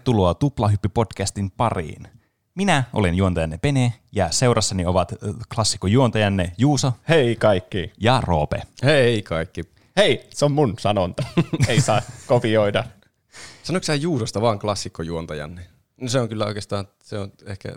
[0.00, 2.08] Tervetuloa Tuplahyppi-podcastin pariin.
[2.54, 5.14] Minä olen juontajanne Pene ja seurassani ovat
[5.54, 7.92] klassikkojuontajanne Juuso Hei kaikki.
[7.98, 8.62] ja Roope.
[8.82, 9.62] Hei kaikki.
[9.96, 11.22] Hei, se on mun sanonta.
[11.68, 12.84] Ei saa kopioida.
[13.62, 15.66] Sanoitko sä Juusosta vaan klassikkojuontajanne?
[16.00, 17.68] No se on kyllä oikeastaan, se on ehkä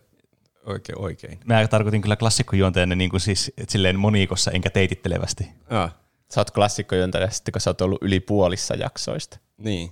[0.66, 1.40] oikein oikein.
[1.46, 5.50] Mä tarkoitin kyllä klassikkojuontajanne niin kuin siis silleen monikossa enkä teitittelevästi.
[5.70, 5.96] Ah,
[6.34, 9.40] Sä oot klassikkojuontaja sitten, kun sä oot ollut yli puolissa jaksoista.
[9.58, 9.92] niin.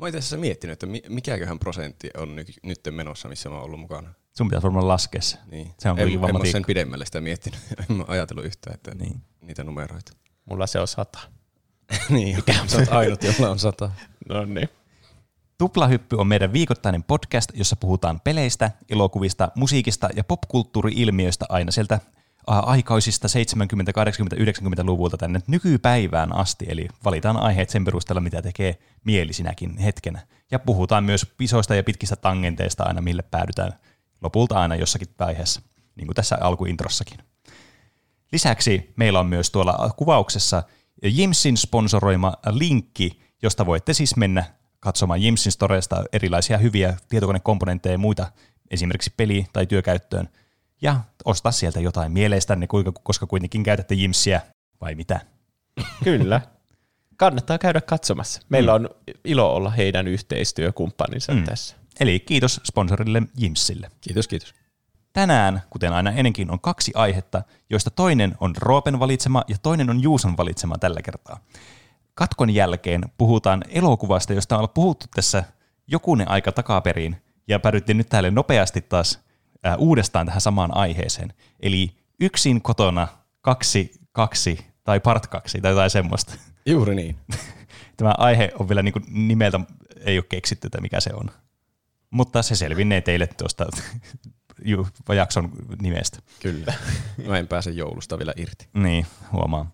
[0.00, 3.64] Mä oon asiassa miettinyt, että mi- mikäköhän prosentti on ny- nyt menossa, missä mä oon
[3.64, 4.14] ollut mukana.
[4.36, 5.38] Sun pitäisi varmaan laskea se.
[5.50, 5.74] Niin.
[5.78, 7.60] Se on en, kuitenkin en mä sen pidemmälle sitä miettinyt.
[7.90, 9.20] en mä ajatellut yhtään, että Niin.
[9.40, 10.12] niitä numeroita.
[10.44, 11.18] Mulla se on sata.
[12.08, 13.90] niin, sä oot ainut, jolla on sata.
[14.28, 14.68] No niin.
[15.58, 22.00] Tuplahyppy on meidän viikoittainen podcast, jossa puhutaan peleistä, elokuvista, musiikista ja popkulttuuri-ilmiöistä aina sieltä
[22.46, 23.30] aikaisista 70-,
[24.36, 30.20] 80-, 90-luvulta tänne nykypäivään asti, eli valitaan aiheet sen perusteella, mitä tekee mieli sinäkin hetkenä.
[30.50, 33.72] Ja puhutaan myös isoista ja pitkistä tangenteista aina, mille päädytään
[34.22, 35.62] lopulta aina jossakin vaiheessa,
[35.96, 37.18] niin kuin tässä alkuintrossakin.
[38.32, 40.62] Lisäksi meillä on myös tuolla kuvauksessa
[41.02, 44.44] Jimsin sponsoroima linkki, josta voitte siis mennä
[44.80, 48.32] katsomaan Jimsin storesta erilaisia hyviä tietokonekomponentteja ja muita,
[48.70, 50.28] esimerkiksi peli- tai työkäyttöön,
[50.82, 54.40] ja ostaa sieltä jotain mieleistänne, kuinka- koska kuitenkin käytätte Jimsiä,
[54.80, 55.20] vai mitä?
[56.04, 56.40] Kyllä.
[57.16, 58.42] Kannattaa käydä katsomassa.
[58.48, 58.90] Meillä on
[59.24, 61.44] ilo olla heidän yhteistyökumppaninsa mm.
[61.44, 61.76] tässä.
[62.00, 63.90] Eli kiitos sponsorille Jimsille.
[64.00, 64.54] Kiitos, kiitos.
[65.12, 70.02] Tänään, kuten aina ennenkin, on kaksi aihetta, joista toinen on Roopen valitsema ja toinen on
[70.02, 71.40] Juuson valitsema tällä kertaa.
[72.14, 75.44] Katkon jälkeen puhutaan elokuvasta, josta on puhuttu tässä
[75.86, 77.16] jokunen aika takaperin,
[77.48, 79.20] ja päädyttiin nyt täällä nopeasti taas
[79.62, 81.32] ää, uudestaan tähän samaan aiheeseen.
[81.60, 83.08] Eli yksin kotona,
[83.40, 86.34] kaksi, kaksi tai part kaksi tai jotain semmoista.
[86.66, 87.16] Juuri niin.
[87.96, 89.60] Tämä aihe on vielä niin kuin nimeltä,
[90.00, 91.30] ei ole keksitty, että mikä se on.
[92.10, 93.66] Mutta se selvinnee teille tuosta
[95.16, 95.50] jakson
[95.82, 96.18] nimestä.
[96.40, 96.74] Kyllä.
[97.28, 98.68] Mä en pääse joulusta vielä irti.
[98.74, 99.70] Niin, huomaa.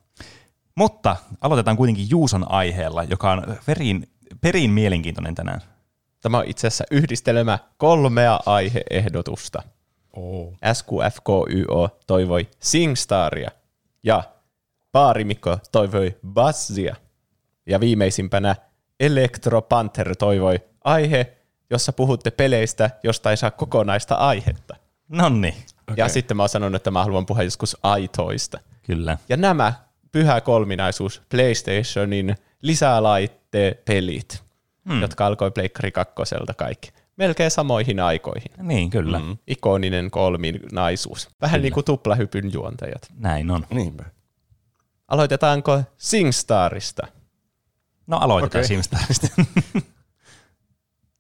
[0.75, 4.09] Mutta aloitetaan kuitenkin Juuson aiheella, joka on perin,
[4.41, 5.61] perin mielenkiintoinen tänään.
[6.21, 9.63] Tämä on itse asiassa yhdistelmä kolmea aiheehdotusta.
[10.17, 10.55] Oh.
[10.73, 13.51] SQFKYO toivoi Singstaria
[14.03, 14.23] ja
[14.93, 16.97] Paarimikko toivoi Buzzia.
[17.67, 18.57] Ja viimeisimpänä
[19.01, 21.33] Electro Panther toivoi aihe,
[21.71, 24.77] jossa puhutte peleistä, josta ei saa kokonaista aihetta.
[25.09, 25.55] Nonni,
[25.87, 26.05] Okay.
[26.05, 28.59] Ja sitten mä oon sanonut, että mä haluan puhua joskus aitoista.
[28.83, 29.19] kyllä.
[29.29, 29.73] Ja nämä
[30.13, 34.43] pyhä kolminaisuus, PlayStationin lisälaittepelit,
[34.89, 35.01] hmm.
[35.01, 36.93] jotka alkoi Pleikkari kakkoselta kaikki.
[37.17, 38.51] Melkein samoihin aikoihin.
[38.63, 39.19] Niin, kyllä.
[39.19, 39.37] Mm.
[39.47, 41.29] Ikoninen kolminaisuus.
[41.41, 43.09] Vähän niin kuin tuplahypyn juontajat.
[43.19, 43.67] Näin on.
[43.71, 44.05] Niinpä.
[45.09, 47.07] Aloitetaanko Singstarista?
[48.07, 48.69] No aloitetaan okay.
[48.69, 49.27] Simstarista.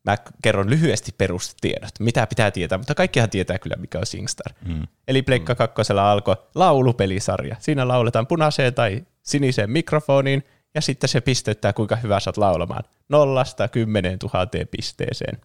[0.04, 4.52] Mä kerron lyhyesti perustiedot, mitä pitää tietää, mutta kaikkihan tietää kyllä, mikä on Singstar.
[4.64, 4.82] Mm.
[5.08, 7.56] Eli Pleikka kakkosella alkoi laulupelisarja.
[7.58, 12.84] Siinä lauletaan punaiseen tai siniseen mikrofoniin, ja sitten se pisteyttää, kuinka hyvä oot laulamaan.
[13.08, 15.40] Nollasta kymmeneen tuhanteen pisteeseen.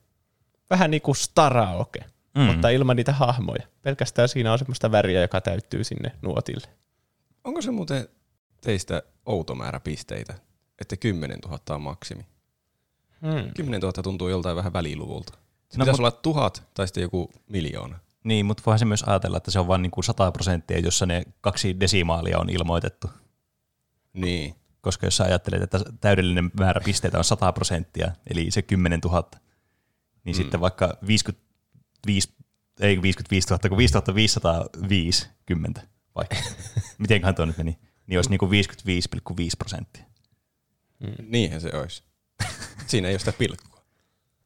[0.72, 2.00] Vähän niin kuin staraoke,
[2.36, 2.42] mm.
[2.42, 3.64] mutta ilman niitä hahmoja.
[3.82, 6.68] Pelkästään siinä on semmoista väriä, joka täyttyy sinne nuotille.
[7.44, 8.08] Onko se muuten
[8.62, 10.34] teistä outo määrä pisteitä,
[10.82, 12.26] että 10 000 on maksimi?
[13.22, 13.54] Hmm.
[13.56, 15.34] 10 000 tuntuu joltain vähän väliluvulta.
[15.70, 18.00] Se No, pitäisi mut- olla tuhat tai sitten joku miljoona.
[18.24, 21.06] niin, mutta voihan se myös ajatella, että se on vain niin kuin 100 prosenttia, jossa
[21.06, 23.10] ne kaksi desimaalia on ilmoitettu.
[24.14, 24.56] Niin.
[24.82, 29.30] Koska jos sä ajattelet, että täydellinen määrä pisteitä on 100 prosenttia, eli se 10 000,
[30.24, 30.38] niin mm.
[30.38, 32.34] sitten vaikka 55,
[32.80, 35.82] ei 55 000, kun 5550
[36.16, 36.36] vaikka,
[36.98, 38.56] mitenköhän tuo nyt meni, niin olisi niin kuin 55,5
[39.58, 40.06] prosenttia.
[41.28, 42.04] Niinhän se olisi.
[42.88, 43.82] Siinä ei ole sitä pilkkua.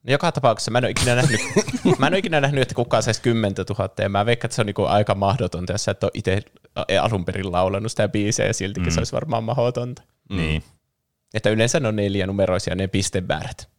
[0.04, 1.42] No Joka tapauksessa mä en ole ikinä nähnyt,
[2.00, 4.62] mä en ole ikinä nähnyt että kukaan saisi 10 000, ja mä veikkaan, että se
[4.62, 6.42] on niinku aika mahdotonta, jos sä et ole itse
[7.02, 8.92] alun perin laulanut sitä biisiä, ja siltikin mm.
[8.92, 10.04] se olisi varmaan mahdotonta.
[10.30, 10.38] Mm.
[10.38, 10.64] Niin.
[11.34, 13.70] Että yleensä ne on neljä numeroisia ne pistemäärät.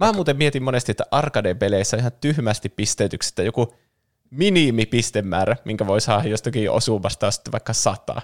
[0.00, 3.74] Mä muuten mietin monesti, että arcade-peleissä on ihan tyhmästi pisteytyksestä joku
[4.30, 8.22] minimipistemäärä, minkä voi saada jostakin osumasta sitten vaikka sata.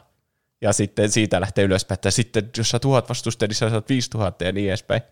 [0.60, 4.44] Ja sitten siitä lähtee ylöspäin, että sitten jos sä tuhat vastusta, niin sä saat 5000
[4.44, 5.02] ja niin edespäin.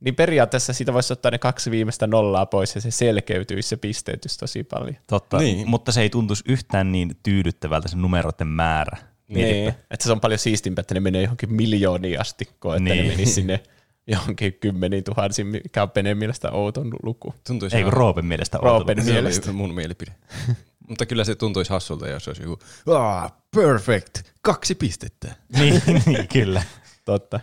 [0.00, 4.38] Niin periaatteessa siitä voisi ottaa ne kaksi viimeistä nollaa pois ja se selkeytyisi se pisteytys
[4.38, 4.96] tosi paljon.
[5.06, 5.68] Totta, niin.
[5.68, 8.98] Mutta se ei tuntuisi yhtään niin tyydyttävältä se numeroiden määrä.
[9.28, 13.04] Niin, että se on paljon siistimpää, että ne menee johonkin miljooniin asti, kuin että Niin.
[13.04, 13.60] ne menisi sinne
[14.06, 17.34] johonkin kymmeniin tuhansiin, mikä on Peneen mielestä outon luku.
[17.46, 19.06] Tuntuisi Ei kun Roopen mielestä Roopen outo.
[19.06, 19.50] se mielestä.
[19.50, 20.14] oli mun mielipide.
[20.88, 22.58] Mutta kyllä se tuntuisi hassulta, jos olisi joku,
[22.94, 25.34] ah, perfect, kaksi pistettä.
[25.58, 26.62] niin, niin, kyllä.
[27.04, 27.40] Totta.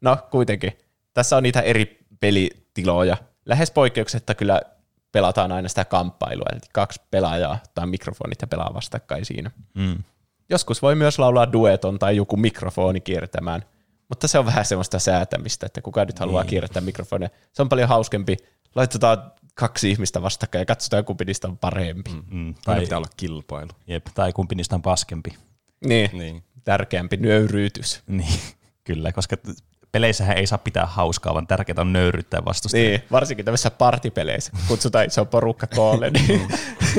[0.00, 0.72] No kuitenkin.
[1.14, 3.16] Tässä on niitä eri pelitiloja,
[3.46, 4.60] lähes poikkeuksetta kyllä
[5.12, 9.50] pelataan aina sitä kamppailua, eli kaksi pelaajaa tai mikrofonit ja pelaa vastakkain siinä.
[9.74, 9.98] Mm.
[10.50, 13.64] Joskus voi myös laulaa dueton tai joku mikrofoni kiertämään,
[14.12, 16.48] mutta se on vähän semmoista säätämistä, että kuka nyt haluaa Niin.
[16.50, 17.28] kierrättää mikrofonia.
[17.52, 18.36] Se on paljon hauskempi.
[18.74, 22.10] Laitetaan kaksi ihmistä vastakkain ja katsotaan, kumpi niistä on parempi.
[22.10, 22.22] Mm.
[22.30, 22.46] Mm.
[22.46, 23.68] Aina Tai, pitää olla kilpailu.
[23.86, 25.30] jep, tai kumpi niistä on paskempi.
[25.86, 26.42] Niin, Niin.
[26.64, 28.00] tärkeämpi nöyryytys.
[28.06, 28.40] Niin,
[28.84, 29.36] kyllä, koska
[29.92, 32.88] peleissähän ei saa pitää hauskaa, vaan tärkeää on nöyryttää vastustajaa.
[32.88, 36.48] Niin, varsinkin tämmöisissä partipeleissä, kun kutsutaan iso porukka koolle, niin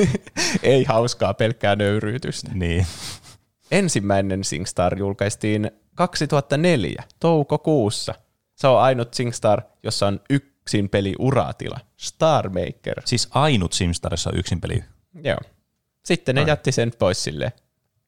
[0.62, 2.50] ei hauskaa pelkkää nöyryytystä.
[2.54, 2.86] Niin.
[3.70, 8.14] Ensimmäinen SingStar julkaistiin 2004 toukokuussa.
[8.54, 13.02] Se on ainut SingStar, jossa on yksin peli uratila, Star Maker.
[13.04, 14.84] Siis ainut Simstarissa on yksin peli.
[15.24, 15.38] Joo.
[16.04, 16.48] Sitten ne Ai.
[16.48, 17.52] jätti sen pois silleen.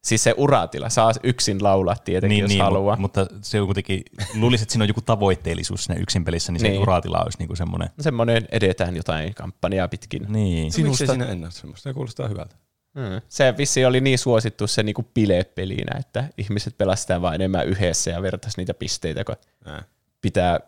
[0.05, 2.97] Siis se uratila, saa yksin laulaa tietenkin, Niin, jos niin haluaa.
[2.97, 4.03] mu- mutta se on kuitenkin,
[4.35, 6.81] luulisin, että siinä on joku tavoitteellisuus siinä yksin pelissä, niin se Niin.
[6.83, 7.91] uratila olisi niinku semmoinen.
[8.01, 10.27] Semmoinen edetään jotain kampanjaa pitkin.
[10.29, 10.73] Niin.
[10.73, 11.03] Sinusta.
[11.03, 11.83] Miksi siinä enää semmoista?
[11.91, 12.57] Se kuulostaa hyvältä.
[12.97, 13.21] Mm.
[13.29, 18.11] Se vissi oli niin suosittu se niinku bilepelinä, että ihmiset pelasivat sitä vaan enemmän yhdessä
[18.11, 19.83] ja vertaisi niitä pisteitä, kun Ää.
[20.21, 20.61] pitää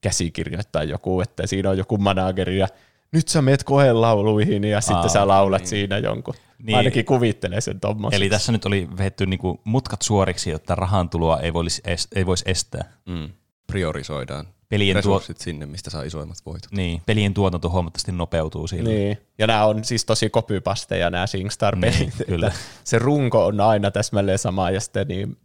[0.00, 2.68] käsikirjoittaa joku, että siinä on joku manageri ja
[3.12, 5.68] nyt sä meet koelauluihin ja sitten Aa, sä laulat niin.
[5.68, 6.34] siinä jonkun.
[6.62, 6.76] Niin.
[6.76, 8.16] Ainakin kuvittelee sen tommosen.
[8.16, 12.26] Eli tässä nyt oli vehetty niinku mutkat suoriksi, jotta rahan tuloa ei voisi, est- ei
[12.26, 12.92] voisi estää.
[13.06, 13.28] Mm.
[13.66, 16.72] Priorisoidaan Pelien, tuo, resurssit sinne, mistä saa isoimmat voitot.
[16.72, 18.90] niin, pelien tuotanto huomattavasti nopeutuu sillä.
[18.90, 19.18] Niin.
[19.38, 21.98] Ja nämä on siis tosi copypasteja nämä SingStar-pelit.
[21.98, 22.52] Niin, kyllä.
[22.84, 25.36] Se runko on aina täsmälleen sama ja sitten niin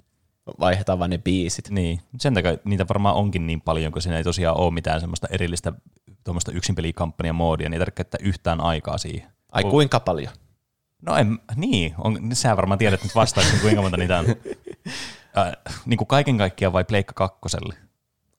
[0.59, 1.69] vaihdetaan vaan ne biisit.
[1.69, 5.27] Niin, sen takia niitä varmaan onkin niin paljon, kun siinä ei tosiaan ole mitään semmoista
[5.31, 5.73] erillistä
[6.23, 9.29] tuommoista yksinpelikampanjamoodia, niin ei tarvitse käyttää yhtään aikaa siihen.
[9.51, 10.33] Ai kuinka paljon?
[11.01, 14.25] No en, niin, on, sä varmaan tiedät nyt vastauksen, kuinka monta niitä on.
[15.37, 17.75] Äh, niin kuin kaiken kaikkiaan vai Pleikka kakkoselle?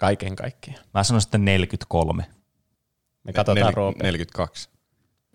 [0.01, 0.85] Kaiken kaikkiaan.
[0.95, 2.27] Mä sanon sitten 43.
[3.25, 4.03] Me katsotaan Nel- Roope.
[4.03, 4.69] 42.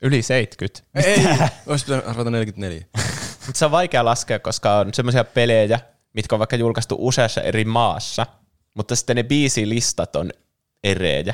[0.01, 0.83] Yli 70.
[0.95, 1.25] Ei,
[1.67, 2.85] olisi pitänyt arvata 44.
[3.45, 5.79] Mutta se on vaikea laskea, koska on semmoisia pelejä,
[6.13, 8.25] mitkä on vaikka julkaistu useassa eri maassa,
[8.73, 10.31] mutta sitten ne biisilistat on
[10.83, 11.33] erejä.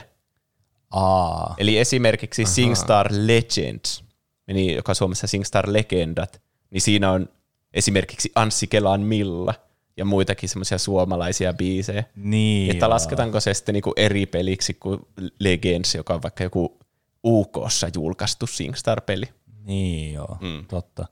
[0.92, 1.56] Aa.
[1.57, 2.51] Eli esimerkiksi Aha.
[2.51, 4.04] SingStar Legends,
[4.48, 6.42] niin, joka on Suomessa SingStar Legendat,
[6.72, 7.30] niin siinä on
[7.74, 9.54] esimerkiksi Anssi Kelan Milla
[9.98, 12.04] ja muitakin semmoisia suomalaisia biisejä.
[12.16, 12.72] Niin.
[12.72, 12.90] Että joo.
[12.90, 15.00] lasketaanko se sitten niinku eri peliksi kuin
[15.40, 16.80] Legends, joka on vaikka joku
[17.26, 19.26] UKssa julkaistu SingStar-peli.
[19.64, 20.66] Niin joo, mm.
[20.68, 21.06] totta.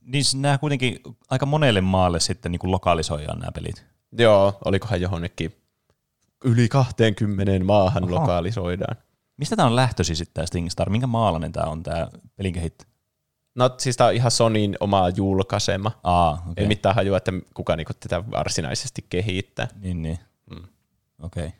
[0.00, 1.00] Niin nämä kuitenkin
[1.30, 3.84] aika monelle maalle sitten niin lokalisoidaan nämä pelit.
[4.18, 5.56] Joo, olikohan johonkin
[6.44, 8.14] yli 20 maahan Oho.
[8.14, 8.96] lokalisoidaan.
[9.36, 10.90] Mistä tämä on lähtösi sitten tämä StingStar?
[10.90, 12.90] Minkä maalainen tämä on tämä pelin kehittäjä?
[13.56, 16.00] No siis tämä on ihan Sonyin oma julkaisema.
[16.04, 16.54] Aa, Okay.
[16.56, 19.68] Ei mitään hajua, että kuka niinku tätä varsinaisesti kehittää.
[19.80, 20.18] Niin, niin.
[20.50, 20.64] Mm.
[21.22, 21.46] Okei.
[21.46, 21.58] Okay.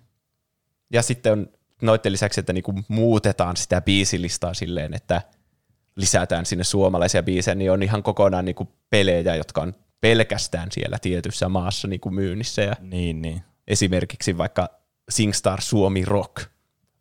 [0.93, 1.49] Ja sitten on
[1.83, 5.23] noiden lisäksi, että niinku muutetaan sitä biisilistaa silleen, että
[5.97, 11.49] lisätään sinne suomalaisia biisejä, niin on ihan kokonaan niinku pelejä, jotka on pelkästään siellä tietyssä
[11.49, 12.63] maassa niinku myynnissä.
[12.63, 13.43] Ja Niin, niin.
[13.69, 14.69] esimerkiksi vaikka
[15.09, 16.47] SingStar Suomi Rock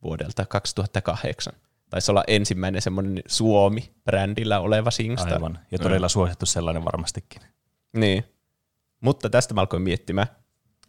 [0.03, 1.53] vuodelta 2008.
[1.95, 5.33] Taisi olla ensimmäinen semmoinen Suomi-brändillä oleva SingStar.
[5.33, 5.59] Aivan.
[5.71, 7.41] Ja todella suosittu sellainen varmastikin.
[7.97, 8.23] Niin.
[9.01, 10.27] Mutta tästä mä alkoin miettimään,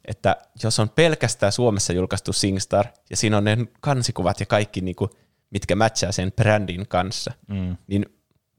[0.05, 5.11] että jos on pelkästään Suomessa julkaistu SingStar, ja siinä on ne kansikuvat ja kaikki, niinku,
[5.51, 7.77] mitkä matchaa sen brändin kanssa, Mm.
[7.87, 8.07] niin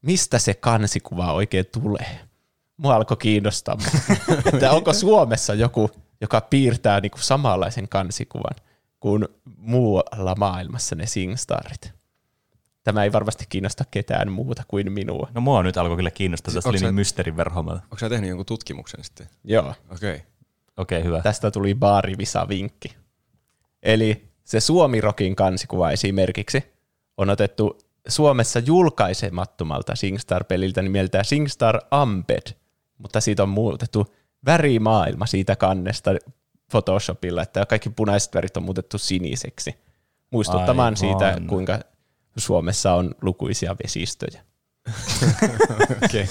[0.01, 2.19] mistä se kansikuva oikein tulee?
[2.77, 3.77] Mua alkoi kiinnostaa,
[4.53, 5.89] että onko Suomessa joku,
[6.21, 8.55] joka piirtää niinku samanlaisen kansikuvan
[8.99, 9.27] kuin
[9.57, 11.96] muualla maailmassa ne SingStarit.
[12.87, 15.29] Tämä ei varmasti kiinnosta ketään muuta kuin minua.
[15.33, 17.81] No mua nyt alkoi kyllä kiinnostaa, Siis tästä onko oli se- niin mysteerin verhomalla.
[17.83, 19.29] Onko sä tehnyt jonkun tutkimuksen sitten?
[19.43, 19.73] Joo.
[19.91, 20.15] Okei.
[20.15, 20.25] Okay.
[20.77, 21.21] Okei, hyvä.
[21.21, 22.95] Tästä tuli baarivisa-vinkki.
[23.83, 26.63] Eli se Suomi-rokin kansikuva esimerkiksi
[27.17, 27.77] on otettu
[28.07, 32.53] Suomessa julkaisemattomalta SingStar-peliltä nimeltä SingStar Ambed,
[32.97, 34.15] mutta siitä on muutettu
[34.45, 36.11] värimaailma siitä kannesta
[36.71, 39.75] Photoshopilla, että kaikki punaiset värit on muutettu siniseksi.
[40.31, 40.97] Muistuttamaan Aivan.
[40.97, 41.79] siitä, kuinka
[42.37, 44.41] Suomessa on lukuisia vesistöjä.
[46.05, 46.27] Okay.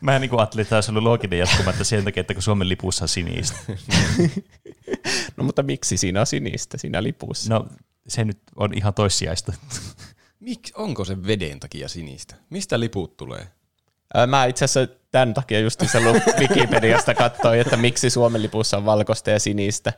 [0.00, 2.42] Mä niin kuin ajattelin, että tämä olisi ollut looginen jatkuma, että sen takia, että kun
[2.42, 3.58] Suomen lipussa on sinistä.
[5.36, 7.54] No mutta miksi siinä on sinistä siinä lipussa?
[7.54, 7.66] No
[8.08, 9.52] se nyt on ihan toissijaista.
[10.40, 12.34] Mik, onko se veden takia sinistä?
[12.50, 13.46] Mistä liput tulee?
[14.26, 15.98] Mä itse asiassa tämän takia just se
[16.40, 19.92] Wikipediasta katsoin, että miksi Suomen lipussa on valkoista ja sinistä.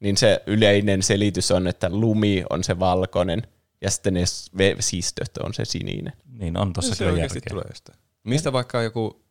[0.00, 3.42] Niin se yleinen selitys on, että lumi on se valkoinen
[3.80, 4.24] ja sitten ne
[4.58, 6.12] vesistöt on se sininen.
[6.26, 7.42] Niin on tossa se kyllä järkeä.
[7.48, 7.98] tulee jostain.
[8.24, 9.24] Mistä vaikka joku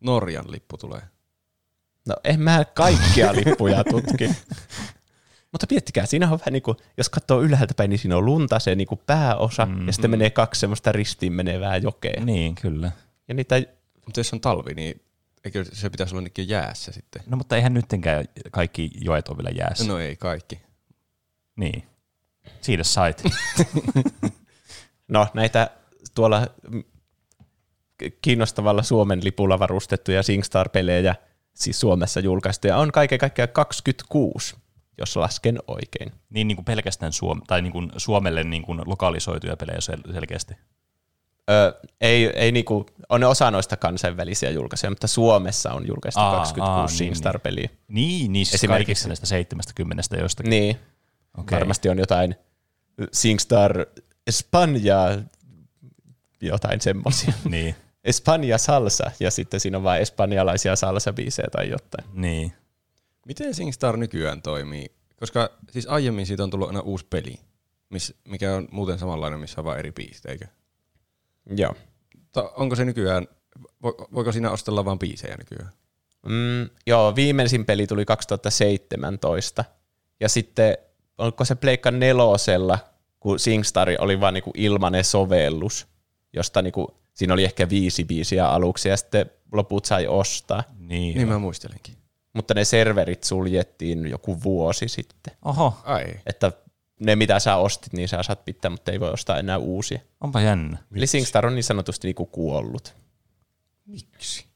[0.00, 1.02] Norjan lippu tulee?
[2.08, 4.30] No en mä kaikkia lippuja tutki.
[5.52, 8.58] Mutta miettikää, siinä on vähän niin kuin, jos katsoo ylhäältä päin, niin siinä on lunta
[8.58, 12.24] se niin kuin pääosa, mm, ja sitten menee kaksi semmoista ristiin menevää jokea.
[12.24, 12.92] Niin, kyllä.
[13.28, 13.62] Ja niitä,
[14.04, 15.00] Mutta jos on talvi, niin
[15.44, 17.22] eikö se pitäisi olla niinkin jäässä sitten?
[17.26, 19.84] No mutta eihän nyttenkään kaikki joet ole vielä jäässä.
[19.84, 20.60] No ei kaikki.
[21.56, 21.84] Niin.
[22.60, 23.22] Siitä sait.
[25.08, 25.70] no näitä
[26.14, 26.46] tuolla
[28.22, 31.14] kiinnostavalla Suomen lipulla varustettuja SingStar-pelejä,
[31.54, 34.56] siis Suomessa julkaistuja, on kaiken kaikkiaan 26,
[34.98, 36.12] jos lasken oikein.
[36.30, 40.54] niin, niin kuin pelkästään Suom- tai niin kuin Suomelle niin kuin lokalisoituja pelejä sel- selkeästi.
[41.50, 46.36] Ö, ei, ei niinku, on ne osa noista kansainvälisiä julkaisuja, mutta Suomessa on julkaistu Aa,
[46.36, 47.68] 26 aa, niin, SingStar-peliä.
[47.88, 50.50] Niin, niin siis Esimerkiksi- kaikista näistä 70 jostakin.
[50.50, 50.76] Niin,
[51.38, 51.58] Okei.
[51.58, 52.34] varmasti on jotain
[53.12, 53.86] SingStar
[54.26, 55.18] Espanja,
[56.40, 57.32] jotain semmoisia.
[57.50, 57.74] Niin,
[58.04, 62.04] Espanja salsa, ja sitten siinä on vain espanjalaisia salsa-biisejä tai jotain.
[62.12, 62.52] niin.
[63.26, 64.86] Miten SingStar nykyään toimii?
[65.16, 67.40] Koska siis aiemmin siitä on tullut aina uusi peli,
[67.90, 70.46] miss, mikä on muuten samanlainen, missä on vain eri biisit, eikö?
[71.56, 71.74] Joo.
[72.32, 73.26] Ta, onko se nykyään,
[73.58, 75.72] vo- voiko siinä ostella vain biisejä nykyään?
[76.26, 79.64] Mm, joo, viimeisin peli tuli 2017.
[80.20, 80.78] Ja sitten,
[81.18, 82.78] onko se Pleikka nelosella,
[83.20, 85.86] kun SingStar oli vaan niinku ilmanen sovellus,
[86.32, 90.64] josta niinku, siinä oli ehkä viisi biisiä aluksi ja sitten loput sai ostaa.
[90.78, 91.94] Niin, Niin mä muistelenkin.
[92.32, 95.34] Mutta ne serverit suljettiin joku vuosi sitten.
[95.44, 96.04] Oho, Ai.
[96.26, 96.52] Että
[97.00, 99.98] ne mitä sä ostit, niin sä saat pitää, mutta ei voi ostaa enää uusia.
[100.20, 100.78] onpa jännä.
[100.96, 102.94] Eli SingStar on niin sanotusti niinku kuollut.
[103.86, 104.46] Miksi?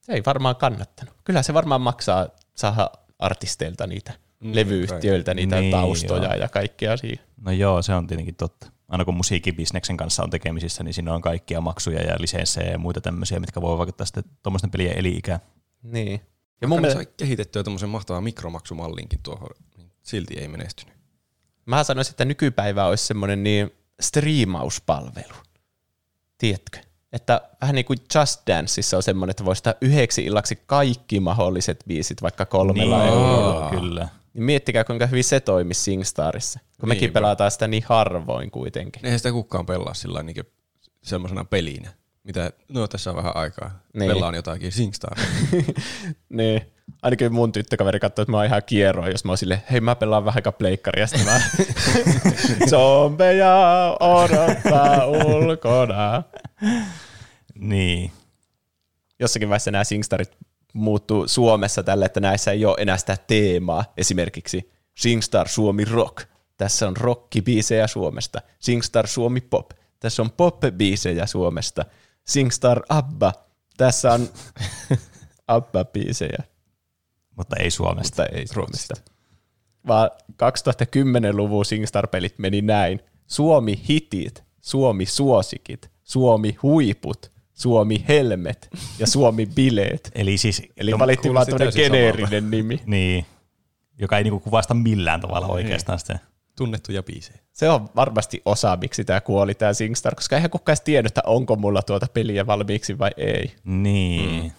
[0.00, 1.14] Se ei varmaan kannattanut.
[1.24, 6.34] Kyllä se varmaan maksaa saada artisteilta niitä, levyyhtiöiltä niitä Niin, taustoja joo.
[6.34, 7.24] ja kaikkea siihen.
[7.40, 8.70] No joo, se on tietenkin totta.
[8.88, 13.00] Aina kun musiikkibisneksen kanssa on tekemisissä, niin siinä on kaikkia maksuja ja lisenssejä ja muita
[13.00, 15.40] tämmöisiä, mitkä voi vaikuttaa sitten tuommoisten pelien eli-ikään.
[15.82, 16.20] Niin.
[16.60, 20.94] Ja mun mielestä, sai kehitettyä tämmöisen mahtavan mikromaksumallinkin tuohon, niin silti ei menestynyt.
[21.66, 25.34] mä sanoisin, että nykypäivä olisi semmoinen niin striimauspalvelu.
[26.38, 26.78] Tiedätkö?
[27.12, 31.84] Että vähän niin kuin Just Danceissa on semmoinen, että voi ostaa yhdeksi illaksi kaikki mahdolliset
[31.88, 33.70] biisit vaikka kolmella niin, eurolla.
[33.70, 34.08] kyllä.
[34.36, 36.60] Niin miettikää, kuinka hyvin se toimisi SingStarissa.
[36.80, 37.16] Kun mekin Niinpä.
[37.20, 39.04] pelataan sitä niin harvoin kuitenkin.
[39.04, 40.44] Eihän sitä kukaan pelaa sillä niin
[41.02, 41.88] semmoisena pelinä.
[42.24, 43.68] Mitä, no tässä on vähän aikaa.
[43.68, 43.98] Niin.
[43.98, 44.12] Niin.
[44.12, 45.18] Pelaan jotakin SingStar.
[46.28, 46.62] Niin.
[47.02, 49.94] Ainakin mun tyttökaveri katsoi, että mä oon ihan kierroa, jos mä oon silleen, hei mä
[49.94, 51.40] pelaan vähän aikaa pleikkaria, sitten mä
[52.70, 56.22] zombeja odottaa ulkona.
[57.54, 58.12] Niin.
[59.20, 60.36] Jossakin vaiheessa nämä SingStarit
[60.76, 63.84] muuttuu Suomessa tälle, että näissä ei ole enää sitä teemaa.
[63.96, 66.28] Esimerkiksi SingStar Suomi Rock.
[66.56, 68.42] Tässä on rockibiisejä Suomesta.
[68.58, 69.70] SingStar Suomi Pop.
[70.00, 71.84] Tässä on pop-biisejä Suomesta.
[72.24, 73.32] SingStar Abba.
[73.76, 74.28] Tässä on
[75.56, 76.42] Abba-biisejä.
[77.36, 78.22] Mutta ei Suomesta.
[78.22, 78.94] mutta ei Suomesta.
[79.88, 83.00] Vaan 2010-luvun SingStar-pelit meni näin.
[83.26, 90.10] Suomi hitit, Suomi suosikit, Suomi huiput, Suomi helmet ja Suomi bileet.
[90.14, 92.80] Eli siis, Eli jo- valittiin vaan tämmöinen geneerinen nimi.
[92.86, 93.26] niin,
[93.98, 96.18] joka ei niinku kuvasta millään tavalla oikeastaan sitä.
[96.56, 97.38] Tunnettuja biisejä.
[97.52, 101.56] Se on varmasti osa, miksi tämä kuoli, tämä SingStar, koska eihän kukaan tiennyt, että onko
[101.56, 103.52] mulla tuota peliä valmiiksi vai ei.
[103.64, 104.42] Niin.
[104.42, 104.50] Mm.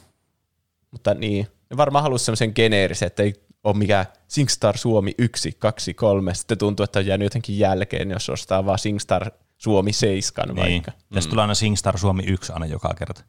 [0.92, 5.94] Mutta niin, ne varmaan halusi semmoisen geneerisen, että ei ole mikään SingStar Suomi 1, 2,
[5.94, 6.34] 3.
[6.34, 10.58] Sitten tuntuu, että on jäänyt jotenkin jälkeen, jos ostaa vaan SingStar Suomi 7 Niin.
[10.58, 10.92] vaikka.
[11.14, 13.24] Tässä tulee aina SingStar Suomi 1 aina joka kerta.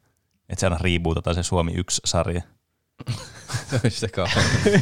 [0.49, 2.41] Että se aina rebootataan se Suomi 1-sarja.
[3.89, 4.07] sitä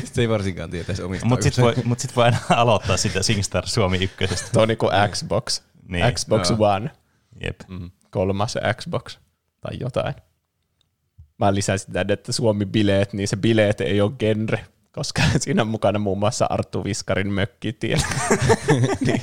[0.05, 1.29] Sitä ei varsinkaan tietäisi omistaa.
[1.29, 4.51] Mutta sitten voi, mut sit voi aina aloittaa sitä SingStar Suomi 1.
[4.53, 5.61] Tuo on niin kuin Xbox.
[5.87, 6.13] Niin.
[6.13, 6.59] Xbox Joo.
[6.75, 6.91] One,
[7.43, 7.59] Jep.
[8.11, 9.17] kolmas Xbox
[9.61, 10.13] tai jotain.
[11.37, 15.99] Mä lisäsin tänne, että Suomi-bileet, niin se bileet ei ole genre, koska siinä on mukana
[15.99, 17.97] muun muassa Arttu Viskarin mökkitie.
[19.05, 19.21] niin.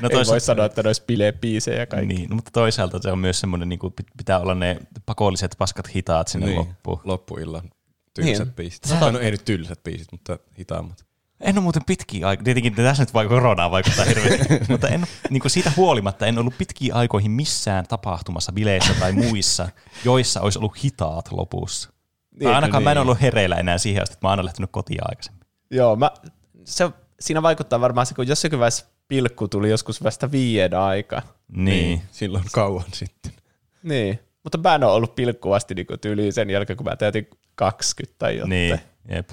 [0.00, 2.14] No ei voi toisaalta- sanoa, että ne olisi bilebiisejä kaikki.
[2.14, 5.94] Niin, no, mutta toisaalta se on myös semmoinen, niin kuin pitää olla ne pakolliset paskat
[5.94, 6.58] hitaat sinne niin.
[6.58, 7.00] loppuun.
[7.04, 7.70] Loppuillan
[8.14, 8.54] tylsät Niin.
[8.54, 8.84] biisit.
[8.84, 9.12] Sata...
[9.12, 11.04] No ei nyt tylsät biisit, mutta hitaammat.
[11.40, 15.40] En ole muuten pitkiä aikoja, tietenkin tässä nyt vaikka koronaa vaikuttaa hirveästi, mutta en, niin
[15.40, 19.68] kuin siitä huolimatta en ollut pitkiä aikoihin missään tapahtumassa, bileissä tai muissa,
[20.04, 21.88] joissa olisi ollut hitaat lopussa.
[22.30, 22.84] Niin, tai ainakaan niin.
[22.84, 25.42] mä en ollut hereillä enää siihen asti, että mä oon aina lähtenyt kotiin aikaisemmin.
[25.70, 26.10] Joo, mä,
[26.64, 26.90] se,
[27.20, 31.22] siinä vaikuttaa varmaan se, kun jossakin vaiheessa pilkku tuli joskus vasta viiden aikaa.
[31.48, 32.02] Niin.
[32.10, 33.32] Silloin kauan sitten.
[33.82, 34.18] Niin.
[34.42, 38.18] Mutta mä en ole ollut pilkku asti niin tyyliin sen jälkeen, kun mä täytin 20
[38.18, 38.50] tai jotain.
[38.50, 39.30] Niin, jep.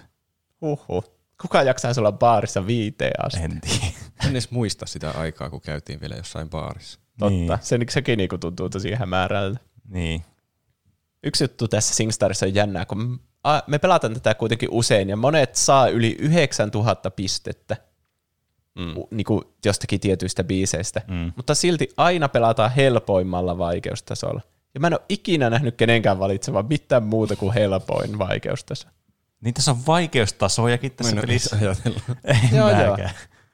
[0.61, 1.19] Huhhuh.
[1.41, 3.43] Kuka jaksaisi olla baarissa viiteen asti?
[3.43, 3.85] En tiedä.
[4.25, 6.99] En edes muista sitä aikaa, kun käytiin vielä jossain baarissa.
[7.19, 7.29] Totta.
[7.29, 7.49] Niin.
[7.61, 9.59] Se, sekin niin tuntuu tosi hämärältä.
[9.88, 10.25] Niin.
[11.23, 13.19] Yksi juttu tässä SingStarissa on jännää, kun
[13.67, 17.77] me pelataan tätä kuitenkin usein, ja monet saa yli 9000 pistettä
[18.79, 18.93] mm.
[19.12, 21.31] niin kuin jostakin tietyistä biiseistä, mm.
[21.36, 24.41] mutta silti aina pelataan helpoimmalla vaikeustasolla.
[24.74, 28.88] Ja mä en ole ikinä nähnyt kenenkään valitsevan mitään muuta kuin helpoin vaikeustaso.
[29.41, 31.57] Niin tässä on vaikeustasojakin tässä oo pelissä.
[32.57, 32.98] Joo, joo.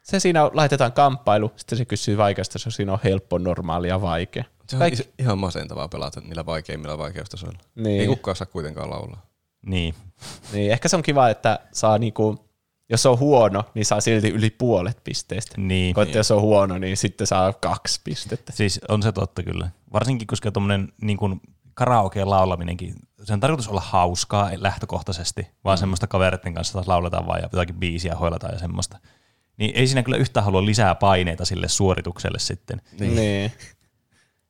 [0.04, 4.44] Se siinä laitetaan kamppailu, sitten se kysyy vaikeustaso, siinä on helppo, normaali ja vaikea.
[4.68, 5.24] Se on Kaikki- Kaikki.
[5.24, 7.60] ihan masentavaa pelata niillä vaikeimmilla vaikeustasoilla.
[7.76, 8.02] Niin.
[8.02, 9.26] Ei kukaan saa kuitenkaan laulaa.
[9.66, 9.96] Niin.
[10.54, 12.46] Niin, ehkä se on kiva, että saa niinku,
[12.90, 15.56] jos on huono, niin saa silti yli puolet pisteistä.
[15.58, 16.00] Niin.
[16.00, 18.52] Että jos on huono, niin sitten saa kaksi pistettä.
[18.52, 19.70] Siis on se totta kyllä.
[19.94, 21.42] Varsinkin koska tuommoinen niin kuin
[21.74, 25.80] karaokeen laulaminenkin, sen tarkoitus olla hauskaa lähtökohtaisesti, vaan mm.
[25.80, 29.00] semmoista kavereiden kanssa taas lauletaan vaan ja jotakin biisiä hoilataan ja semmoista.
[29.58, 32.82] Niin ei siinä kyllä yhtään halua lisää paineita sille suoritukselle sitten.
[33.00, 33.16] Niin.
[33.16, 33.52] niin.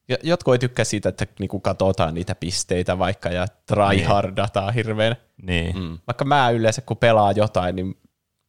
[0.09, 5.15] Ja jotkut ei tykkää siitä, että niinku katsotaan niitä pisteitä vaikka ja tryhardataan hirveän.
[5.41, 5.79] Niin.
[5.79, 5.99] Mm.
[6.07, 7.97] Vaikka mä yleensä kun pelaa jotain, niin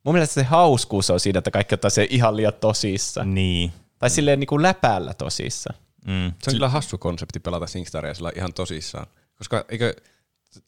[0.07, 3.35] mun mielestä se hauskuus on siinä, että kaikki ottaa se ihan liian tosissaan.
[3.35, 3.73] Niin.
[3.99, 5.79] Tai silleen niinku läpällä tosissaan.
[6.07, 6.33] Mm.
[6.43, 9.07] Se on kyllä hassu konsepti pelata Singstaria sillä ihan tosissaan.
[9.39, 9.95] Koska eikö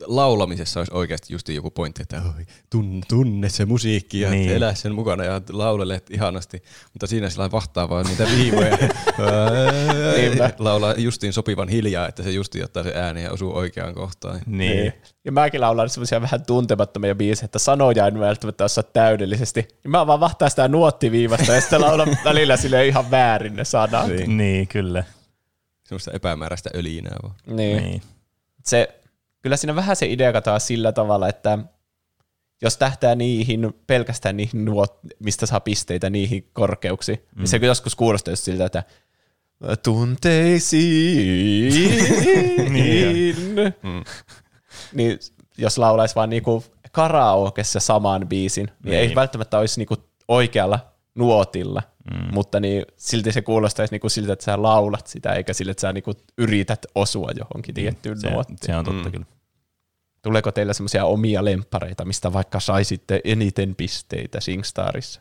[0.06, 4.46] laulamisessa olisi oikeasti just joku pointti, että oi, tunne, tunne se musiikki ja Niin.
[4.46, 4.56] niin.
[4.56, 6.62] elä sen mukana ja laulelet ihanasti.
[6.92, 8.78] Mutta siinä sillä vahtaa vaan niitä viivoja.
[10.58, 14.40] Laulaa justiin sopivan hiljaa, että se justiin ottaa se ääni ja osuu oikeaan kohtaan.
[14.46, 14.92] Niin.
[15.24, 19.68] Ja mäkin laulan semmoisia vähän tuntemattomia biisejä, että sanoja en välttämättä osaa täydellisesti.
[19.84, 24.06] Ja mä vaan vahtaan sitä nuottiviivasta ja sitten laulan välillä sille ihan väärin ne sanat.
[24.06, 24.18] Niin.
[24.18, 24.36] Niin.
[24.36, 25.04] niin, kyllä.
[25.84, 27.34] Semmoista epämääräistä ölinää vaan.
[27.46, 27.82] niin.
[27.82, 28.02] Niin.
[28.64, 28.97] Se,
[29.48, 31.58] kyllä siinä vähän se idea katoaa sillä tavalla, että
[32.62, 37.38] jos tähtää niihin, pelkästään niihin nuot, mistä saa pisteitä niihin korkeuksiin, mm.
[37.38, 38.84] niin se joskus kuulostaa just siltä, että
[39.82, 41.72] tunteisiin.
[42.72, 43.36] Niin
[43.82, 44.04] mm.
[44.94, 45.18] niin
[45.58, 48.98] jos laulaisi vaan niinku karaokessa saman biisin, niin, niin.
[48.98, 49.16] ei Niin.
[49.16, 49.96] välttämättä olisi niinku
[50.28, 50.80] oikealla
[51.14, 52.34] nuotilla, mm.
[52.34, 55.92] mutta niin silti se kuulostaisi niinku siltä, että sä laulat sitä, eikä sille, että sä
[55.92, 58.58] niinku yrität osua johonkin tiettyyn Se, nuottiin.
[58.62, 59.12] se on totta mm.
[59.12, 59.37] kyllä.
[60.22, 65.20] Tuleeko teillä semmoisia omia lemppareita, mistä vaikka saisitte eniten pisteitä Singstarissa?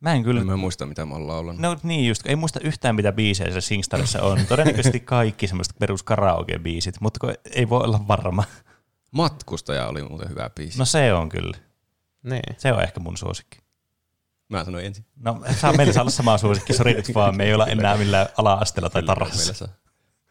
[0.00, 1.60] Mä en kyllä En mä muista, mitä mä oon laulanut.
[1.60, 4.46] No niin just, ei muista yhtään mitä biisejä se Singstarissa on.
[4.48, 8.44] Todennäköisesti kaikki semmoiset perus karaoke-biisit, mutta ei voi olla varma.
[9.10, 10.78] Matkustaja oli muuten hyvä biisi.
[10.78, 11.56] No se on kyllä.
[12.22, 12.56] Niin.
[12.56, 13.58] Se on ehkä mun suosikki.
[14.48, 15.04] Mä sanoin ensin.
[15.16, 18.26] No saa meillä saa olla sama suosikki, sori nyt vaan, me ei olla enää millään
[18.36, 19.68] ala-asteella tai tarhassa.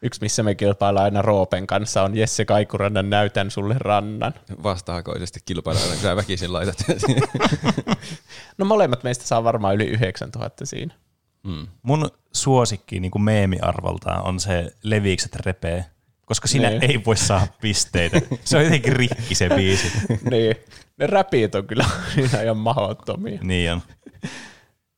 [0.02, 4.34] Yksi, missä me kilpaillaan aina Roopen kanssa, on Jesse Kaikurannan Näytän sulle rannan.
[4.62, 6.76] Vastahakoisesti kilpailla aina, kun sä väkisin laitat.
[8.58, 10.94] No molemmat meistä saa varmaan yli 9000 siinä.
[11.42, 11.66] mm.
[11.82, 15.84] Mun suosikki niin kuin meemiarvoltaan on se Levikset repee,
[16.26, 16.84] koska siinä Niin.
[16.84, 18.20] ei voi saada pisteitä.
[18.44, 19.92] Se on jotenkin rikki se biisi.
[20.30, 20.56] niin.
[20.96, 21.84] Ne räpiit on kyllä
[22.42, 23.38] ihan mahdottomia.
[23.42, 23.82] Niin on.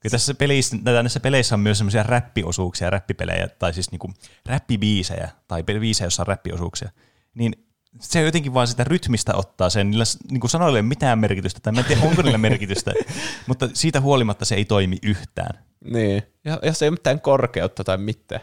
[0.01, 4.13] Kyllä tässä pelissä, näitä- näissä peleissä on myös semmoisia räppiosuuksia, räppipelejä, tai siis niinku
[4.47, 6.91] räppibiisejä, tai biisejä, joissa on räppiosuuksia.
[7.35, 7.53] Niin
[8.01, 11.73] se jotenkin vaan sitä rytmistä ottaa sen, niillä niinku sanoilla ei ole mitään merkitystä, tai
[11.73, 12.93] mä en tiedä onko niillä merkitystä,
[13.49, 15.65] mutta siitä huolimatta se ei toimi yhtään.
[15.85, 16.23] Niin.
[16.45, 18.41] Ja jos ei ole mitään korkeutta tai mitään.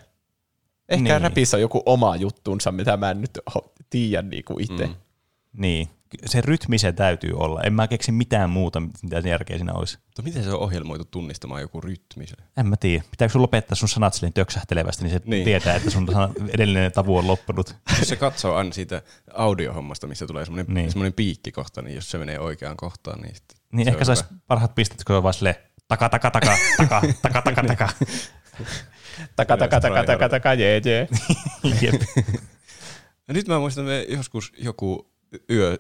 [0.90, 1.04] Ehkä Niin.
[1.04, 1.22] niin.
[1.22, 3.40] räpissä on joku oma juttunsa, mitä mä en nyt
[3.90, 4.88] tiedä niinku itse.
[4.88, 4.96] Mm.
[5.58, 5.90] Niin,
[6.26, 7.62] se rytmi se täytyy olla.
[7.62, 9.98] En mä keksi mitään muuta, mitä järkeä siinä olisi.
[10.06, 12.28] Mutta miten se on ohjelmoitu tunnistamaan joku rytmi?
[12.28, 12.36] se?
[12.58, 13.04] En mä tiedä.
[13.12, 15.30] Pitääkö sun lopettaa sun sanat silleen töksähtelevästi, niin se niin.
[15.30, 15.46] Niin.
[15.46, 16.08] tietää, että sun
[16.54, 17.76] edellinen tavu on loppunut.
[18.00, 19.02] Jos se katsoo aina siitä
[19.34, 20.76] audiohommasta, missä tulee semmoinen, Niin.
[20.76, 20.92] niin.
[20.92, 24.76] semmoinen piikkikohta, niin jos se menee oikeaan kohtaan, niin sitten Niin se ehkä saisi parhaat
[24.76, 25.56] pistet, kun se on vaan silleen,
[25.88, 27.90] taka, taka, taka, taka, taka, taka, taka.
[29.36, 31.08] Taka, taka, taka, taka, taka, jee, jee.
[31.82, 32.02] Jep.
[33.28, 35.12] Ja nyt mä muistan, että me joskus joku
[35.50, 35.78] yö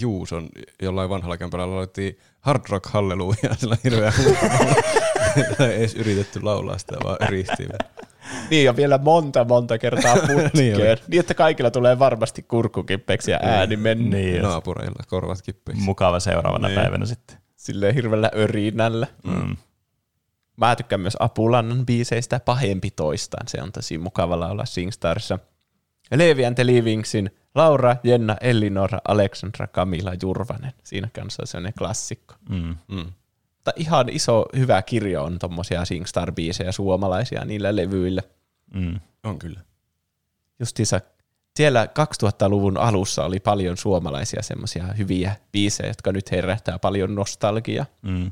[0.00, 0.48] Juuson
[0.82, 4.12] jollain vanhalla kämpällä laulettiin Hard Rock Hallelujah, sillä hirveä
[5.60, 7.68] ei edes yritetty laulaa sitä, vaan yritettiin.
[8.50, 10.50] Niin, ja vielä monta, monta kertaa putkeen.
[10.54, 14.16] Niin niin, niin, että kaikilla tulee varmasti kurkkukippeeksi ja ääni mennä.
[14.16, 14.32] Niin.
[14.32, 15.82] niin, Naapureilla korvat kippeiksi.
[15.84, 16.80] mukava seuraavana Niin.
[16.80, 17.36] päivänä sitten.
[17.56, 19.06] Silleen hirveällä örinällä.
[19.24, 19.56] Mm.
[20.56, 23.48] Mä tykkään myös Apulannan biiseistä pahempi toistaan.
[23.48, 25.38] Se on tosi mukavalla olla Singstarissa.
[26.18, 30.72] Levi and the Livingsin Laura, Jenna, Elinora, Alexandra, Kamila, Jurvanen.
[30.82, 32.34] Siinä kanssa on sellainen klassikko.
[32.48, 32.76] Mm.
[32.88, 33.12] Mm.
[33.56, 38.22] Mutta ihan iso hyvä kirjo on tommosia Singstar-biisejä suomalaisia niillä levyillä.
[38.74, 39.00] Mm.
[39.24, 39.60] On kyllä.
[40.60, 41.00] Justiinsa
[41.56, 41.88] siellä
[42.24, 47.86] 2000-luvun alussa oli paljon suomalaisia semmoisia hyviä biisejä, jotka nyt herättää paljon nostalgiaa.
[48.02, 48.30] Mm.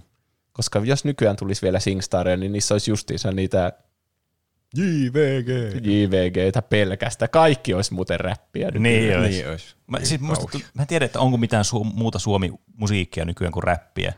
[0.53, 3.73] Koska jos nykyään tulisi vielä Singstaria, niin niissä olisi justiinsa niitä
[4.77, 5.49] JVG.
[5.87, 7.29] JVGtä pelkästä.
[7.29, 8.71] Kaikki olisi muuten räppiä.
[8.71, 8.83] nyt.
[8.83, 9.39] Niin olisi.
[9.39, 9.77] Niin olisi.
[9.87, 14.13] Mä, siis musta, mä en tiedä, että onko mitään su- muuta Suomi-musiikkia nykyään kuin räppiä.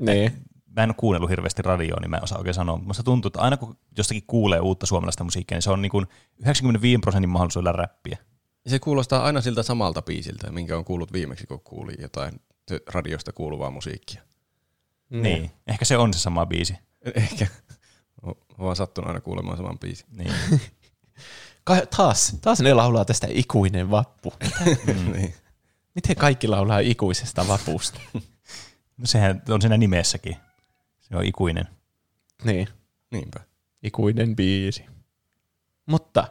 [0.00, 0.32] Niin.
[0.76, 2.76] Mä en ole kuunnellut hirveästi radioa, niin mä en osaa oikein sanoa.
[2.76, 6.06] Musta tuntuu, että aina kun jostakin kuulee uutta suomalaista musiikkia, niin se on niin kuin
[6.38, 8.18] 95 prosentin mahdollisuudella räppiä.
[8.66, 12.40] Se kuulostaa aina siltä samalta biisiltä, minkä on kuullut viimeksi, kun kuuli jotain
[12.86, 14.22] radiosta kuuluvaa musiikkia.
[15.10, 15.22] Niin.
[15.22, 15.50] niin.
[15.66, 16.74] Ehkä se on se sama biisi.
[17.14, 17.46] Ehkä.
[18.22, 20.06] Olen vaan sattunut aina kuulemaan saman biisin.
[20.16, 20.34] Niin.
[21.64, 24.32] Ka- taas, taas ne laulaa tästä ikuinen vappu.
[25.14, 25.34] niin.
[25.94, 28.00] Miten kaikki laulaa ikuisesta vapusta?
[28.96, 30.36] No sehän on siinä nimessäkin.
[31.00, 31.68] Se on ikuinen.
[32.44, 32.68] niin,
[33.10, 33.40] Niinpä.
[33.82, 34.84] ikuinen biisi.
[35.86, 36.28] Mutta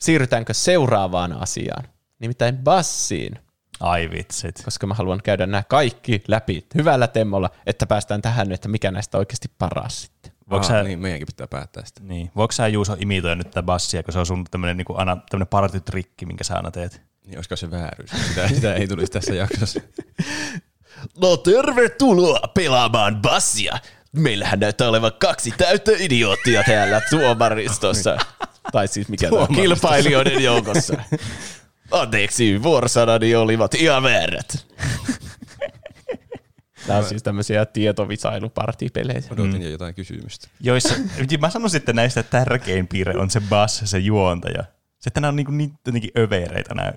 [0.00, 1.84] siirrytäänkö seuraavaan asiaan?
[2.18, 3.38] Nimittäin bassiin,
[3.80, 4.62] Ai vitsit.
[4.64, 9.18] koska mä haluan käydä nämä kaikki läpi hyvällä temmolla, että päästään tähän, että mikä näistä
[9.18, 10.32] oikeasti paras sitten.
[10.50, 12.00] Voiko sä, niin, meidänkin pitää päättää sitä.
[12.04, 12.30] niin.
[12.36, 15.46] Voiko sä Juuso imitoida nyt tätä bassia, kun se on sun tämmönen, niin aina tämmönen
[15.48, 17.02] partytrikki, minkä sä aina teet?
[17.26, 18.10] Niin olisiko se vääryys?
[18.28, 19.80] Sitä, sitä ei tulisi tässä jaksossa.
[21.20, 23.78] No tervetuloa pelaamaan bassia.
[24.12, 28.16] Meillähän näyttää olevan kaksi täyttä idioottia täällä tuomaristossa.
[28.72, 30.94] tai siis mikä tämä on, kilpailijoiden joukossa.
[31.90, 34.66] Anteeksi, vuorosanani olivat ihan väärät.
[36.86, 39.22] Tämä on siis tämmöisiä tietovisailupartipelejä.
[39.30, 40.48] Odotin jo jotain kysymystä.
[40.60, 40.94] Joissa,
[41.40, 44.64] mä sanoisin, että näistä tärkein piirre on se bass, se juontaja.
[44.98, 46.92] Se, että nämä on niin, niin jotenkin övereitä nämä,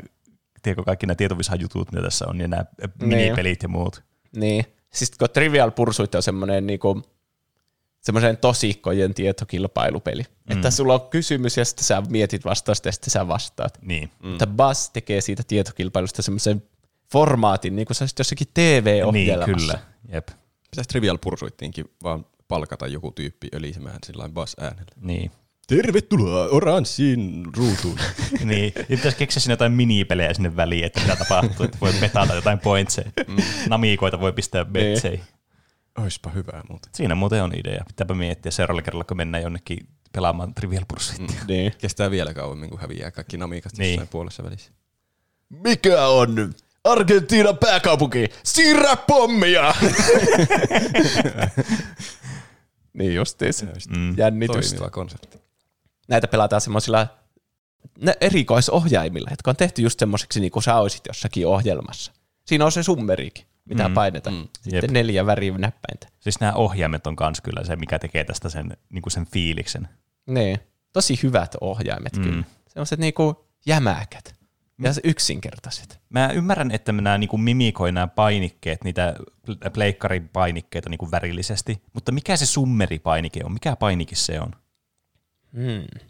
[0.64, 2.66] tiedätkö, kaikki nämä tietovisa-jutut, mitä tässä on, ja nämä
[3.02, 4.04] minipelit ja muut.
[4.36, 4.66] Niin.
[4.94, 7.02] Siis kun Trivial Pursuit on semmoinen niinku,
[8.02, 10.22] semmoisen tosikkojen tietokilpailupeli.
[10.24, 10.56] Mm.
[10.56, 13.78] Että sulla on kysymys ja sitten sä mietit vastausta ja sitten sä vastaat.
[13.82, 14.12] Niin.
[14.24, 14.30] Mm.
[14.30, 16.64] Mutta Buzz tekee siitä tietokilpailusta semmoisen
[17.12, 19.46] formaatin, niin kuin sä olisit jossakin TV-ohjelmassa.
[19.48, 19.80] Niin, kyllä.
[20.14, 20.28] Jep.
[20.72, 24.92] Pitäisi Trivial Pursuittiinkin vaan palkata joku tyyppi ölisemään sillä bass äänellä.
[25.02, 25.32] Niin.
[25.68, 28.00] Tervetuloa oranssiin ruutuun.
[28.46, 28.74] niin.
[28.76, 32.60] Ja pitäisi keksiä sinne jotain minipelejä sinne väliin, että mitä tapahtuu, että voi petata jotain
[32.60, 33.12] pointseja.
[33.28, 33.36] Mm.
[33.70, 35.22] Namiikoita voi pistää betsei.
[35.98, 36.92] Oispa hyvää muuten.
[36.96, 37.84] Siinä muuten on idea.
[37.88, 41.26] Pitääpä miettiä seuraavalla kerralla, kun mennään jonnekin pelaamaan Trivial Pursuitia.
[41.42, 41.48] Mm.
[41.48, 41.74] Niin.
[41.78, 43.92] Kestää vielä kauemmin, kun häviää kaikki namikat Niin.
[43.92, 44.72] jossain puolessa välissä.
[45.50, 46.54] Mikä on
[46.88, 48.30] Argentiinan pääkaupunki?
[48.44, 49.74] Siirrä pommia!
[52.98, 53.66] niin justiis.
[53.90, 54.18] Mm.
[54.18, 54.70] Jännitys.
[54.70, 55.38] Toimiva konsepti.
[56.08, 57.08] Näitä pelataan semmoisilla
[58.22, 62.12] erikoisohjaimilla, jotka on tehty just semmoiseksi, niin kuin sä olisit jossakin ohjelmassa.
[62.46, 64.36] Siinä on se summerikin, mitä mm, painetaan.
[64.36, 64.92] Mm, Sitten jep.
[64.92, 66.08] neljä värinäppäintä.
[66.20, 69.88] Siis nämä ohjaimet on kans kyllä se, mikä tekee tästä sen, niin kuin sen fiiliksen.
[70.28, 70.60] Niin.
[70.94, 72.24] Tosi hyvät ohjaimet mm.
[72.24, 72.44] kyllä.
[72.68, 74.36] Semmoiset niinku jämäkät
[74.82, 76.00] ja yksinkertaiset.
[76.10, 79.16] Mä ymmärrän, että nämä niin mimikoi nämä painikkeet, niitä
[79.48, 83.52] pl- pleikkarin painikkeita niin kuin värillisesti, mutta mikä se summeripainike on?
[83.54, 84.52] Mikä painike se on?
[85.54, 86.08] Hmm.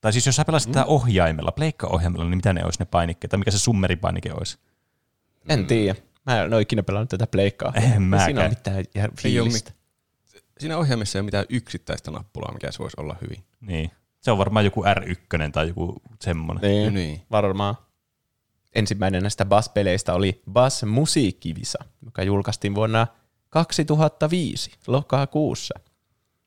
[0.00, 0.72] Tai siis jos sä pelasit mm.
[0.72, 3.30] tätä ohjaimella, pleikka-ohjaimella, niin mitä ne olisi ne painikkeet?
[3.30, 4.58] Tai mikä se summeripainike olisi?
[5.48, 6.00] En tiedä.
[6.26, 7.72] Mä en ole ikinä pelannut tätä pleikkaa.
[7.74, 8.38] En Ei Siinä mäkään.
[8.38, 9.72] on mitään jär- Ei ole fiilistä.
[10.58, 13.44] Siinä ohjaimessa ei ole mitään yksittäistä nappulaa, mikä se voisi olla hyvin.
[13.60, 13.90] Niin.
[14.20, 16.70] Se on varmaan joku R1 tai joku semmoinen.
[16.70, 17.22] Niin, Niin.
[17.30, 17.74] varmaan.
[18.74, 23.06] Ensimmäinen näistä Bass-peleistä oli Bass Musiikkivisa, joka julkaistiin vuonna
[23.50, 25.74] 2005 lokakuussa.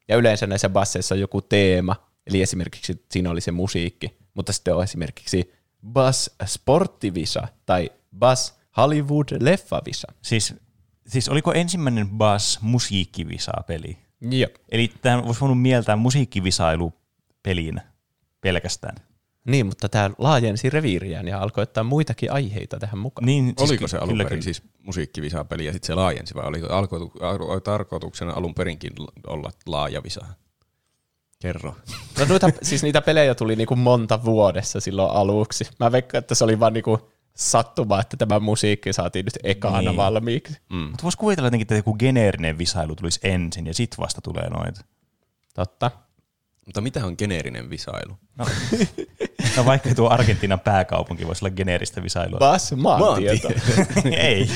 [0.07, 1.95] Ja yleensä näissä basseissa on joku teema,
[2.27, 5.53] eli esimerkiksi siinä oli se musiikki, mutta sitten on esimerkiksi
[5.93, 10.07] Bass Sporttivisa tai Bass Hollywood Leffavisa.
[10.21, 10.55] Siis,
[11.07, 13.97] siis oliko ensimmäinen Bass musiikkivisa-peli?
[14.21, 14.49] Joo.
[14.69, 16.93] Eli tämä voisi voinut mieltää musiikkivisailu
[17.43, 17.82] pelin
[18.41, 18.95] pelkästään.
[19.45, 23.25] Niin, mutta tämä laajensi reviiriään ja alkoi ottaa muitakin aiheita tähän mukaan.
[23.25, 27.12] Niin, Siis oliko se alun perin siis musiikkivisapeli ja sitten se laajensi vai oliko alkoitu,
[27.21, 28.93] al- tarkoituksena alun perinkin
[29.27, 30.25] olla laaja visa?
[31.41, 31.75] Kerro.
[32.19, 35.67] No noita, siis niitä pelejä tuli niinku monta vuodessa silloin aluksi.
[35.79, 39.97] Mä veikkaan, että se oli vaan niinku sattuma, että tämä musiikki saatiin nyt ekana Niin.
[39.97, 40.58] valmiiksi.
[40.69, 40.77] Mm.
[40.77, 44.82] Mutta voisi kuvitella jotenkin, että joku geneerinen visailu tulisi ensin ja sit vasta tulee noita.
[45.53, 45.91] Totta.
[46.65, 48.17] Mutta mitä on geneerinen visailu?
[48.38, 48.45] No,
[49.58, 52.39] no vaikka tuo Argentiinan pääkaupunki voisi olla geneeristä visailua.
[52.39, 53.47] Bas maantieto.
[54.12, 54.49] Ei.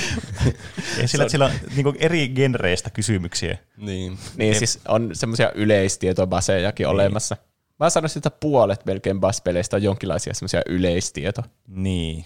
[0.98, 3.58] Ei sillä, että sillä on niin eri genreistä kysymyksiä.
[3.78, 4.18] Niin.
[4.38, 7.38] niin siis on semmoisia yleistietobasejakin olemassa.
[7.80, 11.44] Mä sanoisin, että puolet melkein bas-peleistä on jonkinlaisia semmoisia yleistieto.
[11.68, 12.26] Niin.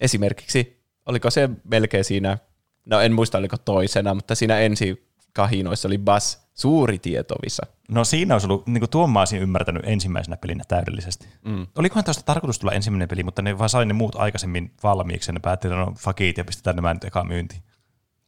[0.00, 2.38] Esimerkiksi, oliko se melkein siinä,
[2.84, 7.66] no en muista oliko toisena, mutta siinä ensi kahinoissa oli bas suuri tietovisa.
[7.88, 11.28] No siinä olisi ollut, niin kuin tuon mä olisin ymmärtänyt ensimmäisenä pelinä täydellisesti.
[11.44, 11.66] Mm.
[11.78, 15.32] Olikohan tuosta tarkoitus tulla ensimmäinen peli, mutta ne vaan sai ne muut aikaisemmin valmiiksi ja
[15.32, 17.62] ne päätti, että no fuck it, ja pistetään nämä nyt eka myyntiin.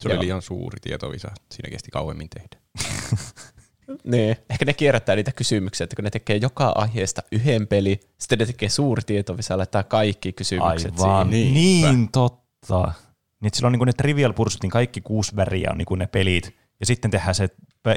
[0.01, 0.23] Se oli Joo.
[0.23, 1.31] liian suuri tietovisa.
[1.53, 2.59] Siinä kesti kauemmin tehdä.
[4.05, 4.37] Niin.
[4.51, 8.47] Ehkä ne kierrättää niitä kysymyksiä, että kun ne tekee joka aiheesta yhden peli, sitten ne
[8.47, 11.29] tekee suuri tietovisa, laittaa kaikki kysymykset Aivan.
[11.29, 11.55] siihen.
[11.55, 12.93] Niin, niin totta.
[13.41, 16.57] Niin, että sillä on niin ne Trivial Pursuitin kaikki kuusi väriä on niin ne pelit,
[16.85, 17.49] ja sitten tehdään se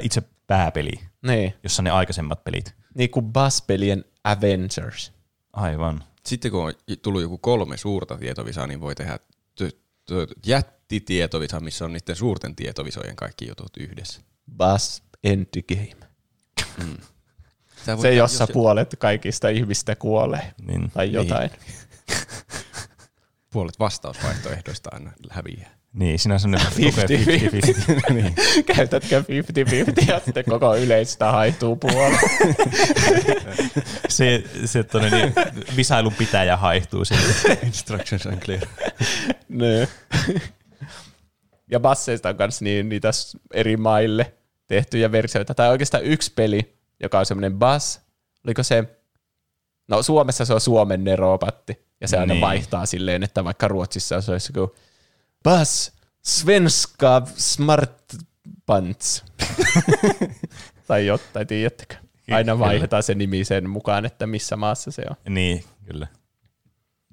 [0.02, 1.54] itse pääpeli, Niin.
[1.62, 2.74] jossa ne aikaisemmat pelit.
[2.94, 5.12] Niin kuin Buzz-pelien Avengers.
[5.52, 6.04] Aivan.
[6.26, 6.72] Sitten kun on
[7.02, 9.18] tullut joku kolme suurta tietovisaa, niin voi tehdä
[9.54, 14.20] t- t- jättitietovisa, missä on niiden suurten tietovisojen kaikki jutut yhdessä.
[14.56, 16.08] Buzz Endgame.
[17.86, 20.54] Voit Se, jossa jos- puolet kaikista ihmistä kuolee.
[20.66, 20.90] Niin.
[20.90, 21.50] Tai jotain.
[23.52, 25.77] Puolet vastausvaihtoehdoista aina häviää.
[25.98, 28.12] Niin, siinä on semmoinen 50-50.
[28.14, 28.34] niin.
[28.76, 29.24] Käytätkö
[30.02, 32.20] 50-50 ja sitten koko yleistä haihtuu puolet.
[34.08, 35.32] Se, se tonne, niin,
[35.76, 37.22] visailun pitäjä haihtuu sinne.
[37.66, 38.62] Instructions unclear.
[39.48, 39.88] Niin.
[41.70, 43.10] ja basseista on myös niin, niitä
[43.54, 44.32] eri maille
[44.66, 45.54] tehtyjä versioita.
[45.54, 48.00] Tai oikeastaan yksi peli, joka on semmoinen bass.
[48.44, 48.84] Oliko se,
[49.88, 51.86] no Suomessa se on Suomen nerobatti.
[52.00, 52.40] Ja se aina Niin.
[52.40, 54.74] vaihtaa silleen, että vaikka Ruotsissa se olisi joku
[55.42, 58.14] bass svenska smart
[58.66, 59.24] pants.
[60.88, 61.94] tai jotain, tiedättekö?
[62.30, 65.16] Aina vaihdetaan se nimi sen mukaan, että missä maassa se on.
[65.34, 66.06] Niin, kyllä.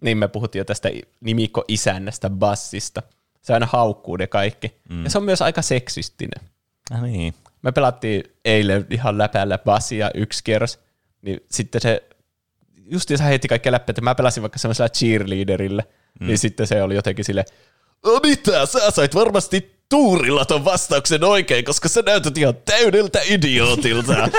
[0.01, 0.89] Niin me puhuttiin jo tästä
[1.21, 3.01] nimikko isännästä bassista.
[3.41, 4.81] Se aina haukkuu ne kaikki.
[4.89, 5.03] Mm.
[5.03, 6.49] Ja se on myös aika seksistinen.
[6.91, 7.33] Ah, niin.
[7.61, 10.79] Me pelattiin eilen ihan läpällä bassia yksi kierros,
[11.21, 12.03] niin sitten se
[12.85, 15.83] justiinsa heitti kaikkia läpi, että mä pelasin vaikka semmoisella cheerleaderillä,
[16.19, 16.27] mm.
[16.27, 17.45] niin sitten se oli jotenkin sille,
[18.05, 24.13] "O, mitä, sä sait varmasti tuurilla ton vastauksen oikein, koska sä näytät ihan täydeltä idiootilta.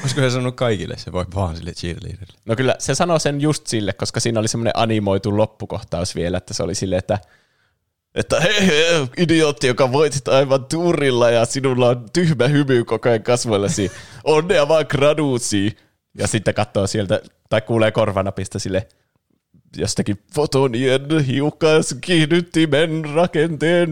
[0.00, 2.38] Olisiko se sanonut kaikille, se voi vaan sille cheerleaderille.
[2.44, 6.54] No kyllä se sanoi sen just sille, koska siinä oli semmoinen animoitu loppukohtaus vielä, että
[6.54, 7.18] se oli sille, että
[8.14, 13.22] että hei, hei, idiootti, joka voitit aivan tuurilla ja sinulla on tyhmä hymy koko ajan
[13.22, 13.92] kasvoillasi.
[14.24, 15.76] Onnea vaan graduusi.
[16.18, 18.88] Ja sitten katsoo sieltä, tai kuulee korvanapista sille
[19.76, 23.90] jostakin fotonien hiukkaskiihdyttimen rakenteen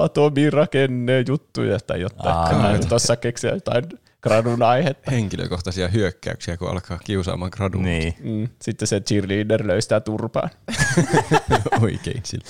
[0.00, 2.88] atomirakenne juttuja tai jotain.
[2.88, 3.84] Tuossa keksiä jotain
[4.22, 5.10] gradun aihetta.
[5.10, 7.82] Henkilökohtaisia hyökkäyksiä, kun alkaa kiusaamaan gradua.
[7.82, 8.14] Niin.
[8.22, 10.50] Mm, sitten se cheerleader löystää turpaan.
[11.82, 12.44] Oikein sillä.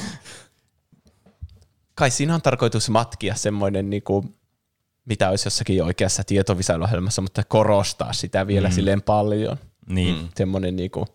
[1.95, 4.25] kai siinä on tarkoitus matkia semmoinen, niinku,
[5.05, 8.75] mitä olisi jossakin oikeassa tietovisailuohjelmassa, mutta korostaa sitä vielä mm.
[8.75, 9.57] silleen paljon.
[9.87, 10.15] Niin.
[10.15, 10.29] Mm.
[10.37, 11.07] Semmoinen niinku,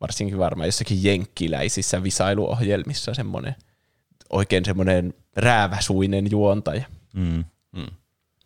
[0.00, 3.54] varsinkin varmaan jossakin jenkkiläisissä visailuohjelmissa semmoinen
[4.30, 6.84] oikein semmoinen rääväsuinen juontaja.
[7.14, 7.44] Mm.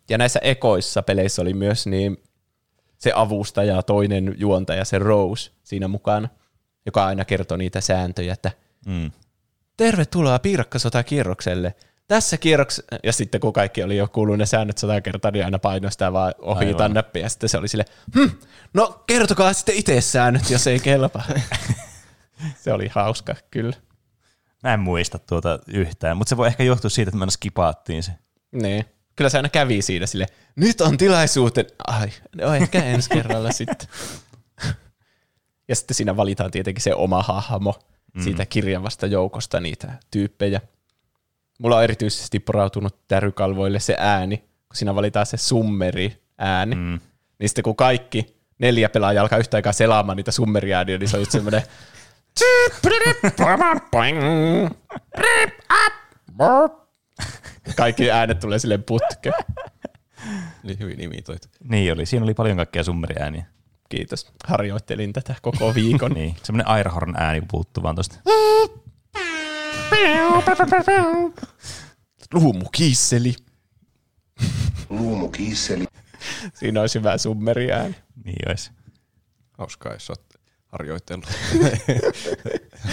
[0.09, 2.17] Ja näissä ekoissa peleissä oli myös niin
[2.97, 6.29] se avustaja, toinen juontaja, se Rose siinä mukana,
[6.85, 8.51] joka aina kertoi niitä sääntöjä, että
[8.85, 9.11] Mm.
[9.77, 11.75] tervetuloa piirakkasota-kierrokselle.
[12.07, 12.81] Tässä kierroks...
[13.03, 16.13] Ja sitten kun kaikki oli jo kuullut ne säännöt sata kertaa, niin aina painoi sitä
[16.13, 16.93] vaan Aivan.
[16.93, 17.23] näppiä.
[17.23, 17.85] Ja sitten se oli sille,
[18.15, 18.29] hm,
[18.73, 21.25] no kertokaa sitten itse säännöt, jos ei kelpaa.
[22.63, 23.73] se oli hauska, kyllä.
[24.63, 28.03] Mä en muista tuota yhtään, mutta se voi ehkä johtua siitä, että me aina skipaattiin
[28.03, 28.11] se.
[28.51, 28.85] Niin.
[29.15, 31.65] Kyllä se aina kävi siinä sille, nyt on tilaisuuten.
[31.87, 33.87] Ai, no ehkä ensi kerralla sitten.
[35.67, 37.79] Ja sitten siinä valitaan tietenkin se oma hahmo
[38.13, 38.23] mm.
[38.23, 40.61] siitä kirjavasta joukosta niitä tyyppejä.
[41.61, 46.75] Mulla on erityisesti porautunut tärykalvoille se ääni, kun siinä valitaan se summeri ääni.
[46.75, 46.99] Mm.
[47.39, 51.21] Niin sitten kun kaikki neljä pelaajaa alkaa yhtä aikaa selaamaan niitä summeriääniä, niin se on
[51.21, 51.61] just semmoinen
[57.75, 59.35] kaikki äänet tulee silleen putkeen.
[60.63, 61.47] Eli hyvin imitoitu.
[61.63, 63.45] Niin oli, siinä oli paljon kaikkea summeriääniä.
[63.89, 64.31] Kiitos.
[64.45, 66.11] Harjoittelin tätä koko viikon.
[66.21, 68.19] Niin, semmoinen Airhorn ääni puuttuu vaan tosta.
[72.33, 73.35] Luumukisseli.
[74.89, 75.85] Luumukisseli.
[76.53, 77.95] Siinä olisi hyvä summeriääni.
[78.25, 78.71] Niin olisi.
[79.57, 81.29] Hauskaa, jos olet harjoitellut.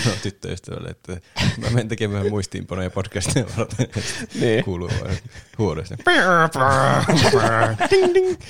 [0.06, 1.20] no, tyttöystävälle, että
[1.58, 3.86] mä menen tekemään muistiinpanoja podcastia varten.
[4.40, 4.64] Niin.
[4.64, 5.18] Kuuluu vain
[5.58, 5.96] huoneesta.
[7.90, 8.40] ding, ding.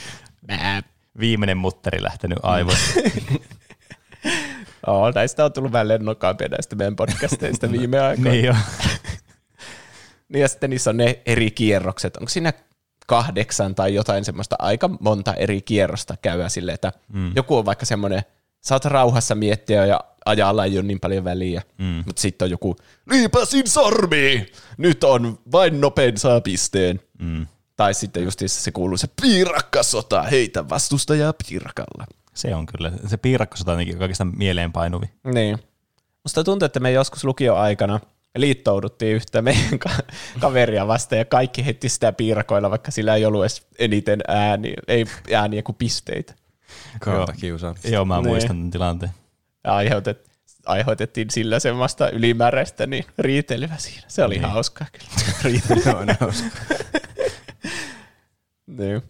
[0.48, 0.82] Mä.
[1.20, 3.00] Viimeinen mutteri lähtenyt aivoista.
[4.88, 8.30] Oo, näistä on tullut vähän lennokkaampia näistä meidän podcasteista viime aikoina.
[8.30, 8.54] niin jo.
[10.28, 12.16] Niin ja sitten niissä on ne eri kierrokset.
[12.16, 12.52] Onko siinä
[13.06, 17.32] kahdeksan tai jotain semmoista aika monta eri kierrosta käydä sille, että mm.
[17.36, 18.22] joku on vaikka semmoinen,
[18.60, 21.62] saat rauhassa miettiä ja ajalla ei ole niin paljon väliä.
[21.78, 22.02] Mm.
[22.06, 22.76] Mutta sitten on joku,
[23.10, 24.46] liipasin sormi!
[24.78, 27.00] Nyt on vain nopein saa pisteen.
[27.18, 27.46] Mm.
[27.76, 32.06] Tai sitten justiinsa se kuuluu se piirakkasota, heitä vastustajaa piirakalla.
[32.38, 32.92] Se on kyllä.
[33.06, 35.06] Se piirakkosota on jotenkin kaikista mieleenpainuvi.
[35.24, 35.58] Niin.
[36.24, 38.00] Musta tuntuu, että me joskus lukioaikana
[38.36, 39.90] liittouduttiin yhtä meidän ka-
[40.40, 45.04] kaveria vastaan ja kaikki heitti sitä piirakoilla, vaikka sillä ei ollut edes eniten ääniä, ei
[45.34, 46.34] ääniä kuin pisteitä.
[47.00, 47.88] Kautta kiusaamista.
[47.88, 48.22] Joo, mä Nee.
[48.30, 49.12] muistan tämän tilanteen.
[49.64, 50.30] Ja aiheutet,
[50.66, 54.02] aiheutettiin sillä semmoista ylimääräistä niin riitelyä siinä.
[54.08, 54.42] Se oli Niin.
[54.42, 54.52] niin.
[54.52, 55.10] hauskaa kyllä.
[55.44, 56.48] Riittää aina hauska.
[58.66, 59.02] niin.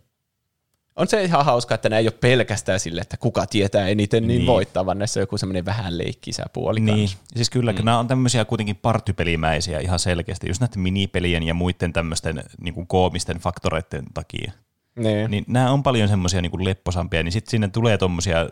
[0.99, 4.39] On se ihan hauska, että nämä ei ole pelkästään sille, että kuka tietää eniten, niin,
[4.39, 4.47] Niin.
[4.47, 7.19] voittaa, vaan näissä on joku semmoinen vähän leikkisä puoli Niin, kanssa.
[7.37, 7.85] siis kyllä, mm.
[7.85, 12.87] nämä on tämmöisiä kuitenkin partypelimäisiä ihan selkeästi, just näiden minipelien ja muiden tämmöisten niin kuin
[12.87, 14.53] koomisten faktoreiden takia.
[14.97, 15.31] Niin.
[15.31, 18.49] Niin nämä on paljon semmoisia niin kuin lepposampia, niin sitten sinne tulee tommosia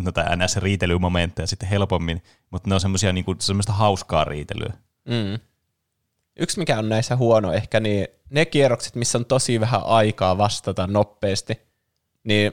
[0.00, 4.72] noita NS-riitelymomentteja sitten helpommin, mutta ne on semmoisia niin kuin, semmoista hauskaa riitelyä.
[5.08, 5.38] Mm.
[6.38, 10.86] Yksi mikä on näissä huono ehkä, niin ne kierrokset, missä on tosi vähän aikaa vastata
[10.86, 11.60] nopeasti,
[12.24, 12.52] niin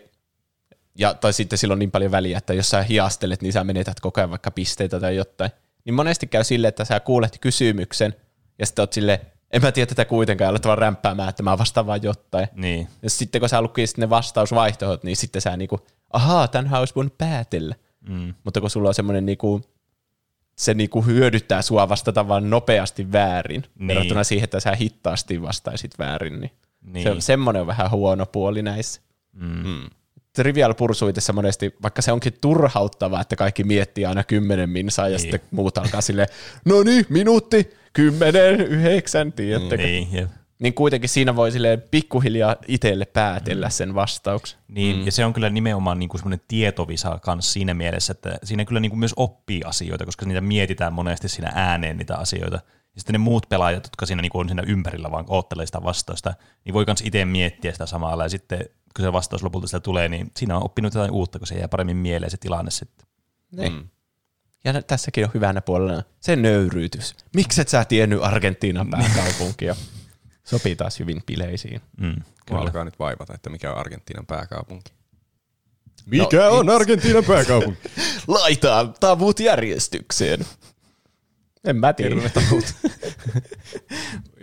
[0.98, 4.00] ja, tai sitten sillä on niin paljon väliä, että jos sä hiastelet, niin sä menetät
[4.00, 5.52] koko ajan vaikka pisteitä tai jotain.
[5.86, 8.16] Niin monesti käy silleen, että sä kuulet kysymyksen,
[8.60, 9.20] ja sitten oot silleen,
[9.52, 12.48] en mä tiedä tätä kuitenkaan, ja alat vaan rämpäämään, että mä vastaan vaan jotain.
[12.56, 15.80] Niin, Ja sitten kun sä lukisit ne vastausvaihtoehdot, niin sitten sä niinku,
[16.14, 17.76] ahaa, tämän olisi voinut päätellä.
[18.10, 18.34] mm.
[18.44, 19.62] Mutta kun sulla on semmoinen niinku,
[20.62, 23.88] se niinku hyödyttää sua vastata vaan nopeasti väärin, Niin.
[23.88, 27.04] verrattuna siihen, että sä hittaasti vastaisit väärin, niin, Niin.
[27.04, 29.02] se on semmoinen vähän huono puoli näissä.
[29.34, 29.68] Mm.
[29.68, 29.90] Mm.
[30.36, 35.20] Trivial Pursuitissa monesti, vaikka se onkin turhauttavaa, että kaikki miettii aina kymmenen minsaa ja Niin.
[35.20, 36.28] sitten muut alkaa silleen,
[36.66, 39.84] no niin, minuutti, kymmenen, yhdeksän, tiedättekö?
[39.84, 40.30] Niin, jep.
[40.62, 44.60] Niin kuitenkin siinä voi silleen pikkuhiljaa itselle päätellä sen vastauksen.
[44.68, 45.06] Niin, mm.
[45.06, 48.80] ja se on kyllä nimenomaan niin kuin semmoinen tietovisa kanssa siinä mielessä, että siinä kyllä
[48.80, 52.56] niin kuin myös oppii asioita, koska niitä mietitään monesti siinä ääneen niitä asioita.
[52.96, 55.84] Ja sitten ne muut pelaajat, jotka siinä niin kuin on siinä ympärillä vaan oottelee sitä
[55.84, 56.34] vastausta,
[56.66, 58.24] niin voi myös itse miettiä sitä samalla.
[58.24, 58.60] Ja sitten
[58.96, 61.68] kun se vastaus lopulta sitä tulee, niin siinä on oppinut jotain uutta, kun se jää
[61.68, 63.08] paremmin mieleen se tilanne sitten.
[63.52, 63.74] Niin.
[63.74, 63.90] Mm.
[64.64, 67.16] Ja tässäkin on hyvänä puolella se nöyryytys.
[67.36, 69.76] Mikset sä tiennyt Argentiinan pääkaupunkia?
[70.44, 71.82] Sopii taas hyvin bileisiin.
[71.98, 72.16] Mm,
[72.50, 74.94] Mua alkaa nyt vaivata, että mikä on Argentiinan pääkaupunki.
[76.06, 77.80] Mikä Mikä on Argentiinan pääkaupunki?
[78.28, 80.46] Laitaan tavut järjestykseen.
[81.64, 82.16] En mä tiedä.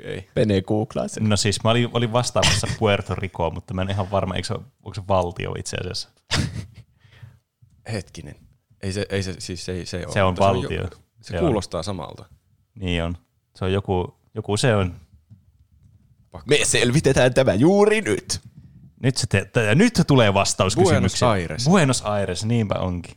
[0.04, 0.28] Ei.
[0.34, 1.28] Pene googlaa sen.
[1.28, 4.54] No siis mä olin, olin vastaamassa Puerto Ricoa, mutta mä en ihan varma, eikö se,
[4.54, 6.08] onko se valtio itse asiassa.
[7.92, 8.34] Hetkinen.
[8.82, 10.82] Ei se, ei se, siis se, ei, se, ole, Se on valtio.
[10.82, 10.88] jo-
[11.20, 11.40] se Se on.
[11.44, 12.24] kuulostaa samalta.
[12.74, 13.16] Niin on.
[13.56, 14.94] Se on joku, joku se on.
[16.46, 18.40] Me selvitetään tämä juuri nyt.
[19.02, 21.30] Nyt se, te, te, nyt tulee vastaus Buenos kysymykseen.
[21.30, 21.64] Aires.
[21.64, 23.14] Buenos Aires, niinpä onkin.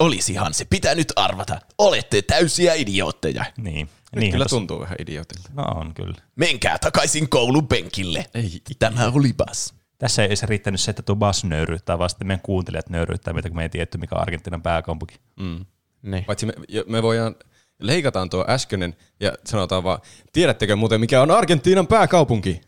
[0.00, 1.60] Olisihan se pitänyt arvata.
[1.78, 3.44] Olette täysiä idiootteja.
[3.56, 3.88] Niin.
[4.14, 5.50] Nyt niin kyllä tuntuu vähän idiotilta.
[5.54, 6.14] No on kyllä.
[6.36, 8.26] Menkää takaisin koulun penkille.
[8.34, 8.62] Ei.
[8.78, 9.74] Tämä oli bas.
[9.98, 13.48] Tässä ei se riittänyt se, että tuo Bas nöyryyttää, vaan sitten meidän kuuntelijat nöyryyttää meitä,
[13.48, 15.14] kun me ei tiedetty, mikä on Argentiinan pääkaupunki.
[15.36, 15.66] Mm.
[16.02, 16.24] Niin.
[16.24, 16.52] Paitsi me,
[16.86, 17.34] me voidaan,
[17.78, 19.98] leikataan tuo äskeinen ja sanotaan vaan,
[20.32, 22.60] tiedättekö muuten mikä on Argentiinan pääkaupunki?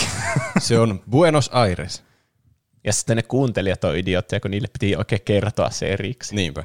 [0.60, 2.04] se on Buenos Aires.
[2.84, 6.36] Ja sitten ne kuuntelijat on idiootteja, kun niille piti oikein kertoa se erikseen.
[6.36, 6.64] Niinpä.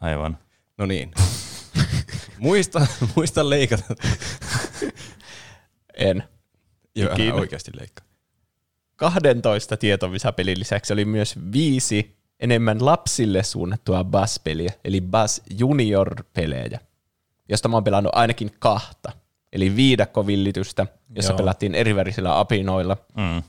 [0.00, 0.38] Aivan.
[0.78, 1.10] No niin.
[2.38, 2.86] muista,
[3.16, 3.94] muista leikata.
[5.94, 6.24] En.
[6.94, 8.06] Joo, älä oikeasti leikkaa.
[8.96, 16.80] 12 tietovisapelin lisäksi oli myös viisi enemmän lapsille suunnattua Buzz-peliä, eli Buzz Junior-pelejä,
[17.48, 19.12] josta mä oon pelannut ainakin kahta.
[19.52, 21.38] Eli viidakkovillitystä, jossa Joo.
[21.38, 23.42] pelattiin erivärisillä apinoilla, Mm.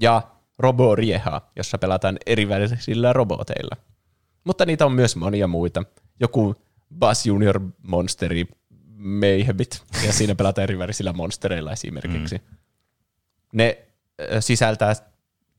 [0.00, 0.22] ja
[0.58, 3.76] Roborieha, jossa pelataan erivärisillä roboteilla.
[4.44, 5.82] Mutta niitä on myös monia muita.
[6.20, 6.54] Joku
[6.98, 8.48] Buzz Junior Monsteri
[8.96, 12.36] Mayhemit, ja siinä pelataan erivärisillä monstereilla esimerkiksi.
[12.36, 12.56] Mm.
[13.52, 13.78] Ne
[14.40, 14.94] sisältää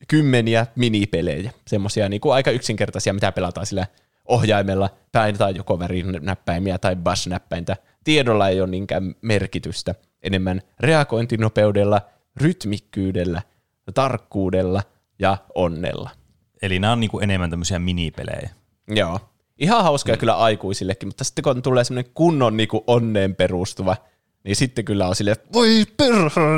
[0.08, 3.86] kymmeniä minipelejä, semmoisia niinku aika yksinkertaisia, mitä pelataan sillä
[4.28, 7.76] ohjaimella, painetaan joko värinäppäimiä tai bass-näppäintä.
[8.04, 12.00] Tiedolla ei ole niinkään merkitystä, enemmän reagointinopeudella,
[12.36, 13.42] rytmikkyydellä,
[13.94, 14.82] tarkkuudella
[15.18, 16.10] ja onnella.
[16.62, 18.50] Eli nämä on niinku enemmän tämmöisiä minipelejä.
[18.88, 19.20] Joo.
[19.58, 20.18] Ihan hauskaa mm.
[20.18, 23.96] kyllä aikuisillekin, mutta sitten kun tulee semmoinen kunnon niinku onneen perustuva,
[24.44, 25.84] niin sitten kyllä on silleen, että voi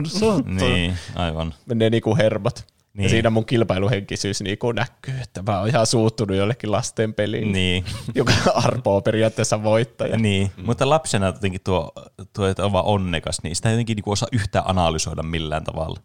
[0.06, 0.60] saatana.
[0.60, 1.54] Niin, aivan.
[1.66, 2.66] Menee niinku hermot.
[2.92, 2.98] Niin.
[2.98, 3.04] Niin.
[3.04, 7.84] Ja siinä mun kilpailuhenkisyys niinku näkyy, että mä oon ihan suuttunut jollekin lasten peliin, Niin,
[8.14, 10.16] joka arpoo periaatteessa voittaja.
[10.16, 10.50] niin.
[10.56, 10.66] Mm.
[10.66, 11.92] mutta lapsena jotenkin tuo,
[12.32, 16.00] tuo, että on vaan onnekas, niin sitä ei jotenkin niinku osaa yhtään analysoida millään tavalla.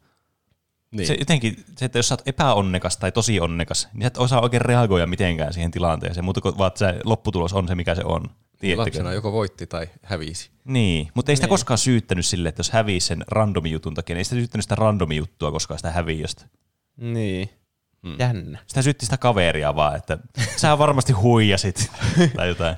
[0.91, 1.07] Niin.
[1.07, 4.41] Se jotenkin, se, että jos sä oot epäonnekas tai tosi onnekas, niin sä et osaa
[4.41, 8.01] oikein reagoida mitenkään siihen tilanteeseen, mutta kun vaan että se lopputulos on se, mikä se
[8.05, 8.29] on.
[8.59, 8.97] Tiedättekö?
[8.97, 10.49] Lapsena joko voitti tai hävisi.
[10.65, 14.17] Niin, mutta ei sitä koskaan syyttänyt sille, että jos hävii sen randomi jutun takia, niin
[14.17, 16.45] ei sitä syyttänyt sitä randomi juttua koskaan sitä häviöstä.
[16.97, 17.49] Niin.
[18.19, 18.59] Jännä.
[18.67, 20.17] Sitä syytti sitä kaveria vaan, että
[20.55, 21.91] sä varmasti huijasit
[22.35, 22.75] tai jotain.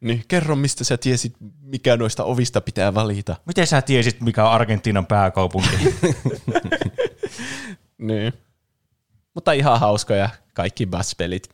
[0.00, 3.36] Niin, kerro mistä sä tiesit, mikä noista ovista pitää valita.
[3.46, 5.76] Miten sä tiesit, mikä on Argentiinan pääkaupunki?
[7.98, 8.32] Niin.
[9.34, 11.48] Mutta ihan hauskoja kaikki bass-pelit.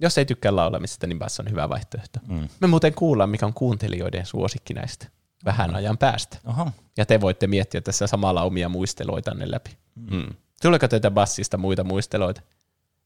[0.00, 2.20] Jos ei tykkää laulamisesta, niin bass on hyvä vaihtoehto.
[2.28, 2.48] Mm.
[2.60, 5.08] Me muuten kuullaan, mikä on kuuntelijoiden suosikki näistä
[5.44, 6.38] vähän ajan päästä.
[6.46, 6.70] Oho.
[6.96, 9.70] Ja te voitte miettiä tässä samalla omia muisteloitanne läpi.
[9.94, 10.34] Mm.
[10.64, 12.40] Tuleeko teitä bassista muita muisteloita?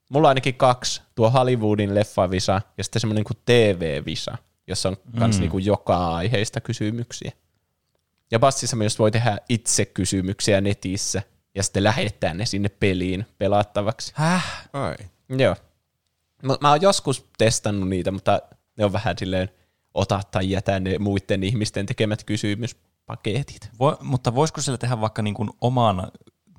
[0.09, 1.03] Mulla on ainakin kaksi.
[1.15, 5.45] Tuo Hollywoodin leffavisa ja sitten semmoinen kuin TV-visa, jossa on myös Mm.
[5.45, 5.51] mm.
[5.51, 7.33] niin joka aiheista kysymyksiä.
[8.31, 11.23] Ja bassissa myös voi tehdä itse kysymyksiä netissä
[11.55, 14.13] ja sitten lähettää ne sinne peliin pelattavaksi.
[14.17, 14.69] Häh?
[14.73, 14.97] Ai.
[15.29, 15.57] Joo.
[16.43, 18.43] Mä, mä oon joskus testannut niitä, mutta
[18.77, 19.49] ne on vähän silleen
[19.95, 23.71] ota tai jätä ne muiden ihmisten tekemät kysymyspaketit.
[23.79, 26.11] Voi, mutta voisiko sillä tehdä vaikka niin kuin oman,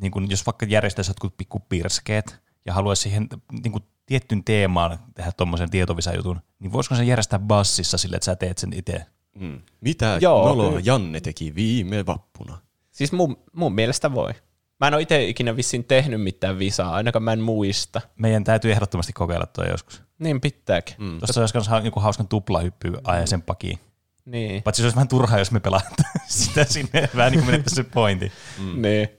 [0.01, 3.27] niin kuin jos vaikka järjestäisi jotkut pikku pirskeet ja haluaisi siihen
[3.63, 8.35] niin kuin tiettyyn teemaan tehdä tuommoisen tietovisajutun, niin voisiko se järjestää bassissa sille, että sä
[8.35, 9.05] teet sen itse?
[9.39, 9.61] Mm.
[9.81, 10.79] Mitä Joo, noloa.
[10.83, 12.57] Janne teki viime vappuna?
[12.91, 14.33] Siis mun, mun mielestä voi.
[14.79, 18.01] Mä en ole itse ikinä vissiin tehnyt mitään visaa, ainakaan mä en muista.
[18.15, 20.03] Meidän täytyy ehdottomasti kokeilla tuo joskus.
[20.19, 20.95] Niin pitääkin.
[20.97, 21.19] Mm.
[21.19, 22.93] Tuossa olisi myös joku hauskan tuplahyppy
[23.25, 23.79] sen pakiin.
[24.25, 24.63] Niin.
[24.63, 27.09] Paitsi se olisi vähän turhaa, jos me pelataan sitä sinne.
[27.15, 28.31] Vähän niin kuin menettäisiin se pointti.
[28.59, 28.81] Mm.
[28.81, 29.18] niin.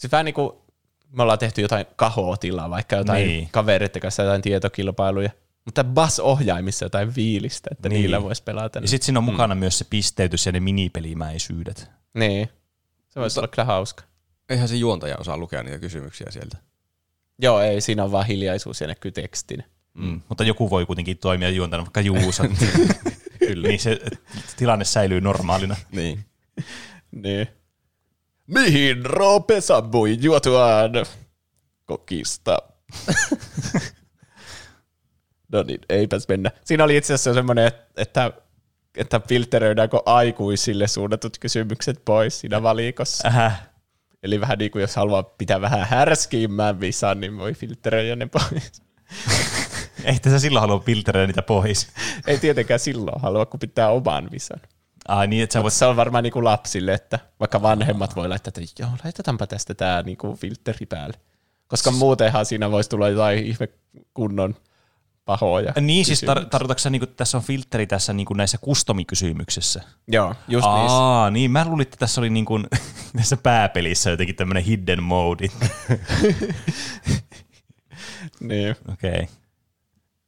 [0.00, 0.52] Siis vähän niin kuin
[1.12, 3.48] me ollaan tehty jotain kahotilaa, vaikka jotain Niin.
[3.52, 5.30] kavereiden kanssa jotain tietokilpailuja.
[5.64, 8.00] Mutta bus-ohjaimissa jotain viilistä, että Niin.
[8.02, 8.78] niillä voisi pelata.
[8.78, 11.90] Ja sitten siinä on mukana myös se pisteytys ja ne minipelimäisyydet.
[12.14, 12.48] Niin.
[13.08, 14.04] Se voisi olla kyllä hauska.
[14.48, 16.58] Eihän se juontaja osaa lukea niitä kysymyksiä sieltä.
[17.38, 19.64] Joo, ei, siinä on vaan hiljaisuus ja näkyy tekstinä.
[19.94, 20.20] Mm.
[20.28, 22.44] Mutta joku voi kuitenkin toimia juontana, vaikka Juusa.
[23.38, 23.68] Kyllä.
[23.68, 24.00] Niin se
[24.56, 25.76] tilanne säilyy normaalina.
[25.92, 26.24] Niin.
[27.12, 27.46] Niin.
[28.50, 30.90] Mihin Roope saapui juotuaan
[31.84, 32.58] kokista?
[35.52, 36.50] no niin, eipäs mennä.
[36.64, 38.32] Siinä oli itse asiassa semmoinen, että, että,
[38.96, 43.28] että filteröidäänkö aikuisille suunnatut kysymykset pois siinä valikossa.
[43.28, 43.52] Ähä.
[44.22, 48.82] Eli vähän niin kuin jos haluaa pitää vähän härskiimmän visan, niin voi filteröidä ne pois.
[50.04, 51.88] Ei tässä silloin halua filteröidä niitä pois.
[52.26, 54.60] Ei tietenkään silloin halua, kun pitää oman visan.
[55.08, 55.74] Ai niin, että sä voit...
[55.74, 59.74] Se on varmaan niin kuin lapsille, että vaikka vanhemmat voi laittaa, että joo, laitetaanpa tästä
[59.74, 61.14] tämä niin kuin filteri päälle.
[61.68, 63.68] Koska muutenhan siinä voisi tulla jotain ihme
[64.14, 64.54] kunnon
[65.24, 65.72] pahoja.
[65.80, 69.80] Niin, siis tar- tarkoitatko sä, niin tässä on filteri tässä niin näissä custom-kysymyksissä?
[70.08, 70.96] Joo, just niissä.
[70.96, 71.50] Aa, niin.
[71.50, 72.66] Mä luulin, että tässä oli niin kuin,
[73.16, 75.48] tässä pääpelissä jotenkin tämmöinen hidden mode.
[78.40, 78.76] Niin.
[78.92, 79.10] Okei.
[79.10, 79.26] Okay.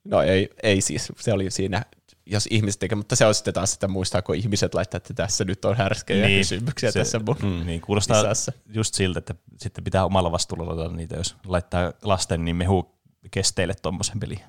[0.05, 1.83] No ei, ei siis, se oli siinä,
[2.27, 5.65] jos ihmiset tekee, mutta se on sitten taas, että muistaako ihmiset laittaa, että tässä nyt
[5.65, 8.53] on härskejä niin, kysymyksiä se- tässä mun Mm, niin, kuulostaa visassa.
[8.67, 12.95] just siltä, että sitten pitää omalla vastuulla laittaa niitä, jos laittaa lasten niin mehu
[13.31, 14.41] kesteille tuommoisen peliin.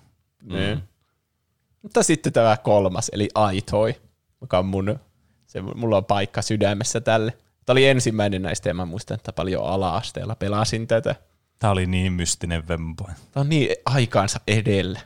[0.43, 0.84] Niin.
[1.82, 3.95] Mutta sitten tämä kolmas, eli Aitoi,
[4.41, 4.99] joka on mun,
[5.47, 7.38] se, mulla on paikka sydämessä tälle.
[7.65, 11.15] Tämä oli ensimmäinen näistä ja mä muistan, että paljon ala-asteella pelasin tätä.
[11.59, 13.03] Tämä oli niin mystinen vempo.
[13.03, 14.99] Tämä on niin aikaansa edellä.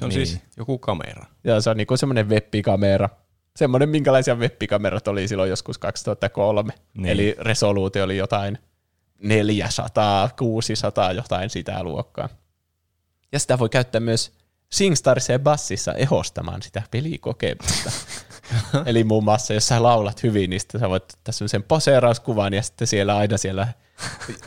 [0.00, 0.26] Se on Niin.
[0.26, 1.26] siis joku kamera.
[1.44, 3.08] Ja se on niinku semmoinen webbikamera.
[3.56, 6.72] Semmoinen, minkälaisia webbikamerat oli silloin joskus 2003.
[6.72, 7.02] Niin.
[7.02, 7.12] Niin.
[7.12, 8.58] Eli resoluutio oli jotain
[9.22, 12.28] 400, 600, jotain sitä luokkaa.
[13.32, 14.32] Ja sitä voi käyttää myös
[14.72, 17.90] SingStarissa ja Bassissa ehostamaan sitä pelikokemusta.
[18.86, 22.62] Eli muun muassa, jos sä laulat hyvin, niin sitten sä voit ottaa semmoisen poseerauskuvan ja
[22.62, 23.68] sitten siellä aina siellä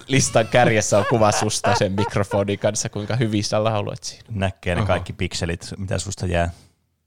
[0.08, 4.24] listan kärjessä on kuva susta sen mikrofonin kanssa, kuinka hyvin sä lauloit siinä.
[4.30, 4.88] Näkee ne Oho.
[4.88, 6.52] kaikki pikselit, mitä susta jää.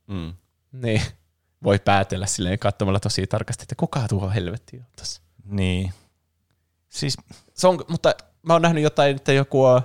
[0.07, 0.35] Mm.
[0.73, 1.03] Niin,
[1.63, 5.23] voi päätellä silleen katsomalla tosi tarkasti, että kuka tuo helvetti on tossa.
[5.45, 5.93] Niin.
[6.89, 7.17] Siis,
[7.55, 9.83] Se on, mutta mä oon nähnyt jotain, että joku on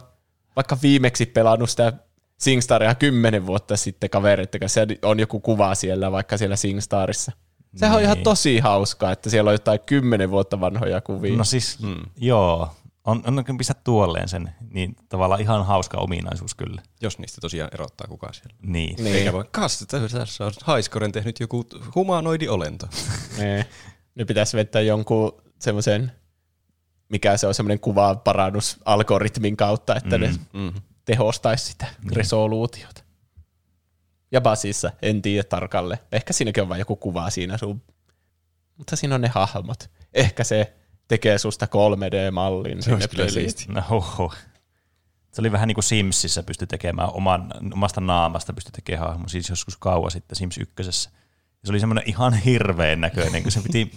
[0.56, 1.94] vaikka viimeksi pelannut sitä
[2.42, 7.32] SingStaria kymmenen vuotta sitten kavereiden kanssa, ja on joku kuva siellä vaikka siellä SingStarissa.
[7.76, 8.24] Sehän on ihan Niin.
[8.24, 11.38] tosi hauskaa, että siellä on jotain kymmenen vuotta vanhoja kuvia.
[11.38, 11.96] no siis, Mm.
[12.18, 12.70] joo.
[13.04, 16.82] On, on oikein pistää tuolleen sen, niin tavallaan ihan hauska ominaisuus kyllä.
[17.02, 18.56] Jos niistä tosiaan erottaa kukaan siellä.
[18.64, 18.96] Niin.
[19.04, 21.66] niin, Eikä vaan, kas, tässä on Haiskoren tehnyt joku
[21.96, 22.88] humanoidi olento.
[23.38, 23.66] niin.
[24.16, 26.12] Ne pitäisi vetää jonkun semmoisen,
[27.10, 30.24] mikä se on semmoinen kuvan parannusalgoritmin kautta, että mm.
[30.24, 30.74] ne Mm.
[31.06, 32.16] Tehostaisi sitä niin.
[32.16, 33.04] resoluutiota.
[34.32, 35.99] Ja basissa, en tiedä tarkalleen.
[36.12, 37.82] Ehkä siinäkin on vain joku kuva siinä sun.
[38.78, 39.89] Mutta siinä on ne hahmot.
[40.14, 40.74] Ehkä se
[41.08, 43.66] tekee susta 3D-mallin sinne olisi kyllä siisti.
[43.68, 44.34] No, hoho.
[45.32, 49.49] Se oli vähän niin kuin Simsissä pystyi tekemään oman, omasta naamasta pystyi tekemään hahmo, siis
[49.49, 50.74] joskus kauan sitten Sims 1.
[50.78, 50.91] Ja
[51.64, 53.91] se oli semmoinen ihan hirveän näköinen, kun se piti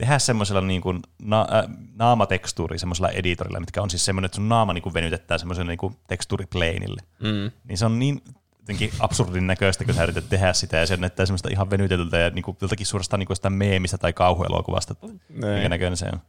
[0.00, 4.48] tehdä semmoisella niin kuin na- äh, naamatekstuuri semmoisella editorilla, mitkä on siis semmoinen, että sun
[4.48, 7.02] naama niin kuin venytetään semmoiselle niin kuin tekstuuripleinille.
[7.22, 7.50] Mm.
[7.64, 8.22] Niin se on niin
[8.58, 12.30] jotenkin absurdin näköistä, kun sä yrität tehdä sitä, ja se näyttää semmoista ihan venytetyltä ja
[12.30, 14.94] niin kuin, jotakin suorastaan niin kuin sitä meemistä tai kauhuelokuvasta,
[15.28, 16.20] minkä näköinen se on.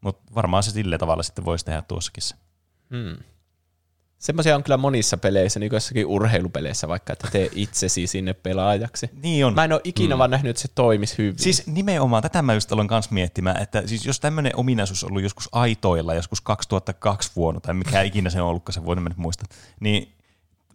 [0.00, 2.34] Mutta varmaan se sillä tavalla sitten voisi tehdä tuossakin se.
[2.90, 3.24] Hmm.
[4.18, 9.10] Semmoisia on kyllä monissa peleissä, niin kuin jossakin urheilupeleissä vaikka, että tee itsesi sinne pelaajaksi.
[9.22, 9.54] Niin on.
[9.54, 10.18] Mä en ole ikinä mm.
[10.18, 11.38] vaan nähnyt, että se toimisi hyvin.
[11.38, 15.22] Siis nimenomaan, tätä mä just aloin kanssa miettimään, että siis jos tämmöinen ominaisuus on ollut
[15.22, 19.18] joskus aitoilla, joskus 2002 vuonna, tai mikä ikinä se on ollutkaan se vuonna, mä nyt
[19.18, 19.44] muista,
[19.80, 20.12] niin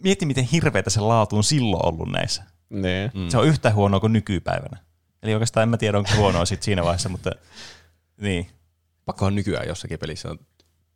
[0.03, 2.43] mieti, miten hirveätä se laatu on silloin ollut näissä.
[2.69, 3.11] Nee.
[3.13, 3.29] Mm.
[3.29, 4.77] Se on yhtä huonoa kuin nykypäivänä.
[5.23, 7.31] Eli oikeastaan en mä tiedä, onko huonoa sit siinä vaiheessa, mutta
[8.21, 8.47] niin.
[9.05, 10.39] Pakkohan nykyään jossakin pelissä on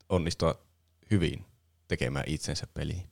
[0.10, 0.56] onnistua
[1.12, 1.46] hyvin
[1.88, 3.10] tekemään itsensä peliin.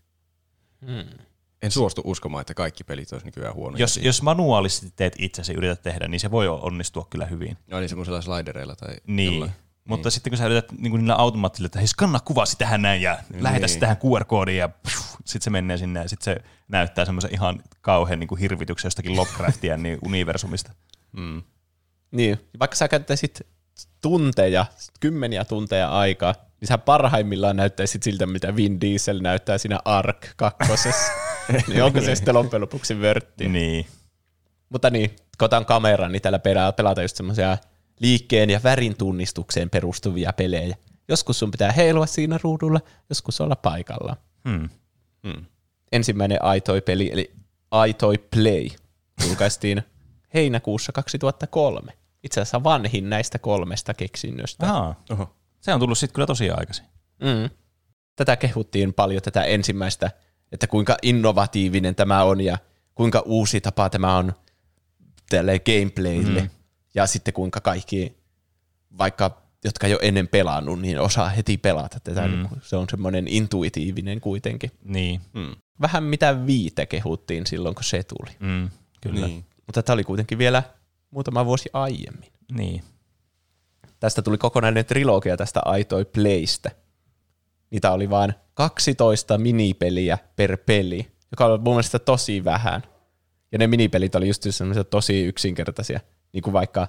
[0.85, 1.17] Hmm.
[1.61, 3.81] En suostu uskomaan, että kaikki pelit olisi nykyään huonoja.
[3.81, 7.57] Jos, jos manuaalisesti teet itsesi yrität tehdä, niin se voi onnistua kyllä hyvin.
[7.67, 9.33] No niin semmoisella slidereilla tai Niin.
[9.33, 9.51] jollain.
[9.85, 13.01] Mutta sitten kun sä yrität niin kuin niillä automaattisilla, että hei skanna kuvasi tähän näin
[13.01, 13.43] ja niin.
[13.43, 14.69] lähetä se tähän QR-koodiin ja
[15.25, 19.15] sitten se menee sinne ja sitten se näyttää semmoisen ihan kauhean niin kuin hirvityksen jostakin
[19.15, 20.71] Lovecraftia niin universumista.
[21.11, 21.41] Mm.
[22.11, 23.41] Niin, vaikka sä käyttäisit
[24.01, 24.65] tunteja,
[24.99, 31.11] kymmeniä tunteja aikaa, niin sä parhaimmillaan näyttäisit siltä, mitä Vin Diesel näyttää siinä Ark kakkosessa.
[31.67, 33.49] niin onko se sitten loppujen lopuksi vörtti?
[33.49, 33.85] Niin.
[34.69, 36.39] Mutta niin, kun otan kameran, niin täällä
[36.75, 37.57] pelata just semmoisia
[37.99, 40.75] liikkeen ja värin tunnistukseen perustuvia pelejä.
[41.07, 44.17] Joskus sun pitää heilua siinä ruudulla, joskus olla paikalla.
[44.49, 44.69] Hmm.
[45.23, 45.45] Mm.
[45.91, 47.31] Ensimmäinen Aitoi-peli, eli
[47.71, 48.67] Aitoi Play,
[49.27, 49.83] julkaistiin
[50.33, 51.93] heinäkuussa 2003.
[52.23, 54.65] Itse asiassa vanhin näistä kolmesta keksinnöstä.
[54.65, 54.95] Aha.
[55.09, 55.35] Oho.
[55.61, 56.85] Se on tullut sitten kyllä tosi aikaisin.
[57.19, 57.49] Mm.
[58.15, 60.11] Tätä kehuttiin paljon, tätä ensimmäistä,
[60.51, 62.57] että kuinka innovatiivinen tämä on ja
[62.95, 64.33] kuinka uusi tapa tämä on
[65.29, 66.41] tälle gameplaylle.
[66.41, 66.49] Mm.
[66.95, 68.17] Ja sitten kuinka kaikki,
[68.97, 72.27] vaikka jotka jo ennen pelannut, niin osaa heti pelata tätä.
[72.27, 72.47] Mm.
[72.61, 74.71] Se on semmoinen intuitiivinen kuitenkin.
[74.83, 75.21] Niin.
[75.33, 75.55] Mm.
[75.81, 78.31] Vähän mitä viite kehuttiin silloin, kun se tuli.
[78.39, 78.69] Mm.
[79.01, 79.15] Kyllä.
[79.15, 79.27] Niin.
[79.27, 79.45] Niin.
[79.67, 80.63] Mutta tämä oli kuitenkin vielä
[81.13, 82.31] muutama vuosi aiemmin.
[82.51, 82.83] niin.
[83.99, 86.71] Tästä tuli kokonainen trilogia tästä Aitoi Playstä.
[87.71, 92.83] Niitä oli vain 12 minipeliä per peli, joka oli mun mielestä tosi vähän.
[93.51, 95.99] Ja ne minipelit oli just semmoisia tosi yksinkertaisia,
[96.33, 96.87] niin kuin vaikka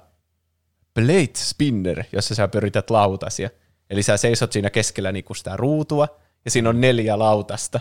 [0.93, 3.49] Blade Spinner, jossa sä pyrität lautasia.
[3.89, 6.07] Eli sä seisot siinä keskellä niin kuin sitä ruutua,
[6.45, 7.79] ja siinä on neljä lautasta,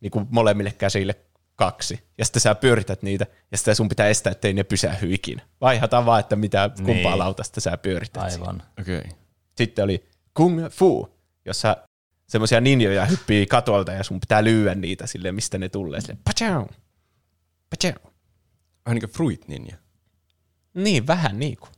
[0.00, 1.14] niin kuin molemmille käsille
[1.56, 2.00] kaksi.
[2.18, 5.42] Ja sitten sä pyörität niitä, ja sitten sun pitää estää, ettei ne pysähy ikinä.
[5.60, 7.18] Vaihata vaan, että mitä, kumpaa Niin.
[7.18, 8.22] lautasta sä pyörität.
[8.22, 8.62] Aivan.
[8.80, 8.98] Okei.
[8.98, 9.10] Okay.
[9.56, 11.76] Sitten oli Kung Fu, jossa
[12.28, 16.00] semmoisia ninjoja hyppii katolta ja sun pitää lyödä niitä sille, mistä ne tulee.
[16.00, 16.66] Sille, pachau,
[17.70, 18.12] pachau.
[18.86, 19.76] Vähän niin kuin Fruit Ninja.
[20.74, 21.70] Niin, vähän niin kuin.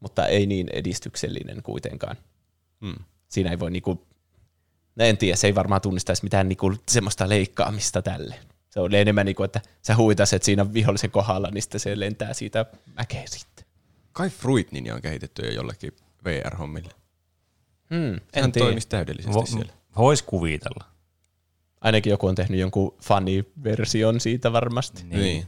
[0.00, 2.16] Mutta ei niin edistyksellinen kuitenkaan.
[2.80, 2.94] Mm.
[3.28, 4.06] Siinä ei voi niinku,
[4.96, 8.40] no en tiedä, se ei varmaan tunnistaisi mitään niinku semmoista leikkaamista tälle.
[8.70, 12.66] Se on enemmän niinku, että sä huitaset siinä vihollisen kohdalla, niin sitten se lentää siitä
[12.96, 13.64] mäkeä sitten.
[14.12, 15.92] Kai Fruit Ninja on kehitetty jo jollekin
[16.24, 16.90] VR-hommille.
[17.90, 18.66] Hmm, en Sehän tiedä.
[18.66, 19.72] toimisi täydellisesti Vo- siellä.
[19.96, 20.84] Vois kuvitella.
[21.80, 25.02] Ainakin joku on tehnyt jonkun funny-version siitä varmasti.
[25.04, 25.46] Niin.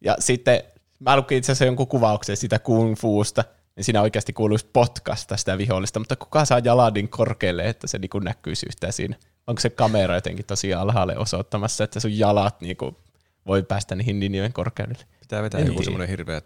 [0.00, 0.62] Ja sitten
[0.98, 3.44] mä lukin itse asiassa jonkun kuvauksen sitä kung fuusta,
[3.76, 7.98] niin siinä oikeasti kuuluisi potkasta sitä vihollista, mutta kuka saa jalan niin korkealle, että se
[7.98, 9.16] niin näkyisi yhtään siinä?
[9.46, 12.76] Onko se kamera jotenkin tosi alhaalle osoittamassa, että sun jalat niin
[13.46, 15.04] voi päästä niihin linjojen korkeudelle?
[15.20, 16.40] Pitää vetää En joku semmoinen hirveä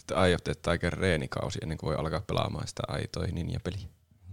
[0.00, 3.88] että Eye of Tiger reenikausi ennen kuin voi alkaa pelaamaan sitä aitoi ninja-peliä.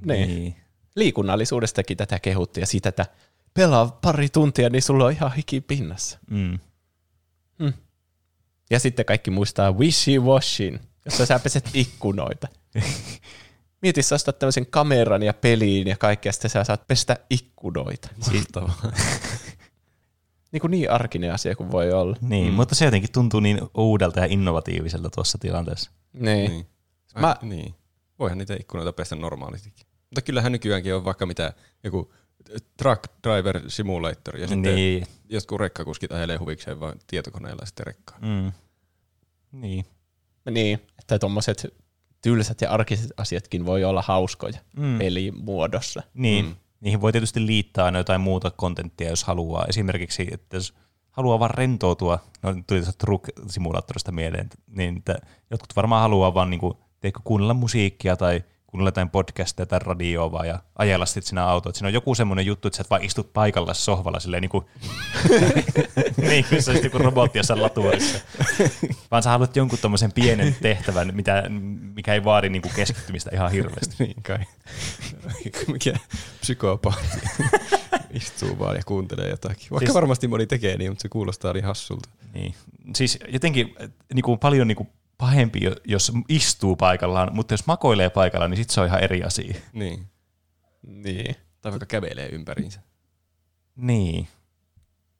[0.06, 0.28] Niin.
[0.28, 0.56] niin.
[0.96, 3.06] Liikunnallisuudestakin tätä kehuttiin ja siitä, että
[3.54, 6.20] pelaa pari tuntia, niin sulla on ihan hiki pinnassa.
[6.30, 6.60] Mm.
[8.70, 12.48] Ja sitten kaikki muistaa Wishy Washin, jossa sä peset ikkunoita.
[13.84, 18.10] Mieti, sä ostat tämmöisen kameran ja peliin ja kaikkea, sitten sä saat pestä ikkunoita.
[18.34, 18.92] Mahtavaa.
[20.52, 22.18] Niin kuin niin arkinen asia kuin voi olla.
[22.22, 22.54] Niin, mm.
[22.54, 25.92] mutta se jotenkin tuntuu niin uudelta ja innovatiiviselta tuossa tilanteessa.
[26.14, 26.52] Niin.
[26.52, 26.68] niin.
[27.16, 27.36] Mä- Mä...
[27.42, 27.76] niin.
[28.20, 29.86] Voihan niitä ikkunoita pestä normaalistikin.
[30.10, 31.54] Mutta kyllähän nykyäänkin on vaikka mitä
[31.84, 32.14] joku
[32.78, 35.08] truck driver simulator ja sitten Niin.
[35.30, 38.18] jotkut rekkakuskit ajelee huvikseen vaan tietokoneella sitten rekkaa.
[38.22, 38.52] Mm.
[39.52, 39.86] Niin.
[40.52, 41.74] Niin, että tuommoiset
[42.24, 44.98] tylsät ja arkiset asiatkin voi olla hauskoja Mm.
[44.98, 46.04] pelimuodossa.
[46.14, 46.46] Niin.
[46.46, 46.56] Mm.
[46.80, 49.66] Niihin voi tietysti liittää aina jotain muuta kontenttia, jos haluaa.
[49.70, 50.74] Esimerkiksi, että jos
[51.12, 55.16] haluaa vaan rentoutua, no tuli tuosta Truck-simulaattorista mieleen, niin että
[55.52, 58.44] jotkut varmaan haluaa vaan niinku, teikö, kuunnella musiikkia tai
[58.74, 61.74] kuunnella jotain podcastia tai radioa vaan ja ajella sitten siinä autoa.
[61.74, 64.66] Siinä on joku semmoinen juttu, että sä et vaan istut paikalla sohvalla silleen niin kuin,
[66.18, 68.20] niin kuin se olisi joku robotti jossain latuorissa.
[69.12, 71.44] Vaan sä haluat jonkun tommosen pienen tehtävän, mitä,
[71.96, 73.96] mikä ei vaadi niin kuin keskittymistä ihan hirveästi.
[74.00, 74.40] niin kai.
[75.68, 75.94] Mikä
[76.42, 77.22] psykopaatti.
[78.14, 79.68] Istuu vaan ja kuuntelee jotakin.
[79.72, 79.94] Vaikka siis...
[79.94, 82.10] varmasti moni tekee niin, mutta se kuulostaa niin hassulta.
[82.34, 82.56] Niin.
[82.96, 83.76] Siis jotenkin
[84.14, 88.58] niin kuin paljon niin kuin pahempi, jo- jos istuu paikallaan, mutta jos makoilee paikallaan, niin
[88.58, 89.56] sitten se on ihan eri asia.
[89.74, 90.06] Niin.
[90.88, 91.36] Niin.
[91.62, 92.80] Tai vaikka kävelee ympäriinsä.
[93.76, 94.28] Niin.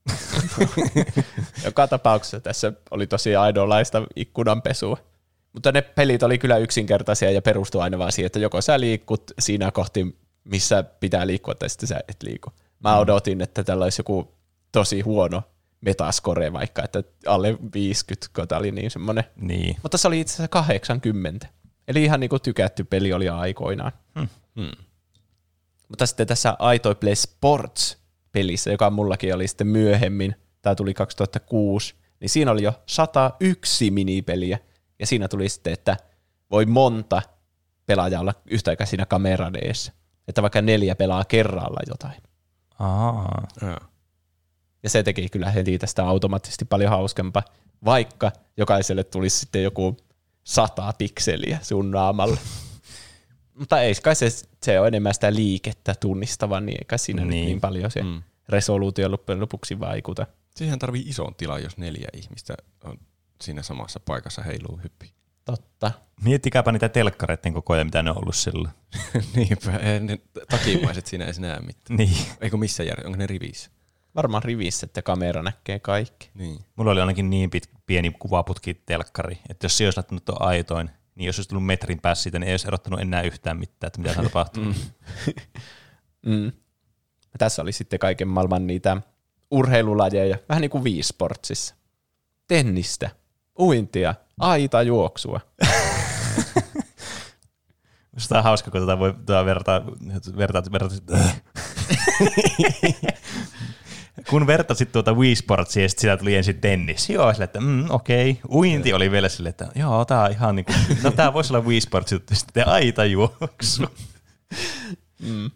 [1.66, 4.98] Joka tapauksessa tässä oli tosi aidonlaista ikkunanpesua.
[5.54, 9.32] Mutta ne pelit oli kyllä yksinkertaisia ja perustu aina vaan siihen, että joko sä liikut
[9.40, 12.50] siinä kohti, missä pitää liikkua, tai sitten sä et liiku.
[12.80, 14.34] Mä odotin, että tällä olisi joku
[14.72, 15.44] tosi huono
[15.86, 19.24] metascore vaikka, että alle 50, kun tää oli niin semmoinen.
[19.36, 19.78] Niin.
[19.84, 21.48] Mutta se oli itse asiassa 80.
[21.88, 23.92] Eli ihan niinku tykätty peli oli aikoinaan.
[24.20, 24.72] Hmm.
[25.90, 27.98] Mutta sitten tässä Aitoi Play Sports
[28.32, 34.60] pelissä, joka mullakin oli sitten myöhemmin, tämä tuli 2006, niin siinä oli jo 101 minipeliä.
[35.00, 35.98] Ja siinä tuli sitten, että
[36.52, 37.22] voi monta
[37.86, 39.92] pelaajaa olla yhtä aikaa siinä kameran edessä.
[40.28, 42.22] Että vaikka neljä pelaa kerralla jotain.
[42.80, 43.48] Aa.
[43.62, 43.93] Jaa.
[44.84, 47.44] Ja se teki kyllä heti tästä automaattisesti paljon hauskempaa,
[47.86, 49.98] vaikka jokaiselle tulisi sitten joku
[50.44, 52.38] sata pikseliä sun naamalle.
[53.60, 54.30] Mutta ei kai se,
[54.64, 57.46] se on enemmän sitä liikettä tunnistava, niin eikä siinä niin, Niin.
[57.46, 58.24] niin paljon se mm.
[58.50, 60.28] Resoluutio loppujen lopuksi vaikuta.
[60.56, 62.54] Siihen tarvii ison tilan, jos neljä ihmistä
[62.84, 62.98] on
[63.42, 65.14] siinä samassa paikassa heiluu hyppi.
[65.46, 65.92] Totta.
[66.24, 68.74] Miettikääpä niitä telkkareiden koko ajan, mitä ne on ollut silloin.
[69.36, 70.20] Niinpä, ne
[70.50, 71.98] takimaiset siinä ei näe mitään.
[71.98, 72.18] Niin.
[72.42, 73.72] Eikö missä jär, onko ne rivissä?
[74.16, 76.30] Varmaan rivissä, että kamera näkee kaikki.
[76.34, 76.60] Niin.
[76.76, 80.90] Mulla oli ainakin niin pit, pieni kuvaputki telkkari, että jos se olisi laittanut tuon aitoin,
[81.16, 84.02] niin jos olisi tullut metrin päässä siitä, niin ei olisi erottanut enää yhtään mitään, että
[84.02, 84.64] mitä tapahtuu.
[84.64, 84.74] Mm.
[86.26, 86.52] Mm.
[87.38, 88.98] Tässä oli sitten kaiken maailman niitä
[89.52, 91.76] urheilulajeja, vähän niin kuin Wii Sportsissa.
[92.48, 93.10] Tennistä,
[93.60, 95.40] uintia, aita juoksua.
[98.18, 99.82] Sitä on hauska, kun tuota voi tuota vertaa,
[100.38, 101.18] vertaa, vertaa,
[104.30, 107.10] kun vertasit tuota Wii Sportsia ja sitä tuli ensin tennis.
[107.10, 108.32] Joo, sille, että mm, okei.
[108.32, 108.58] Okay.
[108.58, 111.82] Uinti oli vielä silleen, että joo, tää on ihan niinku, no tää voisi olla Wii
[111.82, 112.16] Sports.
[112.34, 113.84] Sitten aita juoksu.
[115.20, 115.52] Mm.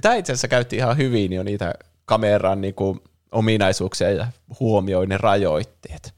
[0.00, 1.74] Tämä itse asiassa käytti ihan hyvin jo niitä
[2.04, 3.00] kameran niin kuin,
[3.32, 4.26] ominaisuuksia ja
[4.60, 6.14] huomioi ne rajoitteet.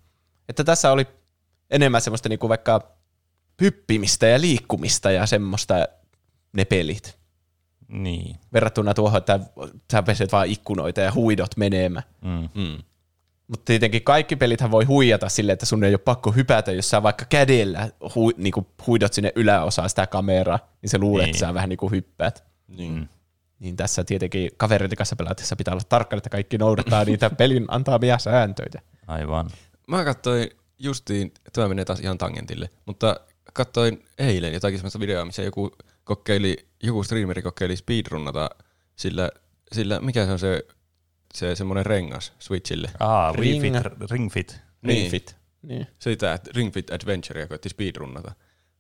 [0.49, 1.07] Että tässä oli
[1.71, 2.93] enemmän semmoista niin kuin vaikka
[3.61, 5.89] hyppimistä ja liikkumista ja semmoista
[6.53, 7.19] ne pelit.
[7.93, 8.37] Niin.
[8.53, 9.41] Verrattuna tuohon, että
[9.93, 12.05] sä peset vaan ikkunoita ja huidot menemään.
[12.21, 12.49] Mm.
[12.55, 12.79] Mm.
[13.49, 17.03] Mutta tietenkin kaikki pelithän voi huijata silleen, että sun ei ole pakko hypätä, jos sä
[17.03, 21.35] vaikka kädellä hu, niin kuin huidot sinne yläosaan sitä kameraa, niin se luulee, Niin.
[21.35, 22.45] että sä vähän niin kuin hyppäät.
[22.69, 22.93] Niin.
[22.95, 23.09] Mm.
[23.59, 28.19] Niin tässä tietenkin kavereiden kanssa pelatessa pitää olla tarkkana, että kaikki noudattaa niitä pelin antamia
[28.19, 28.83] sääntöjä.
[29.07, 29.51] Aivan.
[29.89, 33.21] Mä katsoin justiin, tämä menee taas ihan tangentille, mutta
[33.53, 38.51] katsoin eilen jotakin sellaista videoa, missä joku kokeili, joku streameri kokeili speedrunnata
[38.97, 39.31] sillä,
[39.73, 40.63] sillä mikä se on se,
[41.35, 42.91] se semmoinen rengas Switchille.
[43.01, 43.63] Aa, Wii Ring.
[43.63, 44.61] Fit, Ring Fit.
[44.83, 44.97] Niin.
[44.97, 45.37] Ring Fit.
[45.63, 45.87] Niin.
[45.99, 48.35] Se oli tämä Ring Fit Adventure, koitti speedrunnata.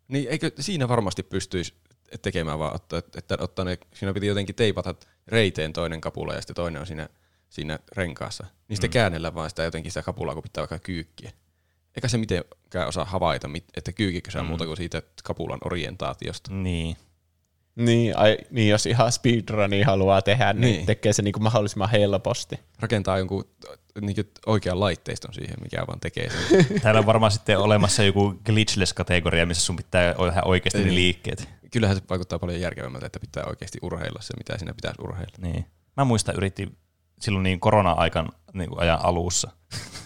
[0.08, 1.74] Niin eikö siinä varmasti pystyisi
[2.22, 4.94] tekemään vaan, ottaa, että ottaa ne, siinä piti jotenkin teipata
[5.28, 7.08] reiteen toinen kapula ja sitten toinen on siinä,
[7.48, 8.44] siinä renkaassa.
[8.68, 8.92] Niin sitten mm.
[8.92, 11.32] käännellä vaan sitä jotenkin sitä kapulaa, kun pitää vaikka kyykkiä.
[11.96, 14.48] Eikä se mitenkään osaa havaita, että kyykikö se on Mm.
[14.48, 16.52] muuta kuin siitä kapulan orientaatiosta.
[16.52, 16.96] Niin.
[17.76, 20.72] Niin, ai, niin, jos ihan speedrunia haluaa tehdä, niin, Niin.
[20.76, 20.86] niin.
[20.86, 22.60] tekee se niin kuin mahdollisimman helposti.
[22.80, 23.44] Rakentaa jonkun
[24.00, 24.16] niin
[24.46, 26.66] oikean laitteiston siihen, mikä vaan tekee sen.
[26.82, 30.94] Täällä on varmaan sitten olemassa joku glitchless-kategoria, missä sun pitää tehdä oikeasti ne Niin.
[30.94, 31.48] liikkeet.
[31.70, 35.34] Kyllähän se vaikuttaa paljon järkevämmältä, että pitää oikeasti urheilla se, mitä siinä pitäisi urheilla.
[35.38, 35.66] Niin.
[35.96, 36.68] Mä muistan, yritti
[37.20, 39.50] silloin niin korona-aikan niin kuin ajan alussa,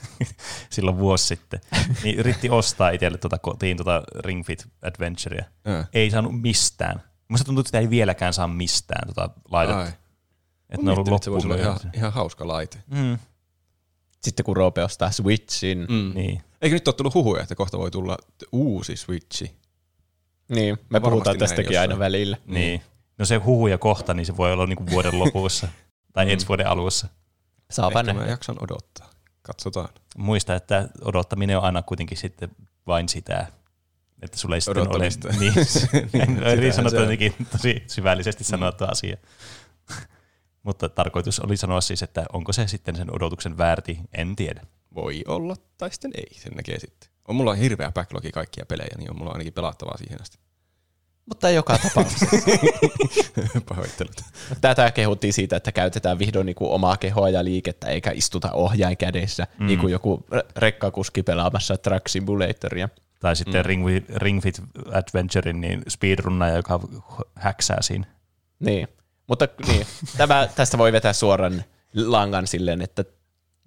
[0.70, 1.60] silloin vuosi sitten,
[2.04, 5.44] niin yritti ostaa itselle tuota kotiin tuota Ring Fit Adventurea.
[5.92, 7.02] Ei saanut mistään.
[7.28, 9.80] Musta tuntuu, että sitä ei vieläkään saa mistään tuota laitetta.
[9.82, 9.88] Ai.
[10.70, 11.92] Että ne on ollut miettinyt, että se voisi olla ihan, loppuun.
[11.94, 12.78] ihan hauska laite.
[12.86, 13.18] Mm,
[14.22, 16.12] Sitten kun Roope ostaa Switchin, mm.
[16.14, 16.42] Niin.
[16.62, 18.18] Eikö nyt ole tullut huhuja, että kohta voi tulla
[18.52, 19.56] uusi Switchi?
[20.48, 21.98] niin me Varmasti puhutaan tästäkin aina jossain.
[21.98, 22.36] välillä.
[22.46, 22.82] niin.
[23.18, 25.68] No se huhuja kohta, niin se voi olla niin kuin vuoden lopussa
[26.12, 26.30] tai Mm.
[26.30, 27.08] ensi vuoden alussa.
[27.70, 29.10] Saapa Ehkä mä jaksan odottaa.
[29.42, 29.88] Katsotaan.
[30.16, 32.50] Muista, että odottaminen on aina kuitenkin sitten
[32.86, 33.46] vain sitä,
[34.22, 35.08] että sulle ei sitten ole...
[35.40, 37.02] Niin, Sitähän yritin sanoa se on.
[37.02, 39.16] jotenkin tosi syvällisesti sanoa tuo asia.
[40.62, 44.62] Mutta tarkoitus oli sanoa siis, että onko se sitten sen odotuksen väärti, en tiedä.
[44.94, 47.10] Voi olla, tai sitten ei, sen näkee sitten.
[47.28, 50.38] On mulla hirveä backlogi kaikkia pelejä, niin on mulla ainakin pelattavaa siihen asti.
[51.26, 52.26] Mutta joka tapauksessa.
[53.68, 54.16] Pahoittelut.
[54.60, 58.96] Tätä kehuttiin siitä, että käytetään vihdoin niin kuin omaa kehoa ja liikettä, eikä istuta ohjain
[58.96, 59.66] kädessä, mm.
[59.66, 62.88] niin kuin joku re- rekkakuski pelaamassa Truck Simulatoria.
[63.20, 63.66] Tai sitten mm.
[63.66, 64.62] Ring, Ring Fit
[64.92, 66.80] Adventurein niin speedrunnaja, joka
[67.34, 68.06] häksää siinä.
[68.60, 68.88] Niin.
[69.26, 69.86] Mutta niin,
[70.18, 71.64] tämä, tästä voi vetää suoran
[71.94, 73.04] langan silleen, että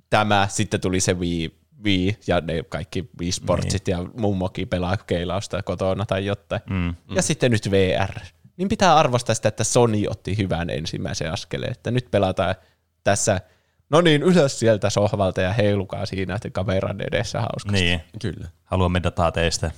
[0.09, 3.97] tämä, sitten tuli se Wii, Wii ja ne kaikki Wii Sportsit niin.
[3.97, 6.61] ja mummokin pelaa keilausta kotona tai jotain.
[6.69, 6.95] Mm.
[7.15, 8.19] Ja sitten nyt VR.
[8.57, 12.55] Niin pitää arvostaa sitä, että Sony otti hyvän ensimmäisen askeleen, että nyt pelataan
[13.03, 13.41] tässä,
[13.89, 17.81] no niin, ylös sieltä sohvalta ja heilukaa siinä, että kameran edessä hauskasti.
[17.81, 18.47] Niin, Kyllä.
[18.63, 19.71] haluamme dataa teistä.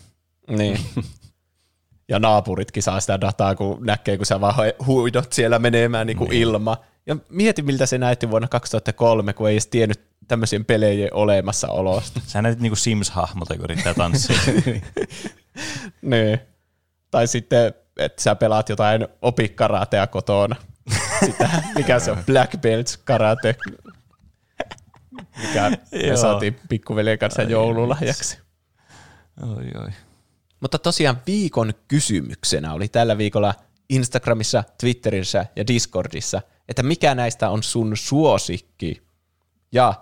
[0.50, 0.80] Niin.
[2.10, 4.56] Ja naapuritkin saa sitä dataa, kun näkee, kun sä vaan
[4.86, 6.42] huidot siellä menemään niin kuin niin.
[6.42, 6.78] ilma.
[7.06, 12.22] Ja mieti, miltä se näytti vuonna 2003, kun ei edes tiennyt tämmöisien pelejen olemassaolosta.
[12.28, 14.38] Sä näytit niinku Sims-hahmolta, kun yrittää tanssia.
[16.02, 16.40] niin.
[17.12, 20.56] Tai sitten, että sä pelaat jotain opikaratea kotona.
[21.26, 23.56] Sitä, mikä se on, Black Belts karate.
[25.42, 25.70] Mikä
[26.10, 28.40] me saatiin pikkuveljen kanssa joululahjaksi.
[29.42, 29.90] oi, oi.
[30.60, 33.54] Mutta tosiaan viikon kysymyksenä oli tällä viikolla
[33.90, 39.02] Instagramissa, Twitterissä ja Discordissa, että mikä näistä on sun suosikki.
[39.72, 39.94] Ja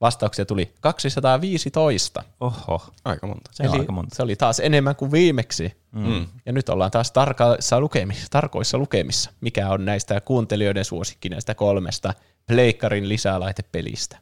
[0.00, 2.24] vastauksia tuli 215.
[2.40, 3.50] Oho, Aika monta.
[3.52, 4.16] se aika monta.
[4.16, 5.72] se oli taas enemmän kuin viimeksi.
[5.92, 6.26] Mm.
[6.46, 12.14] Ja nyt ollaan taas tarkoissa lukemissa, tarkoissa lukemissa, mikä on näistä kuuntelijoiden suosikki näistä kolmesta
[12.46, 14.18] Pleikkarin lisälaitepelistä.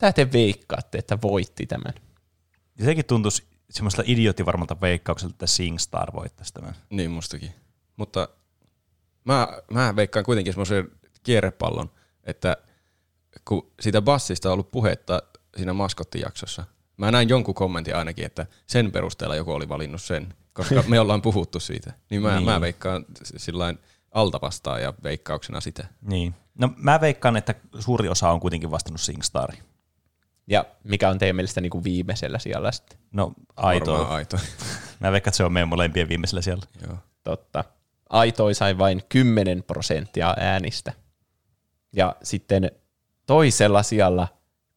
[0.00, 1.94] Tää te veikkaatte, että voitti tämän.
[2.78, 6.74] Ja sekin tuntuisi semmoista idioottivarmalta veikkaukselta, että SingStar voittaisi tämän.
[6.90, 7.54] Niin mustakin.
[7.96, 8.28] Mutta
[9.24, 10.88] mä, mä veikkaan kuitenkin semmoisen
[11.22, 11.90] kierrepallon,
[12.24, 12.56] että
[13.44, 15.22] kun siitä bassista on ollut puhetta
[15.56, 16.64] siinä maskottijaksossa,
[16.96, 21.22] mä näin jonkun kommentin ainakin, että sen perusteella joku oli valinnut sen, koska me ollaan
[21.22, 21.92] puhuttu siitä.
[22.10, 22.44] Niin mä, Niin.
[22.44, 23.78] mä veikkaan sillain
[24.10, 25.86] alta vastaan ja veikkauksena sitä.
[26.02, 26.34] Niin.
[26.58, 29.58] No mä veikkaan, että suuri osa on kuitenkin vastannut SingStari.
[30.50, 32.98] Ja mikä on teidän mielestä niin kuin viimeisellä siellä sitten?
[33.12, 33.92] No aito.
[33.92, 34.36] Varmaan aito.
[35.00, 36.66] Mä veikkaan, että se on meidän molempien viimeisellä siellä.
[36.86, 36.98] Joo.
[37.24, 37.64] Totta.
[38.08, 40.92] Aitoi sai vain 10 prosenttia äänistä.
[41.92, 42.70] Ja sitten
[43.26, 44.28] toisella sijalla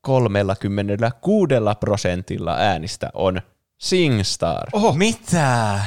[0.02, 3.42] 36 prosentilla äänistä on
[3.78, 4.70] SingStar.
[4.74, 4.94] Oho.
[4.94, 5.80] Mitä?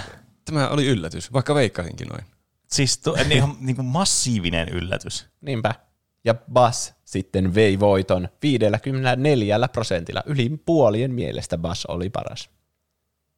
[0.45, 2.25] Tämä oli yllätys, vaikka veikkasinkin noin.
[2.67, 5.27] Siis to, niin, ihan niin kuin massiivinen yllätys.
[5.41, 5.75] Niinpä.
[6.27, 10.23] Ja Bass sitten vei voiton 54 prosentilla.
[10.27, 12.51] Yli puolien mielestä Bass oli paras.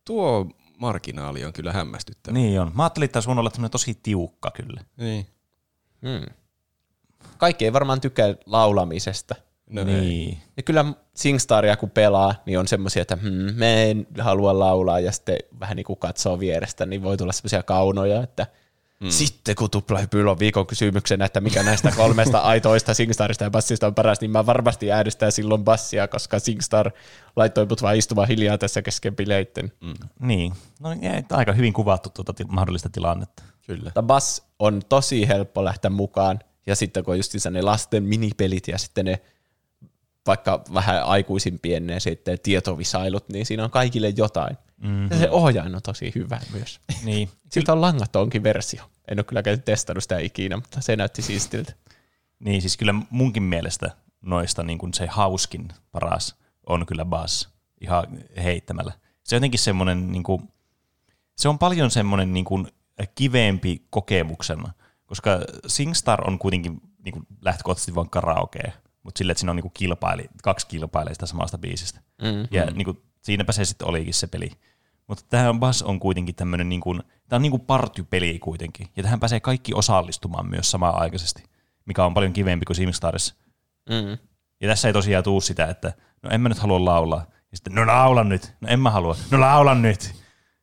[0.04, 0.46] Tuo
[0.78, 2.38] marginaali on kyllä hämmästyttävä.
[2.38, 2.72] Niin on.
[2.74, 4.80] Mä ajattelin, että sun olla tosi tiukka kyllä.
[4.96, 5.26] Niin.
[6.02, 6.34] Hmm.
[7.38, 9.34] Kaikki ei varmaan tykkää laulamisesta.
[9.70, 9.86] No ei.
[9.86, 10.38] niin.
[10.56, 10.84] Ja kyllä
[11.14, 15.76] Singstaria kun pelaa, niin on semmoisia, että hmm, mä en halua laulaa ja sitten vähän
[15.76, 18.46] niin kuin katsoo vierestä, niin voi tulla semmoisia kaunoja, että
[19.00, 19.10] mm.
[19.10, 23.94] sitten kun tuplahypyllä on viikon kysymyksenä, että mikä näistä kolmesta aitoista Singstarista ja Bassista on
[23.94, 26.90] paras, niin mä varmasti äänestän silloin Bassia, koska Singstar
[27.36, 29.72] laittoi mut vaan istumaan hiljaa tässä kesken bileitten.
[29.80, 29.94] Mm.
[30.20, 30.52] Niin.
[30.80, 33.42] No niin, aika hyvin kuvattu tuota ti- mahdollista tilannetta.
[33.66, 33.84] Kyllä.
[33.84, 38.68] Mutta Bass on tosi helppo lähteä mukaan, ja sitten kun on just ne lasten minipelit
[38.68, 39.20] ja sitten ne
[40.26, 44.56] vaikka vähän aikuisimpien ne sitten tietovisailut, niin siinä on kaikille jotain.
[44.78, 45.08] Mm-hmm.
[45.10, 46.80] Ja se ohjain on tosi hyvä myös.
[47.04, 47.28] Niin.
[47.52, 48.82] Siltä on langatonkin versio.
[49.08, 51.72] En ole kyllä käynyt testannut sitä ikinä, mutta se näytti siistiltä.
[52.38, 53.90] Niin, siis kyllä munkin mielestä
[54.22, 57.46] noista niin kuin se hauskin paras on kyllä Buzz
[57.80, 58.06] ihan
[58.42, 58.92] heittämällä.
[59.24, 60.48] Se on jotenkin semmoinen, niin kuin,
[61.36, 62.68] se on paljon semmoinen niin kuin
[63.14, 64.72] kivempi kokemuksena,
[65.06, 68.72] koska SingStar on kuitenkin niin kuin lähtökohtaisesti vain karaokea,
[69.02, 72.00] mutta sillä, että siinä on niin kuin kilpaili, kaksi kilpailee sitä samasta biisistä.
[72.22, 72.48] Mm.
[72.50, 74.50] Ja niin kuin, siinäpä se sitten olikin se peli.
[75.08, 78.88] Mutta tähän Buzz on kuitenkin tämmöinen, niin kuin, tämä on niin kuin partypeli kuitenkin.
[78.96, 81.44] Ja tähän pääsee kaikki osallistumaan myös samaan aikaisesti,
[81.84, 83.34] mikä on paljon kivempi kuin SingStarissa.
[83.88, 84.18] Mm.
[84.60, 85.92] Ja tässä ei tosiaan tuu sitä, että
[86.22, 87.26] no en mä nyt halua laulaa.
[87.30, 88.54] Ja sitten, no laula nyt.
[88.60, 89.16] No en mä halua.
[89.30, 90.14] No laula nyt.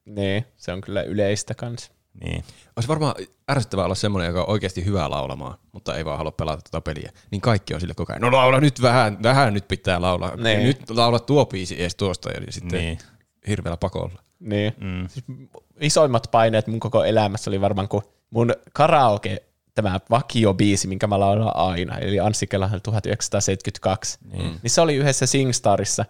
[0.05, 1.91] Niin, se on kyllä yleistä kanssa.
[2.23, 2.43] Niin.
[2.75, 3.15] Olisi varmaan
[3.51, 7.11] ärsyttävää olla semmoinen, joka on oikeasti hyvä laulamaan, mutta ei vaan halua pelata tätä peliä.
[7.31, 10.35] Niin kaikki on sille koko ajan, no laula nyt vähän, vähän nyt pitää laulaa.
[10.35, 10.59] Niin.
[10.59, 12.97] Ja nyt laula tuo biisi edes tuosta ja sitten niin.
[13.47, 14.24] hirveällä pakolla.
[14.45, 14.73] Niin.
[14.81, 15.07] Mm.
[15.07, 15.25] Siis
[15.81, 19.43] isoimmat paineet mun koko elämässä oli varmaan, kun mun karaoke,
[19.73, 24.59] tämä vakiobiisi, minkä mä laulan aina, eli Anssi Kelahan 1972, Niin.
[24.63, 26.05] niin se oli yhdessä Singstarissa,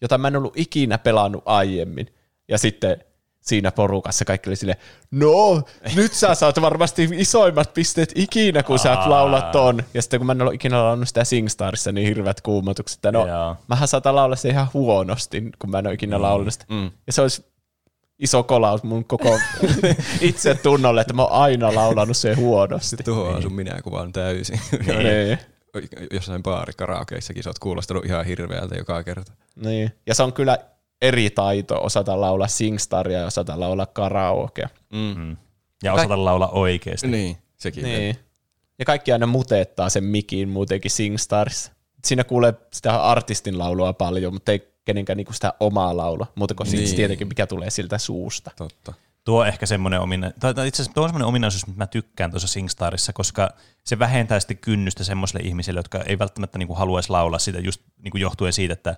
[0.00, 2.06] jota mä en ollut ikinä pelannut aiemmin.
[2.48, 3.04] Ja sitten
[3.40, 4.78] siinä porukassa kaikki oli silleen,
[5.10, 5.62] no,
[5.96, 9.82] nyt sä saat varmasti isoimmat pisteet ikinä, kun sä laulat ton.
[9.94, 13.26] Ja sitten kun mä en ollut ikinä laulanut sitä Singstarissa, niin hirveät kuumotukset, että no,
[13.26, 13.56] Joo.
[13.68, 16.64] mähän saatan laulaa se ihan huonosti, kun mä en ole ikinä laulanut sitä.
[16.68, 16.90] Mm.
[17.06, 17.49] Ja se olisi
[18.20, 19.38] iso kolaus mun koko
[20.20, 22.96] itse tunnolle, että mä oon aina laulanut sen huonosti.
[23.04, 24.60] Tuohon asun minä kuvaan täysin.
[24.86, 25.38] Niin.
[26.12, 29.32] Jossain baari karaokeissakin sä oot kuulostanut ihan hirveältä joka kerta.
[29.56, 29.90] Niin.
[30.06, 30.58] Ja se on kyllä
[31.02, 34.68] eri taito osata laulaa singstaria ja osata laulaa karaokea.
[34.92, 35.14] Mm.
[35.16, 35.36] Mm.
[35.82, 37.08] Ja osata laulaa oikeasti.
[37.08, 37.84] Niin, sekin.
[37.84, 38.16] Niin.
[38.78, 41.72] Ja kaikki aina muteettaa sen mikin muutenkin SingStarissa.
[42.04, 46.70] Siinä kuulee sitä artistin laulua paljon, mutta ei kenenkään niinku sitä omaa laulua, muuta kuin
[46.70, 46.96] niin.
[46.96, 48.50] Tietenkin, mikä tulee siltä suusta.
[48.56, 48.94] Totta.
[49.24, 51.86] Tuo on ehkä semmoinen omina, tai, tai itse asiassa tuo on semmoinen ominaisuus, mitä mä
[51.86, 53.50] tykkään tuossa SingStarissa, koska
[53.84, 58.18] se vähentää sitten kynnystä semmoisille ihmisille, jotka ei välttämättä niinku haluaisi laulaa sitä just niinku
[58.18, 58.96] johtuen siitä, että,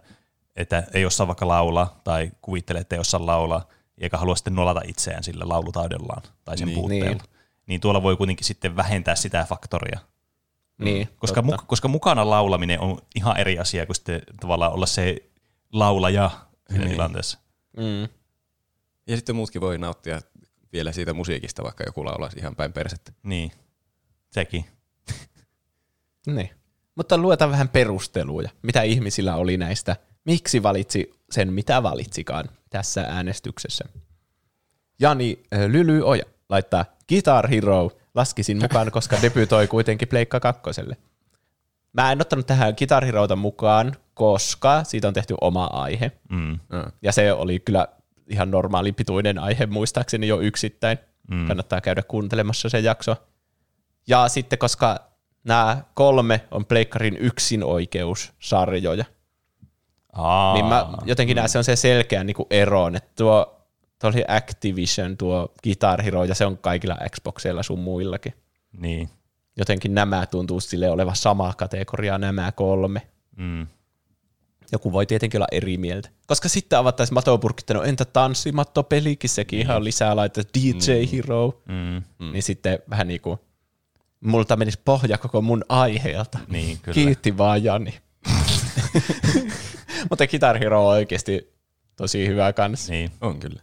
[0.57, 3.69] että ei osaa vaikka laulaa tai kuvittelee, että ei osaa laulaa,
[3.99, 6.75] eikä halua sitten nolata itseään sillä laulutaudellaan tai sen Niin.
[6.75, 7.09] puutteella.
[7.09, 7.33] Niin.
[7.67, 10.01] Niin tuolla voi kuitenkin sitten vähentää sitä faktoria.
[10.79, 15.17] Niin, Koska, mu, koska mukana laulaminen on ihan eri asia kuin sitten tavallaan olla se
[15.73, 16.31] laulaja
[16.69, 16.93] siinä Niin.
[16.95, 17.39] tilanteessa.
[17.77, 18.09] Mm.
[19.07, 20.21] Ja sitten muutkin voi nauttia
[20.73, 23.13] vielä siitä musiikista, vaikka joku laulaisi ihan päin persettä.
[23.23, 23.53] Niin,
[24.31, 24.65] sekin.
[26.27, 26.51] Niin.
[26.95, 33.85] Mutta luetaan vähän perusteluja, mitä ihmisillä oli näistä, miksi valitsi sen, mitä valitsikaan tässä äänestyksessä.
[35.01, 40.97] Jani äh, Lyly Oja laittaa Guitar Hero, laskisin mukaan, koska debytoi kuitenkin Pleikka kakkoselle.
[41.93, 46.13] Mä en ottanut tähän Guitar Herota mukaan, koska siitä on tehty oma aihe.
[46.29, 46.39] Mm.
[46.39, 46.59] Mm.
[47.03, 47.89] Ja se oli kyllä
[48.29, 50.99] ihan normaali pituinen aihe muistaakseni jo yksittäin.
[51.31, 51.47] Mm.
[51.47, 53.17] Kannattaa käydä kuuntelemassa se jakso.
[54.07, 55.01] Ja sitten koska
[55.45, 59.05] nämä kolme on Pleikkarin yksin oikeussarjoja,
[60.13, 63.67] Aa, niin mä jotenkin näen, se on se selkeä niin ero, että tuo,
[63.99, 68.35] tuo oli Activision, tuo Guitar Hero, ja se on kaikilla Xboxeilla sun muillakin.
[68.73, 69.09] Niin.
[69.57, 73.03] Jotenkin nämä tuntuu sille olevan sama kategoria nämä kolme.
[73.37, 73.67] Mm.
[74.73, 76.09] Joku voi tietenkin olla eri mieltä.
[76.27, 81.63] Koska sitten avattaisiin matopurkit, no entä tanssimattopelikin, sekin ihan on lisää laittaa DJ Hero.
[81.69, 82.03] Mm.
[82.19, 82.33] Mm.
[82.33, 83.39] Niin sitten vähän niin kuin,
[84.21, 86.39] multa menisi pohja koko mun aiheelta.
[86.49, 86.95] Niin, kyllä.
[86.95, 87.95] Kiitti vaan Jani.
[90.11, 91.53] Mutta Guitar Hero on oikeasti
[91.97, 92.93] tosi hyvä kanssa.
[92.93, 93.11] Niin.
[93.21, 93.61] On kyllä.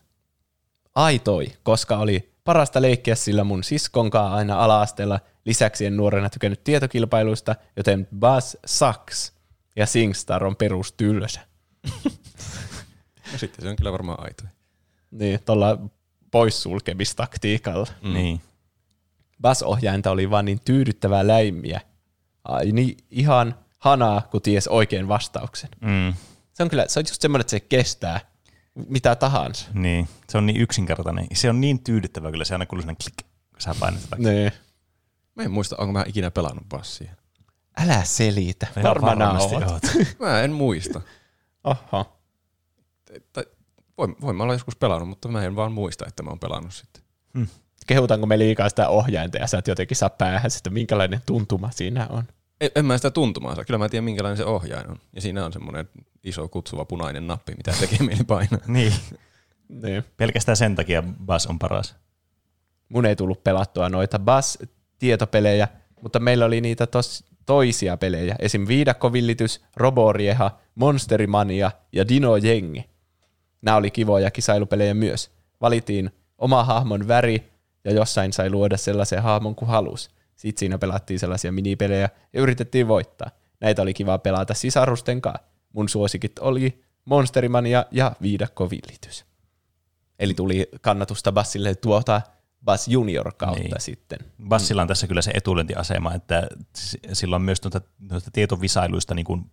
[0.95, 5.19] Aitoi, koska oli parasta leikkiä sillä mun siskonkaan aina ala-asteella.
[5.45, 9.38] Lisäksi en nuorena tykännyt tietokilpailuista, joten Buzz sucks
[9.79, 11.41] ja SingStar on perus tylsä.
[13.31, 14.43] No sitten se on kyllä varmaan aito.
[15.11, 15.77] Niin, tuolla
[16.31, 17.87] poissulkemistaktiikalla.
[18.01, 18.13] Mm.
[18.13, 18.41] Niin.
[19.41, 21.81] Buzz-ohjainta oli vaan niin tyydyttävää läimiä.
[22.43, 25.69] Ai niin, ihan hanaa, kun ties oikein vastauksen.
[25.81, 26.13] Mm.
[26.53, 28.19] Se on kyllä, se on just semmoinen, että se kestää
[28.87, 29.65] mitä tahansa.
[29.73, 30.09] Niin.
[30.29, 31.27] Se on niin yksinkertainen.
[31.33, 32.45] Se on niin tyydyttävä kyllä.
[32.45, 34.15] Se aina kuuluu sellainen klik, kun sä painat sitä.
[34.19, 34.51] Niin.
[35.35, 37.11] Mä en muista, onko mä ikinä pelannut bassia.
[37.83, 38.67] Älä selitä.
[38.83, 39.83] Varmasti oot.
[40.19, 41.01] Mä en muista.
[41.63, 42.19] Oho.
[43.33, 43.43] Tai,
[43.97, 46.73] voin, voin mä olla joskus pelannut, mutta mä en vaan muista, että mä oon pelannut
[46.73, 47.03] sitten.
[47.87, 52.07] Kehutaanko me liikaa sitä ohjainta ja sä et jotenkin saa päähän sitä, minkälainen tuntuma siinä
[52.09, 52.23] on.
[52.61, 53.65] En, en mä sitä tuntumaa saa.
[53.65, 54.99] Kyllä mä tiedän, minkälainen se ohjain on.
[55.15, 55.89] Ja siinä on semmoinen
[56.23, 58.59] iso kutsuva punainen nappi, mitä tekee mieli painaa.
[58.67, 58.93] Niin.
[59.69, 60.03] Niin.
[60.17, 61.95] Pelkästään sen takia Buzz on paras.
[62.89, 65.67] Mun ei tullut pelattua noita Buzz-tietopelejä,
[66.01, 68.35] mutta meillä oli niitä tos, toisia pelejä.
[68.39, 68.67] Esim.
[68.67, 72.89] Viidakkovillitys, Roborieha, Monsterimania ja Dino Jengi.
[73.61, 75.31] Nämä oli kivoja kisailupelejä myös.
[75.61, 77.51] Valittiin oma hahmon väri
[77.83, 80.09] ja jossain sai luoda sellaisen hahmon kuin halus.
[80.35, 83.31] Sitten siinä pelattiin sellaisia minipelejä ja yritettiin voittaa.
[83.59, 85.43] Näitä oli kiva pelata sisarusten kanssa.
[85.73, 89.25] Mun suosikit oli Monsterimania ja Viidakkovillitys.
[90.19, 92.21] Eli tuli kannatusta Bassille tuota
[92.65, 93.71] Bass Junior kautta Niin.
[93.81, 94.19] sitten.
[94.47, 96.47] Bassilla on tässä kyllä se etulyöntiasema, että
[97.13, 99.51] sillä on myös noita, noita tietovisailuista niin kuin,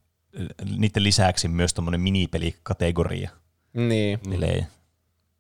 [0.79, 3.31] niiden lisäksi myös tuommoinen minipelikategoria
[3.73, 4.67] Niin, pelejä.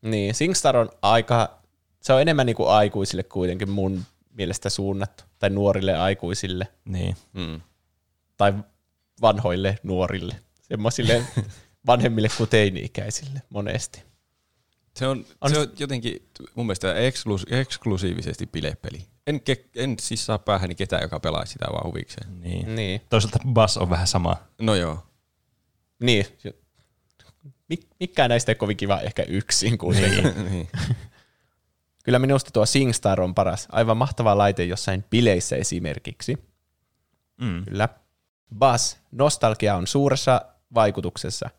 [0.03, 0.35] niin.
[0.35, 1.59] SingStar on aika,
[2.03, 4.03] se on enemmän niin kuin aikuisille kuitenkin mun
[4.33, 7.17] mielestä suunnattu, tai nuorille aikuisille, Niin.
[7.33, 7.61] Mm.
[8.37, 8.55] tai
[9.21, 11.23] vanhoille nuorille, semmoisille
[11.87, 14.03] vanhemmille kuin teini-ikäisille monesti.
[14.97, 19.07] Se on, on se on jotenkin mun mielestä ekslus, eksklusiivisesti bilepeli.
[19.27, 22.41] En, ke, en siis saa päähäni ketään, joka pelaa sitä vaan huvikseen.
[22.41, 22.75] Niin.
[22.75, 24.37] Niin, Toisaalta Buzz on vähän sama.
[24.61, 25.07] No joo.
[26.01, 26.27] niin.
[27.69, 30.25] Mik, mikään näistä ei kovin kiva ehkä yksin kuitenkin.
[30.51, 30.69] niin.
[32.05, 33.69] Kyllä minusta tuo SingStar on paras.
[33.73, 36.39] Aivan mahtava laite jossain bileissä esimerkiksi.
[37.41, 37.65] Mm.
[37.65, 37.89] Kyllä.
[38.59, 40.41] Bas, nostalgia on suuressa
[40.75, 41.51] vaikutuksessa.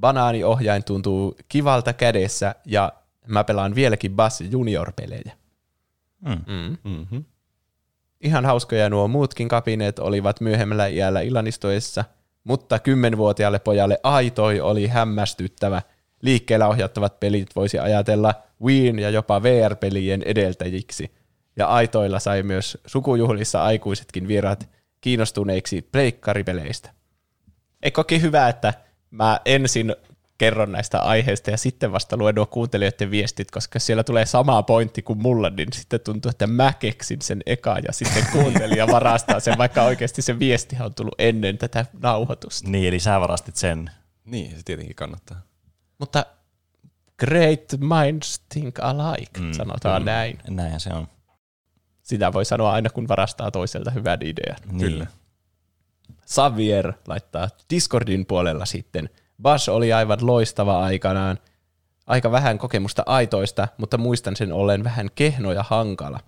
[0.00, 2.92] Banaaniohjain tuntuu kivalta kädessä ja
[3.26, 5.32] mä pelaan vieläkin Bass Junior-pelejä.
[6.20, 6.38] Mm.
[6.46, 6.76] Mm.
[6.84, 7.24] Mm-hmm.
[8.20, 12.04] Ihan hauskoja nuo muutkin kapineet olivat myöhemmällä iällä illanistoissa,
[12.44, 15.82] mutta kymmenvuotiaalle pojalle aitoi oli hämmästyttävä.
[16.22, 21.14] Liikkeellä ohjattavat pelit voisi ajatella Wien ja jopa VR-pelien edeltäjiksi.
[21.56, 24.68] Ja aitoilla sai myös sukujuhlissa aikuisetkin vieraat
[25.00, 26.90] kiinnostuneiksi pleikkaripeleistä.
[27.82, 28.74] Eikö hyvä, että
[29.14, 29.96] mä ensin
[30.38, 35.02] kerron näistä aiheista ja sitten vasta luen nuo kuuntelijoiden viestit, koska siellä tulee sama pointti
[35.02, 39.58] kuin mulla, niin sitten tuntuu, että mä keksin sen eka ja sitten kuuntelija varastaa sen,
[39.58, 42.70] vaikka oikeasti se viesti on tullut ennen tätä nauhoitusta.
[42.70, 43.90] Niin, eli sä varastit sen.
[44.24, 45.42] Niin, se tietenkin kannattaa.
[45.98, 46.26] Mutta
[47.18, 50.06] great minds think alike, mm, sanotaan mm.
[50.06, 50.38] näin.
[50.48, 51.08] Näinhän se on.
[52.02, 54.60] Sitä voi sanoa aina, kun varastaa toiselta hyvän idean.
[54.66, 54.78] Niin.
[54.78, 55.06] Kyllä.
[56.26, 59.10] Xavier laittaa Discordin puolella sitten.
[59.42, 61.38] Bass oli aivan loistava aikanaan.
[62.06, 66.20] Aika vähän kokemusta aitoista, mutta muistan sen ollen vähän kehno ja hankala.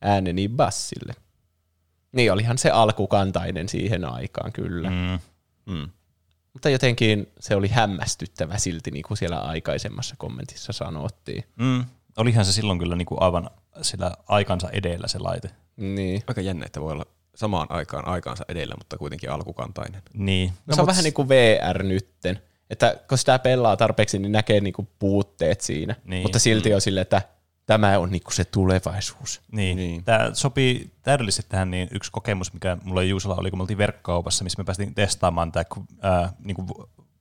[0.00, 1.14] Ääneni bassille.
[2.12, 4.90] Niin, olihan se alkukantainen siihen aikaan, kyllä.
[4.90, 5.18] Mm.
[5.66, 5.88] Mm.
[6.52, 11.44] Mutta jotenkin se oli hämmästyttävä silti, niin kuin siellä aikaisemmassa kommentissa sanottiin.
[11.56, 11.84] Mm.
[12.16, 13.50] Olihan se silloin kyllä niinku aivan
[13.82, 15.50] sillä aikansa edellä se laite.
[15.76, 16.22] Niin.
[16.26, 17.06] Aika jännä, että voi olla
[17.40, 20.02] samaan aikaan aikaansa edellä, mutta kuitenkin alkukantainen.
[20.14, 20.52] Niin.
[20.66, 24.60] No, se on vähän niin kuin VR nytten, että kun sitä pelaa tarpeeksi, niin näkee
[24.60, 26.22] niinku puutteet siinä, Niin.
[26.22, 27.22] mutta silti on silleen, että
[27.66, 29.40] tämä on niinku se tulevaisuus.
[29.52, 29.76] Niin.
[29.76, 29.76] Niin.
[29.76, 30.04] niin.
[30.04, 34.44] Tämä sopii täydellisesti tähän niin yksi kokemus, mikä mulla Juusalla oli, kun me oltiin verkkokaupassa,
[34.44, 35.64] missä me päästiin testaamaan tämä
[36.02, 36.56] ää, niin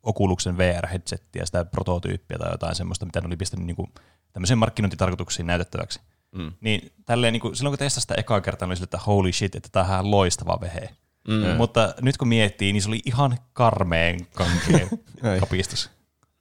[0.03, 3.93] Oculusen VR-headsettiä, sitä prototyyppiä tai jotain semmoista, mitä ne oli pistänyt niin kuin,
[4.33, 5.99] tämmöiseen markkinointitarkoituksiin näytettäväksi.
[6.31, 6.51] Mm.
[6.61, 9.31] Niin tälleen, niin kuin, silloin kun testasin sitä ekaa kertaa, niin oli sille, että holy
[9.33, 10.89] shit, että tämä on loistava vehe.
[11.27, 11.57] Mm.
[11.57, 14.87] Mutta nyt kun miettii, niin se oli ihan karmeen kankea
[15.33, 15.39] Ei.
[15.39, 15.89] kapistus.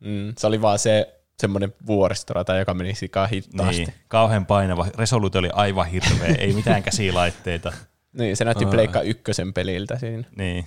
[0.00, 3.76] Mm, se oli vaan se semmoinen vuoristorata, joka meni sikaa hitaasti.
[3.84, 4.86] Niin, kauhean painava.
[4.98, 7.72] Resoluutio oli aivan hirveä, ei mitään käsilaitteita.
[8.12, 8.66] Niin, se näytti.
[8.66, 10.24] Pleikka ykkösen peliltä siinä.
[10.36, 10.66] Niin,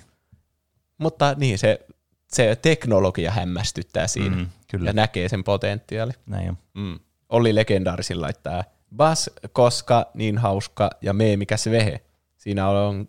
[0.98, 1.80] Mutta niin, se,
[2.28, 6.12] se teknologia hämmästyttää siinä mm, kyllä, ja näkee sen potentiaali.
[6.26, 6.58] näin on.
[6.74, 6.98] Mm.
[7.28, 8.64] Oli legendaarisin laittaa
[8.96, 12.00] Bas, koska niin hauska ja meemikäs vehe.
[12.36, 13.08] Siinä on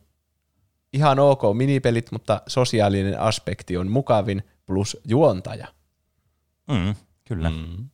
[0.94, 5.68] ihan ok minipelit, mutta sosiaalinen aspekti on mukavin plus juontaja.
[6.72, 7.50] Mm, kyllä.
[7.50, 7.90] Mm.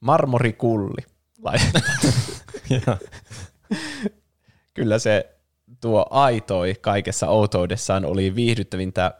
[0.00, 1.02] Marmorikulli.
[4.74, 5.36] Kyllä se
[5.80, 9.14] tuo aitoi kaikessa outoudessaan oli viihdyttävintä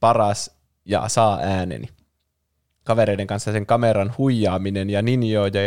[0.00, 0.50] paras
[0.84, 1.88] ja saa ääneni.
[2.86, 5.58] Kavereiden kanssa sen kameran huijaaminen ja ninjoina,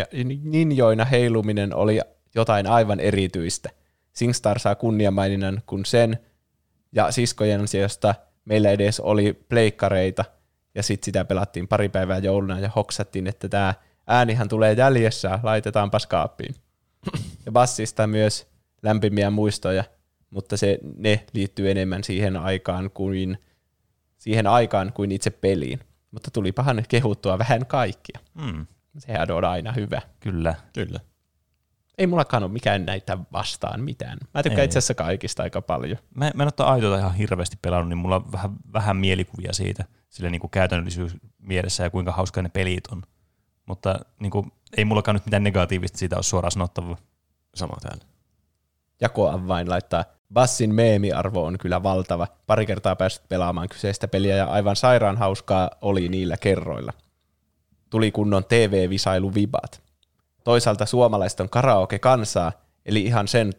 [0.44, 2.00] ninjoina heiluminen oli
[2.36, 3.70] jotain aivan erityistä.
[4.14, 6.20] SingStar saa kunniamaininnan, kun sen
[6.92, 8.16] ja siskojen ansiosta
[8.46, 10.26] meillä edes oli pleikkareita,
[10.76, 13.74] ja sitten sitä pelattiin pari päivää jouluna ja hoksattiin, että tämä
[14.08, 16.56] äänihän tulee jäljessä, laitetaanpas kaappiin.
[17.46, 18.48] Ja bassista myös
[18.84, 19.84] lämpimiä muistoja,
[20.30, 23.38] mutta se, ne liittyy enemmän siihen aikaan kuin
[24.18, 25.80] siihen aikaan kuin itse peliin.
[26.12, 28.20] Mutta tulipahan kehuttua vähän kaikkia.
[28.34, 30.01] Mm, Sehän on aina hyvä.
[30.20, 30.55] kyllä.
[30.74, 30.99] Kyllä.
[31.97, 34.18] Ei mullakaan ole mikään näitä vastaan mitään.
[34.34, 35.97] Mä tykkään itse asiassa kaikista aika paljon.
[36.16, 39.86] Mä, mä en ole aitoita ihan hirveästi pelannut, niin mulla on vähän, vähän mielikuvia siitä,
[40.10, 43.03] sillä niin kuin käytännöllisyys mielessä ja kuinka hauskaa ne pelit on.
[43.66, 46.97] Mutta niin kuin, ei mullakaan nyt mitään negatiivista siitä ole suoraan sanottavaa.
[47.55, 48.05] Sama täällä.
[49.02, 52.28] Jakoavain laittaa, Bassin meemiarvo on kyllä valtava.
[52.47, 56.93] Pari kertaa päässyt pelaamaan kyseistä peliä ja aivan sairaan hauskaa oli niillä kerroilla.
[57.89, 59.82] Tuli kunnon TV-visailu vibat.
[60.43, 62.52] Toisaalta suomalaiset on karaoke-kansaa,
[62.86, 63.54] eli ihan sen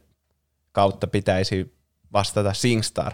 [0.72, 1.74] kautta pitäisi
[2.12, 3.12] vastata SingStar.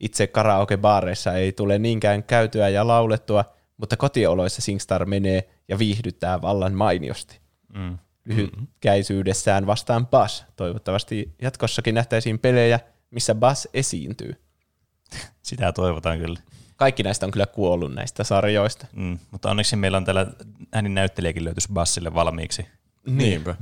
[0.00, 3.44] Itse karaoke-baareissa ei tule niinkään käytyä ja laulettua,
[3.76, 7.40] mutta kotioloissa SingStar menee ja viihdyttää vallan mainiosti.
[7.74, 7.98] Mm.
[8.24, 10.44] Lyhytkäisyydessään vastaan Bass.
[10.56, 14.40] Toivottavasti jatkossakin nähtäisiin pelejä, missä Bass esiintyy.
[15.42, 16.40] Sitä toivotaan kyllä.
[16.76, 18.86] Kaikki näistä on kyllä kuollut näistä sarjoista.
[18.92, 19.18] Mm.
[19.30, 20.26] Mutta onneksi meillä on täällä
[20.72, 22.66] äänin näyttelijäkin löytys bassille valmiiksi.
[23.06, 23.54] Niinpä.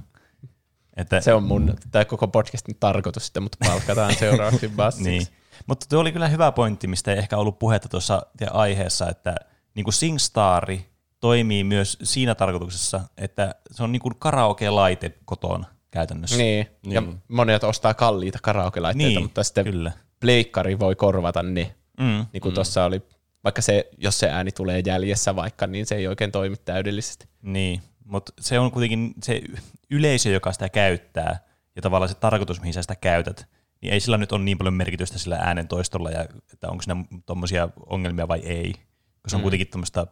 [0.96, 5.10] Että, Se on mun, tämä koko podcastin tarkoitus sitten, mutta palkataan seuraavaksi Bassiksi.
[5.10, 5.26] Niin.
[5.66, 9.34] Mutta tuo oli kyllä hyvä pointti, mistä ei ehkä ollut puhetta tuossa aiheessa, että
[9.74, 10.91] niin kuin SingStari
[11.22, 16.36] toimii myös siinä tarkoituksessa, että se on niin kuin karaoke-laite kotona käytännössä.
[16.36, 16.66] Niin.
[16.86, 17.22] ja Niin.
[17.28, 19.92] monet ostaa kalliita karaoke-laitteita, Niin, mutta sitten kyllä.
[20.20, 21.74] pleikkari voi korvata ne.
[22.00, 22.26] Mm.
[22.32, 22.54] Niin kuin mm.
[22.54, 23.02] tuossa oli,
[23.44, 27.26] vaikka se, jos se ääni tulee jäljessä vaikka, niin se ei oikein toimi täydellisesti.
[27.42, 29.42] Niin, mutta se on kuitenkin se
[29.90, 31.38] yleisö, joka sitä käyttää,
[31.76, 33.46] ja tavallaan se tarkoitus, mihin sä sitä käytät,
[33.82, 37.04] niin ei sillä nyt ole niin paljon merkitystä sillä äänen toistolla, ja että onko siinä
[37.26, 39.42] tuommoisia ongelmia vai ei, koska se on Mm.
[39.42, 40.06] kuitenkin tuommoista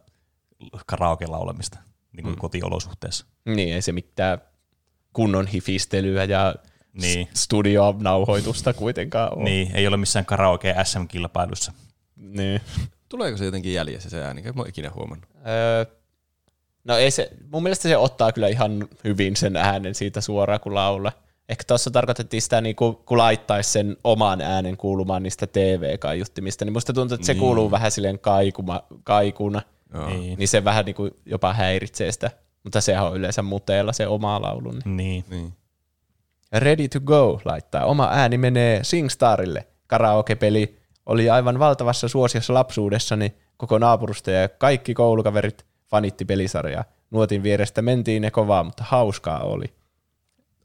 [0.85, 1.79] karaoke-laulamista
[2.13, 2.39] niin kuin mm.
[2.39, 3.25] kotiolosuhteessa.
[3.45, 4.41] Niin, ei se mitään
[5.13, 6.55] kunnon hifistelyä ja
[6.93, 7.27] Niin.
[7.33, 9.43] studionauhoitusta kuitenkaan ole.
[9.43, 11.71] Niin, ei ole missään karaoke SM-kilpailussa.
[12.15, 12.61] niin.
[13.09, 14.41] Tuleeko se jotenkin jäljessä se ääni?
[14.45, 15.29] En mä ole ikinä huomannut.
[15.47, 15.85] Öö,
[16.83, 20.75] no ei se, mun mielestä se ottaa kyllä ihan hyvin sen äänen siitä suoraan kun
[20.75, 21.11] laulaa.
[21.49, 26.73] Ehkä tuossa tarkoitettiin sitä, niin kun, kun laittaisi sen oman äänen kuulumaan niistä TV-kaiuttimista, niin
[26.73, 27.39] musta tuntuu, että se Niin.
[27.39, 29.61] kuuluu vähän silleen kaikuma, kaikuna.
[29.93, 30.09] Joo.
[30.09, 30.39] Niin.
[30.39, 32.31] niin se vähän niin kuin jopa häiritsee sitä.
[32.63, 34.71] Mutta sehän on yleensä muteella se oma laulu.
[34.71, 34.81] Niin.
[34.97, 35.25] Niin.
[35.29, 35.53] Niin.
[36.51, 37.85] Ready to go laittaa.
[37.85, 39.67] Oma ääni menee SingStarille.
[39.87, 43.33] Karaoke-peli oli aivan valtavassa suosiossa lapsuudessani.
[43.57, 46.83] Koko naapurusta ja kaikki koulukaverit fanitti pelisarjaa.
[47.11, 49.65] Nuotin vierestä mentiin ne kovaa, mutta hauskaa oli.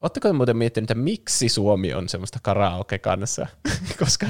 [0.03, 3.47] Oletteko muuten miettinyt, että miksi Suomi on semmoista karaoke kanssa?
[3.99, 4.27] Koska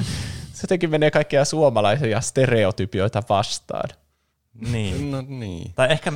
[0.53, 3.89] se jotenkin menee kaikkia suomalaisia stereotypioita vastaan.
[4.59, 5.11] Niin.
[5.11, 5.71] No niin.
[5.75, 6.13] Tai ehkä,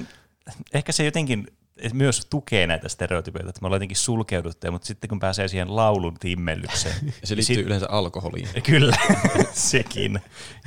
[0.73, 1.47] ehkä se jotenkin
[1.93, 6.15] myös tukee näitä stereotypioita, että me ollaan jotenkin sulkeuduttuja, mutta sitten kun pääsee siihen laulun
[6.19, 8.47] timmellykseen, Ja se niin liittyy sit- yleensä alkoholiin.
[8.63, 8.95] Kyllä,
[9.53, 10.19] sekin.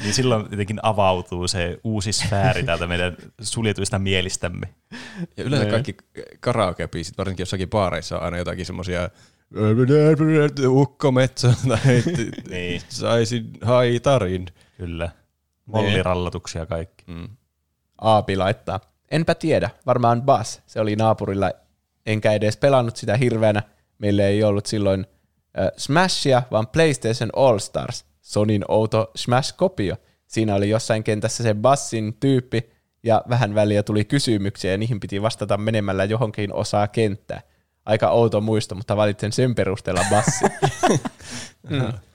[0.03, 4.69] Niin silloin jotenkin avautuu se uusi sfääri täältä meidän suljetuista mielistämme.
[5.37, 5.73] Ja yleensä Niin.
[5.73, 5.97] kaikki
[6.41, 9.09] karaoke-biisit, varsinkin jossakin baareissa on aina jotakin semmosia
[10.69, 12.03] ukkometsä tai
[12.51, 12.83] Niin.
[12.89, 14.47] saisin haitarin.
[14.77, 15.11] Kyllä.
[15.67, 17.05] Mollirallatuksia kaikki.
[17.07, 17.29] Mm.
[18.01, 18.81] Aapi laittaa.
[19.11, 20.63] Enpä tiedä, varmaan Bass.
[20.67, 21.53] Se oli naapurilla,
[22.07, 23.63] enkä edes pelannut sitä hirveänä.
[23.99, 25.07] Meillä ei ollut silloin
[25.59, 28.05] äh, Smashia, vaan PlayStation All Stars.
[28.21, 29.97] Sonin outo Smash-kopio.
[30.27, 32.71] Siinä oli jossain kentässä se Bassin tyyppi,
[33.03, 37.41] ja vähän väliä tuli kysymyksiä, ja niihin piti vastata menemällä johonkin osaa kenttää.
[37.85, 40.51] Aika outo muisto, mutta valitsen sen perusteella Bassin.
[41.71, 41.93] mm.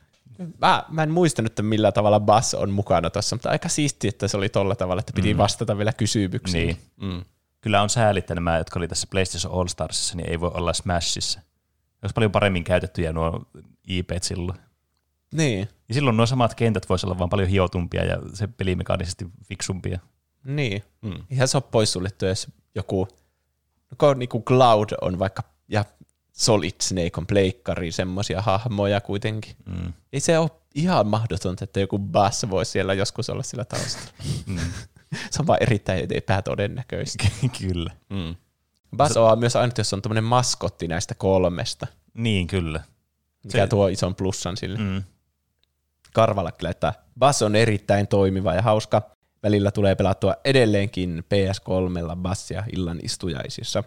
[0.61, 4.27] Mä, mä en muistanut, että millä tavalla Bass on mukana tuossa, mutta aika siisti, että
[4.27, 6.67] se oli tolla tavalla, että piti vastata vielä kysymyksiin.
[6.67, 7.13] Niin.
[7.13, 7.25] Mm.
[7.61, 10.73] Kyllä on sääli, että nämä, jotka oli tässä PlayStation All Starsissa, niin ei voi olla
[10.73, 11.39] Smashissa.
[12.01, 13.45] Olisi paljon paremmin käytettyjä nuo
[13.87, 14.59] IP silloin.
[15.33, 15.69] Niin.
[15.89, 19.99] Ja silloin nuo samat kentät voisi olla vaan paljon hiotumpia ja se pelimekaanisesti fiksumpia.
[20.43, 20.83] Niin.
[21.01, 21.23] Mm.
[21.29, 23.07] Ihan se on poissuljettu, jos joku,
[23.91, 25.85] joko niinku Cloud on vaikka, ja
[26.39, 29.55] Solid Snake on pleikkari, semmoisia hahmoja kuitenkin.
[29.65, 29.93] Mm.
[30.13, 34.09] Ei se ole ihan mahdotonta, että joku Bass voisi siellä joskus olla sillä taustalla.
[34.45, 34.57] Mm.
[35.31, 37.27] se on vaan erittäin epätodennäköistä.
[37.59, 37.91] Kyllä.
[38.09, 38.35] Mm.
[38.97, 42.83] Bass on myös ainut, jos on tämmöinen maskotti näistä kolmesta, Niin, kyllä.
[43.43, 44.79] mikä Se- tuo ison plussan sille.
[44.79, 45.03] Mm.
[46.13, 49.01] Karvala kyllä, että Bass on erittäin toimiva ja hauska.
[49.43, 53.83] Välillä tulee pelattua edelleenkin PS3 Bassia illan istujaisissa.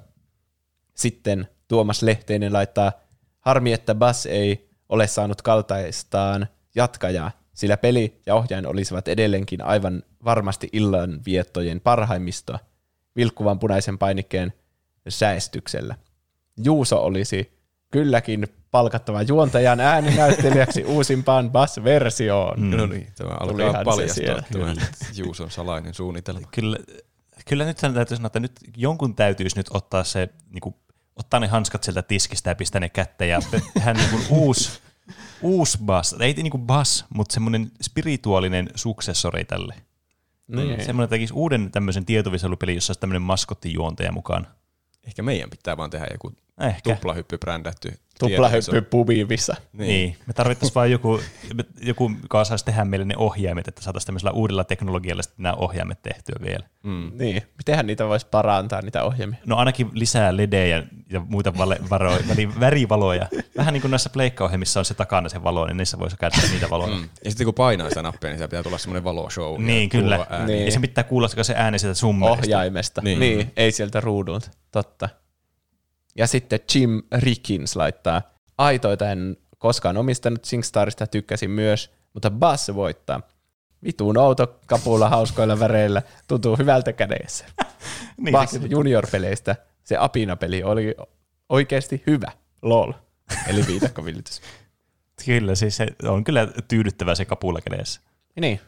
[0.94, 2.92] Sitten Tuomas Lehteinen laittaa,
[3.40, 10.02] harmi, että Bass ei ole saanut kaltaistaan jatkajaa, sillä peli ja ohjain olisivat edelleenkin aivan
[10.24, 12.58] varmasti illan viettojen parhaimmistoa
[13.16, 14.52] vilkkuvan punaisen painikkeen
[15.08, 15.94] säestyksellä.
[16.56, 17.58] Juuso olisi
[17.90, 22.60] kylläkin palkattava juontajan ääninäyttelijäksi uusimpaan Bass-versioon.
[22.60, 22.76] Mm.
[22.76, 24.76] No niin, tämä alkaa paljastaa tämän
[25.14, 26.48] Juuson salainen suunnitelma.
[26.50, 26.78] Kyllä,
[27.48, 30.74] kyllä nyt sen täytyy sanoa, että nyt jonkun täytyisi nyt ottaa se, niin kuin,
[31.16, 33.40] ottaa ne hanskat sieltä tiskistä ja pistää ne kätteen ja
[33.74, 34.80] tehdä niin kuin uusi,
[35.42, 39.74] uusi bass, ei niin kuin bass, mutta semmoinen spirituaalinen suksessori tälle.
[40.48, 40.84] Niin.
[40.84, 44.46] Semmoinen tekisi uuden tämmöisen tietovisailupeli, jossa olisi tämmöinen maskottijuontaja mukaan.
[45.04, 46.94] Ehkä meidän pitää vaan tehdä joku Ehkä.
[46.94, 47.92] tuplahyppy brändätty.
[48.18, 49.56] Tuplahyppy pubivissa.
[49.72, 49.88] Niin.
[49.88, 50.16] niin.
[50.26, 51.20] Me tarvittaisiin vaan joku,
[51.80, 56.02] joku, joka osaisi tehdä meille ne ohjaimet, että saataisiin tämmöisellä uudella teknologialla sitten nämä ohjaimet
[56.02, 56.66] tehtyä vielä.
[56.82, 57.10] Mm.
[57.14, 57.42] Niin.
[57.58, 59.38] Mitenhän niitä voisi parantaa, niitä ohjelmia?
[59.46, 63.28] No ainakin lisää ledejä ja muita vale, varo, väli, värivaloja.
[63.56, 66.70] Vähän niin kuin näissä pleikkaohjelmissa on se takana se valo, niin niissä voisi käyttää niitä
[66.70, 66.96] valoja.
[66.96, 67.08] Mm.
[67.24, 69.62] Ja sitten kun painaa sitä nappia, niin siellä pitää tulla semmoinen valoshow.
[69.62, 70.26] Niin, ja kyllä.
[70.30, 70.52] ääni.
[70.52, 70.64] Niin.
[70.64, 72.42] Ja se pitää kuulla se ääni sieltä summerista.
[72.42, 73.00] Ohjaimesta.
[73.00, 73.20] Niin.
[73.20, 73.38] Niin.
[73.38, 74.50] niin, ei sieltä ruudulta.
[74.72, 75.08] Totta.
[76.16, 78.22] Ja sitten Jim Rickins laittaa,
[78.58, 83.20] aitoita en koskaan omistanut, SingStarista tykkäsin myös, mutta Bass voittaa.
[83.84, 87.44] Vituun outo kapula hauskoilla väreillä, tuntuu hyvältä kädessä.
[88.16, 90.94] Niin, Bass junior-peleistä se apinapeli oli
[91.48, 92.32] oikeasti hyvä.
[92.62, 92.92] Lol.
[93.48, 94.40] Eli viidakkovillitys.
[95.24, 98.00] Kyllä, siis se on kyllä tyydyttävä se kapula kädessä.
[98.40, 98.60] Niin.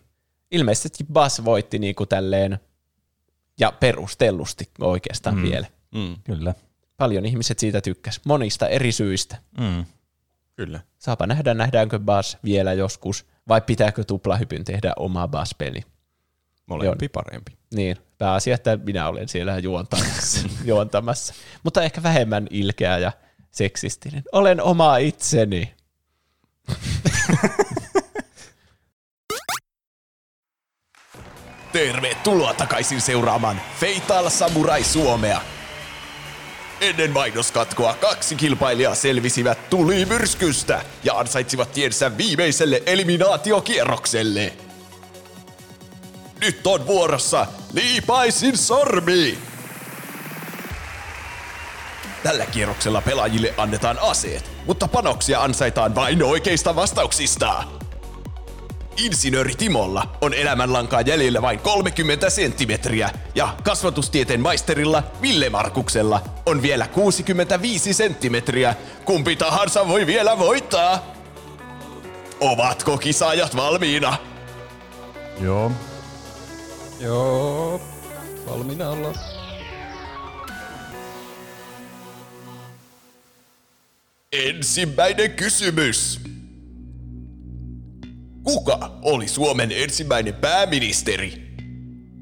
[0.50, 2.58] Ilmeisesti Bass voitti niinku tälleen
[3.60, 5.42] ja perustellusti oikeastaan mm.
[5.42, 5.66] vielä.
[5.94, 6.16] Mm.
[6.24, 6.54] Kyllä.
[6.96, 9.36] Paljon ihmiset siitä tykkäs, monista eri syistä.
[9.60, 9.84] Mm.
[10.56, 10.80] Kyllä.
[10.98, 15.82] Saapa nähdä, nähdäänkö Bass vielä joskus, vai pitääkö tuplahypyn tehdä oma Bass-peli.
[16.66, 17.52] Molempi parempi.
[17.74, 20.48] Niin, pääasia, että minä olen siellä juontamassa.
[20.64, 21.34] juontamassa.
[21.62, 23.12] Mutta ehkä vähemmän ilkeä ja
[23.50, 24.22] seksistinen.
[24.32, 25.74] Olen oma itseni.
[31.72, 35.40] Tervetuloa takaisin seuraamaan Fatal Samurai Suomea.
[36.84, 44.52] Ennen mainoskatkoa kaksi kilpailijaa selvisivät tulimyrskystä ja ansaitsivat tiensä viimeiselle eliminaatiokierrokselle.
[46.40, 49.38] Nyt on vuorossa Liipaisin sormi!
[52.22, 57.64] Tällä kierroksella pelaajille annetaan aseet, mutta panoksia ansaitaan vain oikeista vastauksista.
[58.96, 66.86] Insinööri Timolla on elämänlankaa jäljellä vain 30 senttimetriä ja kasvatustieteen maisterilla Ville Markuksella on vielä
[66.86, 68.74] 65 senttimetriä.
[69.04, 71.14] Kumpi tahansa voi vielä voittaa.
[72.40, 74.16] Ovatko kisaajat valmiina?
[75.40, 75.72] Joo.
[77.00, 77.80] Joo,
[78.46, 79.14] valmiina ollaan.
[84.32, 86.20] Ensimmäinen kysymys.
[88.44, 91.54] Kuka oli Suomen ensimmäinen pääministeri?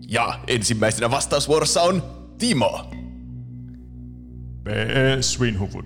[0.08, 2.02] Ja ensimmäisenä vastausvuorossa on
[2.38, 2.90] Timo.
[4.62, 4.68] B.
[5.20, 5.84] Swinhuvud.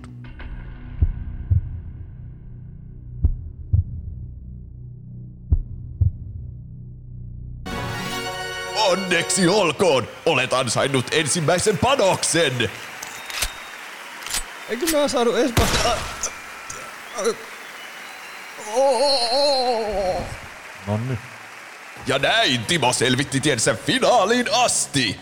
[8.75, 10.07] Onneksi olkoon!
[10.25, 12.69] Olet ansainnut ensimmäisen panoksen!
[14.69, 15.97] Eikö mä saanut edes vasta...
[20.87, 21.19] No nyt.
[22.07, 25.19] Ja näin Timo selvitti tiensä finaaliin asti.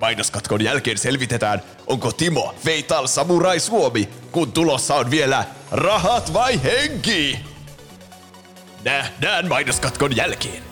[0.00, 7.38] Mainoskatkon jälkeen selvitetään, onko Timo Feital Samurai Suomi, kun tulossa on vielä rahat vai henki.
[8.84, 10.62] Nähdään mainoskatkon jälkeen.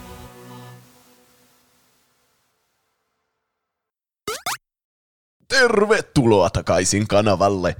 [5.48, 7.76] Tervetuloa takaisin kanavalle.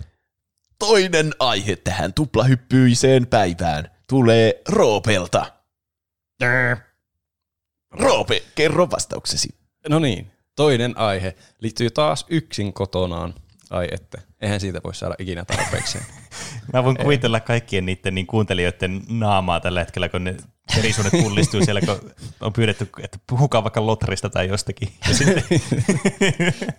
[0.79, 5.47] Toinen aihe tähän tuplahyppyiseen päivään tulee Roopelta.
[7.91, 9.49] Roope, kerro vastauksesi.
[9.89, 13.35] No niin, toinen aihe liittyy taas yksin kotonaan.
[13.71, 15.99] Ai että, eihän siitä voi saada ikinä tarpeeksi.
[16.73, 20.37] Mä voin kuvitella kaikkien niiden niin kuuntelijoiden naamaa tällä hetkellä, kun ne
[20.77, 22.11] verisuonet pullistuu siellä, kun
[22.41, 24.89] on pyydetty, että puhukaa vaikka Lotrista tai jostakin.
[25.09, 25.45] Ja sitten,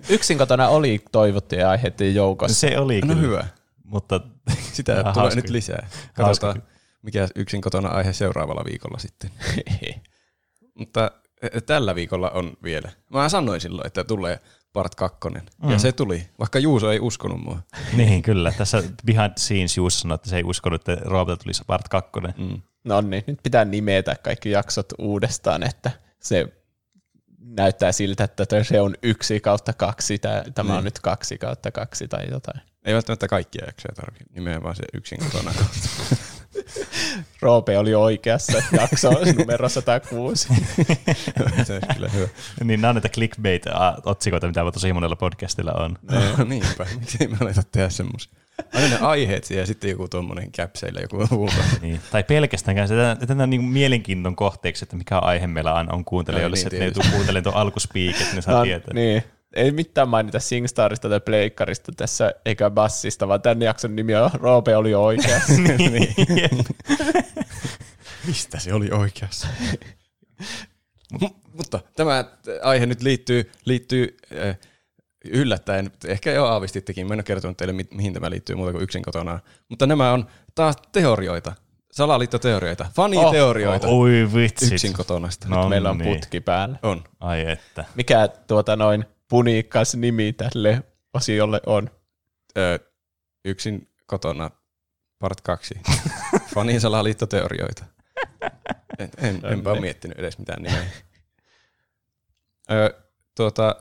[0.09, 2.59] Yksin kotona oli toivottuja aiheiden joukossa.
[2.59, 3.21] se oli No kyllä.
[3.21, 3.45] hyvä,
[3.85, 4.21] Mutta
[4.73, 5.41] sitä Vähän tulee hauska.
[5.41, 5.87] nyt lisää.
[5.89, 6.63] Hauska Katsotaan,
[7.01, 9.31] mikä yksin kotona aihe seuraavalla viikolla sitten.
[10.79, 12.91] Mutta eh, tällä viikolla on vielä.
[13.09, 14.39] Mä sanoin silloin, että tulee
[14.73, 15.43] part kakkonen.
[15.63, 15.71] Mm.
[15.71, 17.59] Ja se tuli, vaikka Juuso ei uskonut mua.
[17.97, 21.63] niin kyllä, tässä behind the scenes Juuso sanoi, että se ei uskonut, että Roopelta tulisi
[21.67, 22.11] part 2.
[22.37, 22.61] Mm.
[22.83, 25.91] No niin, nyt pitää nimetä kaikki jaksot uudestaan, että
[26.21, 26.47] se
[27.39, 30.41] näyttää siltä, että se on yksi kautta kaksi, tämä
[30.73, 30.83] on Niin.
[30.83, 32.61] nyt kaksi kautta kaksi tai jotain.
[32.85, 35.51] Ei välttämättä kaikkia jaksoja tarvitse, nimenomaan se yksin kotona.
[37.41, 40.47] Roope oli oikeassa jakso numero 106.
[41.63, 42.27] se olisi kyllä hyvä.
[42.63, 45.97] Niin nämä on näitä clickbait-otsikoita, mitä tosi monella podcastilla on.
[46.37, 48.31] No, niinpä, miksi me aleta tehdä semmoisia.
[48.73, 51.55] Aina ne aiheet siellä ja sitten joku tuommoinen käpseillä joku muuta.
[51.81, 51.99] Niin.
[52.11, 56.59] Tai pelkästään se jätetään niin mielenkiinnon kohteeksi, että mikä aihe meillä aina on kuuntelijoille, No
[56.59, 57.01] niin, että ne ei tietysti.
[57.09, 58.93] tule kuuntelemaan tuon alkuspiik, että ne saa No, tietää.
[58.93, 59.23] niin.
[59.55, 64.75] Ei mitään mainita Singstarista tai Pleikkarista tässä, eikä Bassista, vaan tämän jakson nimi on Roope
[64.75, 65.53] oli oikeassa.
[65.77, 66.15] niin.
[68.27, 69.47] Mistä se oli oikeassa?
[71.57, 72.25] Mutta tämä
[72.61, 74.17] aihe nyt liittyy, liittyy
[74.47, 74.57] äh,
[75.25, 78.83] yllättäen, ehkä jo aavistittekin, mä en ole kertonut teille, mi- mihin tämä liittyy muuta kuin
[78.83, 79.39] yksin kotona.
[79.69, 81.53] Mutta nämä on taas teorioita,
[81.91, 84.71] salaliittoteorioita, faniteorioita oh, Oi vitsit.
[84.71, 85.47] yksin kotonasta.
[85.49, 86.15] No Meillä on niin.
[86.19, 86.79] putki päällä.
[86.83, 87.03] On.
[87.19, 87.85] Ai että.
[87.95, 90.83] Mikä tuota noin puniikkas nimi tälle
[91.13, 91.89] osiolle on?
[92.57, 92.79] Ö,
[93.45, 94.51] yksin kotona
[95.19, 95.75] part kaksi.
[96.55, 97.85] Fanin salaliittoteorioita.
[98.99, 100.85] En, en, enpä ole miettinyt edes mitään nimeä.
[102.71, 103.03] Ö,
[103.35, 103.75] tuota,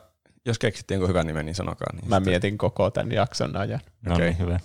[0.47, 1.87] jos keksitte jonkun hyvän nimen, niin sanokaa.
[1.93, 3.81] Niin Mä sitten- mietin koko tämän jakson ajan.
[4.03, 4.27] No Okei.
[4.27, 4.61] niin, hyvä.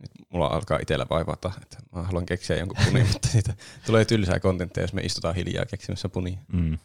[0.00, 3.54] Nyt mulla alkaa itsellä vaivata, että mä haluan keksiä jonkun punin, mutta siitä
[3.86, 6.38] tulee tylsää kontenttia, jos me istutaan hiljaa keksimässä punia.
[6.52, 6.78] Mm.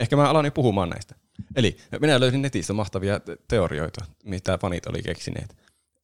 [0.00, 1.14] Ehkä mä alan jo puhumaan näistä.
[1.56, 5.56] Eli minä löysin netistä mahtavia te- teorioita, mitä fanit oli keksineet.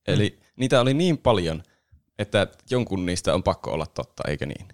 [0.06, 1.62] Eli niitä oli niin paljon,
[2.18, 4.68] että jonkun niistä on pakko olla totta, eikö niin?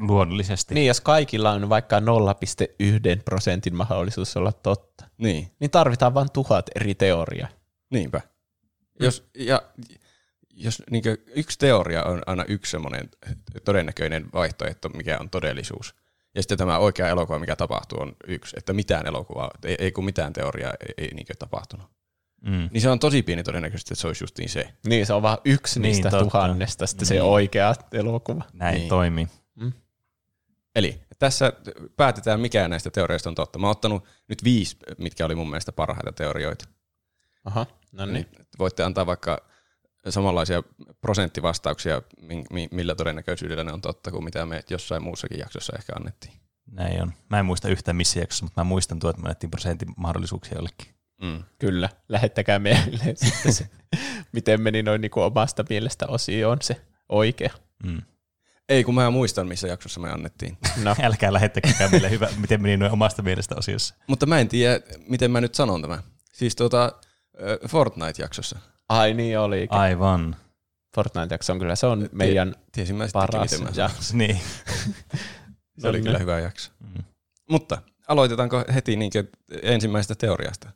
[0.00, 0.74] Luonnollisesti.
[0.74, 2.04] Niin, jos kaikilla on vaikka 0,1
[3.24, 7.48] prosentin mahdollisuus olla totta, Niin, niin tarvitaan vain tuhat eri teoriaa.
[7.90, 8.20] niinpä.
[9.00, 9.62] Jos, ja,
[10.50, 13.08] jos niin yksi teoria on aina yksi semmoinen
[13.64, 15.94] todennäköinen vaihtoehto, mikä on todellisuus,
[16.36, 20.04] ja sitten tämä oikea elokuva, mikä tapahtuu, on yksi, että mitään elokuvaa, ei, ei kun
[20.04, 21.86] mitään teoriaa ei, ei niin tapahtunut.
[22.42, 22.68] Mm.
[22.72, 24.68] Niin se on tosi pieni todennäköisesti, että se olisi justiin se.
[24.86, 26.24] Niin, se on vaan yksi Niin, niistä totta.
[26.24, 27.22] tuhannesta sitten se Niin.
[27.22, 28.44] oikea elokuva.
[28.52, 28.88] Näin Niin.
[28.88, 29.28] toimii.
[30.74, 31.52] Eli tässä
[31.96, 33.58] päätetään, mikä näistä teorioista on totta.
[33.58, 36.64] Mä oon ottanut nyt viisi, mitkä oli mun mielestä parhaita teorioita.
[37.44, 38.06] Aha, no.
[38.06, 38.26] Niin
[38.58, 39.38] voitte antaa vaikka
[40.08, 40.62] samanlaisia
[41.00, 45.92] prosenttivastauksia, mi- mi- millä todennäköisyydellä ne on totta, kuin mitä me jossain muussakin jaksossa ehkä
[45.96, 46.32] annettiin.
[46.72, 47.12] Näin on.
[47.30, 50.58] Mä en muista yhtään missä jaksossa, mutta mä muistan tuo, että me annettiin prosentin mahdollisuuksia
[50.58, 50.94] jollekin.
[51.22, 51.42] Mm.
[51.58, 53.68] Kyllä, lähettäkää meille sitten se,
[54.32, 57.52] miten meni noin niin kuin omasta mielestä osioon se oikea.
[57.84, 58.02] Mm.
[58.68, 60.58] Ei, kun mä muistan, missä jaksossa me annettiin.
[60.82, 63.94] No, Älkää lähettäkään meille hyvä, miten meni noin omasta mielestä osiossa.
[64.06, 66.02] Mutta mä en tiedä, miten mä nyt sanon tämän.
[66.32, 66.92] Siis tuota,
[67.68, 68.58] Fortnite-jaksossa.
[68.88, 69.66] Ai niin oli.
[69.70, 70.36] Aivan.
[70.96, 73.42] Fortnite-jakso on kyllä, se on meidän Tiesin mä paras.
[73.42, 74.02] miten mä Ja, sanon.
[74.18, 74.40] Niin.
[75.78, 76.70] Se oli kyllä hyvä jakso.
[76.80, 77.04] Mm.
[77.50, 79.12] Mutta aloitetaanko heti niin
[79.62, 80.70] ensimmäisestä teoriasta?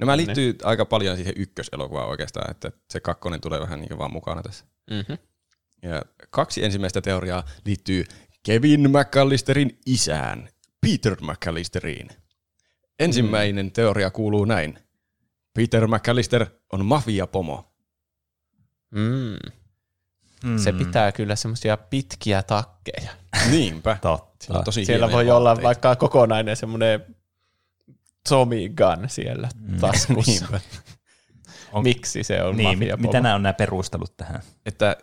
[0.00, 4.12] No mä liittyy aika paljon siihen ykköselokuvaan oikeastaan, että se kakkonen tulee vähän niin vaan
[4.12, 4.64] mukana tässä.
[4.90, 5.18] mm-hmm.
[5.82, 8.04] Ja kaksi ensimmäistä teoriaa liittyy
[8.46, 10.48] Kevin McAllisterin isään,
[10.80, 12.08] Peter McAllisteriin.
[12.98, 14.78] Ensimmäinen teoria kuuluu näin.
[15.54, 17.72] Peter McAllister on mafiapomo.
[18.90, 19.36] mm.
[20.44, 20.58] Mm.
[20.58, 23.10] Se pitää kyllä semmoisia pitkiä takkeja.
[23.50, 23.98] Niinpä.
[24.02, 24.58] Totta.
[24.58, 25.66] On tosi Siellä voi olla vaatteita.
[25.66, 27.16] vaikka kokonainen semmoinen
[28.28, 29.78] Tommy Gun siellä Mm.
[29.80, 30.30] taskussa.
[30.52, 30.60] Niinpä.
[31.72, 34.42] On- Miksi se on Niin, mafia mit- mitä nämä on nämä perustelut tähän?
[34.66, 34.96] Että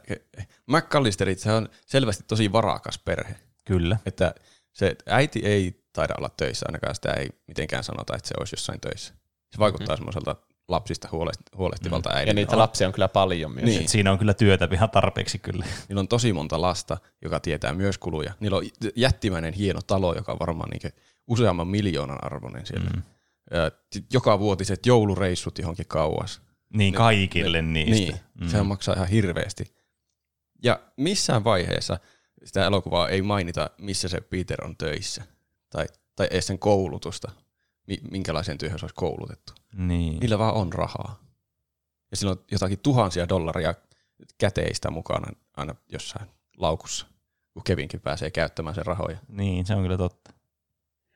[0.68, 3.36] McAllisterit, se on selvästi tosi varakas perhe.
[3.66, 3.98] Kyllä.
[4.06, 4.36] Että
[4.74, 8.80] se äiti ei taida olla töissä, ainakaan sitä ei mitenkään sanota, että se olisi jossain
[8.82, 9.14] töissä.
[9.52, 9.98] Se vaikuttaa mm-hmm.
[9.98, 10.36] semmoiselta
[10.68, 11.10] lapsista
[11.58, 12.14] huolehtivalta mm.
[12.14, 12.34] Ja äidiltä.
[12.34, 13.66] niitä lapsia on kyllä paljon myös.
[13.66, 13.90] Niin.
[13.90, 15.66] Siinä on kyllä työtä ihan tarpeeksi kyllä.
[15.90, 18.34] Niillä on tosi monta lasta, joka tietää myös kuluja.
[18.40, 18.64] Niillä on
[18.96, 20.94] jättimäinen hieno talo, joka on varmaan niin
[21.28, 22.90] useamman miljoonan arvoinen siellä.
[22.90, 23.02] Mm.
[23.52, 26.42] Ja sit joka vuotiset joulureissut johonkin kauas.
[26.74, 27.96] Niin kaikille niistä.
[27.96, 28.48] Niin, mm.
[28.48, 29.76] sehän maksaa ihan hirveästi.
[30.64, 32.00] Ja missään vaiheessa
[32.44, 35.24] sitä elokuvaa ei mainita, missä se Peter on töissä.
[35.70, 35.86] Tai,
[36.16, 37.32] tai edes sen koulutusta,
[38.12, 39.54] minkälaiseen työhön se olisi koulutettu.
[39.74, 40.20] Niin.
[40.20, 41.20] Niillä vaan on rahaa.
[42.12, 43.74] Ja sillä on jotakin tuhansia dollaria
[44.38, 47.06] käteistä mukana aina jossain laukussa,
[47.54, 49.18] kun Kevinkin pääsee käyttämään sen rahoja.
[49.28, 50.34] niin, se on kyllä totta.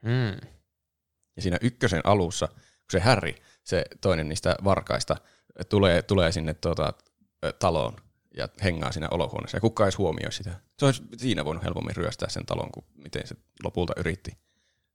[0.02, 0.50] Mm.
[1.36, 3.34] Ja siinä ykkösen alussa, kun se Harry,
[3.64, 5.16] se toinen niistä varkaista,
[5.70, 6.94] tulee, tulee sinne tuota,
[7.60, 7.96] taloon
[8.38, 10.60] ja hengaa siinä olohuoneessa, ja kukaan ei edes huomioi sitä.
[10.80, 14.38] Se olisi siinä voinut helpommin ryöstää sen talon, kuin miten se lopulta yritti.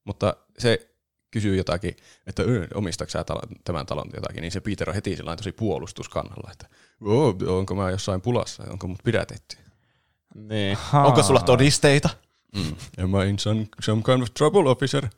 [0.04, 0.97] Mutta se
[1.30, 1.96] kysyy jotakin,
[2.26, 3.24] että "Ö, omistatko sä
[3.64, 6.68] tämän talon jotakin, niin se Peter on heti sillä tosi puolustuskannalla, että
[7.04, 9.56] "Oo, onko mä jossain pulassa, onko mut pidätetty.
[10.34, 10.76] Niin.
[10.80, 11.06] Haa.
[11.06, 12.08] Onko sulla todisteita?
[12.56, 12.76] Mm.
[13.04, 15.08] Am I in some, some kind of trouble, officer?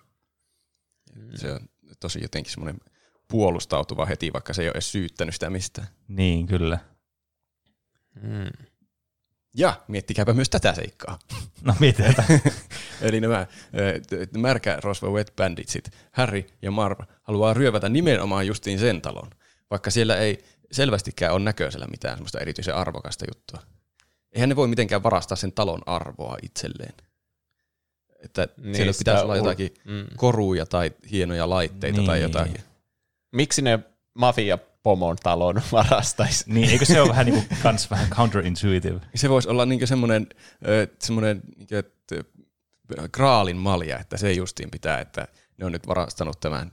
[1.35, 1.61] Se on
[2.01, 2.81] tosi jotenkin semmoinen
[3.28, 5.89] puolustautuva heti, vaikka se ei ole edes syyttänyt sitä mistään.
[6.09, 6.78] Niin, kyllä.
[8.23, 8.66] Mm.
[9.57, 11.19] Ja miettikääpä myös tätä seikkaa.
[11.65, 12.15] No mietitään.
[13.03, 13.49] Eli nämä äh,
[14.37, 19.31] märkä rosvo wet banditsit, Harry ja Marv, haluaa ryövätä nimenomaan justiin sen talon,
[19.71, 23.63] vaikka siellä ei selvästikään ole näköisellä mitään semmoista erityisen arvokasta juttua.
[24.33, 26.95] Eihän ne voi mitenkään varastaa sen talon arvoa itselleen.
[28.25, 30.07] Että Niin, siellä pitäisi olla jotakin Mm.
[30.17, 32.07] koruja tai hienoja laitteita niin.
[32.07, 32.61] tai jotakin.
[33.33, 33.79] Miksi ne
[34.15, 36.44] mafia pomon talon varastaisi?
[36.47, 39.01] niin, eikö se ole vähän niin kuin, kans vähän counterintuitive?
[39.15, 40.27] Se voisi olla niinku semmoinen,
[40.98, 42.16] semmoinen että
[43.12, 45.28] graalin malja, että se justiin pitää, että
[45.59, 46.70] ne on nyt varastanut tämän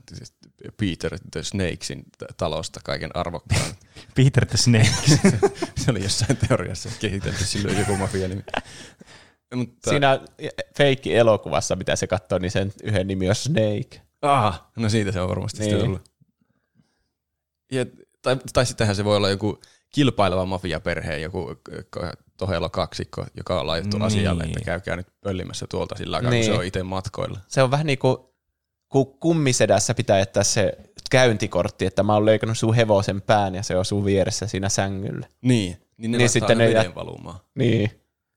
[0.76, 2.04] Peter the Snakesin
[2.36, 3.74] talosta kaiken arvokkaan.
[4.16, 4.90] Peter the Snake.
[5.84, 8.44] se oli jossain teoriassa kehitelty silloin joku mafia nimi.
[9.54, 10.20] Mutta, Siinä
[10.78, 14.02] feikki-elokuvassa, mitä se katsoo, niin sen yhden nimi on Snake.
[14.22, 15.72] ah, no siitä se on varmasti niin.
[15.72, 15.84] Niin.
[15.84, 16.10] tullut.
[17.72, 17.86] Ja,
[18.22, 21.54] tai, tai sittenhän se voi olla joku kilpaileva mafiaperhe, joku
[22.36, 24.08] tohelo kaksikko, joka on laitettu Niin.
[24.08, 24.18] niin.
[24.18, 26.40] asialle, että käykää nyt pöllimässä tuolta sillä aikaa, niin.
[26.40, 26.50] Niin.
[26.50, 27.40] kun se on itse matkoilla.
[27.48, 28.16] Se on vähän niin kuin,
[28.88, 30.72] kun kummisedässä pitää jättää se
[31.10, 35.26] käyntikortti, että mä oon leikannut sun hevosen pään ja se osuu vieressä siinä sängyllä.
[35.42, 37.40] Niin, niin ne Niin niin sitten ne jät- valumaan.
[37.54, 37.90] Niin.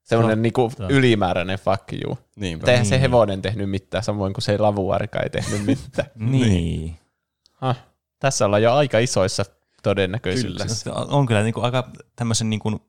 [0.03, 2.17] Semmoinen No, niinku ylimääräinen fuck you.
[2.35, 2.71] Niinpä.
[2.71, 3.01] Eihän se Niin.
[3.01, 6.09] hevonen tehnyt mitään, samoin kuin se lavuarka ei tehnyt mitään.
[6.15, 6.97] niin.
[7.51, 7.77] Hah.
[8.21, 9.45] Tässä ollaan jo aika isoissa
[9.83, 10.89] todennäköisyyksissä.
[10.89, 11.05] Kyllä.
[11.05, 12.79] On kyllä niin kuin aika tämmöisen niin kuin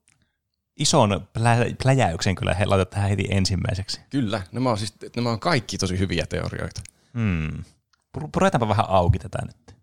[0.76, 4.00] ison plä- pläjäyksen kyllä he laitat tähän heti ensimmäiseksi.
[4.10, 6.80] Kyllä, nämä on, siis, nämä on kaikki tosi hyviä teorioita.
[7.14, 7.64] Hmm.
[8.18, 9.76] Pur- Puretaanpa vähän auki tätä nyt.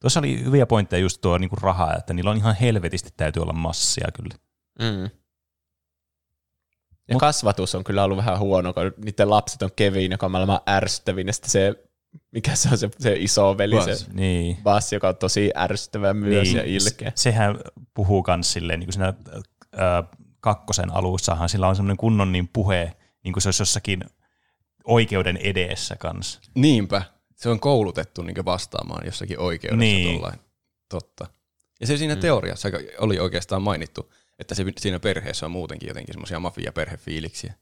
[0.00, 3.42] Tuossa oli hyviä pointteja just tuo niin kuin rahaa, että niillä on ihan helvetisti täytyy
[3.42, 4.34] olla massia kyllä.
[4.78, 5.10] Mm.
[7.08, 10.32] Ja Mut- kasvatus on kyllä ollut vähän huono, kun niiden lapset on Kevin, joka on
[10.32, 11.87] maailman ärsyttävin, ja sitten se,
[12.30, 14.08] mikä se on se, se iso veli, se Buzz.
[14.12, 14.56] Niin.
[14.62, 16.56] Bass, joka on tosi ärsyttävä myös niin.
[16.56, 17.12] ja ilkeä.
[17.14, 17.58] Sehän
[17.94, 19.14] puhuu kans silleen, niin kuin siinä
[19.74, 22.92] ö, kakkosen alussahan, sillä on semmoinen kunnon niin puhe,
[23.24, 24.04] niin kuin se olisi jossakin
[24.84, 26.40] oikeuden edessä kanssa.
[26.54, 27.02] Niinpä,
[27.36, 30.14] se on koulutettu niin vastaamaan jossakin oikeudessa Niin.
[30.14, 30.38] tollain.
[30.88, 31.26] Totta.
[31.80, 32.20] Ja se siinä mm.
[32.20, 32.68] teoriassa
[32.98, 37.54] oli oikeastaan mainittu, että se, siinä perheessä on muutenkin jotenkin semmoisia mafia-perhefiiliksiä.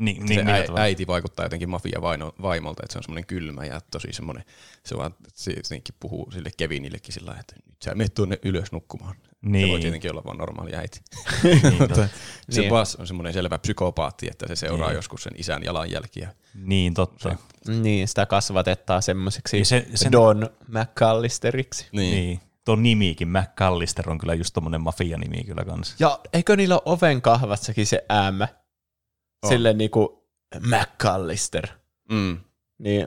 [0.00, 0.80] Niin, se niin, äi, tavalla?
[0.82, 2.00] äiti vaikuttaa jotenkin mafia
[2.42, 4.44] vaimolta, että se on semmoinen kylmä ja tosi semmoinen,
[4.86, 8.72] se vaan se jotenkin puhuu sille Kevinillekin sillä lailla, että nyt sä menet tuonne ylös
[8.72, 9.14] nukkumaan.
[9.42, 9.66] Niin.
[9.66, 11.00] Se voi tietenkin olla vaan normaali äiti.
[11.42, 12.10] Niin,
[12.50, 12.70] se Niin.
[12.70, 14.96] Bas on semmoinen selvä psykopaatti, että se seuraa Niin.
[14.96, 16.34] joskus sen isän jalanjälkiä.
[16.54, 17.36] niin, totta.
[17.82, 21.86] Niin, sitä kasvatetaan semmoiseksi se- sen- Don McAllisteriksi.
[21.92, 22.12] Niin.
[22.14, 22.14] Niin.
[22.26, 22.40] niin.
[22.64, 25.96] Tuo nimikin, McAllister on kyllä just tommonen mafia-nimi kyllä kanssa.
[25.98, 28.48] Ja eikö niillä ole oven kahvassakin se äämä?
[29.42, 29.48] On.
[29.48, 30.26] Silleen niinku
[30.60, 31.66] McAllister.
[32.10, 32.38] Mm.
[32.78, 33.06] Niin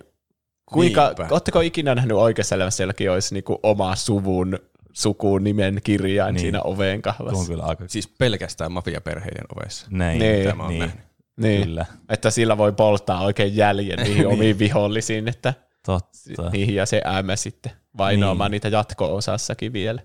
[0.66, 1.28] kuinka, Niinpä.
[1.32, 4.60] ootteko ikinä nähnyt oikeassa elämässä jollakin olisi niinku oma suvun
[4.94, 6.42] sukuun nimen kirjain Niin.
[6.42, 6.42] niin.
[6.44, 7.48] siinä oveen Tuo on kahvassa?
[7.52, 7.84] kyllä aika...
[7.88, 9.88] Siis pelkästään mafiaperheiden ovessa.
[9.90, 10.40] Näin, Niin.
[10.40, 11.06] Mitä mä oon niin, nähnyt.
[11.38, 11.86] Niin, kyllä.
[12.10, 15.54] että sillä voi polttaa oikein jäljen niihin omiin vihollisiin, että
[15.86, 16.50] Totta.
[16.52, 18.56] niihin ja se äämä sitten vainoamaan Niin.
[18.56, 20.02] niitä jatko-osassakin vielä.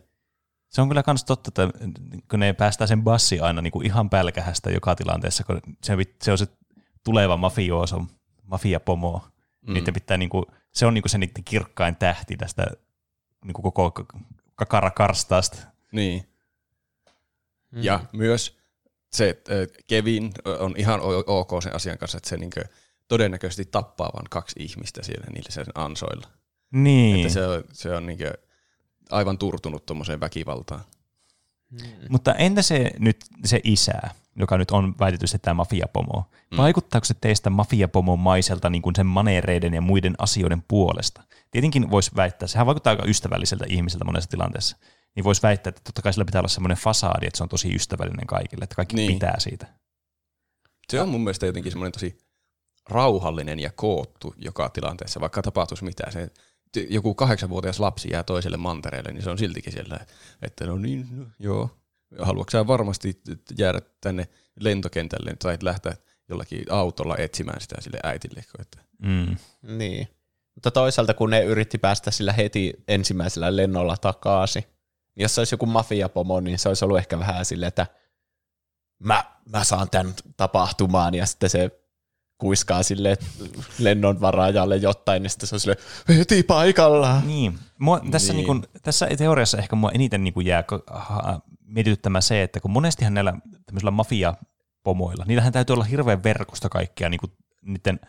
[0.68, 1.68] Se on kyllä kans totta, että
[2.30, 6.32] kun ne päästää sen bassi aina niin kuin ihan pälkähästä joka tilanteessa, kun se, se
[6.32, 6.46] on se
[7.04, 8.04] tuleva mafioso,
[8.42, 9.28] mafiapomo.
[9.60, 9.74] Mm.
[9.74, 12.66] Niiden pitää, niin kuin, se on niin kuin se niiden kirkkain tähti tästä
[13.44, 13.92] niin kuin koko
[14.54, 15.58] kakarakarstaasta.
[15.92, 16.28] Niin.
[17.72, 18.58] Ja myös
[19.12, 22.64] se, että ö, Kevin on ihan ok sen asian kanssa, että se niinkö
[23.08, 26.28] todennäköisesti tappaa vain kaksi ihmistä siellä niillä sen ansoilla.
[26.70, 28.32] Niin, Että se on, se on niinkö
[29.10, 30.80] aivan turtunut tuommoiseen väkivaltaan.
[32.08, 34.00] mutta entä se nyt se isä,
[34.36, 36.24] joka nyt on väitetysti tämä mafiapomo?
[36.56, 41.22] Vaikuttaako se teistä mafiapomon maiselta niin kuin sen maneereiden ja muiden asioiden puolesta?
[41.50, 44.76] Tietenkin voisi väittää, sehän vaikuttaa aika ystävälliseltä ihmiseltä monessa tilanteessa,
[45.16, 47.74] niin voisi väittää, että totta kai sillä pitää olla semmoinen fasaadi, että se on tosi
[47.74, 49.12] ystävällinen kaikille, että kaikki Niin.
[49.12, 49.66] pitää siitä.
[50.90, 52.18] Se on mun mielestä jotenkin semmoinen tosi
[52.88, 56.12] rauhallinen ja koottu joka tilanteessa, vaikka tapahtuisi mitään.
[56.12, 56.30] Se,
[56.88, 60.06] joku kahdeksanvuotias lapsi jää toiselle mantereelle, niin se on siltikin siellä,
[60.42, 61.70] että no niin, no, joo.
[62.18, 63.22] Haluatko sä varmasti
[63.58, 64.28] jäädä tänne
[64.60, 65.96] lentokentälle tai lähteä
[66.28, 68.44] jollakin autolla etsimään sitä sille äitille?
[68.60, 69.36] Että, Mm.
[69.62, 70.08] Niin.
[70.54, 74.62] Mutta toisaalta kun ne yritti päästä sillä heti ensimmäisellä lennolla takaisin,
[75.14, 77.86] niin jos se olisi joku mafiapomo, niin se olisi ollut ehkä vähän silleen, että
[78.98, 81.70] mä, mä saan tämän tapahtumaan, ja sitten se
[82.38, 83.16] kuiskaa sille
[83.78, 85.78] lennon varaajalle jotain, niin sitten se on silleen,
[86.08, 87.26] heti paikallaan.
[87.26, 87.58] Niin.
[87.78, 88.46] Mua, tässä, Niin.
[88.46, 88.60] niin.
[88.60, 90.64] Niin tässä teoriassa ehkä mua eniten niin jää
[91.64, 93.34] mietityttämään se, että kun monestihan näillä
[93.66, 97.32] tämmöisillä mafiapomoilla, niillähän täytyy olla hirveän verkosta kaikkea niin kuin
[97.62, 98.00] niiden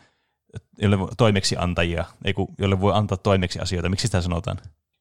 [0.78, 3.88] jolle voi- toimeksiantajia, ei kun, jolle voi antaa toimeksi asioita.
[3.88, 4.58] Miksi sitä sanotaan?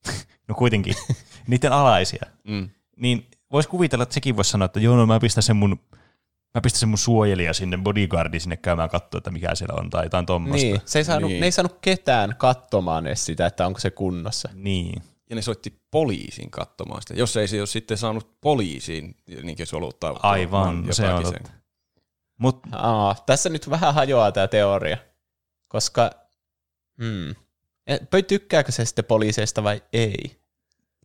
[0.48, 0.96] no kuitenkin.
[1.48, 2.24] niiden alaisia.
[2.44, 2.70] mm.
[2.98, 5.80] Niin voisi kuvitella, että sekin voisi sanoa, että joo, no mä pistän sen mun
[6.56, 10.06] Mä pistän sen mun suojelija sinne, bodyguardi sinne käymään katsoa, että mikä siellä on, tai
[10.06, 10.68] jotain tuommoista.
[10.68, 11.40] Niin, se ei saanut, Niin.
[11.40, 14.50] ne ei saanut ketään katsomaan edes sitä, että onko se kunnossa.
[14.54, 15.02] niin.
[15.30, 17.14] Ja ne soitti poliisin katsomaan sitä.
[17.14, 20.20] Jos ei se ole sitten saanut poliisiin niin soluttaa.
[20.24, 21.50] Aivan, se on totta.
[22.40, 24.98] Mut Aa, tässä nyt vähän hajoaa tämä teoria,
[25.68, 26.12] koska
[27.04, 27.36] hmm,
[28.10, 30.39] Pöi tykkääkö se sitten poliiseista vai ei?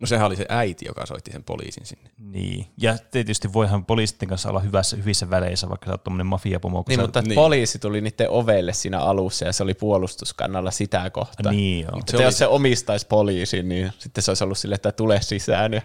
[0.05, 2.10] No sehän oli se äiti, joka soitti sen poliisin sinne.
[2.18, 6.85] Niin, ja tietysti voihan poliisitten kanssa olla hyvässä, hyvissä väleissä, vaikka sä oot tommonen mafiapomo.
[6.89, 7.35] Niin, sä- mutta niin.
[7.35, 11.52] poliisi tuli niiden ovelle siinä alussa ja se oli puolustuskannalla sitä kohtaa.
[11.52, 11.90] Niin joo.
[11.93, 14.93] Se Että oli jos se- se omistaisi poliisin, niin sitten se olisi ollut silleen, että
[14.93, 15.82] tule sisään ja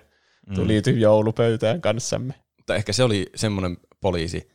[0.48, 0.56] Mm.
[0.56, 2.34] tuli joulupöytään kanssamme.
[2.58, 4.50] Mutta ehkä se oli semmoinen poliisi,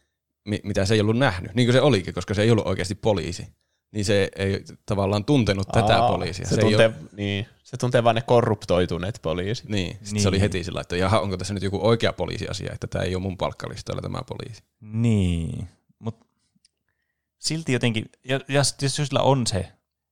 [0.49, 1.55] mi- mitä se ei ollut nähnyt.
[1.55, 3.47] Niin kuin se olikin, koska se ei ollut oikeasti poliisi.
[3.95, 6.47] Niin se ei tavallaan tuntenut tätä Aa, poliisia.
[6.47, 9.69] Se, ei tuntee, ole- niin, se tuntee vaan ne korruptoituneet poliisit.
[9.69, 10.23] Niin, sitten Niin.
[10.23, 13.15] se oli heti sillä, että jaha, onko tässä nyt joku oikea poliisiasia, että tämä ei
[13.15, 14.63] ole mun palkkalistoilla tämä poliisi.
[14.81, 15.69] Niin,
[15.99, 16.27] mutta
[17.39, 19.69] silti jotenkin, ja, ja jos sillä on se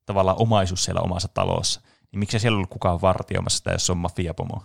[0.07, 1.81] tavallaan omaisuus siellä omassa talossa,
[2.13, 4.63] niin miksi siellä ollut kukaan vartioimassa sitä, jos se on mafiapomo,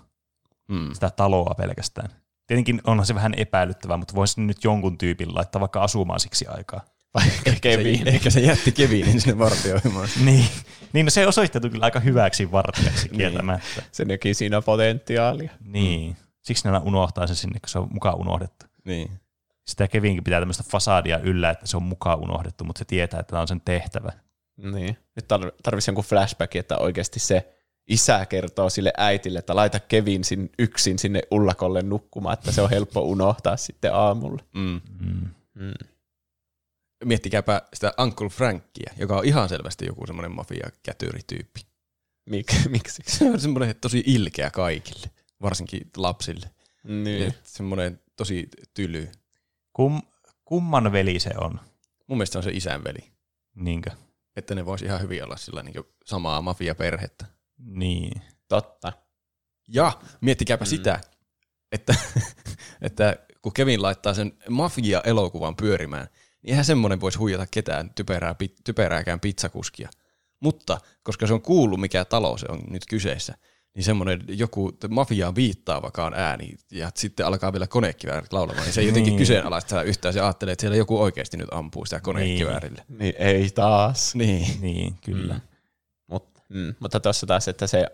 [0.68, 0.94] Mm.
[0.94, 2.10] sitä taloa pelkästään.
[2.48, 6.82] Tietenkin onhan se vähän epäilyttävää, mutta voisi nyt jonkun tyypin laittaa vaikka asumaan siksi aikaa.
[7.14, 7.98] Vaikka Kevin.
[8.04, 10.10] Se, ehkä se jätti Kevinin sinne vartioimaan.
[10.26, 10.46] Niin,
[10.94, 13.18] niin no se osoittautui kyllä aika hyväksi vartijaksi Niin.
[13.18, 13.84] kieltämättä.
[13.92, 15.52] Se näki siinä potentiaalia.
[15.64, 18.66] Niin, siksi ne unohtaa sen sinne, kun se on mukaan unohdettu.
[18.86, 19.12] niin.
[19.68, 23.30] Sitä Kevinkin pitää tämmöistä fasadia yllä, että se on mukaan unohdettu, mutta se tietää, että
[23.30, 24.12] tämä on sen tehtävä.
[24.58, 24.98] Niin.
[25.16, 27.48] Nyt tar- tarvitsisi jonkun flashback, että oikeasti se
[27.88, 32.70] isä kertoo sille äitille, että laita Kevin sin yksin sinne ullakolle nukkumaan, että se on
[32.70, 34.44] helppo unohtaa sitten aamulla.
[34.54, 34.82] Mm.
[35.00, 35.28] Mm.
[35.54, 35.74] Mm.
[37.06, 41.62] Miettikääpä sitä Uncle Frankia, joka on ihan selvästi joku semmoinen mafia-kätyrityyppi.
[42.30, 43.04] Mik, miksi?
[43.08, 45.08] Se on semmoinen tosi ilkeä kaikille,
[45.42, 46.50] varsinkin lapsille.
[46.84, 47.28] Niin.
[47.28, 49.10] Et semmoinen tosi tyly.
[49.74, 50.02] Kum,
[50.46, 51.60] kumman veli se on,
[52.08, 53.12] Mun mielestä se on se isän veli.
[53.56, 53.92] niinkö?
[54.36, 57.26] Että ne voisi ihan hyvin olla sillä niin samaa mafia-perhettä.
[57.58, 58.22] Niin.
[58.48, 58.94] Totta.
[59.68, 60.70] Ja miettikääpä Mm.
[60.70, 61.00] sitä,
[61.72, 61.96] että,
[62.82, 66.08] että kun Kevin laittaa sen mafia-elokuvan pyörimään,
[66.44, 69.90] eihän semmoinen voisi huijata ketään typerää, typerääkään pizzakuskia.
[70.40, 73.38] Mutta koska se on kuullut, mikä talo se on nyt kyseessä,
[73.76, 78.88] niin semmoinen joku mafiaan viittaavakaan ääni, ja sitten alkaa vielä konekiväärit laulamaan, niin se ei
[78.88, 79.18] jotenkin Niin.
[79.20, 80.14] kyseenalaista yhtään.
[80.14, 82.84] Se ajattelee, että siellä joku oikeasti nyt ampuu sitä konekiväärille.
[82.88, 84.16] Niin ei taas.
[84.16, 84.62] Niin.
[84.62, 85.34] Niin, kyllä.
[85.34, 85.42] Mm.
[86.08, 87.88] Mut, mm, mutta tuossa taas, että se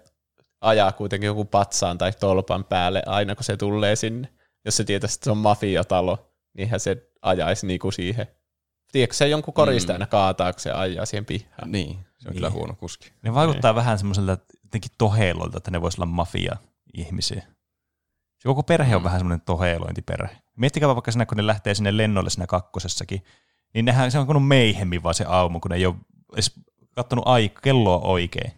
[0.61, 4.29] ajaa kuitenkin joku patsaan tai tolpan päälle aina kun se tulee sinne.
[4.65, 8.27] Jos se tietäisi, että se on mafiatalo, niinhän se ajaisi niinku siihen.
[8.91, 11.71] Tiedätkö se jonkun korista aina kaataa, kun se ajaa siihen pihaan?
[11.71, 13.11] Niin, se on kyllä huono kuski.
[13.21, 17.41] Ne vaikuttaa vähän semmoiselta jotenkin toheiloilta, että ne voisi olla mafia-ihmisiä.
[18.39, 19.03] Se koko perhe on Mm.
[19.03, 20.37] vähän semmoinen toheilointiperhe.
[20.57, 23.23] Miettikää vaikka siinä, kun ne lähtee sinne lennolle siinä kakkosessakin,
[23.73, 25.95] niin nehän, se on kuin meihemmin vaan se aamu, kun ne ei ole
[26.33, 26.51] edes
[26.95, 28.51] kattonut aik- kelloa oikein,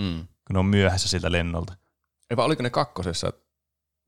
[0.00, 0.26] Mm.
[0.46, 1.76] kun ne on myöhässä siltä lennolta.
[2.30, 3.32] Ei vaan oliko ne kakkosessa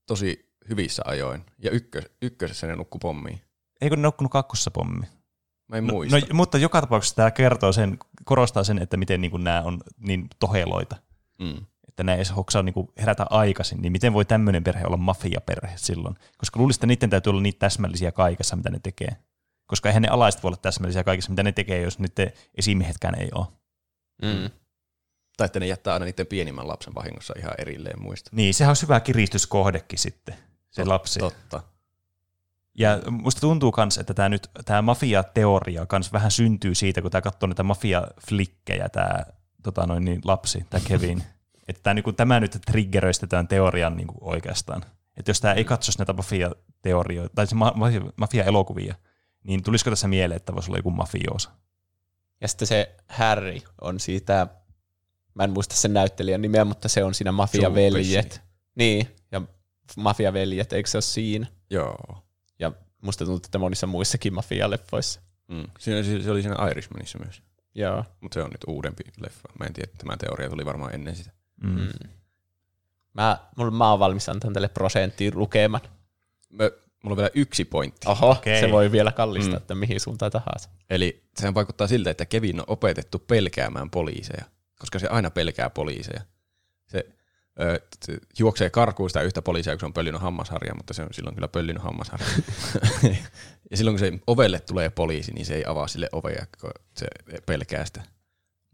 [0.06, 3.40] tosi hyvissä ajoin, ja ykkös, ykkösessä ne nukku pommiin.
[3.80, 5.06] Eikö ne nukkunut kakkosessa pommi?
[5.68, 6.18] Mä en No, muista.
[6.18, 9.80] no, mutta joka tapauksessa tämä kertoo sen, korostaa sen, että miten niin kuin nämä on
[9.98, 10.96] niin toheloita,
[11.38, 11.66] mm.
[11.88, 14.96] että ne ei edes hoksaa niin kuin herätä aikaisin, niin miten voi tämmöinen perhe olla
[14.96, 16.14] mafiaperhe silloin?
[16.38, 19.16] Koska luulisin, että niiden täytyy olla niitä täsmällisiä kaikessa, mitä ne tekee.
[19.66, 22.12] Koska eihän ne alaiset voi olla täsmällisiä kaikessa, mitä ne tekee, jos nyt
[22.54, 23.46] esimiehetkään ei ole.
[24.22, 24.50] Mm.
[25.36, 28.30] Tai että ne jättää aina niiden pienimmän lapsen vahingossa ihan erilleen muista.
[28.32, 30.34] Niin, sehän on hyvä kiristyskohdekin sitten,
[30.76, 31.20] se lapsi.
[31.20, 31.62] Totta.
[32.78, 37.22] Ja musta tuntuu kans, että tämä nyt tämä mafia-teoria kans vähän syntyy siitä, kun tämä
[37.22, 39.22] katsoo näitä mafia-flikkejä, tämä
[39.62, 41.22] tota noin, niin lapsi, tämä Kevin.
[41.68, 44.82] että tämä, niin tämä nyt triggeröisi tämän teorian niin kuin oikeastaan.
[45.16, 48.94] Että jos tämä ei katsoisi näitä mafia-teorioita, tai se ma- mafia- mafia-elokuvia,
[49.44, 51.50] niin tulisiko tässä mieleen, että voisi olla joku mafioosa?
[52.40, 54.46] Ja sitten se Harry on siitä,
[55.34, 58.42] mä en muista sen näyttelijän nimeä, mutta se on siinä mafiaveljet.
[58.74, 59.42] Niin, ja
[59.96, 61.46] mafiaveljet, eikö se ole siinä?
[61.70, 62.24] Joo.
[62.58, 62.72] Ja
[63.02, 65.20] musta tuntuu, että monissa muissakin mafialeffoissa.
[65.48, 65.64] Mm.
[65.78, 67.42] Siinä, se, se oli siinä Irishmanissa myös.
[67.74, 68.04] Joo.
[68.20, 69.48] Mutta se on nyt uudempi leffa.
[69.58, 71.30] Mä en tiedä, tämä teoria tuli varmaan ennen sitä.
[71.62, 71.80] Mm.
[71.80, 71.88] Mm.
[73.14, 75.80] Mä, mulla, mä oon valmis antamaan tälle prosenttiin lukeman.
[76.50, 76.64] Mä,
[77.02, 78.08] mulla on vielä yksi pointti.
[78.08, 78.60] Oho, Okei.
[78.60, 79.56] se voi vielä kallistaa, Mm.
[79.56, 80.68] että mihin suuntaan tahansa.
[80.90, 84.44] Eli sehän vaikuttaa siltä, että Kevin on opetettu pelkäämään poliiseja,
[84.78, 86.20] koska se aina pelkää poliiseja.
[88.38, 91.48] Juoksee karkuun sitä yhtä poliisia, kun se on pöllinyt hammasharjaa, mutta se on silloin kyllä
[91.48, 92.30] pöllinyt hammasharjaa.
[93.70, 97.06] ja silloin kun se ovelle tulee poliisi, niin se ei avaa sille ovea, kun se
[97.46, 98.02] pelkää sitä.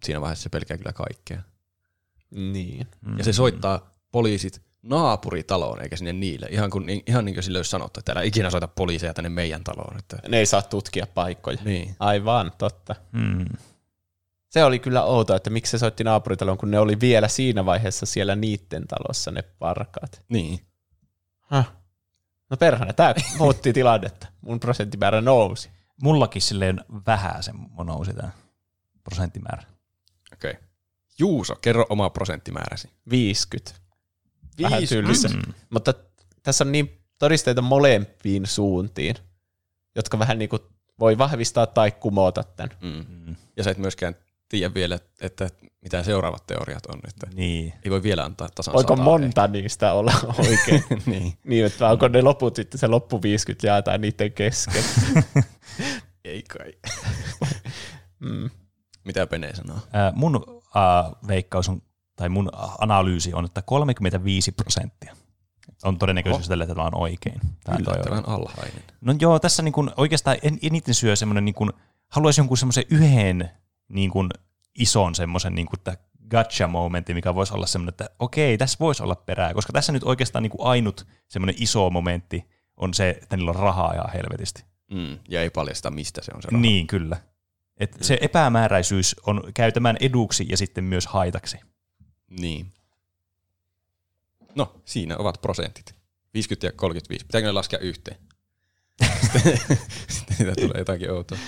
[0.05, 1.43] Siinä vaiheessa se pelkää kyllä kaikkea.
[2.31, 2.87] Niin.
[3.01, 3.19] Mm.
[3.19, 6.47] Ja se soittaa poliisit naapuritaloon, eikä sinne niille.
[6.51, 9.65] Ihan, kun, ihan niin kuin sille olisi sanottu, että älä ikinä soita poliiseja tänne meidän
[9.65, 9.99] taloon.
[9.99, 11.59] Että, Ne ei saa tutkia paikkoja.
[11.65, 11.97] niin.
[12.01, 12.95] Aivan, totta.
[13.13, 13.45] Mm.
[14.53, 18.07] Se oli kyllä outoa, että miksi se soitti naapuritaloon, kun ne oli vielä siinä vaiheessa
[18.07, 20.23] siellä niitten talossa ne parkaat.
[20.29, 20.61] Niin.
[21.41, 21.73] Häh.
[22.51, 24.27] No perhana, tämä muutti tilannetta.
[24.41, 25.71] Mun prosenttimäärä nousi.
[26.03, 27.53] Mullakin silleen vähän se
[27.85, 28.31] nousi tämä
[29.05, 29.63] prosenttimäärä.
[30.33, 30.51] Okei.
[30.51, 30.63] Okay.
[31.19, 32.91] Juuso, kerro oma prosenttimääräsi.
[33.11, 33.81] 50.
[34.63, 35.13] Vähän 50.
[35.13, 35.29] tylsä.
[35.29, 35.55] Mm.
[35.71, 35.95] Mutta
[36.43, 39.17] tässä on niin todisteita molempiin suuntiin,
[39.97, 40.63] jotka vähän niin kuin
[41.01, 42.77] voi vahvistaa tai kumota tämän.
[42.81, 43.07] Mm.
[43.09, 43.37] Mm.
[43.57, 44.17] Ja sä et myöskään
[44.53, 45.49] tiedä vielä, että
[45.83, 47.01] mitä seuraavat teoriat on.
[47.09, 47.73] Että Niin.
[47.85, 50.75] ei voi vielä antaa tasan Voiko sataa monta niistä olla oikein?
[50.75, 50.97] ehkä.
[51.07, 51.33] niin.
[51.45, 54.85] niin, että onko ne loput sitten se loppu 50 jaetaan niiden kesken.
[56.25, 56.73] Ei kai.
[58.21, 58.51] Mm.
[59.05, 59.77] Mitä Pene sanoo?
[59.93, 61.83] Ää, mun äh, veikkaus on,
[62.17, 65.17] tai mun analyysi on, että 35 prosenttia
[65.85, 67.41] on todennäköisyys tälle, että tämä on oikein.
[67.65, 67.79] Tämä.
[67.81, 68.83] Yllättävän alhainen.
[69.01, 71.71] No joo, tässä niin kuin oikeastaan en, eniten syö semmoinen, niin kuin,
[72.09, 73.51] haluaisi jonkun semmoisen yhden
[73.89, 74.29] niin kuin
[74.79, 75.97] ison semmoisen niin kuin,
[76.31, 80.43] gotcha-momentti, mikä voisi olla semmoinen, että okei, tässä voisi olla perää, koska tässä nyt oikeastaan
[80.43, 84.65] niin kuin ainut semmoinen iso momentti on se, että niillä on rahaa ihan helvetisti.
[84.91, 85.19] Mm.
[85.29, 86.63] Ja ei paljasta, mistä se on se raha.
[86.63, 87.17] Niin, kyllä.
[87.77, 91.57] Et se epämääräisyys on käytämään eduksi ja sitten myös haitaksi.
[92.31, 92.73] Niin.
[94.55, 95.95] No, siinä ovat prosentit.
[96.35, 97.27] 50 ja 35.
[97.27, 98.17] Pitääkö ne laskea yhteen?
[99.23, 99.59] sitten,
[100.09, 101.39] sitten niitä tulee jotakin outoa.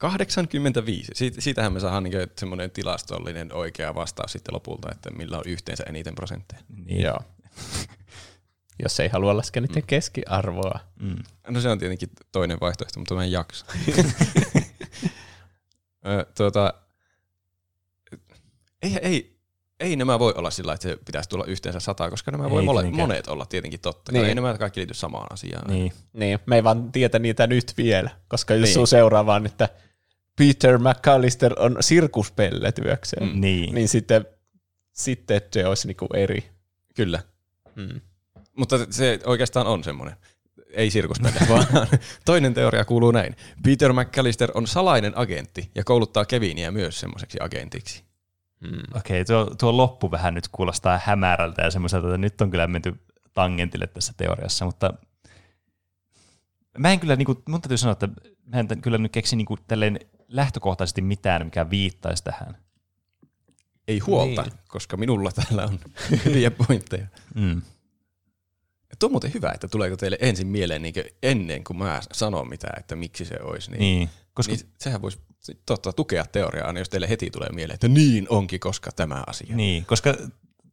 [0.00, 1.12] 85.
[1.14, 5.84] Siit, siitähän me saadaan niin semmoinen tilastollinen oikea vastaus sitten lopulta, että millä on yhteensä
[5.88, 6.62] eniten prosentteja.
[6.84, 7.02] Niin.
[7.02, 7.18] Joo.
[8.82, 10.80] Jos ei halua laskea niiden keskiarvoa.
[11.00, 11.16] Mm.
[11.48, 13.66] No se on tietenkin toinen vaihtoehto, mutta mä en jaksa.
[16.36, 16.74] Tuota,
[18.82, 19.36] ei, ei,
[19.80, 22.66] ei nämä voi olla sillä, että se pitäisi tulla yhteensä sata, koska nämä voi Ei
[22.66, 23.08] mole, tietenkään.
[23.08, 24.12] monet olla tietenkin totta.
[24.12, 24.20] Niin.
[24.20, 24.28] Niin.
[24.28, 25.70] Ei nämä kaikki liity samaan asiaan.
[25.70, 25.92] Niin.
[26.12, 28.74] Niin, me ei vaan tietä niitä nyt vielä, koska jos Niin.
[28.74, 29.68] sun seuraavaan, että
[30.40, 33.40] Peter McAllister on sirkuspelletyökseen, Mm.
[33.40, 33.74] Niin.
[33.74, 34.24] niin sitten,
[34.92, 36.50] sitten se olisi niinku eri.
[36.96, 37.22] Kyllä.
[37.76, 38.00] Mm.
[38.56, 40.16] Mutta se oikeastaan on semmoinen.
[40.72, 41.66] ei sirkuspelle, vaan
[42.24, 43.36] toinen teoria kuuluu näin.
[43.64, 48.04] Peter McAllister on salainen agentti ja kouluttaa Kevinia myös semmoiseksi agentiksi.
[48.60, 48.82] Mm.
[48.96, 52.94] Okei, tuo, tuo loppu vähän nyt kuulostaa hämärältä ja semmoiselta, että nyt on kyllä menty
[53.34, 54.94] tangentille tässä teoriassa, mutta
[56.78, 58.08] mä en kyllä, niin kuin, mun täytyy sanoa, että
[58.44, 60.00] mä en kyllä nyt keksi niin kuin, tälleen
[60.30, 62.56] lähtökohtaisesti mitään, mikä viittaisi tähän.
[63.88, 64.52] Ei huolta, niin.
[64.68, 65.80] koska minulla täällä on
[66.24, 67.06] hyviä pointteja.
[67.34, 67.62] Mm.
[68.98, 72.80] Tuo on muuten hyvä, että tuleeko teille ensin mieleen niin ennen kuin mä sanon mitään,
[72.80, 73.70] että miksi se olisi.
[73.70, 75.18] Niin, Niin, koska niin sehän voisi
[75.66, 79.56] totta, tukea teoriaa, aina jos teille heti tulee mieleen, että niin onkin, koska tämä asia.
[79.56, 80.14] Niin, koska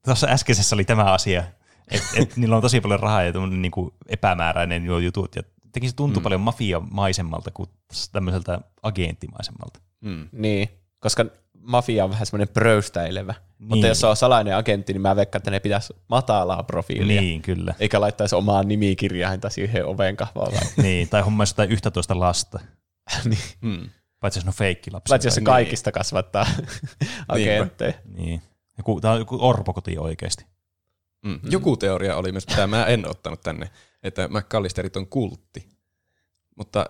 [0.05, 1.43] tuossa äskeisessä oli tämä asia,
[1.91, 5.43] että et niillä on tosi paljon rahaa ja tuommoinen niinku epämääräinen jutut, ja
[5.79, 6.23] teki se tuntui mm.
[6.23, 7.69] paljon mafiamaisemmalta kuin
[8.11, 9.79] tämmöiseltä agenttimaisemmalta.
[10.01, 10.29] Mm.
[10.31, 11.25] Niin, koska
[11.59, 13.31] mafia on vähän semmoinen pröystäilevä.
[13.31, 13.67] Niin.
[13.67, 13.87] Mutta Niin.
[13.87, 17.21] jos se on salainen agentti, niin mä veikkaan, että ne pitäisi matalaa profiilia.
[17.21, 17.75] Niin, kyllä.
[17.79, 20.51] Eikä laittaisi omaa nimikirjainta siihen oven kahvaan.
[20.51, 20.61] vai?
[20.85, 22.59] niin, tai hommaisi jotain 11 lasta,
[23.29, 23.39] niin.
[23.61, 23.89] Mm.
[24.19, 25.13] paitsi jos ne on feikkilapsia.
[25.13, 25.45] Paitsi jos se Niin.
[25.45, 26.45] kaikista kasvattaa
[27.27, 27.93] agentteja.
[28.05, 28.41] Niin.
[28.77, 30.45] Joku, tämä on joku orpokoti oikeasti.
[31.25, 31.39] Mm.
[31.49, 33.69] Joku teoria oli myös, mitä mä en ottanut tänne,
[34.03, 35.69] että McAllisterit on kultti.
[36.55, 36.85] Mutta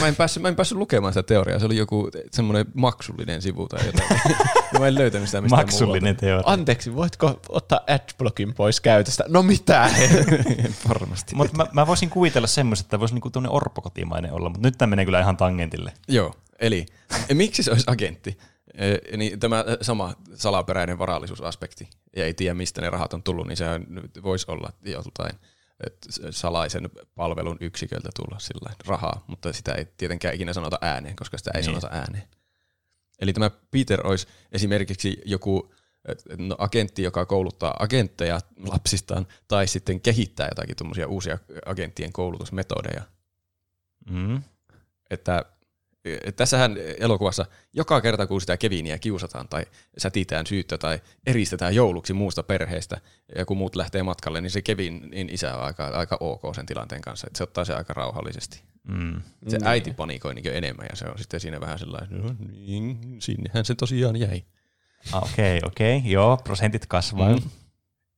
[0.00, 1.58] mä en päässyt, mä en päässyt lukemaan sitä teoriaa.
[1.58, 4.20] Se oli joku semmoinen maksullinen sivu tai jotain.
[4.78, 6.42] Mä en löytänyt sitä mistään Maksullinen teoria.
[6.46, 9.24] Anteeksi, voitko ottaa adblockin pois käytöstä?
[9.28, 9.90] No mitä?
[10.00, 10.78] muualta.
[10.88, 11.34] Varmasti.
[11.34, 14.90] Mutta mä, mä, voisin kuvitella semmoista, että voisi niinku tuonne orpokotimainen olla, mutta nyt tämä
[14.90, 15.92] menee kyllä ihan tangentille.
[16.08, 16.86] Joo, eli
[17.28, 18.38] e, miksi se olisi agentti?
[18.74, 23.56] E, niin tämä sama salaperäinen varallisuusaspekti, ja ei tiedä mistä ne rahat on tullut, niin
[23.56, 25.51] sehän nyt voisi olla joltain et
[26.30, 31.50] salaisen palvelun yksiköltä tulla sillä rahaa, mutta sitä ei tietenkään ikinä sanota ääneen, koska sitä
[31.54, 31.64] ei Niin.
[31.64, 32.28] sanota ääneen.
[33.20, 35.74] Eli tämä Peter olisi esimerkiksi joku
[36.38, 43.02] no, agentti, joka kouluttaa agentteja lapsistaan, tai sitten kehittää jotakin tuommoisia uusia agenttien koulutusmetodeja
[44.10, 44.42] Mm.
[45.10, 45.44] että
[46.36, 49.66] tässähän elokuvassa joka kerta, kun sitä Keviniä kiusataan tai
[49.98, 53.00] sätitään syyttä tai eristetään jouluksi muusta perheestä
[53.36, 56.66] ja kun muut lähtee matkalle, niin se Kevin niin isä on aika, aika ok sen
[56.66, 58.62] tilanteen kanssa, että se ottaa se aika rauhallisesti.
[58.88, 59.22] Mm.
[59.48, 59.66] Se Niin.
[59.66, 63.74] äiti panikoi niin enemmän ja se on sitten siinä vähän sellainen, no niin, sinnehän se
[63.74, 64.44] tosiaan jäi.
[65.12, 67.32] Ah, Okei, okei, joo, prosentit kasvaa.
[67.36, 67.42] Mm.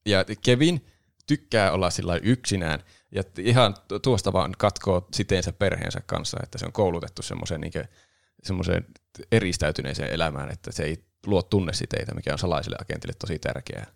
[0.07, 0.87] Ja Kevin
[1.27, 2.81] tykkää olla sillä yksinään
[3.15, 7.73] ja ihan tu- tuosta vaan katkoo siteensä perheensä kanssa, että se on koulutettu semmoiseen niin
[8.43, 8.87] semmoiseen
[9.33, 13.87] eristäytyneeseen elämään, että se ei luo tunnesiteitä, mikä on salaiselle agentille tosi tärkeää.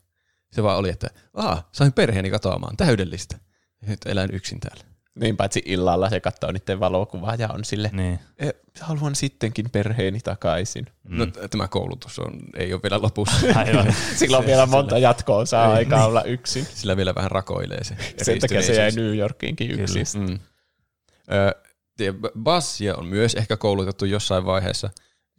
[0.52, 3.38] Se vaan oli, että Aa, sain perheeni katoamaan, täydellistä.
[3.86, 4.84] Nyt elän yksin täällä.
[5.20, 8.18] Niin paitsi illalla se katsoo niiden valokuvaa ja on sille, Niin.
[8.38, 8.50] e,
[8.80, 10.86] haluan sittenkin perheeni takaisin.
[11.08, 11.18] Mm.
[11.18, 13.46] No, tämä koulutus on, ei ole vielä lopussa.
[13.66, 13.94] Aivan.
[14.18, 16.64] Silloin on vielä monta jatkoa saa aikaa olla yksin.
[16.74, 18.90] Sillä vielä vähän rakoilee se Sen takia se jäi.
[18.90, 20.06] New Yorkiinkin yksin.
[20.14, 20.38] Mm.
[21.32, 21.54] Ö,
[22.42, 24.90] Bassia on myös ehkä koulutettu jossain vaiheessa.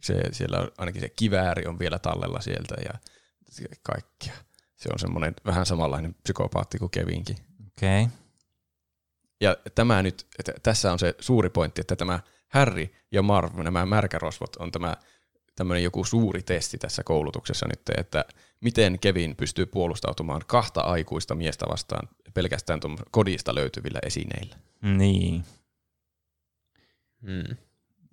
[0.02, 2.98] Se, siellä on, ainakin se kivääri on vielä tallella sieltä ja
[3.82, 4.32] kaikkia.
[4.76, 7.36] Se on semmoinen vähän samanlainen psykopaatti kuin Kevinkin.
[7.66, 8.08] Okei.
[9.40, 13.86] Ja tämä nyt, että tässä on se suuri pointti, että tämä Harry ja Marv, nämä
[13.86, 14.96] märkärosvot, on tämä
[15.56, 18.24] tämmöinen joku suuri testi tässä koulutuksessa nyt, että
[18.60, 24.56] miten Kevin pystyy puolustautumaan kahta aikuista miestä vastaan pelkästään tuommo- kodista löytyvillä esineillä.
[24.82, 25.44] Niin.
[27.20, 27.56] Mm.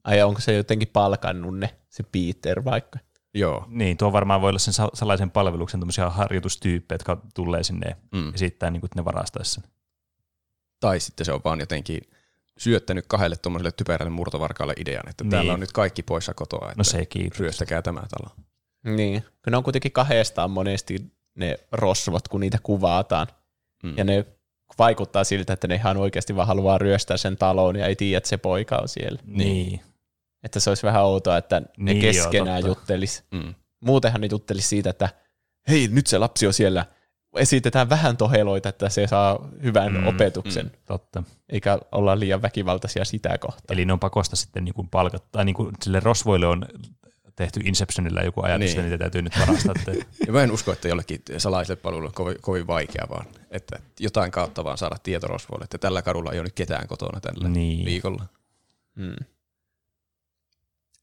[0.03, 2.99] Ai onko se jotenkin palkannut ne, se Peter vaikka?
[3.33, 3.65] Joo.
[3.67, 8.19] Niin, tuo varmaan voi olla sen sa- salaisen palveluksen tämmöisiä harjoitustyyppejä, jotka tulee sinne Mm.
[8.19, 8.33] mm.
[8.35, 9.63] esittää, niin kuin, että ne varastaisi sen.
[10.79, 12.01] Tai sitten se on vaan jotenkin
[12.57, 15.31] syöttänyt kahdelle tuommoiselle typerälle murtovarkaalle idean, että niin.
[15.31, 15.53] täällä Niin.
[15.53, 17.31] on nyt kaikki poissa kotoa, että No sekin.
[17.39, 18.35] ryöstäkää tämä talo.
[18.95, 23.27] Niin, kun ne on kuitenkin kahdestaan monesti ne rosvot, kun niitä kuvataan.
[23.83, 23.93] Mm.
[23.97, 24.25] Ja ne
[24.79, 28.29] vaikuttaa siltä, että ne ihan oikeasti vaan haluaa ryöstää sen talon ja ei tiedä, että
[28.29, 29.19] se poika on siellä.
[29.25, 29.81] Niin.
[30.43, 32.67] Että se olisi vähän outoa, että ne Niin niin joo, keskenään totta.
[32.79, 33.23] juttelis.
[33.31, 33.53] Mm.
[33.79, 35.09] Muutenhan ne juttelis siitä, että
[35.69, 36.85] hei, nyt se lapsi on siellä.
[37.37, 40.71] Esitetään vähän toheloita, että se saa hyvän Mm, opetuksen, mm.
[40.85, 41.23] Totta.
[41.49, 43.73] eikä olla liian väkivaltaisia sitä kohtaa.
[43.73, 46.65] Eli ne on pakosta sitten niin kuin palkat, tai niin kuin sille rosvoille on
[47.35, 48.69] tehty Inceptionilla joku ajatus, Niin.
[48.71, 49.73] että niitä täytyy nyt varastaa.
[50.27, 54.31] Ja mä en usko, että jollekin salaiselle palvelulle on kovin, kovin vaikea vaan, että jotain
[54.31, 57.85] kautta vaan saada tieto rosvoille, että tällä kadulla ei ole nyt ketään kotona tällä Niin.
[57.85, 58.25] viikolla.
[58.95, 59.15] Mm.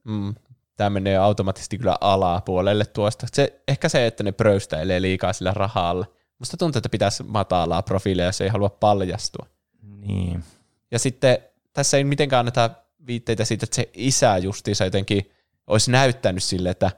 [0.04, 0.34] Mm.
[0.76, 3.26] Tämä menee automaattisesti kyllä alapuolelle tuosta.
[3.32, 6.06] Se, ehkä se, että ne pröystäilee liikaa sillä rahalla.
[6.38, 9.46] Musta tuntuu, että pitäisi matalaa profiilia, jos ei halua paljastua.
[9.82, 10.44] niin.
[10.90, 11.38] Ja sitten
[11.72, 12.70] tässä ei mitenkään anneta
[13.06, 15.30] viitteitä siitä, että se isä justiinsa jotenkin
[15.66, 16.90] olisi näyttänyt sille, että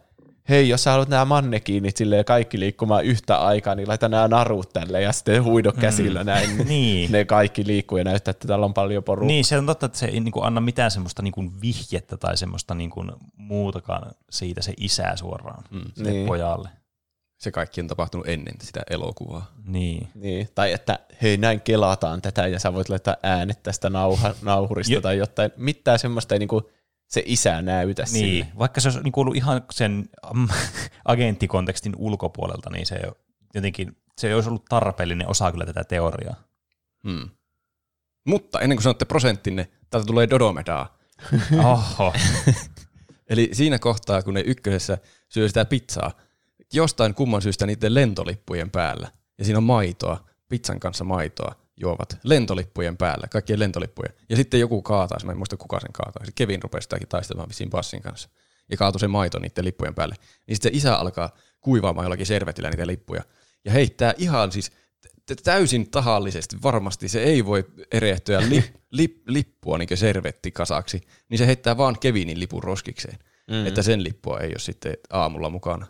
[0.49, 4.73] hei, jos sä haluat nämä mannekiinit silleen kaikki liikkumaan yhtä aikaa, niin laita nämä narut
[4.73, 6.57] tälle ja sitten huido käsillä näin.
[6.69, 7.13] Niin.
[7.13, 9.27] Ne kaikki liikkuu ja näyttää, että täällä on paljon porukkaa.
[9.27, 12.75] Niin, se on totta, että se ei niinku anna mitään semmoista niinku vihjettä tai semmoista
[12.75, 13.05] niinku
[13.37, 15.81] muutakaan siitä se isää suoraan mm.
[15.95, 16.27] sille Niin.
[16.27, 16.69] pojalle.
[17.39, 19.53] Se kaikki on tapahtunut ennen sitä elokuvaa.
[19.65, 20.09] Niin.
[20.15, 25.01] Niin, tai että hei näin kelataan tätä ja sä voit laittaa äänet tästä nauha, nauhurista
[25.01, 25.51] tai jotain.
[25.57, 26.71] Mitään semmoista ei niinku
[27.09, 28.47] se isä näytä Niin, sille.
[28.59, 30.09] vaikka se olisi niinku ollut ihan sen
[31.05, 33.01] agenttikontekstin ulkopuolelta, niin se
[33.55, 36.35] jotenkin se olisi ollut tarpeellinen osa kyllä tätä teoriaa.
[37.09, 37.31] Hmm.
[38.27, 40.99] Mutta ennen kuin sanotte prosenttinne, täältä tulee Dodomedaa.
[41.65, 42.13] Oho.
[43.31, 44.99] Eli siinä kohtaa, kun ne ykkösessä
[45.29, 46.13] syö sitä pizzaa,
[46.77, 49.09] jostain kumman syystä niiden lentolippujen päällä,
[49.39, 54.13] ja siinä on maitoa, pizzan kanssa maitoa, juovat lentolippujen päällä, kaikkien lentolippujen.
[54.29, 56.25] Ja sitten joku kaataa, mä en muista kuka sen kaataa.
[56.35, 58.29] Kevin rupesi sitäkin taistelemaan vissiin passin kanssa.
[58.71, 60.15] Ja kaatui se maito niiden lippujen päälle.
[60.47, 61.31] Niin sitten isä alkaa
[61.61, 63.23] kuivaamaan jollakin servetillä niitä lippuja.
[63.65, 64.73] Ja heittää ihan siis
[65.45, 71.77] täysin tahallisesti, varmasti se ei voi erehtyä li, li, lippua niin servettikasaksi, niin se heittää
[71.77, 73.19] vaan Kevinin lipun roskikseen.
[73.51, 73.67] Mm.
[73.67, 75.87] Että sen lippua ei ole sitten aamulla mukana.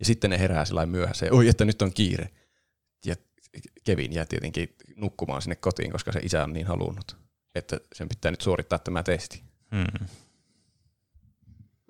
[0.00, 1.26] Ja sitten ne herää sillä myöhässä.
[1.26, 2.30] ja Oi, että nyt on kiire.
[3.06, 3.14] Ja
[3.84, 7.16] Kevin jää tietenkin nukkumaan sinne kotiin, koska se isä on niin halunnut.
[7.54, 9.42] Että sen pitää nyt suorittaa tämä testi.
[9.74, 10.08] Hmm.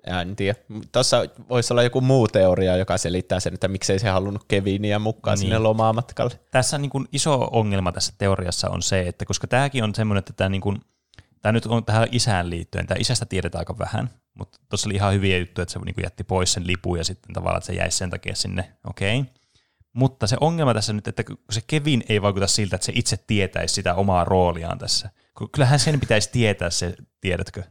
[0.07, 0.59] Ja en tiedä.
[0.91, 5.35] Tuossa voisi olla joku muu teoria, joka selittää sen, että miksei se halunnut Keviniä mukaan
[5.35, 5.39] Niin.
[5.41, 6.39] sinne lomamatkalle.
[6.51, 10.33] Tässä niin kuin iso ongelma tässä teoriassa on se, että koska tämäkin on semmoinen, että
[10.33, 10.81] tämä, niin kuin,
[11.41, 15.13] tämä nyt on tähän isään liittyen, tämä isästä tiedetään aika vähän, mutta tuossa oli ihan
[15.13, 17.73] hyviä juttuja, että se niin kuin jätti pois sen lipun ja sitten tavallaan, että se
[17.73, 19.19] jäisi sen takia sinne, okei.
[19.19, 19.33] Okay.
[19.93, 23.17] Mutta se ongelma tässä nyt, että kun se Kevin ei vaikuta siltä, että se itse
[23.17, 25.09] tietäisi sitä omaa rooliaan tässä.
[25.51, 27.63] Kyllähän sen pitäisi tietää se, tiedätkö?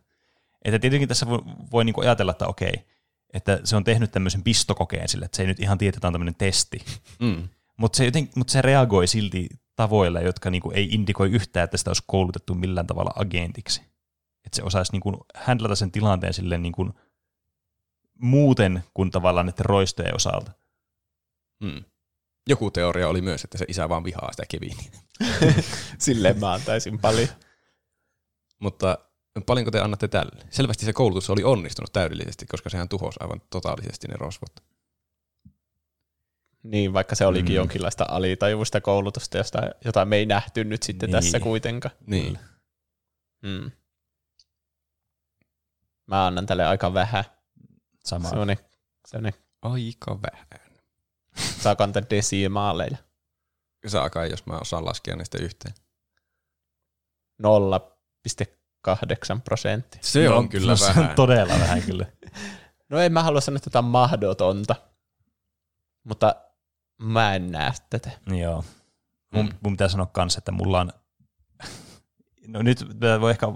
[0.65, 1.39] Että tietenkin tässä voi,
[1.73, 2.87] voi niin kuin ajatella, että okei,
[3.33, 6.13] että se on tehnyt tämmöisen pistokokeen sille, että se ei nyt ihan tiedä, että on
[6.13, 6.85] tämmöinen testi.
[7.21, 7.49] Mm.
[7.77, 9.49] Mutta se, joten, mut se reagoi silti
[9.81, 13.81] tavoilla, jotka niinku ei indikoi yhtään, että sitä olisi koulutettu millään tavalla agentiksi.
[14.47, 16.91] Että se osaisi niinku handlata sen tilanteen silleen niinku
[18.19, 20.53] muuten kuin tavallaan näiden roistojen osalta.
[21.61, 21.85] Mm.
[22.49, 24.91] Joku teoria oli myös, että se isä vaan vihaa sitä Kevinia.
[25.99, 27.29] Silleen mä antaisin paljon.
[28.59, 28.99] Mutta
[29.47, 30.47] paljonko te annatte tälle?
[30.51, 34.70] Selvästi se koulutus oli onnistunut täydellisesti, koska sehän tuhosi aivan totaalisesti ne rosvot.
[36.63, 37.57] Niin, vaikka se olikin Mm.
[37.57, 41.13] jonkinlaista alitajuista koulutusta, josta, jota me ei nähty nyt sitten Niin.
[41.23, 41.95] tässä kuitenkaan.
[42.07, 42.39] Niin.
[43.43, 43.71] Mm.
[46.07, 47.25] Mä annan tälle aika vähän.
[48.05, 48.29] Sama.
[48.29, 48.57] Semmoinen,
[49.07, 50.47] semmoinen Aika vähän.
[51.61, 52.97] saa kantaa desimaaleja.
[53.87, 55.75] Saakaa, jos mä osaan laskea niistä yhteen.
[57.43, 60.01] 0,8 prosenttia.
[60.03, 61.09] Se No, on kyllä no, Se vähän.
[61.11, 62.07] on todella vähän kyllä.
[62.89, 64.77] No en mä halua sanoa, että tätä on mahdotonta,
[66.05, 66.35] mutta
[67.01, 68.11] mä en näe tätä.
[68.27, 68.65] Joo.
[69.35, 69.53] Mun, Mm.
[69.63, 70.93] mun pitää sanoa kanssa, että mulla on,
[72.47, 72.85] no nyt
[73.21, 73.47] voi ehkä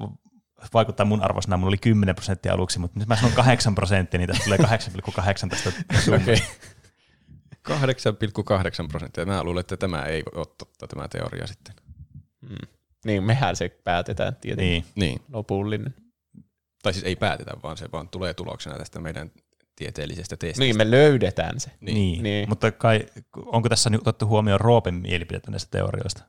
[0.74, 4.28] vaikuttaa mun arvosana, mulla oli 10 prosenttia aluksi, mutta nyt mä sanon 8 prosenttia, niin
[4.28, 6.14] tästä tulee 8,8 tästä summasta.
[6.14, 6.36] Okei.
[7.68, 9.26] 8,8 prosenttia.
[9.26, 11.74] Mä luulen, että tämä ei ole totta, tämä teoria sitten.
[12.40, 12.68] Mm.
[13.04, 14.84] Niin, mehän se päätetään tietenkin.
[14.94, 15.10] Niin.
[15.10, 15.22] Niin.
[15.32, 15.94] Lopullinen.
[16.82, 19.30] Tai siis ei päätetä, vaan se vaan tulee tuloksena tästä meidän
[19.76, 20.60] tieteellisestä testistä.
[20.64, 21.70] Niin, me löydetään se.
[21.80, 21.94] Niin.
[21.94, 22.22] niin.
[22.22, 22.48] Niin.
[22.48, 23.06] Mutta kai,
[23.46, 26.22] onko tässä nyt otettu huomioon Roopen mielipidettä näistä teorioista?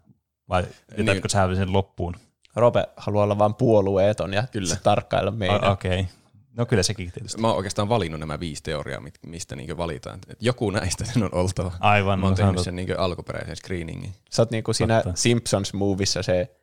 [0.50, 0.62] Vai
[0.98, 1.30] jätätkö Niin.
[1.30, 2.16] sä sen loppuun?
[2.56, 4.76] Rope haluaa olla vain puolueeton ja Kyllä.
[4.84, 5.64] tarkkailla meidän.
[5.64, 6.00] O- Okei.
[6.00, 6.12] Okay.
[6.58, 7.42] No kyllä sekin tietysti.
[7.42, 10.20] Mä oon oikeastaan valinnut nämä viisi teoriaa, mistä niin valitaan.
[10.30, 11.72] Et joku näistä sen on oltava.
[11.80, 12.20] Aivan.
[12.20, 14.14] Mä oon no, tehnyt sen niin alkuperäisen screeningin.
[14.32, 15.20] Sä oot niinku siinä Totta.
[15.20, 16.56] Simpsons-movissa se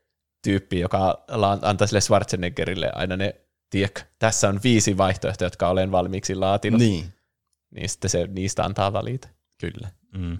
[0.42, 1.24] tyyppi, joka
[1.62, 3.34] antaa sille Schwarzeneggerille aina ne,
[3.72, 6.80] tiedätkö, tässä on viisi vaihtoehtoa, jotka olen valmiiksi laatinut.
[6.80, 7.12] Niin.
[7.70, 7.88] Niin.
[7.88, 9.28] sitten se niistä antaa valita.
[9.60, 9.90] Kyllä.
[10.16, 10.38] Mm.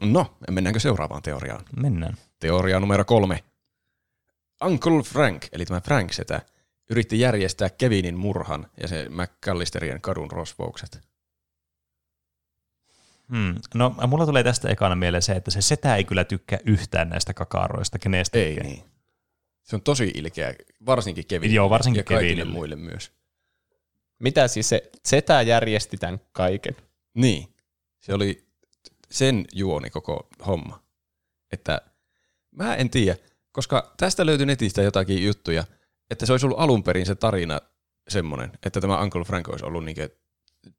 [0.00, 1.64] No, mennäänkö seuraavaan teoriaan?
[1.76, 2.16] Mennään.
[2.40, 3.44] Teoria numero kolme.
[4.64, 6.42] Uncle Frank, eli tämä Frank-setä,
[6.90, 11.00] yritti järjestää Kevinin murhan ja se McAllisterien kadun rosvoukset.
[13.28, 13.54] Hmm.
[13.74, 17.34] No, mulla tulee tästä ekana mieleen se, että se setä ei kyllä tykkää yhtään näistä
[17.34, 18.38] kakaroista, kenestä.
[18.38, 18.93] Ei niin.
[19.64, 20.54] Se on tosi ilkeä,
[20.86, 22.52] varsinkin Kevinille Joo, varsinkin ja kaikille Kevinille.
[22.52, 23.12] muille myös.
[24.18, 26.76] Mitä siis se, Zeta järjesti tämän kaiken?
[27.14, 27.54] Niin.
[28.00, 28.46] Se oli
[29.10, 30.82] sen juoni koko homma.
[31.52, 31.80] Että
[32.50, 33.16] mä en tiedä,
[33.52, 35.64] koska tästä löytyi netistä jotakin juttuja,
[36.10, 37.60] että se olisi ollut alun perin se tarina
[38.08, 40.02] semmoinen, että tämä Uncle Frank olisi ollut niinku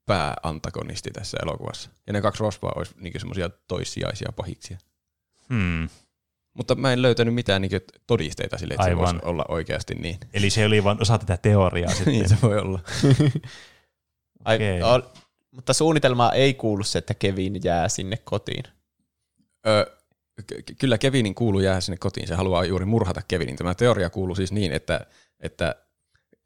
[0.06, 1.90] pääantagonisti tässä elokuvassa.
[2.06, 4.78] Ja ne kaksi rosvoa olisi niinku semmoisia toissijaisia pahiksia.
[5.48, 5.88] Hmm.
[6.56, 7.76] Mutta mä en löytänyt mitään niinku
[8.06, 9.06] todisteita sille, että Aivan.
[9.08, 10.16] se voisi olla oikeasti niin.
[10.34, 12.12] Eli se oli vain osa tätä teoriaa sitten.
[12.12, 12.80] niin se voi olla.
[14.44, 14.82] Ai, Okei.
[14.82, 15.00] ol,
[15.50, 18.64] mutta suunnitelmaa ei kuulu se, että Kevin jää sinne kotiin.
[19.66, 19.96] Ö,
[20.46, 23.56] ky- kyllä Kevinin kuuluu jäädä sinne kotiin, se haluaa juuri murhata Kevinin.
[23.56, 25.06] Tämä teoria kuuluu siis niin, että,
[25.40, 25.74] että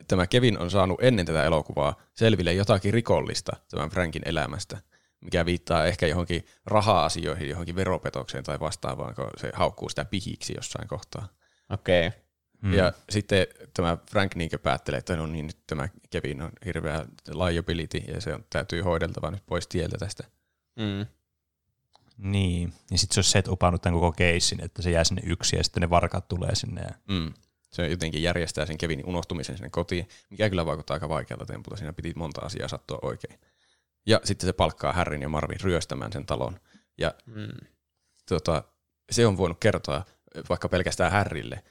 [0.09, 4.79] tämä Kevin on saanut ennen tätä elokuvaa selville jotakin rikollista tämän Frankin elämästä,
[5.21, 10.89] mikä viittaa ehkä johonkin raha-asioihin, johonkin veropetokseen tai vastaavaan, kun se haukkuu sitä pihiksi jossain
[10.89, 11.29] kohtaa.
[11.71, 12.07] Okei.
[12.07, 12.21] Okay.
[12.63, 12.75] Mm.
[12.75, 17.99] Ja sitten tämä Frank niinkö päättelee, että no niin, nyt tämä Kevin on hirveä liability
[17.99, 20.25] ja se on, täytyy hoideltava nyt pois tieltä tästä.
[20.77, 21.07] Mm.
[22.19, 25.57] Niin, ja sitten se olisi set upannut tämän koko keissin, että se jää sinne yksi
[25.57, 26.81] ja sitten ne varkaat tulee sinne.
[26.81, 26.95] Ja...
[27.09, 27.33] Mm.
[27.73, 31.77] Se jotenkin järjestää sen Kevinin unohtumisen sinne kotiin, mikä kyllä vaikuttaa aika vaikealta tempulta.
[31.77, 33.41] Siinä piti monta asiaa sattua oikein.
[34.07, 36.61] Ja sitten se palkkaa Harryn ja Marvin ryöstämään sen talon.
[36.99, 37.67] Ja Mm.
[38.29, 38.65] tota,
[39.11, 40.05] se on voinut kertoa
[40.49, 41.63] vaikka pelkästään Härrille,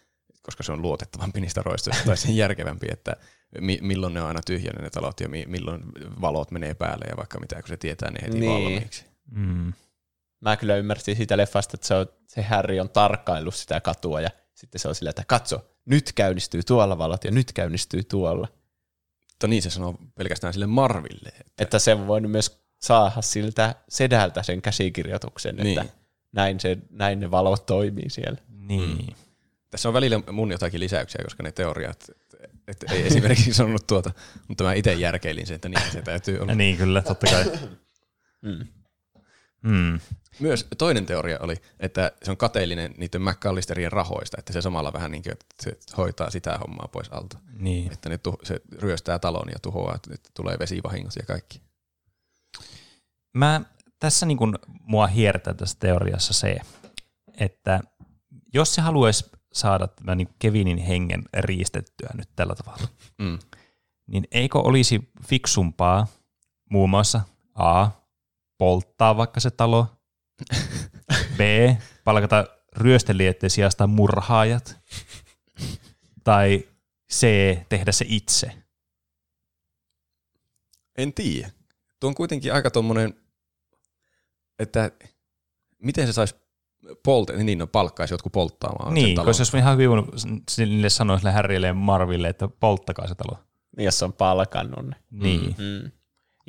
[0.41, 3.15] koska se on luotettavampi niistä roistoista, tai sen järkevämpi, että
[3.61, 5.83] mi- milloin ne on aina tyhjänä ne talot ja mi- milloin
[6.21, 8.51] valot menee päälle ja vaikka mitä, kun se tietää ne heti Niin.
[8.51, 9.05] valmiiksi.
[9.31, 9.73] Mm.
[10.41, 14.29] Mä kyllä ymmärsin siitä leffasta, että se, on, se Harry on tarkkaillut sitä katua ja
[14.55, 18.47] sitten se on sillä, että katso, nyt käynnistyy tuolla valot ja nyt käynnistyy tuolla.
[19.39, 21.29] Mutta niin se sanoo pelkästään sille Marville.
[21.29, 25.79] Että, Että se on voinut myös saada siltä sedältä sen käsikirjoituksen, Niin.
[25.79, 25.93] että
[26.31, 28.37] näin, se, näin ne valot toimii siellä.
[28.57, 29.15] Niin.
[29.69, 32.11] Tässä on välillä mun jotakin lisäyksiä, koska ne teoriat,
[32.67, 34.11] että ei esimerkiksi sanonut tuota,
[34.47, 36.51] mutta mä itse järkeilin sen, että niin se täytyy olla.
[36.51, 37.45] Ja niin kyllä, totta kai.
[38.41, 38.67] Mm.
[39.61, 39.99] Mm.
[40.39, 45.11] Myös toinen teoria oli, että se on kateellinen niiden McAllisterien rahoista, että se samalla vähän
[45.11, 47.37] niin kuin, että se hoitaa sitä hommaa pois alta.
[47.53, 47.91] Niin.
[47.93, 51.61] Että ne tu- se ryöstää talon ja tuhoaa, että että tulee vesivahingot ja kaikki.
[53.33, 53.61] Mä,
[53.99, 56.57] tässä niin kun mua hiertää tässä teoriassa se,
[57.37, 57.79] että
[58.53, 62.87] jos se haluaisi saada tämän niin Kevinin hengen riistettyä nyt tällä tavalla,
[63.17, 63.39] Mm.
[64.07, 66.07] niin eikö olisi fiksumpaa
[66.69, 67.21] muun muassa
[67.55, 67.89] A,
[68.59, 69.87] polttaa vaikka se talo,
[71.37, 71.39] B,
[72.03, 72.45] palkata
[72.77, 74.77] ryöstelijöiden sijasta murhaajat,
[76.23, 76.67] tai
[77.11, 77.27] C,
[77.69, 78.51] tehdä se itse.
[80.97, 81.49] En tiedä.
[81.99, 83.13] Tuo on kuitenkin aika tommonen,
[84.59, 84.91] että
[85.77, 86.35] miten se saisi
[87.03, 90.09] polta, niin no palkkaisi jotkut polttaamaan sen Niin, koska jos ihan hyvin voinut
[90.57, 93.39] niille sanoa sille Harrylle ja Marville, että polttakaa se talo.
[93.77, 94.95] Niin, jos se on palkannut ne.
[95.11, 95.55] Niin.
[95.57, 95.91] Mm.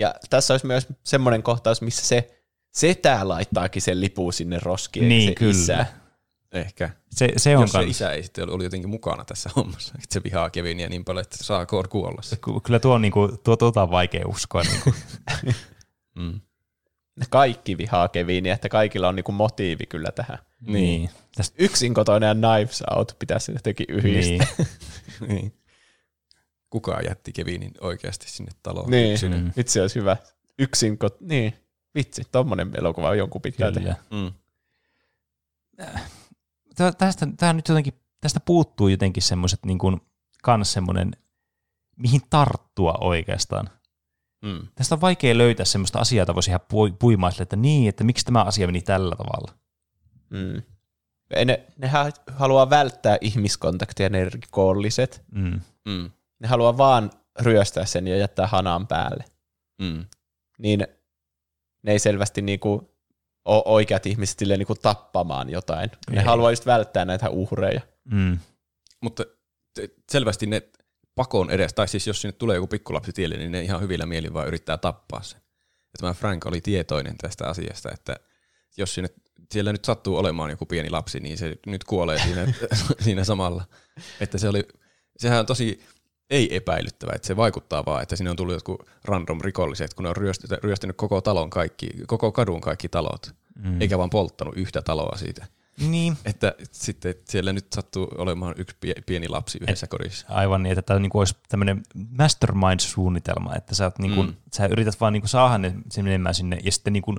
[0.00, 2.30] Ja tässä olisi myös semmoinen kohtaus, missä se
[2.72, 5.08] setä laittaakin sen lipun sinne roskiin.
[5.08, 5.50] Niin, se kyllä.
[5.50, 5.86] Isä.
[6.52, 6.90] Ehkä.
[7.10, 10.14] Se, se on Jos se kans, isä ei sitten ollut jotenkin mukana tässä hommassa, että
[10.14, 12.22] se vihaa Kevinia niin paljon, että saa Kor kuolla.
[12.22, 12.36] se.
[12.36, 14.62] ky- kyllä tuo, on niinku, tuo tuota on vaikea uskoa.
[14.62, 14.94] Niinku.
[16.16, 16.40] Mm.
[17.16, 20.38] Ne kaikki vihaa Kevinia, että kaikilla on niinku motiivi kyllä tähän.
[20.60, 21.10] niin.
[21.36, 24.46] Tästä, Yksinkotoinen ja Knives Out pitäisi jotenkin yhdistää.
[25.20, 25.28] niin.
[25.28, 25.52] niin.
[26.70, 28.90] Kuka jätti Kevinin oikeasti sinne taloon?
[28.90, 29.12] Niin.
[29.12, 29.32] yksin?
[29.36, 29.52] Mm.
[29.56, 30.16] Vitsi olisi hyvä.
[30.58, 31.20] Yksinkot...
[31.20, 31.54] Niin.
[31.94, 33.96] Vitsi, tommonen elokuva jonkun pitää tehdä.
[34.10, 34.22] Kyllä.
[34.22, 34.32] Mm.
[36.76, 40.00] Tä- Tästä, tää nyt jotenkin, tästä puuttuu jotenkin semmoiset niin kuin,
[40.42, 41.16] kans semmoinen,
[41.96, 43.70] mihin tarttua oikeastaan.
[44.42, 44.66] Mm.
[44.74, 48.04] Tästä on vaikea löytää semmoista asiaa, jota voisi ihan pui- puimaa sille, että niin, että
[48.04, 49.54] miksi tämä asia meni tällä tavalla.
[50.30, 50.62] Mm.
[51.44, 55.24] Ne, nehän haluaa välttää ihmiskontaktia, ne rikolliset.
[55.32, 55.60] Mm.
[55.86, 56.10] Mm.
[56.40, 57.10] Ne haluaa vaan
[57.40, 59.24] ryöstää sen ja jättää hanan päälle.
[59.82, 60.06] Mm.
[60.58, 60.86] Niin
[61.82, 62.96] ne ei selvästi niinku
[63.44, 65.90] ole oikeat ihmiset silleen niinku tappamaan jotain.
[66.10, 66.26] Ne Ei.
[66.26, 67.80] haluaa just välttää näitä uhreja.
[68.04, 68.38] Mm.
[69.00, 69.24] Mutta
[70.12, 70.62] selvästi ne
[71.14, 74.34] pakon edes, tai siis jos sinne tulee joku pikkulapsi tielle, niin ne ihan hyvillä mielin
[74.34, 75.40] vaan yrittää tappaa sen.
[75.64, 78.16] Ja tämä Frank oli tietoinen tästä asiasta, että
[78.76, 79.10] jos sinne,
[79.52, 82.52] siellä nyt sattuu olemaan joku pieni lapsi, niin se nyt kuolee siinä,
[83.04, 83.64] siinä samalla.
[84.20, 84.68] Että se oli,
[85.16, 85.84] sehän on tosi
[86.30, 90.08] ei epäilyttävä, että se vaikuttaa vaan, että sinne on tullut jotkut random rikolliset, kun ne
[90.08, 90.16] on
[90.62, 93.80] ryöstänyt, koko talon kaikki, koko kadun kaikki talot, Mm.
[93.80, 95.46] eikä vaan polttanut yhtä taloa siitä.
[95.88, 100.26] Niin, Että sitten siellä nyt sattuu olemaan yksi pie- pieni lapsi yhdessä kodissa.
[100.28, 101.82] aivan niin, että tämä niinku olisi tämmöinen
[102.18, 104.34] mastermind-suunnitelma, että sä, oot niinku, Mm.
[104.52, 107.14] sä yrität vaan niinku saada ne, sen menemään sinne ja sitten niinku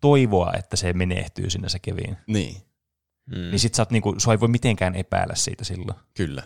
[0.00, 2.16] toivoa, että se menehtyy sinne se Kevin.
[2.26, 2.56] Niin,
[3.26, 3.34] Mm.
[3.36, 5.98] Niin sit sä oot niinku, sua ei voi mitenkään epäillä siitä silloin.
[6.16, 6.42] kyllä.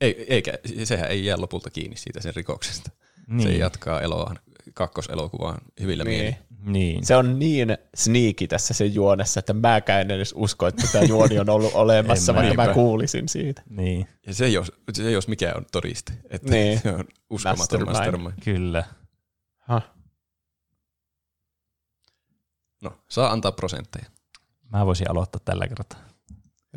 [0.00, 0.52] Ei, eikä,
[0.84, 2.90] sehän ei jää lopulta kiinni siitä sen rikoksesta.
[3.26, 3.42] Niin.
[3.48, 4.38] Se jatkaa eloaan,
[4.74, 6.18] kakkoselokuvaan hyvillä Niin.
[6.20, 6.36] mielin.
[6.64, 7.06] Niin.
[7.06, 11.38] Se on niin sneaky tässä sen juonessa, että mäkään en edes usko, että tämä juoni
[11.38, 12.74] on ollut olemassa, vaikka mä mäkään.
[12.74, 13.62] kuulisin siitä.
[13.70, 16.78] Niin, Ja se jos, se jos mikä on todiste, että Niin.
[16.82, 17.92] se on uskomaton Mastermind.
[17.92, 18.32] mastermind.
[18.44, 18.84] kyllä.
[19.68, 19.82] Huh.
[22.82, 24.04] No, saa antaa prosentteja.
[24.72, 26.00] Mä voisin aloittaa tällä kertaa.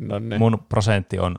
[0.00, 0.38] No niin.
[0.38, 1.36] Mun prosentti on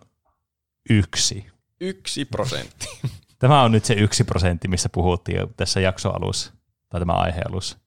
[0.89, 1.45] yksi.
[1.87, 2.87] Yksi prosentti.
[3.39, 6.53] Tämä on nyt se yksi prosentti, missä puhuttiin jo tässä jaksoalussa.
[6.89, 7.77] tai tämä aihealus.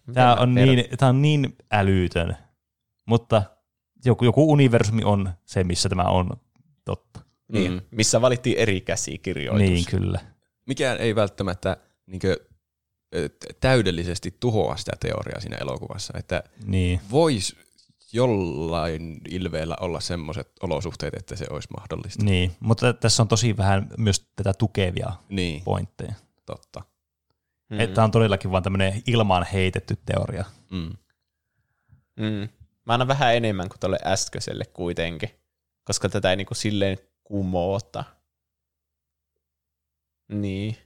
[0.00, 2.36] Miten Tämä mä on, niin, tämä on niin älytön,
[3.06, 3.42] mutta
[4.04, 6.30] joku, joku universumi on se, missä tämä on
[6.84, 7.20] totta.
[7.52, 7.80] Niin, Mm.
[7.90, 9.58] missä valittiin eri käsikirjoitus.
[9.68, 10.20] Niin, kyllä.
[10.66, 12.36] Mikään ei välttämättä niinkö,
[13.16, 17.00] ö, t- täydellisesti tuhoa sitä teoriaa siinä elokuvassa, että Niin.
[17.10, 17.56] voisi
[18.14, 22.24] jollain ilveellä olla semmoiset olosuhteet, että se olisi mahdollista.
[22.24, 26.14] Niin, mutta tässä on tosi vähän myös tätä tukevia Niin, pointteja.
[26.46, 26.82] totta.
[27.70, 27.80] Mm.
[27.80, 30.44] Että on todellakin vaan tämmöinen ilmaan heitetty teoria.
[30.70, 30.92] Mm.
[32.16, 32.48] Mm.
[32.86, 35.30] Mä annan vähän enemmän kuin tuolle äskeiselle kuitenkin,
[35.84, 38.04] koska tätä ei niinku silleen kumota.
[40.28, 40.76] Niin.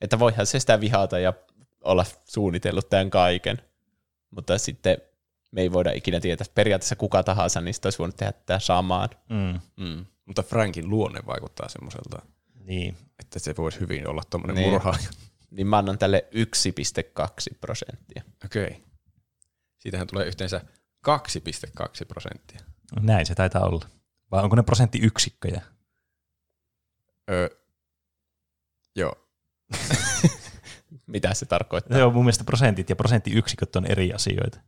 [0.00, 1.32] Että voihan se sitä vihata ja
[1.84, 3.62] olla suunnitellut tämän kaiken.
[4.30, 4.98] Mutta sitten
[5.50, 9.08] me ei voida ikinä tietää, että periaatteessa kuka tahansa niistä olisi voinut tehdä tätä samaan.
[9.28, 9.60] Mm.
[9.76, 10.06] Mm.
[10.26, 12.22] Mutta Frankin luonne vaikuttaa semmoiselta,
[12.64, 12.96] Niin.
[13.18, 14.70] että se voisi hyvin olla tuommoinen Niin.
[14.70, 15.08] murhaaja.
[15.50, 18.22] Niin mä annan tälle 1,2 prosenttia.
[18.44, 18.66] Okei.
[18.66, 18.80] Okay.
[19.78, 20.60] Siitähän tulee yhteensä
[21.06, 22.60] 2,2 prosenttia.
[23.00, 23.86] Näin se taitaa olla.
[24.30, 25.62] Vai onko ne prosenttiyksikköjä?
[27.30, 27.48] Öö,
[28.96, 29.12] joo.
[31.06, 32.06] Mitä se tarkoittaa?
[32.06, 34.60] On mun mielestä prosentit ja prosenttiyksiköt on eri asioita.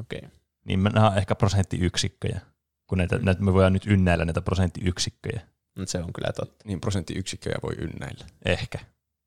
[0.00, 0.18] Okei.
[0.18, 0.30] Okay.
[0.64, 2.40] Niin nämä on ehkä prosenttiyksikköjä,
[2.86, 5.40] kun näitä, näitä me voidaan nyt ynnäillä näitä prosenttiyksikköjä.
[5.78, 6.64] Mut Se on kyllä totta.
[6.64, 8.24] Niin prosenttiyksikköjä voi ynnäillä.
[8.44, 8.78] Ehkä.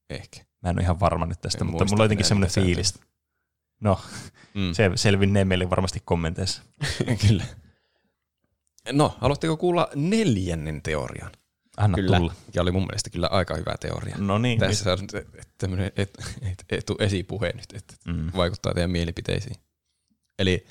[0.10, 0.42] Ehkä.
[0.64, 3.00] Mä en ole ihan varma nyt tästä, En mutta mulla on jotenkin semmoinen fiilis.
[3.80, 4.00] No,
[4.54, 4.74] Mm.
[4.74, 6.62] se selvinnee meille varmasti kommenteissa.
[7.28, 7.44] Kyllä.
[8.92, 11.32] No, haluatteko kuulla neljännen teorian?
[11.78, 12.18] Anna Kyllä.
[12.18, 12.34] tulla.
[12.48, 14.16] Mikä oli mun mielestä kyllä aika hyvä teoria.
[14.20, 14.60] No niin.
[14.60, 15.28] Tässä on nyt
[15.58, 18.32] tämmöinen et, et, etu, esipuhe nyt, että Mm.
[18.36, 19.56] vaikuttaa teidän mielipiteisiin.
[20.40, 20.66] Eli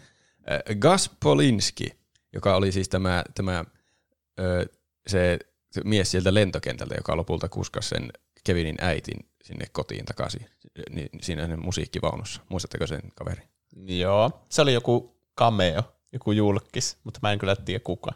[0.51, 1.99] äh, Gus Polinski,
[2.33, 5.39] joka oli siis tämä, tämä äh, se,
[5.71, 8.13] se mies sieltä lentokentältä, joka lopulta kuskasi sen
[8.45, 10.47] Kevinin äitin sinne kotiin takaisin
[10.91, 12.43] niin siinä musiikkivaunussa.
[12.49, 13.43] Muistatteko sen kaveri?
[13.77, 14.45] Joo.
[14.49, 15.83] Se oli joku cameo,
[16.13, 18.11] joku julkis, mutta mä en kyllä tiedä kuka.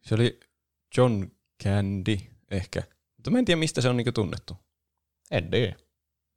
[0.00, 0.40] Se oli
[0.96, 1.26] John
[1.64, 2.18] Candy
[2.50, 2.82] ehkä.
[3.16, 4.56] Mutta mä en tiedä, mistä se on niinku tunnettu.
[5.30, 5.76] En tiedä.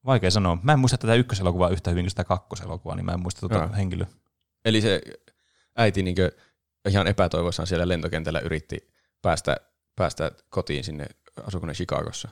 [0.06, 0.58] Vaikea sanoa.
[0.64, 3.68] Mä en muista tätä ykköselokuvaa yhtä hyvin kuin sitä kakkoselokuvaa, niin mä en muista tuota
[3.68, 4.08] henkilöä.
[4.66, 5.02] Eli se
[5.78, 6.16] äiti niin
[6.90, 8.78] ihan epätoivoissaan siellä lentokentällä yritti
[9.22, 9.58] päästä,
[9.96, 11.06] päästä kotiin sinne,
[11.44, 12.30] asuiko ne Chicagossa.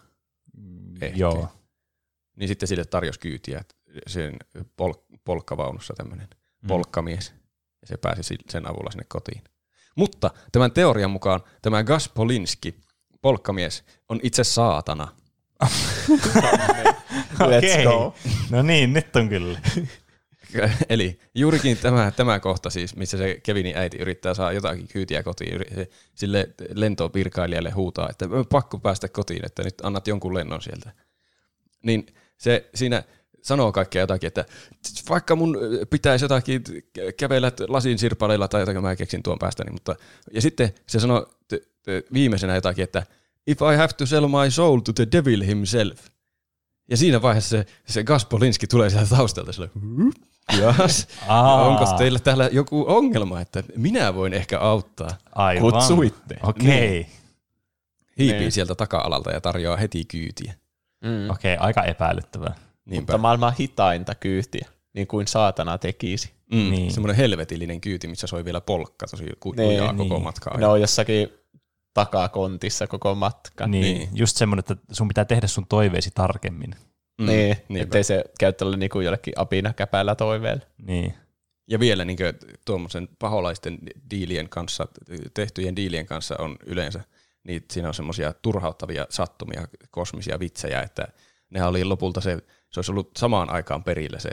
[1.02, 1.18] Ehkä.
[1.18, 1.50] Joo.
[2.36, 3.64] Niin sitten sille tarjosi kyytiä
[4.08, 4.36] sen
[4.78, 6.28] pol- polkkavaunussa tämmöinen
[6.62, 6.68] Mm.
[6.68, 7.34] polkkamies.
[7.82, 9.44] Ja se pääsi si- sen avulla sinne kotiin.
[9.96, 12.76] Mutta tämän teorian mukaan tämä Gus Polinski,
[13.22, 15.08] polkkamies, on itse saatana.
[17.40, 18.16] Let's go.
[18.50, 19.60] No niin, nyt on kyllä.
[20.90, 25.62] Eli juurikin tämä, tämä kohta siis, missä se Kevinin äiti yrittää saada jotakin kyytiä kotiin,
[26.16, 30.92] sille lentovirkailijalle huutaa, että "On pakko päästä kotiin, että nyt annat jonkun lennon sieltä.
[31.84, 32.06] Niin
[32.38, 33.04] se siinä
[33.42, 34.46] sanoo kaikkea jotakin, että
[35.10, 35.58] vaikka mun
[35.90, 36.64] pitäisi jotakin
[37.18, 39.96] kävellä lasin sirpaleilla tai jotakin, mä keksin tuon päästäni, mutta
[40.34, 41.30] ja sitten se sanoo
[42.14, 43.06] viimeisenä jotakin, että
[43.48, 46.00] if I have to sell my soul to the devil himself.
[46.90, 49.70] Ja siinä vaiheessa se, se Gaspolinski tulee sieltä taustalta sille,
[50.62, 51.66] Jas, Aa.
[51.68, 55.10] onko teillä täällä joku ongelma, että minä voin ehkä auttaa?
[55.36, 55.62] Aivan.
[55.72, 56.38] Kutsuitte.
[56.44, 57.00] Okei.
[57.02, 57.12] Okay.
[58.20, 58.52] Hiipii Niin.
[58.52, 60.54] sieltä taka-alalta ja tarjoaa heti kyytiä.
[61.04, 61.30] Mm.
[61.30, 62.56] Okei, okay, aika epäilyttävää.
[62.86, 63.02] Niinpä.
[63.02, 66.32] Mutta maailman hitainta kyytiä, niin kuin saatana tekisi.
[66.52, 66.72] Mm, Niin.
[66.72, 66.92] niin.
[66.92, 70.24] Semmoinen helvetillinen kyyti, missä soi vielä polkka tosi ku- Niin, kujaa koko niin.
[70.24, 70.58] matkaa.
[70.58, 71.30] Ne on jossakin
[71.94, 73.68] takakontissa koko matka.
[73.68, 73.98] Niin, Niin.
[73.98, 76.76] niin, just semmoinen, että sun pitää tehdä sun toiveesi tarkemmin.
[77.20, 77.84] Mm, Niin, niinpä.
[77.84, 80.64] ettei se käy tällä niinku jollekin apinakäpällä toiveella.
[80.78, 81.14] Niin.
[81.68, 82.18] Ja vielä niin
[82.66, 83.78] tuommoisen paholaisten
[84.12, 84.88] diilien kanssa,
[85.34, 87.04] tehtyjen diilien kanssa on yleensä,
[87.44, 91.08] niin siinä on semmoisia turhauttavia sattumia, kosmisia vitsejä, että
[91.50, 92.38] ne oli lopulta se,
[92.72, 94.30] se olisi ollut samaan aikaan perillä se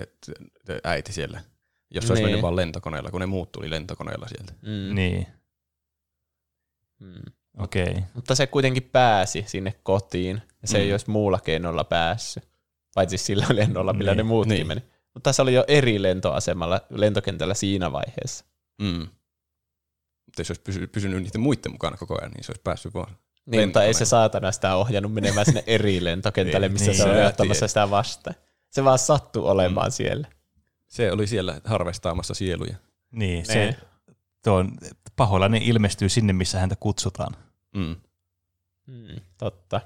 [0.84, 1.40] äiti siellä,
[1.90, 2.26] jos se olisi Niin.
[2.26, 4.52] mennyt vaan lentokoneella, kun ne muut tuli lentokoneella sieltä.
[4.62, 4.94] Mm.
[4.94, 5.26] Niin,
[7.00, 7.22] Mm.
[7.58, 7.82] okei.
[7.90, 8.02] Okay.
[8.14, 10.84] Mutta se kuitenkin pääsi sinne kotiin, ja se Mm.
[10.84, 12.44] ei olisi muulla keinolla päässyt.
[12.96, 14.66] Paitsi sillä lennolla, millä Niin, ne muutkin niin.
[14.66, 14.82] meni.
[15.14, 18.44] Mutta se oli jo eri lentoasemalla, lentokentällä siinä vaiheessa.
[18.82, 18.98] Mm.
[20.26, 23.16] Mutta jos olisi pysy, pysynyt niiden muiden mukana koko ajan, niin se olisi päässyt vaan.
[23.46, 27.14] Niin, mutta ei se saatana sitä ohjannut menemään sinne eri lentokentälle, missä Niin, se oli
[27.14, 28.36] se ottamassa sitä vastaan.
[28.70, 30.28] Se vaan sattui olemaan siellä.
[30.88, 32.76] Se oli siellä harvestaamassa sieluja.
[33.10, 33.76] Niin, se Niin.
[34.44, 34.72] tuo on,
[35.16, 37.36] paholainen ilmestyy sinne, missä häntä kutsutaan.
[37.74, 37.96] Mm.
[38.86, 39.80] Mm, totta.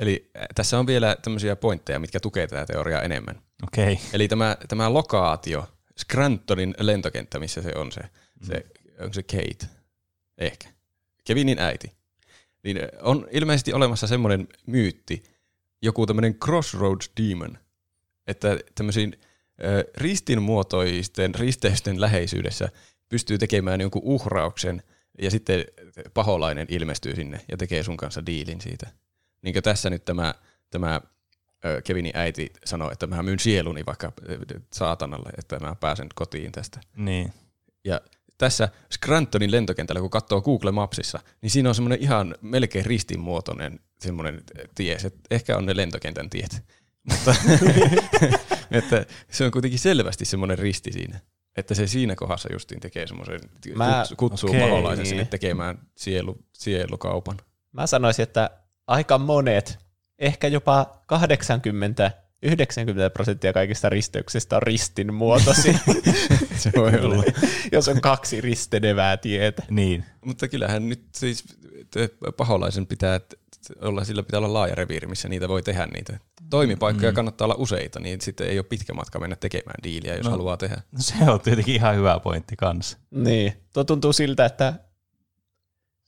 [0.00, 3.42] Eli äh, tässä on vielä tämmöisiä pointteja, mitkä tukee tätä teoriaa enemmän.
[3.62, 3.92] Okei.
[3.92, 4.04] Okay.
[4.12, 5.68] Eli tämä, tämä lokaatio,
[5.98, 8.00] Scrantonin lentokenttä, missä se on se,
[8.42, 8.66] se
[9.00, 9.66] onko se Kate?
[10.38, 10.68] Ehkä.
[11.24, 11.92] Kevinin äiti.
[12.62, 15.22] Niin on ilmeisesti olemassa semmoinen myytti,
[15.82, 17.58] joku tämmöinen Crossroads Demon.
[18.26, 19.20] että tämmöisiin
[19.64, 22.68] ö, ristinmuotoisten risteysten läheisyydessä
[23.08, 24.82] pystyy tekemään jonkun uhrauksen
[25.22, 25.64] ja sitten
[26.14, 28.86] paholainen ilmestyy sinne ja tekee sun kanssa diilin siitä.
[29.42, 30.34] Niin kuin tässä nyt tämä,
[30.70, 31.00] tämä
[31.84, 34.12] Kevinin äiti sanoi, että mä myyn sieluni vaikka
[34.72, 36.80] saatanalle, että mä pääsen kotiin tästä.
[36.96, 37.32] Niin.
[37.84, 38.00] Ja
[38.38, 44.42] tässä Scrantonin lentokentällä, kun katsoo Google Mapsissa, niin siinä on semmoinen ihan melkein ristinmuotoinen semmoinen
[44.74, 44.98] tie.
[44.98, 46.62] Se ehkä on ne lentokentän tiet.
[47.10, 47.34] Mutta
[48.70, 51.20] että se on kuitenkin selvästi semmoinen risti siinä.
[51.56, 53.40] Että se siinä kohdassa justiin tekee semmoisen,
[54.16, 55.08] kutsuu okei, paholaisen niin.
[55.08, 57.36] sinne tekemään sielu, sielukaupan.
[57.72, 58.50] Mä sanoisin, että
[58.90, 59.78] aika monet,
[60.18, 62.10] ehkä jopa 80
[62.42, 65.78] 90 prosenttia kaikista risteyksistä on ristin muotoisia,
[66.56, 67.24] Se voi olla.
[67.72, 69.62] jos on kaksi ristenevää tietä.
[69.70, 70.04] Niin.
[70.24, 71.44] Mutta kyllähän nyt siis
[72.36, 73.20] paholaisen pitää
[73.80, 76.18] olla, sillä pitää olla laaja reviiri, missä niitä voi tehdä niitä.
[76.50, 77.14] Toimipaikkoja mm.
[77.14, 80.30] kannattaa olla useita, niin sitten ei ole pitkä matka mennä tekemään diiliä, jos No.
[80.30, 80.36] no.
[80.36, 80.76] haluaa tehdä.
[80.92, 82.98] No se on tietenkin ihan hyvä pointti kanssa.
[83.10, 84.74] Niin, tuo tuntuu siltä, että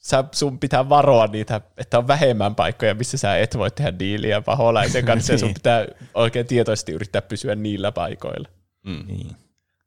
[0.02, 4.40] sä, sun pitää varoa niitä, että on vähemmän paikkoja, missä sä et voi tehdä diiliä
[4.40, 5.54] paholaisen kanssa, ja sun Niin.
[5.54, 8.48] pitää oikein tietoisesti yrittää pysyä niillä paikoilla.
[8.86, 9.04] Mm.
[9.06, 9.36] Niin.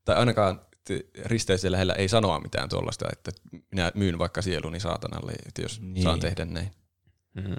[0.05, 0.61] Tai ainakaan
[1.25, 3.31] risteisen lähellä ei sanoa mitään tuollaista, että
[3.71, 5.93] minä myyn vaikka sieluni saatanalle, että jos Niin.
[5.93, 6.03] niin.
[6.03, 6.71] saan tehdä näin.
[7.33, 7.55] Mm.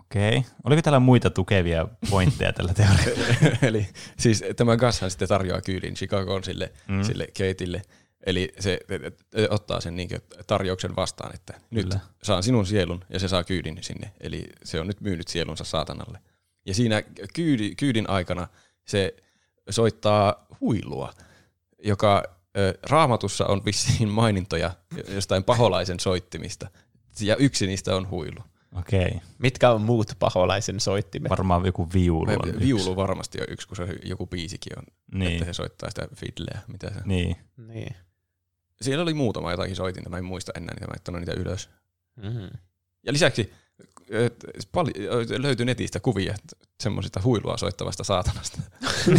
[0.00, 0.44] Okei.
[0.64, 3.56] Oliko täällä muita tukevia pointteja tällä teorialla?
[3.68, 3.86] Eli
[4.18, 7.02] siis tämä Gashan sitten tarjoaa kyydin Chicagoon sille, Mm.
[7.02, 7.82] sille Kateille.
[8.26, 10.08] Eli se et- et- ottaa sen niin
[10.46, 12.00] tarjouksen vastaan, että nyt Kyllä.
[12.22, 14.12] saan sinun sielun ja se saa kyydin sinne.
[14.20, 16.18] Eli se on nyt myynyt sielunsa saatanalle.
[16.66, 17.02] Ja siinä
[17.34, 18.48] kyydi, kyydin aikana
[18.86, 19.14] se
[19.70, 21.12] soittaa huilua,
[21.84, 22.22] joka
[22.58, 24.70] ö, raamatussa on vissiin mainintoja
[25.08, 26.70] jostain paholaisen soittimista.
[27.20, 28.40] Ja yksi niistä on huilu.
[28.78, 29.20] Okei.
[29.38, 31.30] Mitkä on muut paholaisen soittimet?
[31.30, 32.60] Varmaan joku viulu on yksi.
[32.60, 34.84] Viulu varmasti on yksi, kun se joku biisikin on,
[35.14, 35.32] niin.
[35.32, 36.60] että se soittaa sitä fiddleä.
[36.66, 37.00] Mitä se.
[37.04, 37.36] Niin.
[37.56, 37.96] Niin.
[38.82, 41.70] Siellä oli muutama jotakin soitinta, mä en muista enää niitä, mä en niitä ylös.
[42.16, 42.48] Mm-hmm.
[43.06, 43.52] Ja lisäksi
[44.72, 44.90] pali,
[45.38, 46.34] löytyi netistä kuvia
[46.80, 48.58] semmoisista huilua soittavasta saatanasta.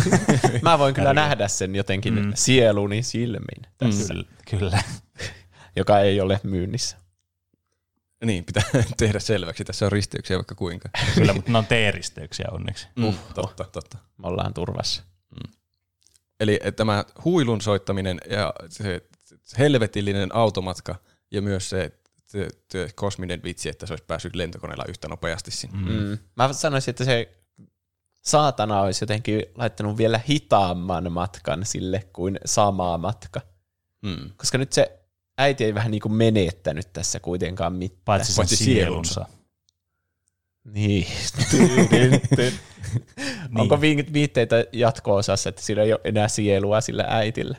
[0.62, 1.24] Mä voin kyllä Tärkeä.
[1.24, 2.26] nähdä sen jotenkin Mm.
[2.26, 2.32] mm.
[2.36, 4.26] sieluni silmin tässä, Kyllä.
[4.50, 4.84] Kyllä.
[5.76, 6.98] joka ei ole myynnissä.
[8.26, 8.64] niin, pitää
[8.98, 9.64] tehdä selväksi.
[9.64, 10.90] Tässä on risteyksiä vaikka kuinka.
[11.16, 12.88] Kyllä, mutta ne on T-risteyksiä onneksi.
[12.96, 13.98] Mm, totta, totta.
[14.18, 15.04] Me ollaan turvassa.
[16.40, 19.02] Eli että tämä huilun soittaminen ja se
[19.58, 20.96] helvetillinen automatka
[21.32, 21.92] ja myös se,
[22.26, 25.78] se, se kosminen vitsi, että se olisi päässyt lentokoneella yhtä nopeasti sinne.
[25.78, 25.94] Mm.
[25.94, 26.18] Mm.
[26.36, 27.30] Mä sanoisin, että se
[28.22, 33.42] saatana olisi jotenkin laittanut vielä hitaamman matkan sille kuin sama matka.
[34.02, 34.30] Mm.
[34.38, 35.00] Koska nyt se
[35.38, 38.02] äiti ei vähän niin kuin menettänyt tässä kuitenkaan mitään.
[38.06, 39.26] Paitsi sen Paitsi sielunsa.
[40.64, 41.08] Niin.
[43.50, 43.62] Niin.
[43.62, 47.58] Onko vi- viitteitä jatko-osassa, että sillä ei ole enää sielua sillä äitillä?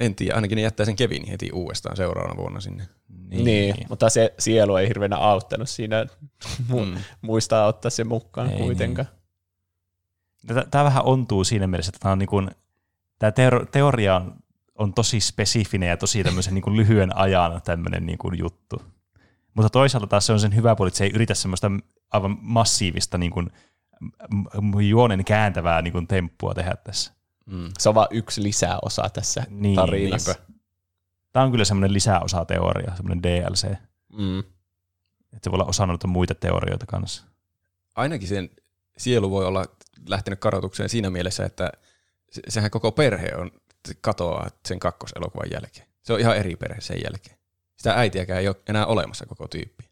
[0.00, 2.88] En tiedä, ainakin ne jättää sen Kevin heti uudestaan seuraavana vuonna sinne.
[3.28, 3.44] Niin.
[3.44, 3.74] niin.
[3.88, 6.06] Mutta se sielu ei hirveänä auttanut siinä
[6.70, 6.96] mu- Mm.
[7.22, 9.08] muistaa ottaa se mukaan Ei kuitenkaan.
[10.70, 12.50] Tämä vähän ontuu siinä mielessä, että tämä, on niin kuin,
[13.18, 14.34] tämä teor- teoria on,
[14.74, 18.82] on tosi spesifinen ja tosi tämmöisen niin kuin lyhyen ajan tämmöinen niin kuin juttu.
[19.54, 21.70] Mutta toisaalta taas se on sen hyvä puoli, että se ei yritä semmoista
[22.12, 23.50] aivan massiivista niin kuin,
[24.88, 27.12] juonen kääntävää niin kuin temppua tehdä tässä.
[27.46, 27.70] Mm.
[27.78, 30.32] Se on vain yksi lisäosa tässä Niin, tarinassa.
[30.32, 30.52] niinpä.
[31.32, 33.68] Tämä on kyllä semmoinen lisäosa teoria, semmoinen DLC.
[34.12, 34.38] Mm.
[34.38, 37.24] Että se voi olla osa noita muita teorioita kanssa.
[37.94, 38.50] Ainakin sen
[38.98, 39.64] sielu voi olla
[40.08, 41.72] lähtenyt kadotukseen siinä mielessä, että
[42.32, 43.50] se- sehän koko perhe on
[44.00, 45.86] katoaa sen kakkoselokuvan jälkeen.
[46.02, 47.36] Se on ihan eri perhe sen jälkeen.
[47.76, 49.84] Sitä äitiäkään ei ole enää olemassa koko tyyppi.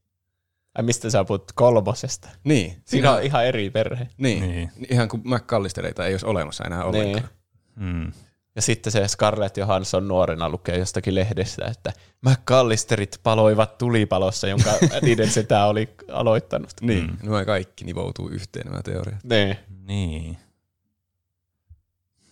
[0.74, 2.28] Ai mistä sä puhut kolmosesta?
[2.44, 4.08] Niin, Siinä on ihan eri perhe.
[4.18, 4.54] niin, Niin.
[4.76, 4.86] niin.
[4.90, 7.28] ihan kuin McCallistereita ei olisi olemassa enää ollenkaan.
[7.76, 8.12] Mm.
[8.56, 11.92] Ja sitten se Scarlett Johansson nuorena lukee jostakin lehdestä, että
[12.28, 14.70] McCallisterit paloivat tulipalossa, jonka
[15.02, 16.70] niiden setä oli aloittanut.
[16.80, 17.10] Niin, Mm.
[17.10, 17.18] mm.
[17.22, 19.24] nämä kaikki nivoutuu yhteen nämä teoriat.
[19.24, 19.56] Niin.
[19.86, 20.36] Niin.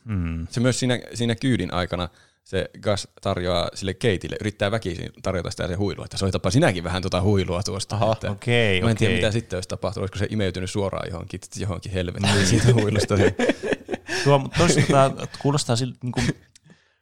[0.06, 0.47] Hmm.
[0.51, 2.09] Se myös siinä, siinä kyydin aikana
[2.44, 7.02] se Gus tarjoaa sille Keitille, yrittää väkisin tarjota sitä se huilua, että soitapa sinäkin vähän
[7.02, 7.97] tuota huilua tuosta.
[7.97, 9.23] Aha, että Okei, Mä en tiedä, okei.
[9.23, 13.14] mitä sitten olisi tapahtunut, olisiko se imeytynyt suoraan johonkin, johonkin helvettiin siitä huilusta.
[14.24, 16.28] Tuo, toisaalta tämä kuulostaa siltä, niin kuin,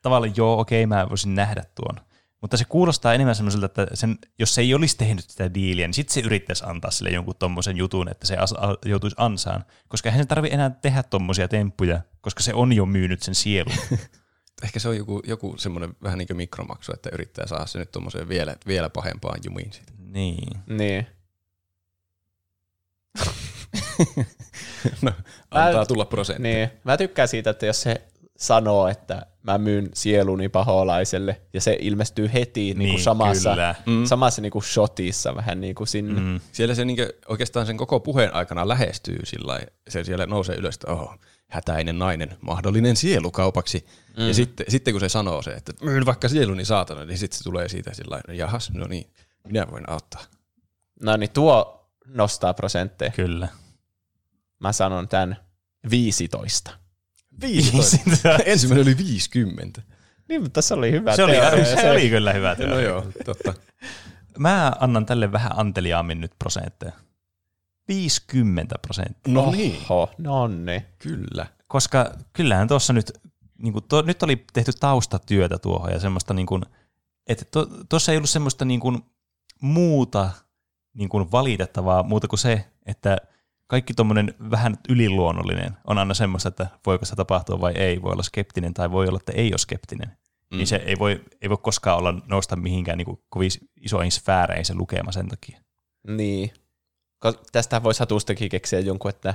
[0.03, 2.01] tavallaan joo, okei, mä voisin nähdä tuon.
[2.41, 5.95] Mutta se kuulostaa enemmän semmoiselta, että sen, jos se ei olisi tehnyt sitä diiliä, niin
[5.95, 9.65] sitten se yrittäisi antaa sille jonkun tommosen jutun, että se as, a, joutuisi ansaan.
[9.89, 13.75] Koska eihän se tarvitse enää tehdä tommosia temppuja, koska se on jo myynyt sen sielun.
[14.65, 17.93] Ehkä se on joku, joku semmoinen vähän niin kuin mikromaksu, että yrittää saada se nyt
[17.93, 19.93] tuommoiseen vielä, vielä pahempaan jumiin siitä.
[19.99, 20.59] niin.
[20.67, 21.07] Niin.
[25.03, 25.13] no,
[25.51, 26.43] antaa Mä- tulla prosentti.
[26.43, 28.03] Niin, mä tykkään siitä, että jos se
[28.39, 33.75] sanoo, että mä myyn sieluni paholaiselle, ja se ilmestyy heti niin, Niin, kuin samassa, kyllä.
[33.87, 34.05] mm.
[34.05, 36.21] samassa niin kuin shotissa vähän niin kuin sinne.
[36.21, 36.41] Mm.
[36.53, 40.93] Siellä se niinku oikeastaan sen koko puheen aikana lähestyy sillä se siellä nousee ylös, että
[40.93, 41.15] oho,
[41.49, 43.87] hätäinen nainen, mahdollinen sielukaupaksi.
[44.17, 44.29] Mm.
[44.29, 47.45] Ja sitten, sitten kun se sanoo se, että myyn vaikka sieluni saatana, niin sitten se
[47.45, 49.07] tulee siitä sillä lailla, jahas, no niin,
[49.45, 50.23] minä voin auttaa.
[51.03, 51.80] No niin, tuo
[52.15, 53.11] nostaa prosentteja.
[53.11, 53.49] Kyllä.
[54.59, 55.37] Mä sanon tämän
[55.91, 56.71] 15.
[57.41, 57.97] 15.
[58.45, 59.83] Ensimmäinen oli 50.
[60.29, 61.65] Niin, mutta tässä oli hyvä se, oli, teoria.
[61.65, 62.81] se oli kyllä hyvä No teoria.
[62.89, 63.55] joo, totta.
[64.39, 66.93] Mä annan tälle vähän anteliaammin nyt prosentteja.
[67.89, 69.35] 50 prosenttia.
[69.35, 70.83] No niin, Oho, no niin.
[70.99, 71.47] kyllä.
[71.67, 73.13] Koska kyllähän tuossa nyt,
[73.59, 76.63] niin kuin to, nyt oli tehty taustatyötä tuohon ja semmoista, niin kuin,
[77.27, 77.45] että
[77.89, 78.99] tuossa ei ollut semmoista niin kuin,
[79.61, 80.31] muuta
[80.95, 83.17] niin kuin valitettavaa muuta kuin se, että
[83.67, 88.23] kaikki tuommoinen vähän yliluonnollinen on aina semmoista, että voiko se tapahtua vai ei, voi olla
[88.23, 90.09] skeptinen tai voi olla, että ei ole skeptinen.
[90.51, 90.57] Mm.
[90.57, 93.51] Niin se ei voi, ei voi koskaan olla nousta mihinkään niin kuin, kovin
[93.81, 95.61] isoihin sfääreihin se lukema sen takia.
[96.07, 96.53] Niin.
[97.53, 99.35] Tästä voisi hatustakin keksiä jonkun, että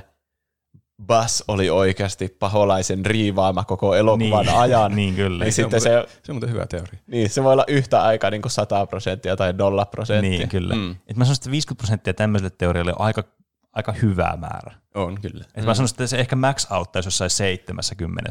[1.02, 4.96] Buzz oli oikeasti paholaisen riivaama koko elokuvan niin, ajan.
[4.96, 5.44] niin kyllä.
[5.44, 7.00] Niin Se on, sitten se, muuten, se on muuten hyvä teoria.
[7.06, 10.30] niin, se voi olla yhtä aikaa niin kuin 100 prosenttia tai 0 prosenttia.
[10.30, 10.74] Niin, kyllä.
[10.74, 10.80] Mm.
[10.80, 10.96] Mm.
[11.06, 13.24] Et mä sanoisin, että 50 prosenttia tämmöiselle teorialle on aika,
[13.72, 14.74] aika hyvä määrä.
[14.94, 15.44] On, kyllä.
[15.54, 18.30] Et mä sanoisin, että se ehkä max auttaisi jossain 70.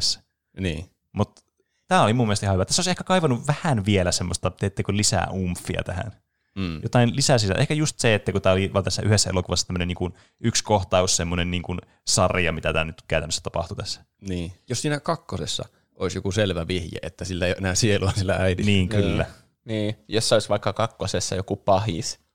[0.60, 0.90] Niin.
[1.12, 1.42] Mutta
[1.88, 2.64] tämä oli mun mielestä ihan hyvä.
[2.64, 6.12] Tässä olisi ehkä kaivannut vähän vielä semmoista, teettekö lisää umfia tähän.
[6.56, 6.80] Mm.
[6.82, 7.60] Jotain lisää sisältöä.
[7.60, 10.64] Ehkä just se, että kun tämä oli vaan tässä yhdessä elokuvassa tämmöinen niin kuin yksi
[10.64, 14.04] kohtaus, semmoinen niin kuin sarja, mitä tämä nyt käytännössä tapahtui tässä.
[14.20, 14.52] Niin.
[14.68, 15.64] Jos siinä kakkosessa
[15.94, 18.66] olisi joku selvä vihje, että sillä ei ole enää sielua sillä äidillä.
[18.66, 19.26] Niin, kyllä.
[19.64, 22.26] Niin, jos olisi vaikka kakkosessa joku pahis,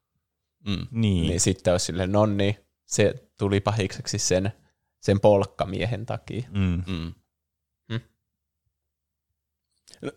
[0.68, 0.72] Mm.
[0.74, 0.88] Niin.
[0.92, 4.52] niin, niin sitten olisi silleen, no niin, se tuli pahikseksi sen,
[5.00, 6.44] sen polkkamiehen takia.
[6.52, 6.84] Mm.
[6.88, 7.14] Mm.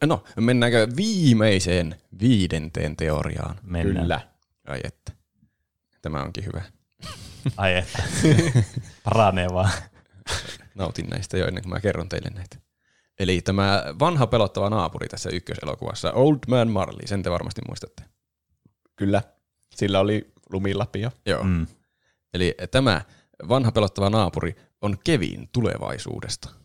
[0.07, 3.57] No, mennäänkö viimeiseen viidenteen teoriaan?
[3.63, 4.05] Mennään.
[4.05, 4.21] Kyllä.
[4.67, 5.13] Ai että.
[6.03, 6.63] Tämä onkin hyvä.
[7.57, 8.03] Ai että.
[9.05, 9.71] Paranee vaan.
[10.75, 12.57] Nautin näistä jo ennen kuin mä kerron teille näitä.
[13.19, 18.05] Eli tämä vanha pelottava naapuri tässä ykköselokuvassa, Old Man Marley, sen te varmasti muistatte.
[18.97, 19.23] Kyllä.
[19.75, 21.11] Sillä oli lumilapio.
[21.27, 21.43] Joo.
[21.43, 21.51] Mm.
[21.51, 21.67] Mm.
[22.35, 23.03] Eli tämä
[23.49, 26.64] vanha pelottava naapuri on Kevin tulevaisuudesta.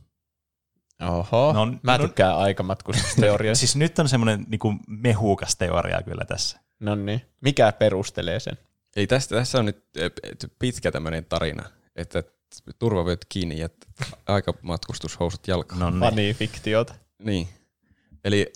[1.02, 1.54] Oho.
[1.54, 3.60] No, No, Mä no- tykkään aikamatkustusteorioista.
[3.66, 6.60] Siis nyt on semmoinen niin kuin mehukas teoria kyllä tässä.
[6.80, 7.22] no niin.
[7.42, 8.58] Mikä perustelee sen?
[8.96, 10.12] Eli tästä, tässä on nyt eh,
[10.60, 12.24] pitkä tämmöinen tarina, että
[12.80, 13.70] turvavyöt kiinni ja
[14.28, 15.80] aikamatkustushousut jalkaan.
[15.80, 16.00] No niin.
[16.00, 16.96] Fanifiktiota.
[17.24, 17.48] Niin.
[18.24, 18.54] Eli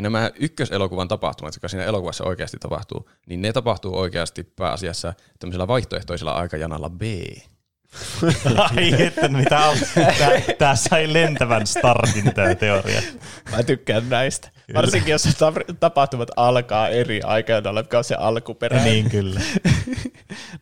[0.00, 6.32] nämä ykköselokuvan tapahtumat, jotka siinä elokuvassa oikeasti tapahtuu, niin ne tapahtuu oikeasti pääasiassa tämmöisellä vaihtoehtoisella
[6.32, 7.02] aikajanalla B.
[8.76, 9.78] Ai että mitä on.
[10.18, 13.02] Tää, tää sai lentävän startin tää teoria.
[13.50, 14.50] Mä tykkään näistä.
[14.74, 18.92] Varsinkin jos ta- tapahtumat alkaa eri aikana, mikä on se alkuperäinen.
[18.92, 19.40] Niin kyllä.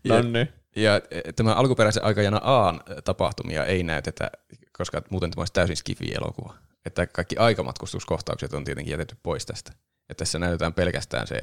[0.09, 0.49] No niin.
[0.77, 2.75] Ja eh, tämä alkuperäisen aikajana A
[3.05, 4.31] tapahtumia ei näytetä,
[4.73, 6.55] koska muuten tämä olisi täysin skifi-elokuva.
[6.87, 9.73] Että kaikki aikamatkustuskohtaukset on tietenkin jätetty pois tästä.
[10.09, 11.41] Ja tässä näytetään pelkästään se,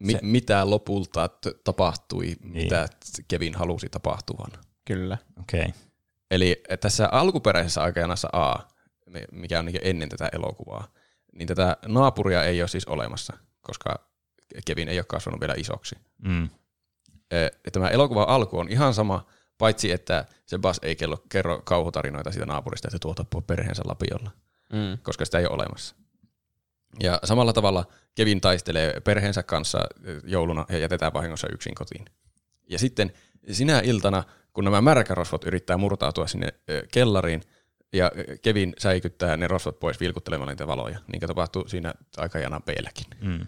[0.00, 2.64] mi- Se- mitä lopulta t- tapahtui, niin.
[2.64, 2.88] Mitä
[3.28, 4.50] Kevin halusi tapahtuvan.
[4.84, 5.18] Kyllä.
[5.40, 5.60] Okei.
[5.60, 5.72] Okay.
[6.30, 8.58] Eli eh, tässä alkuperäisessä aikajanassa A,
[9.06, 10.88] mi- mikä on niin ennen tätä elokuvaa,
[11.32, 13.94] niin tätä naapuria ei ole siis olemassa, koska
[14.64, 15.96] Kevin ei ole kasvanut vielä isoksi.
[16.24, 16.48] Mm.
[17.30, 19.26] Eh, Tämä elokuvan alku on ihan sama,
[19.58, 24.30] paitsi että se Buzz ei kello, kerro kauhutarinoita siitä naapurista, että tuo tappoi perheensä lapiolla,
[24.72, 24.98] Mm.
[25.02, 25.94] koska sitä ei ole olemassa.
[27.02, 27.84] Ja samalla tavalla
[28.14, 29.78] Kevin taistelee perheensä kanssa
[30.24, 32.04] jouluna ja jätetään vahingossa yksin kotiin.
[32.68, 33.12] Ja sitten
[33.50, 36.48] sinä iltana, kun nämä märkärosvot yrittää murtautua sinne
[36.92, 37.42] kellariin,
[37.92, 38.12] ja
[38.42, 43.46] Kevin säikyttää ne rosvot pois vilkuttelemalla niitä valoja, niin kuin tapahtuu siinä aikajana B:lläkin Mm.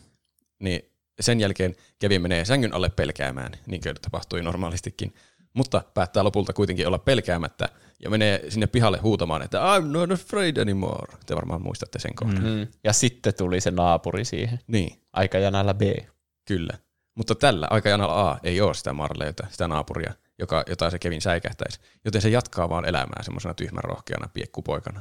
[0.59, 0.83] niin
[1.21, 5.15] sen jälkeen Kevin menee sängyn alle pelkäämään, niin kuin tapahtui normaalistikin,
[5.55, 7.69] mutta päättää lopulta kuitenkin olla pelkäämättä
[8.03, 11.17] ja menee sinne pihalle huutamaan, että I'm not afraid anymore.
[11.27, 12.43] Te varmaan muistatte sen kohdan.
[12.43, 12.49] Mm.
[12.51, 12.67] Mm.
[12.85, 14.61] Ja sitten tuli se naapuri siihen.
[14.67, 15.81] Niin, Aikajanalla B.
[16.45, 16.79] kyllä.
[17.15, 21.81] Mutta tällä aikajanalla A ei ole sitä Marleyta, sitä naapuria, joka, jota se Kevin säikähtäisi.
[22.05, 25.01] Joten se jatkaa vaan elämää semmoisena tyhmän rohkeana piekkupoikana.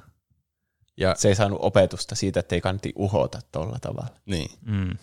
[0.98, 4.15] Ja, Se ei saanut opetusta siitä, että ei kannatti uhota tuolla tavalla.
[4.26, 4.52] niin.
[4.65, 4.98] Mm.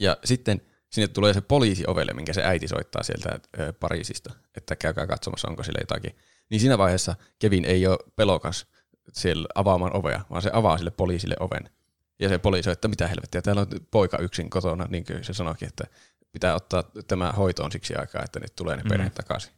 [0.00, 0.60] Ja sitten
[0.92, 5.48] sinne tulee se poliisi ovelle, minkä se äiti soittaa sieltä ö, Pariisista, että käykää katsomassa,
[5.48, 6.16] onko sille jotakin.
[6.50, 8.66] Niin siinä vaiheessa Kevin ei ole pelokas
[9.12, 11.70] siellä avaamaan ovea, vaan se avaa sille poliisille oven.
[12.18, 15.32] Ja se poliisi on, että mitä helvettiä, täällä on poika yksin kotona, niin kuin se
[15.32, 15.84] sanoikin, että
[16.32, 19.14] pitää ottaa tämä hoitoon siksi aikaa, että nyt tulee ne perhe Mm.
[19.14, 19.52] takaisin.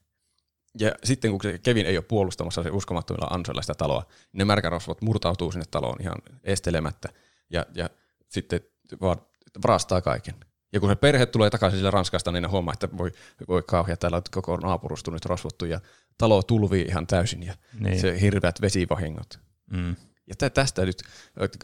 [0.78, 4.44] Ja sitten kun se Kevin ei ole puolustamassa se uskomattomilla ansoilla sitä taloa, niin ne
[4.44, 7.09] märkärosvot murtautuu sinne taloon ihan estelemättä
[7.51, 7.90] ja, ja
[8.28, 8.61] sitten
[9.01, 9.16] vaan
[9.66, 10.35] varastaa kaiken.
[10.75, 13.13] Ja kun se perhe tulee takaisin sillä Ranskasta, niin ne huomaa, että voi,
[13.49, 15.81] voi kauhea, täällä on koko naapurustu nyt rosvottu ja
[16.19, 18.01] talo tulvii ihan täysin ja Niin.
[18.01, 19.39] se hirveät vesivahingot.
[19.71, 19.97] Mm.
[20.27, 21.03] Ja tä- tästä nyt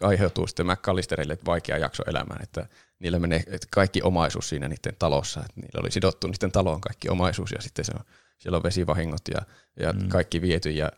[0.01, 2.67] aiheutuu sitten McAllisterille vaikea jakso elämään, että
[2.99, 7.53] niillä menee kaikki omaisuus siinä niiden talossa, että niillä oli sidottu niiden taloon kaikki omaisuus
[7.53, 8.05] ja sitten se on,
[8.39, 9.41] siellä on vesivahingot ja,
[9.81, 10.09] ja mm.
[10.09, 10.93] kaikki viety ja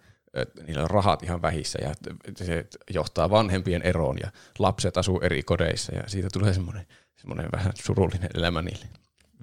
[0.66, 1.94] niillä on rahat ihan vähissä ja
[2.36, 6.86] se johtaa vanhempien eroon ja lapset asuu eri kodeissa ja siitä tulee semmoinen,
[7.22, 8.86] semmoinen vähän surullinen elämä niille.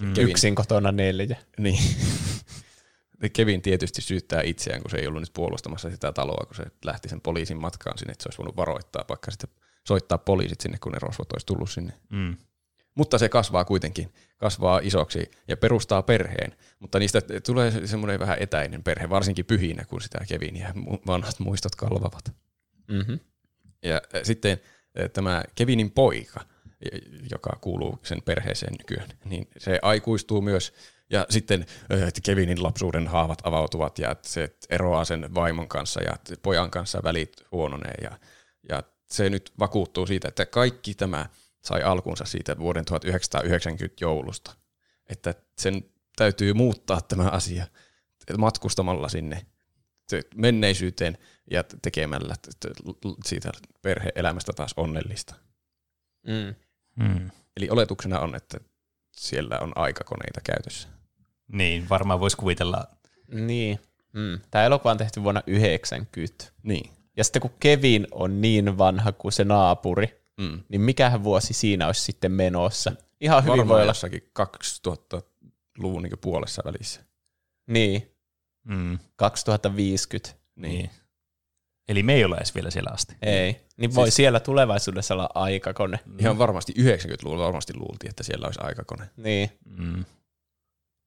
[0.01, 0.14] Mm.
[0.18, 1.38] Yksin kotona neljä.
[1.57, 1.84] Niin.
[3.34, 7.10] Kevin tietysti syyttää itseään, kun se ei ollut nyt puolustamassa sitä taloa, kun se lähti
[7.10, 9.49] sen poliisin matkaan sinne, että se olisi voinut varoittaa, vaikka sitten
[9.88, 11.93] soittaa poliisit sinne, kun ne rosvot olisi tullut sinne.
[12.10, 12.38] Mm.
[12.95, 18.84] Mutta se kasvaa kuitenkin, kasvaa isoksi ja perustaa perheen, mutta niistä tulee semmoinen vähän etäinen
[18.84, 20.73] perhe, varsinkin pyhinä, kun sitä Kevin ja
[21.07, 22.31] vanhat muistot kalvavat.
[22.88, 23.19] Mm-hmm.
[23.84, 24.60] Ja sitten
[25.14, 26.41] tämä Kevinin poika,
[27.31, 30.73] joka kuuluu sen perheeseen nykyään, niin se aikuistuu myös
[31.10, 36.01] ja sitten äh, että Kevinin lapsuuden haavat avautuvat ja että se eroaa sen vaimon kanssa
[36.01, 38.19] ja pojan kanssa välit huononee ja,
[38.69, 41.30] ja se nyt vakuuttuu siitä, että kaikki tämä
[41.61, 44.56] sai alkunsa siitä vuoden 1990 joulusta.
[45.10, 45.85] Että sen
[46.15, 47.68] täytyy muuttaa tämä asia
[48.38, 49.45] matkustamalla sinne
[50.35, 51.18] menneisyyteen
[51.51, 52.35] ja tekemällä
[53.26, 53.51] siitä
[53.81, 55.35] perhe-elämästä taas onnellista.
[56.27, 56.56] Mm.
[56.99, 57.30] Mm.
[57.57, 58.57] Eli oletuksena on, että
[59.17, 60.88] siellä on aikakoneita käytössä.
[61.51, 62.88] Niin, varmaan voisi kuvitella.
[63.31, 63.80] Niin.
[64.13, 64.39] Mm.
[64.51, 66.45] Tämä elokuva on tehty vuonna 90.
[66.63, 66.91] Niin.
[67.17, 70.63] Ja sitten kun Kevin on niin vanha kuin se naapuri, Mm.
[70.69, 72.91] niin mikähän vuosi siinä olisi sitten menossa?
[73.21, 73.89] Ihan hyvin voi olla.
[73.89, 77.01] jossakin 2000-luvun niin puolessa välissä.
[77.67, 78.11] Niin,
[78.63, 78.99] Mm.
[79.15, 80.30] 2050.
[80.55, 80.89] Niin.
[81.90, 83.16] Eli me ei ole edes vielä siellä asti.
[83.22, 83.61] Ei.
[83.78, 85.99] Niin voi siellä tulevaisuudessa olla aikakone.
[86.20, 89.10] Ihan varmasti 90-luvulla varmasti luultiin, että siellä olisi aikakone.
[89.18, 89.49] Niin.
[89.78, 90.06] Mm.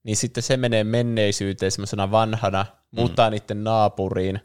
[0.05, 4.41] Niin sitten se menee menneisyyteen semmoisena vanhana, muuttaa niiden naapuriin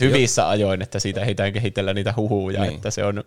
[0.00, 2.74] hyvissä ajoin, että siitä ehditään kehitellä niitä huhuja, Niin.
[2.74, 3.24] että se on...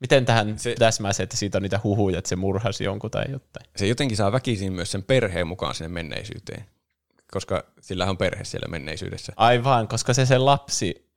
[0.00, 3.24] Miten tähän Se- täsmää se, että siitä on niitä huhuja, että se murhasi jonkun tai
[3.30, 3.66] jotain?
[3.76, 6.64] Se jotenkin saa väkisin myös sen perheen mukaan sinne menneisyyteen,
[7.32, 9.32] koska sillä on perhe siellä menneisyydessä.
[9.36, 11.11] Aivan, koska se se lapsi,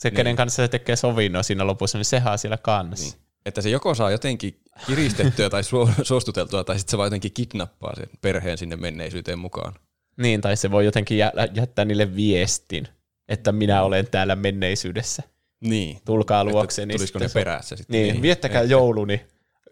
[0.00, 0.16] se Niin.
[0.16, 3.16] kenen kanssa se tekee sovinnon siinä lopussa, niin sehän on siellä kanssa.
[3.16, 3.24] Niin.
[3.46, 7.94] Että se joko saa jotenkin kiristettyä tai suo- suostuteltua, tai sitten se vaan jotenkin kidnappaa
[7.96, 9.74] sen perheen sinne menneisyyteen mukaan.
[10.16, 12.88] Niin, tai se voi jotenkin jä- jättää niille viestin,
[13.28, 15.22] että minä olen täällä menneisyydessä.
[15.60, 15.98] Niin.
[16.04, 16.94] Tulkaa luokseni.
[16.94, 17.94] Tulisiko ne perässä sitten?
[18.00, 19.20] Niin, niin viettäkää jouluni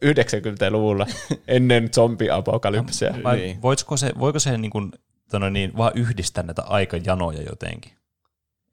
[0.04, 1.06] 90-luvulla
[1.48, 3.14] ennen zombiapokalypseä.
[3.24, 3.46] Vai Niin.
[3.46, 3.62] niin.
[3.62, 4.92] voisiko se, voiko se niin kuin,
[5.30, 7.92] tono niin, vaan yhdistää näitä aikajanoja jotenkin?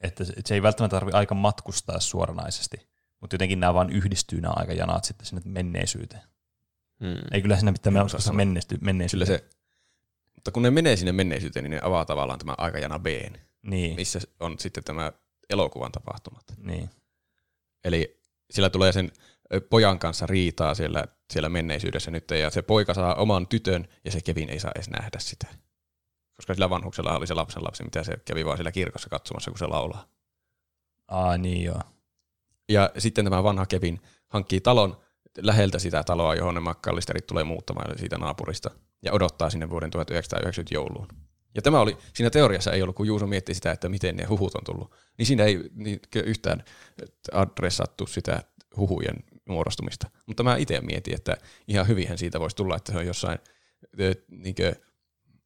[0.08, 2.78] Että se, ei välttämättä tarvitse aika matkustaa suoranaisesti,
[3.22, 6.22] mutta jotenkin nämä vaan yhdistyy nämä aikajanat sitten sinne menneisyyteen.
[7.00, 7.16] Hmm.
[7.32, 9.40] Ei kyllä siinä mitään En mennä koska menneisty, Kyllä menneisyyteen.
[9.40, 9.50] se,
[10.36, 13.06] mutta kun ne menee sinne menneisyyteen, niin ne avaa tavallaan tämä aikajana B,
[13.62, 15.12] Niin, missä on sitten tämä
[15.50, 16.44] elokuvan tapahtumat.
[16.58, 16.90] niin.
[17.84, 18.22] Eli
[18.52, 19.12] sillä tulee sen
[19.70, 24.22] pojan kanssa riitaa siellä, siellä menneisyydessä nyt, ja se poika saa oman tytön, ja se
[24.22, 25.48] Kevin ei saa edes nähdä sitä.
[26.36, 29.58] Koska sillä vanhuksella oli se lapsen lapsi, mitä se kävi vaan siellä kirkossa katsomassa, kun
[29.58, 30.06] se laulaa.
[31.08, 31.82] Aa, niin joo.
[32.70, 34.98] Ja sitten tämä vanha Kevin hankkii talon
[35.38, 38.72] läheltä sitä taloa, johon ne makkallisterit tulee muuttamaan siitä naapurista,
[39.02, 41.08] ja odottaa sinne vuoden 1990 jouluun.
[41.56, 44.56] Ja tämä oli, siinä teoriassa ei ollut, kun Juuso mietti sitä, että miten ne huhut
[44.56, 46.64] on tullut, niin siinä ei niin yhtään
[47.32, 48.44] adressattu sitä
[48.78, 49.16] huhujen
[49.50, 50.10] muodostumista.
[50.26, 51.38] Mutta mä itse mietin, että
[51.68, 53.40] ihan hyvinhän siitä voisi tulla, että se on jossain
[54.00, 54.76] ö, niinkö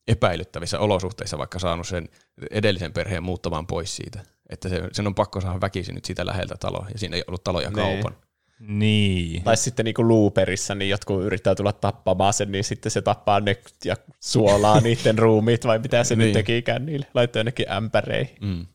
[0.07, 2.09] epäilyttävissä olosuhteissa vaikka saanut sen
[2.51, 4.19] edellisen perheen muuttamaan pois siitä.
[4.49, 7.43] Että se, sen on pakko saada väkisin nyt siitä läheltä taloa, ja siinä ei ollut
[7.43, 7.75] taloja Niin.
[7.75, 8.15] kaupan.
[8.59, 9.43] Niin.
[9.43, 13.57] Tai sitten niinku looperissa, niin jotkut yrittää tulla tappamaan sen, niin sitten se tappaa ne
[13.85, 16.25] ja suolaa niiden ruumiit, vai mitä se Niin.
[16.25, 17.07] nyt tekikään niille.
[17.13, 18.37] Laittaa jonnekin ämpäreihin.
[18.41, 18.65] Mm.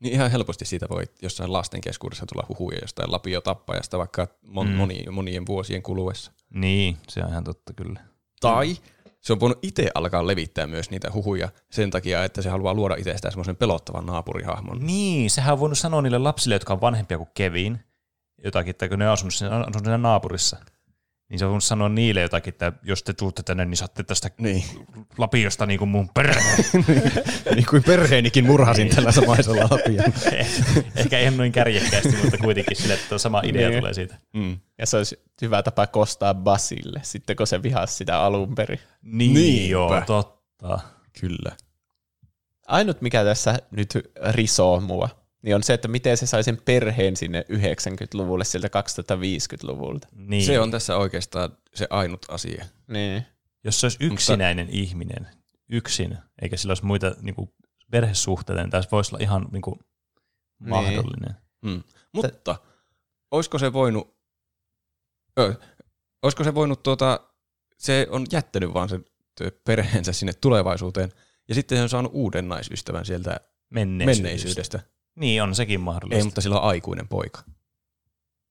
[0.00, 4.66] Niin ihan helposti siitä voi jossain lasten keskuudessa tulla huhuja jostain lapio tappajasta vaikka mon,
[4.66, 4.72] Mm.
[4.72, 4.76] mm.
[4.78, 6.32] moni, monien vuosien kuluessa.
[6.50, 8.00] Niin, se on ihan totta kyllä.
[8.40, 8.76] Tai
[9.24, 12.94] se on voinut itse alkaa levittää myös niitä huhuja sen takia, että se haluaa luoda
[12.94, 14.86] itsestään semmoisen pelottavan naapurihahmon.
[14.86, 17.80] Niin, sehän on voinut sanoa niille lapsille, jotka on vanhempia kuin Kevin,
[18.44, 20.56] jotakin, että kun ne on asunut siinä, naapurissa,
[21.28, 24.64] niin se on sanoa niille jotakin, että jos te tuutte tänne, niin saatte tästä Niin.
[25.18, 26.40] lapiosta niin kuin mun perhe.
[27.54, 30.12] niin kuin perheenikin murhasin tällä samaisella lapiolla.
[30.96, 33.78] Ehkä ei noin kärjekkäästi, mutta kuitenkin sille, että sama idea Niin.
[33.80, 34.18] tulee siitä.
[34.32, 34.58] Mm.
[34.78, 38.80] Ja se olisi hyvä tapa kostaa Basille, sitten kun se vihasi sitä alun perin.
[39.02, 39.72] Niin, Niinpä.
[39.72, 40.78] joo, totta.
[41.20, 41.52] Kyllä.
[42.68, 43.98] Ainut, mikä tässä nyt
[44.30, 45.08] risoo mua,
[45.44, 50.08] niin on se, että miten se sai sen perheen sinne 90-luvulle sieltä 2050-luvulta.
[50.12, 50.46] Niin.
[50.46, 52.64] Se on tässä oikeastaan se ainut asia.
[52.88, 53.26] Niin.
[53.64, 54.78] Jos se olisi yksinäinen Mutta...
[54.80, 55.28] ihminen,
[55.70, 57.52] yksin, eikä sillä olisi muita niin kuin,
[57.90, 59.80] perhesuhteita, niin tässä voisi olla ihan niin kuin,
[60.58, 61.34] mahdollinen.
[61.62, 61.82] Mm.
[62.12, 62.56] Mutta
[63.30, 64.16] olisiko se voinut,
[65.38, 65.54] ö,
[66.22, 67.20] olisiko se voinut tuota,
[67.78, 69.04] se on jättänyt vaan sen
[69.64, 71.12] perheensä sinne tulevaisuuteen,
[71.48, 73.40] ja sitten se on saanut uuden naisystävän sieltä
[73.70, 74.22] Menneisyydestä.
[74.22, 74.93] menneisyydestä.
[75.14, 76.18] Niin, on sekin mahdollista.
[76.18, 77.42] Ei, mutta sillä on aikuinen poika.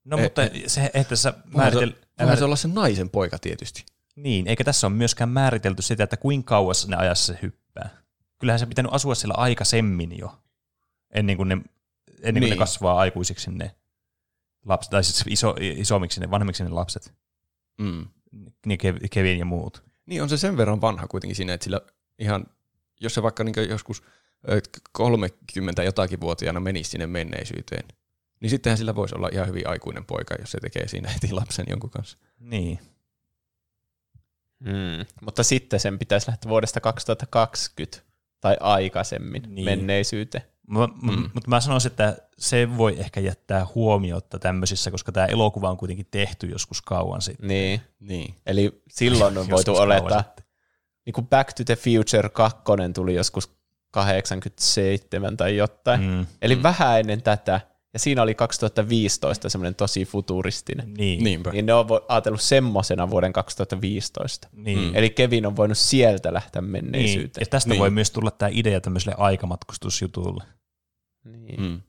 [0.06, 1.90] no, ei- mutta se, että Voihan määritel...
[1.90, 3.86] se, voihan se olla sen naisen poika tietysti.
[4.16, 7.90] Niin, eikä tässä ole myöskään määritelty sitä, että kuinka kauas ne ajassa se hyppää.
[8.40, 10.42] Kyllähän se pitänyt asua siellä aikaisemmin jo,
[11.14, 11.72] ennen kuin ne, ennen
[12.22, 12.58] kuin ne Niin.
[12.58, 13.76] kasvaa aikuisiksi ne
[14.66, 17.14] lapset, tai siis iso, isommiksi ne, vanhemmiksi ne lapset,
[17.78, 18.08] Mm.
[18.66, 19.84] niin Kev- Kevin ja muut.
[20.06, 21.82] Niin on se sen verran vanha kuitenkin siinä, että sillä
[22.20, 22.46] ihan,
[23.00, 24.04] jos se vaikka niin joskus
[24.92, 27.84] 30 jotakin vuotiaana menisi sinne menneisyyteen,
[28.40, 31.66] niin sittenhän sillä voisi olla ihan hyvin aikuinen poika, jos se tekee siinä heti lapsen
[31.70, 32.18] jonkun kanssa.
[32.40, 32.80] Niin.
[34.60, 35.06] Mm.
[35.22, 37.98] Mutta sitten sen pitäisi lähteä vuodesta 2020
[38.42, 39.66] tai aikaisemmin Niin.
[39.66, 40.44] menneisyyteen.
[40.68, 40.78] M-
[41.12, 41.30] mm.
[41.34, 46.08] Mutta mä sanoisin, että se voi ehkä jättää huomiota tämmöisissä, koska tämä elokuva on kuitenkin
[46.12, 47.48] tehty joskus kauan sitten.
[47.48, 47.82] Niin.
[48.00, 48.36] Niin.
[48.46, 50.24] Eli silloin on voitu olettaa,
[51.06, 52.58] niin kuin Back to the Future 2
[52.94, 53.63] tuli joskus
[53.94, 56.02] 87 tai jotain.
[56.02, 56.26] Mm.
[56.42, 56.64] Eli mm.
[56.64, 57.62] vähän ennen tätä.
[57.94, 60.94] Ja siinä oli 2015 semmoinen tosi futuristinen.
[60.94, 61.24] Niin.
[61.24, 61.52] Niinpä.
[61.52, 64.48] Niin ne on ajatellut semmosena vuoden 2015.
[64.52, 64.80] Niin.
[64.80, 64.96] Mm.
[64.96, 66.72] Eli Kevin on voinut sieltä lähteä niin.
[66.72, 67.42] menneisyyteen.
[67.42, 67.80] Ja tästä Niin.
[67.80, 70.44] voi myös tulla tämä idea tämmöiselle aikamatkustusjutulle.
[71.24, 71.62] Niin.
[71.62, 71.82] Mm.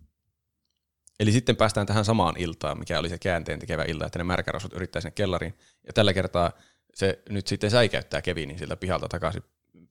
[1.20, 4.72] Eli sitten päästään tähän samaan iltaan, mikä oli se käänteen tekevä ilta, että ne märkärosvot
[4.72, 5.54] yrittää sinne kellariin.
[5.86, 6.52] Ja tällä kertaa
[6.94, 9.42] se nyt sitten säikäyttää Kevinin siltä pihalta takaisin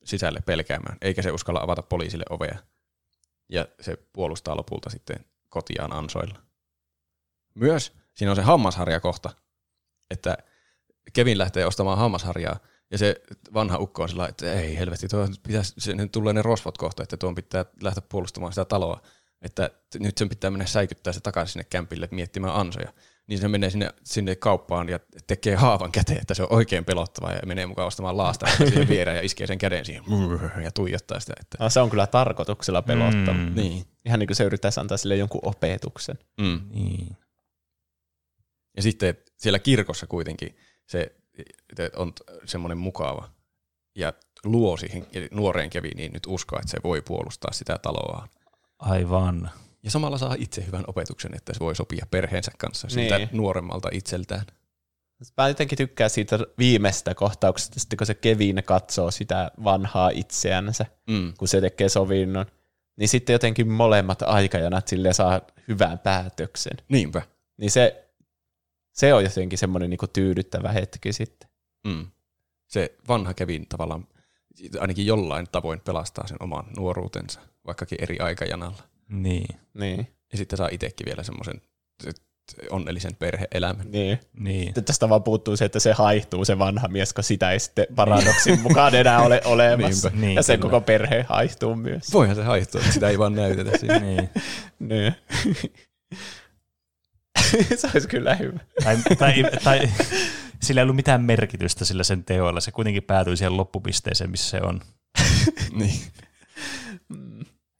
[0.04, 2.58] sisälle pelkäämään, eikä se uskalla avata poliisille ovea.
[3.48, 6.38] Ja se puolustaa lopulta sitten kotiaan ansoilla.
[7.54, 9.30] Myös siinä on se hammasharja kohta,
[10.10, 10.38] että
[11.12, 12.58] Kevin lähtee ostamaan hammasharjaa,
[12.90, 13.20] ja se
[13.54, 17.16] vanha ukko on sillä, että ei helvetti, tuo pitäisi, se, tulee ne rosvot kohta, että
[17.16, 19.00] tuon pitää lähteä puolustamaan sitä taloa,
[19.42, 22.92] että nyt sen pitää mennä säikyttää se takaisin sinne kämpille miettimään ansoja.
[23.26, 27.32] Niin se menee sinne, sinne kauppaan ja tekee haavan käteen, että se on oikein pelottava
[27.32, 30.04] ja menee mukaan ostamaan laasta siihen viereen ja iskee sen käden siihen
[30.64, 31.34] ja tuijottaa sitä.
[31.40, 33.32] Että, No, se on kyllä tarkoituksella pelottava.
[33.36, 33.48] Mm.
[33.48, 33.54] Mm.
[33.54, 33.84] niin.
[34.04, 36.18] Ihan niin kuin se yrittäisi antaa sille jonkun opetuksen.
[36.40, 36.60] Mm.
[36.70, 37.16] Niin.
[38.76, 40.56] Ja sitten siellä kirkossa kuitenkin
[40.86, 41.14] se
[41.96, 42.12] on
[42.44, 43.28] semmoinen mukava
[43.96, 44.12] ja
[44.44, 48.28] luo siihen nuoreen Keviniin nyt uskoa, että se voi puolustaa sitä taloa.
[48.78, 49.50] Aivan.
[49.84, 53.08] Ja samalla saa itse hyvän opetuksen, että se voi sopia perheensä kanssa Niin.
[53.14, 54.46] siltä nuoremmalta itseltään.
[55.36, 61.32] Mä jotenkin tykkään siitä viimeistä kohtauksesta, sitten kun se Kevin katsoo sitä vanhaa itseänsä, Mm.
[61.38, 62.46] kun se tekee sovinnon.
[62.96, 66.76] Niin sitten jotenkin molemmat aikajanat sille saa hyvän päätöksen.
[66.88, 67.22] Niinpä.
[67.56, 68.10] Niin se,
[68.92, 71.48] se on jotenkin semmoinen niinku tyydyttävä hetki sitten.
[71.86, 72.06] Mm.
[72.66, 74.06] Se vanha Kevin tavallaan
[74.80, 78.82] ainakin jollain tavoin pelastaa sen oman nuoruutensa, vaikkakin eri aikajanalla.
[79.08, 79.56] Niin.
[79.74, 80.08] Niin.
[80.32, 81.60] Ja sitten saa itsekin vielä semmoisen
[82.70, 83.90] onnellisen perhe-elämän.
[83.90, 84.18] niin.
[84.38, 84.74] Niin.
[84.84, 88.60] Tästä vaan puuttuu se, että se haihtuu se vanha mies, kun sitä ei sitten paradoksin
[88.60, 90.08] mukaan enää ole olemassa.
[90.08, 90.26] Niinpä.
[90.26, 90.62] Niin, ja se kyllä.
[90.70, 92.12] koko perhe haihtuu myös.
[92.12, 93.98] Voihan se haihtua, mutta sitä ei vaan näytetä siinä.
[93.98, 94.30] niin.
[94.78, 95.14] Niin.
[97.78, 98.60] se olisi kyllä hyvä.
[98.84, 99.80] Tai, tai, tai
[100.62, 102.60] sillä ei ollut mitään merkitystä sillä sen teoilla.
[102.60, 104.80] Se kuitenkin päätyi siihen loppupisteeseen, missä se on.
[105.72, 106.00] niin.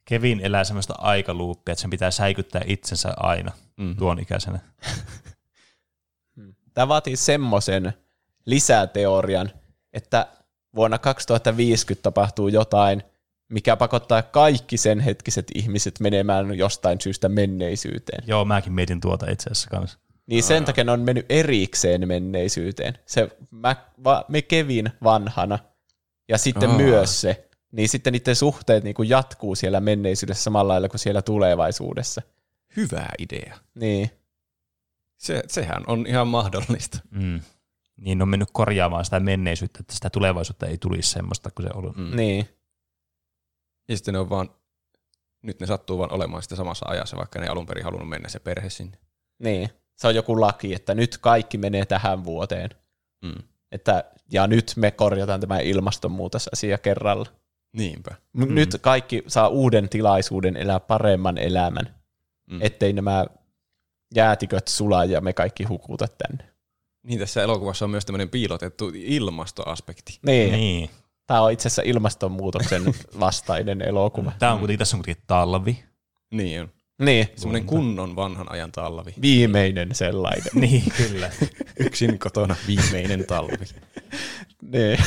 [0.04, 3.96] Kevin elää semmoista aikaluuppia, että sen pitää säikyttää itsensä aina Mm.
[3.96, 4.58] tuon ikäisenä.
[6.74, 7.92] Tämä vaatii semmoisen
[8.46, 9.50] lisäteorian,
[9.92, 10.26] että
[10.74, 13.02] vuonna 2050 tapahtuu jotain,
[13.48, 18.24] mikä pakottaa kaikki sen hetkiset ihmiset menemään jostain syystä menneisyyteen.
[18.26, 19.98] Joo, mäkin mietin tuota itse asiassa kanssa.
[20.26, 22.98] Niin sen takia ne on mennyt erikseen menneisyyteen.
[23.06, 25.58] Se, mä, va, me Kevin vanhana
[26.28, 26.76] ja sitten Aa.
[26.76, 31.22] myös se, niin sitten niiden suhteet niin kuin jatkuu siellä menneisyydessä samalla lailla kuin siellä
[31.22, 32.22] tulevaisuudessa.
[32.76, 33.58] Hyvä idea.
[33.74, 34.10] Niin,
[35.16, 36.98] Se, sehän on ihan mahdollista.
[37.10, 37.40] Mm.
[37.96, 41.78] Niin on mennyt korjaamaan sitä menneisyyttä, että sitä tulevaisuutta ei tulisi semmoista kuin se on
[41.78, 41.96] ollut.
[41.96, 42.16] Mm.
[42.16, 42.48] niin.
[43.88, 44.50] Ja sitten ne on vaan,
[45.42, 48.28] nyt ne sattuu vaan olemaan sitä samassa ajassa, vaikka ne ei alun perin halunnut mennä
[48.28, 48.98] se perhe sinne.
[49.38, 52.70] Niin, se on joku laki, että nyt kaikki menee tähän vuoteen.
[53.22, 53.42] Mm.
[53.72, 57.43] Että, ja nyt me korjataan tämä ilmastonmuutosasia kerralla.
[57.74, 58.14] Niinpä.
[58.32, 58.54] Mm.
[58.54, 61.94] Nyt kaikki saa uuden tilaisuuden elää paremman elämän,
[62.50, 62.58] Mm.
[62.62, 63.26] ettei nämä
[64.14, 66.44] jäätiköt sula ja me kaikki hukuta tänne.
[67.02, 70.18] Niin tässä elokuvassa on myös tämmöinen piilotettu ilmastoaspekti.
[70.26, 70.90] Niin, niin.
[71.26, 72.82] Tämä on itse asiassa ilmastonmuutoksen
[73.20, 74.32] vastainen elokuva.
[74.38, 75.84] Tää on kuitenkin, tässä on kuitenkin talvi.
[76.30, 76.68] Niin on.
[76.98, 79.14] Niin, Semmoinen kunnon vanhan ajan talvi.
[79.22, 80.50] viimeinen sellainen.
[80.60, 81.30] Niin, kyllä.
[81.86, 83.64] Yksin kotona viimeinen talvi.
[84.62, 84.98] niin.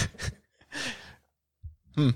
[1.96, 2.14] Hmm.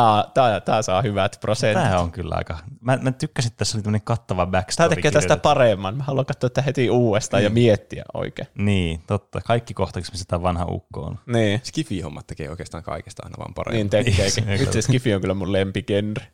[0.00, 1.82] Mä, tää, tää saa hyvät prosentit.
[1.82, 2.58] Tää on kyllä aika...
[2.80, 4.94] Mä, mä tykkäsin, että tässä oli tämmöinen kattava Tää backstory.
[4.94, 5.96] tekee tästä paremman.
[5.96, 8.48] Mä haluan katsoa tätä heti uudestaan ja miettiä oikein.
[8.58, 9.40] Niin, totta.
[9.40, 11.18] Kaikki kohtaukset, missä tämä vanha ukko on.
[11.26, 13.78] Niin, Skifi-hommat tekee oikeastaan kaikesta aina vaan paremmin.
[13.78, 14.46] niin tekeekin.
[14.46, 16.26] Niin, se- Nyt se Skifi on kyllä mun lempigenre.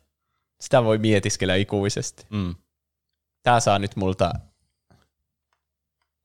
[0.61, 2.25] Sitä voi mietiskellä ikuisesti.
[2.29, 2.55] Mm.
[3.43, 4.31] Tää saa nyt multa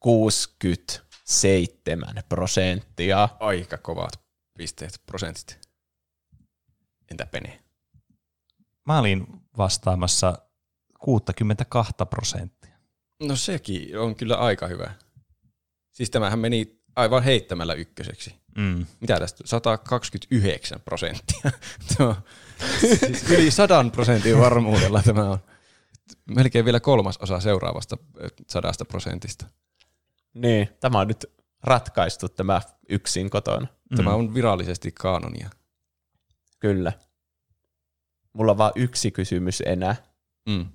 [0.01, 3.29] 67 prosenttia.
[3.41, 4.13] Aika kovat
[4.59, 5.68] pisteet, prosentit.
[7.11, 7.63] Entä Pene?
[8.87, 9.27] Mä olin
[9.57, 10.39] vastaamassa
[10.99, 12.77] 62 prosenttia.
[13.23, 14.91] No sekin on kyllä aika hyvä.
[15.91, 18.35] Siis tämähän meni aivan heittämällä ykköseksi.
[18.59, 18.87] Mm.
[19.01, 19.45] Mitä tästä?
[19.47, 21.51] 129 prosenttia.
[21.97, 22.17] Tuo,
[22.81, 25.39] siis yli 100 prosentin varmuudella tämä on.
[26.27, 29.47] Melkein vielä kolmas osa seuraavasta ö, sadasta prosentista.
[30.35, 31.27] Niin, tämä on nyt
[31.63, 33.67] ratkaistu tämä yksin kotona.
[33.97, 35.51] Tämä on virallisesti kaanonia.
[36.59, 36.93] Kyllä.
[38.33, 39.97] Mulla on vaan yksi kysymys enää.
[40.49, 40.67] Mm.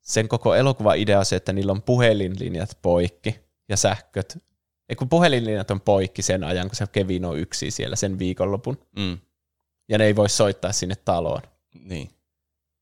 [0.00, 4.38] Sen koko elokuva idea on se, että niillä on puhelinlinjat poikki ja sähköt.
[4.88, 8.78] Ei kun puhelinlinjat on poikki sen ajan, kun se Kevin on yksi siellä sen viikonlopun.
[8.96, 9.18] Mm.
[9.88, 11.42] Ja ne ei voi soittaa sinne taloon.
[11.84, 12.10] Niin.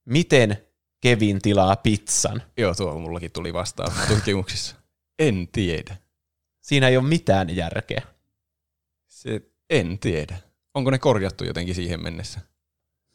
[0.05, 0.57] Miten
[1.01, 2.41] Kevin tilaa pizzan?
[2.57, 4.75] Joo, tuo mullakin tuli vastaan tutkimuksissa.
[5.19, 5.97] En tiedä.
[6.61, 8.01] Siinä ei ole mitään järkeä.
[9.07, 10.48] Se, en tiedä.
[10.73, 12.39] Onko ne korjattu jotenkin siihen mennessä?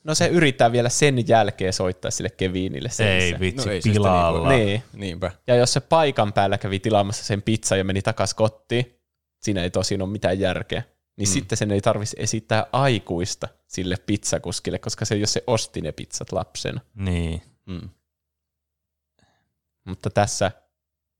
[0.04, 2.88] No se yrittää vielä sen jälkeen soittaa sille Kevinille.
[2.88, 4.48] Sen Ei vitsi, No ei sitä pilalla.
[4.48, 4.82] niin Niin.
[4.92, 5.30] Niinpä.
[5.46, 9.00] Ja jos se paikan päällä kävi tilaamassa sen pizza ja meni takas kotiin,
[9.42, 10.82] siinä ei tosin ole mitään järkeä,
[11.16, 11.32] niin mm.
[11.32, 15.92] sitten sen ei tarvitsisi esittää aikuista sille pizzakuskille, koska se ei ole se osti ne
[15.92, 16.80] pizzat lapsena.
[16.94, 17.42] Niin.
[17.66, 17.88] Mm.
[19.84, 20.52] Mutta tässä,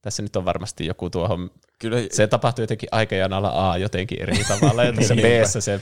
[0.01, 4.83] tässä nyt on varmasti joku tuohon, Kyllä se tapahtuu jotenkin aikajanalla A jotenkin eri tavalla,
[4.83, 5.15] ja tässä.
[5.15, 5.19] B
[5.59, 5.81] se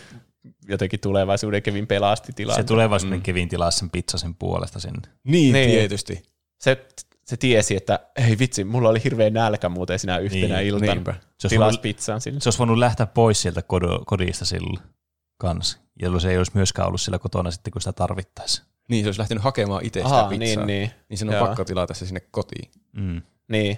[0.67, 2.65] jotenkin tulevaisuuden Kevin pelasti Se tilanteen.
[2.65, 3.23] tulevaisuuden mm.
[3.23, 5.01] Kevin tilaa sen pizzasen puolesta sinne.
[5.23, 5.69] niin, Niin.
[5.69, 6.23] tietysti.
[6.61, 6.85] Se,
[7.25, 10.93] se tiesi, että ei vitsi, mulla oli hirveä nälkä muuten sinä yhtenä Niin, iltana.
[10.93, 11.11] niinpä.
[11.13, 12.39] Se olisi, Tilas voinut, pizzan sinne.
[12.39, 14.79] se olisi voinut lähteä pois sieltä kodo, kodista silloin
[15.37, 18.67] kanssa, jolloin se ei olisi myöskään ollut siellä kotona sitten, kun sitä tarvittaisiin.
[18.89, 20.65] Niin, se olisi lähtenyt hakemaan itse sitä Aha, pizzaa.
[20.65, 20.91] niin, niin.
[21.09, 21.45] niin sen on Joo.
[21.47, 22.71] pakko tilata se sinne kotiin.
[22.91, 23.21] Mm.
[23.47, 23.77] Niin.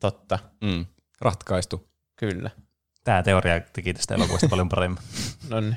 [0.00, 0.86] Totta, Mm.
[1.20, 1.88] Ratkaistu.
[2.16, 2.50] kyllä.
[3.04, 4.98] Tämä teoria teki tästä elokuvasta paljon paremmin.
[5.50, 5.76] No niin.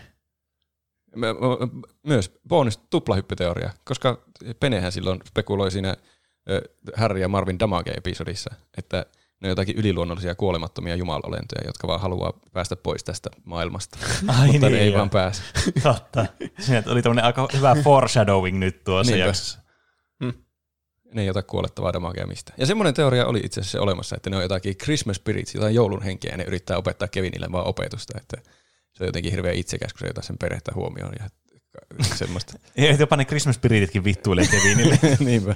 [2.04, 4.24] Myös bonus tuplahyppyteoria, koska
[4.60, 5.96] Penehän silloin spekuloi siinä
[6.96, 9.06] Harry ja Marvin Damage-episodissa, että
[9.42, 13.98] ne on jotakin yliluonnollisia kuolemattomia jumalolentoja, jotka vaan haluaa päästä pois tästä maailmasta.
[14.40, 14.98] Ai Mutta ne ei joo.
[14.98, 15.42] vaan pääse.
[15.84, 16.26] Totta.
[16.60, 19.28] Siinä oli tämmöinen aika hyvä foreshadowing nyt tuossa Niinpä.
[19.28, 19.60] jaksossa.
[21.14, 22.56] Ne ei ota kuolettavaa damagea mistään.
[22.60, 26.02] Ja semmoinen teoria oli itse asiassa olemassa, että ne on jotakin Christmas spirits, jotain joulun
[26.04, 28.52] henkeä, ja ne yrittää opettaa Kevinille vaan opetusta, että
[28.94, 31.30] se on jotenkin hirveän itsekäs, kun se ei ota sen perhettä huomioon ja
[32.16, 32.54] semmoista.
[32.78, 35.00] Ja jopa ne Christmas Spirititkin vittuilee Kevinille.
[35.20, 35.56] Niinpä.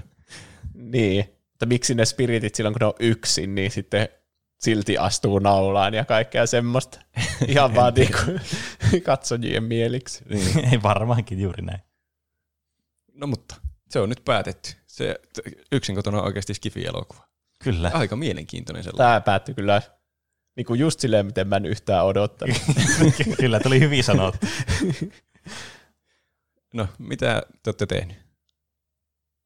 [0.73, 1.25] Niin.
[1.51, 4.09] Mutta miksi ne spiritit silloin, kun ne on yksin, niin sitten
[4.59, 6.99] silti astuu naulaan ja kaikkea semmoista.
[7.47, 8.17] Ihan vaan niinku
[9.03, 10.23] katsojien mieliksi.
[10.29, 10.65] Niin.
[10.71, 11.79] ei varmaankin juuri näin.
[13.13, 13.55] No mutta
[13.89, 14.71] se on nyt päätetty.
[14.97, 15.15] Se
[15.71, 17.27] yksin kotona on oikeasti Skifi-elokuva.
[17.63, 17.91] Kyllä.
[17.93, 19.07] Aika mielenkiintoinen sellainen.
[19.07, 19.81] Tämä päättyi kyllä
[20.55, 22.57] niinku just silleen, miten mä en yhtään odottanut.
[23.39, 24.47] Kyllä, tuli hyvin sanottu.
[26.73, 28.17] No, mitä te olette tehnyt?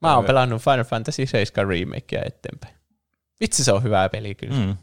[0.02, 2.76] Mä oon pelannut Final Fantasy 7 remakea eteenpäin.
[3.40, 4.56] Vitsi, se on hyvä peli kyllä.
[4.56, 4.66] Mm.
[4.66, 4.78] Mm.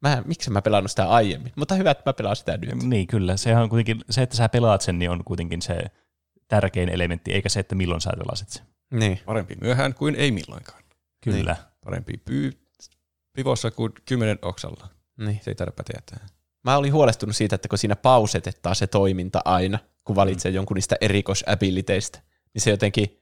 [0.00, 1.52] Mä, miksi mä pelannut sitä aiemmin?
[1.56, 2.82] Mutta hyvä, että mä pelaan sitä nyt.
[2.82, 3.36] Niin, kyllä.
[3.36, 5.84] Se, on kuitenkin, se, että sä pelaat sen, niin on kuitenkin se
[6.48, 8.66] tärkein elementti, eikä se, että milloin sä pelasit sen.
[8.90, 9.20] Niin.
[9.26, 10.82] Parempi myöhään kuin ei milloinkaan.
[11.24, 11.56] Kyllä.
[11.84, 12.52] Parempi pyy
[13.32, 14.88] pivossa kuin kymmenen oksalla.
[15.16, 15.40] niin.
[15.42, 16.28] Se ei päteä tähän.
[16.64, 20.54] Mä olin huolestunut siitä, että kun siinä pausetetaan se toiminta aina, kun valitsee mm.
[20.54, 22.22] jonkun niistä erikoisabiliteistä,
[22.54, 23.17] niin se jotenkin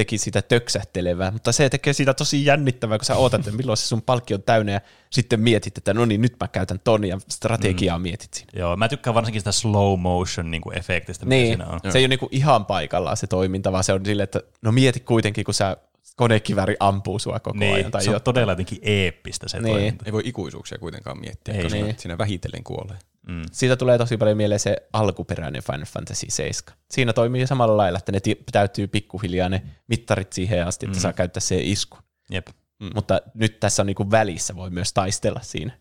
[0.00, 3.86] teki sitä töksähtelevää, mutta se tekee siitä tosi jännittävää, kun sä ootat, että milloin se
[3.86, 7.18] sun palkki on täynnä ja sitten mietit, että no niin, nyt mä käytän ton ja
[7.28, 8.02] strategiaa mm.
[8.02, 8.50] mietit siinä.
[8.56, 11.80] Joo, mä tykkään varsinkin sitä slow motion niin kuin efektistä, mitä Niin, siinä on.
[11.92, 15.00] se ei ole niinku ihan paikallaan se toiminta, vaan se on silleen, että no mieti
[15.00, 15.76] kuitenkin, kun sä
[16.16, 17.90] konekiväri ampuu sua koko Niin, ajan.
[17.90, 18.24] Tai se on jotain.
[18.24, 19.74] todella jotenkin eeppistä se Niin.
[19.74, 20.04] toiminta.
[20.06, 21.62] Ei voi ikuisuuksia kuitenkaan miettiä, Ei.
[21.62, 21.86] koska Niin.
[21.86, 21.98] niin.
[21.98, 22.96] siinä vähitellen kuolee.
[23.28, 23.42] Mm.
[23.52, 26.78] Siitä tulee tosi paljon mieleen se alkuperäinen Final Fantasy 7.
[26.90, 31.02] Siinä toimii samalla lailla, että ne ti- täytyy pikkuhiljaa ne mittarit siihen asti, että mm.
[31.02, 31.98] saa käyttää se isku.
[32.30, 32.46] Jep.
[32.80, 32.90] Mm.
[32.94, 35.72] Mutta nyt tässä on niinku välissä, voi myös taistella siinä.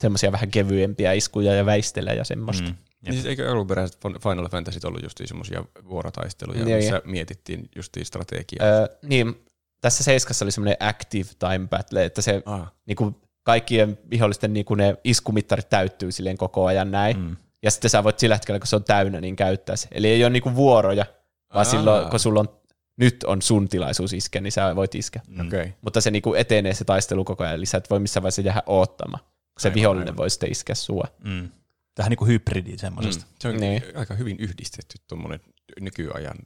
[0.00, 2.68] Semmoisia vähän kevyempiä iskuja ja väistellä ja semmoista.
[2.68, 2.74] Mm.
[3.02, 6.76] Niin siis eikö alkuperäiset Final Fantasyt ollut justiin semmoisia vuorotaisteluja, Niin.
[6.76, 8.66] missä mietittiin justiin strategiaa?
[8.66, 9.44] Öö, niin,
[9.80, 12.72] tässä seiskassa oli semmoinen active time battle, että se Ah.
[12.86, 13.20] niinku,
[13.50, 17.18] kaikkien vihollisten niinku, ne iskumittarit täyttyy silleen koko ajan näin.
[17.18, 17.36] Mm.
[17.62, 19.88] Ja sitten sä voit sillä hetkellä, kun se on täynnä, niin käyttää se.
[19.92, 21.06] Eli ei ole niinku vuoroja,
[21.54, 21.70] vaan Aa.
[21.70, 22.48] silloin, kun sulla on,
[22.96, 25.22] nyt on sun tilaisuus iskeä, niin sä voit iskeä.
[25.46, 25.60] Okei.
[25.60, 25.72] Okay.
[25.80, 28.62] Mutta se niinku etenee se taistelu koko ajan, eli sä et voi missään vaiheessa jäädä
[28.66, 29.24] oottamaan.
[29.58, 30.16] Se Aivan, vihollinen aivan.
[30.16, 31.04] voi sitten iskeä sua.
[31.24, 31.48] Mm.
[31.94, 33.26] Tähän niin kuin hybridi semmoisesta.
[33.40, 33.82] Se on Niin.
[33.82, 33.96] niin.
[33.96, 35.40] aika hyvin yhdistetty tuommoinen
[35.80, 36.36] nykyajan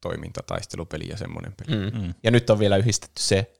[0.00, 1.76] toiminta, taistelupeli ja semmoinen peli.
[1.76, 1.98] Mm.
[1.98, 2.04] Mm.
[2.06, 2.14] Mm.
[2.22, 3.50] Ja nyt on vielä yhdistetty se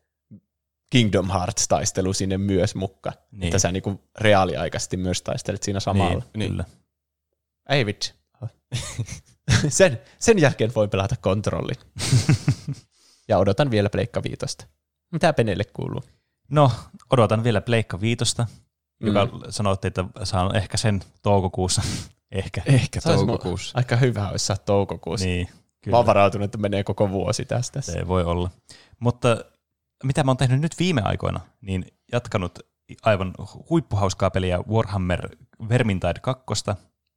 [0.90, 3.14] Kingdom Hearts-taistelu sinne myös mukaan.
[3.16, 3.40] Niin.
[3.40, 3.48] Niin.
[3.48, 6.22] Että sä niinku reaaliaikaisesti myös taistelet siinä samalla.
[6.36, 6.64] Niin, kyllä.
[7.68, 8.14] Ei vitsi.
[9.68, 11.76] sen, sen jälkeen voi pelata kontrollin.
[13.28, 14.66] ja odotan vielä Pleikka Viitosta.
[15.12, 16.02] Mitä Penelle kuuluu?
[16.50, 16.72] No,
[17.10, 18.46] odotan vielä Pleikka Viitosta,
[19.00, 19.06] Mm.
[19.06, 21.82] joka sanottiin, että saan ehkä sen toukokuussa.
[22.32, 22.62] ehkä.
[22.66, 23.78] Ehkä olisi toukokuussa.
[23.78, 25.26] Aika hyvä olisi saada toukokuussa.
[25.26, 25.96] Niin, Mä kyllä.
[25.96, 27.80] oon varautunut, että menee koko vuosi tästä.
[27.80, 28.50] Se voi olla.
[28.98, 29.44] Mutta
[30.04, 32.58] mitä mä oon tehnyt nyt viime aikoina, niin jatkanut
[33.02, 33.34] aivan
[33.70, 35.28] huippuhauskaa peliä Warhammer
[35.68, 36.44] Vermintide 2.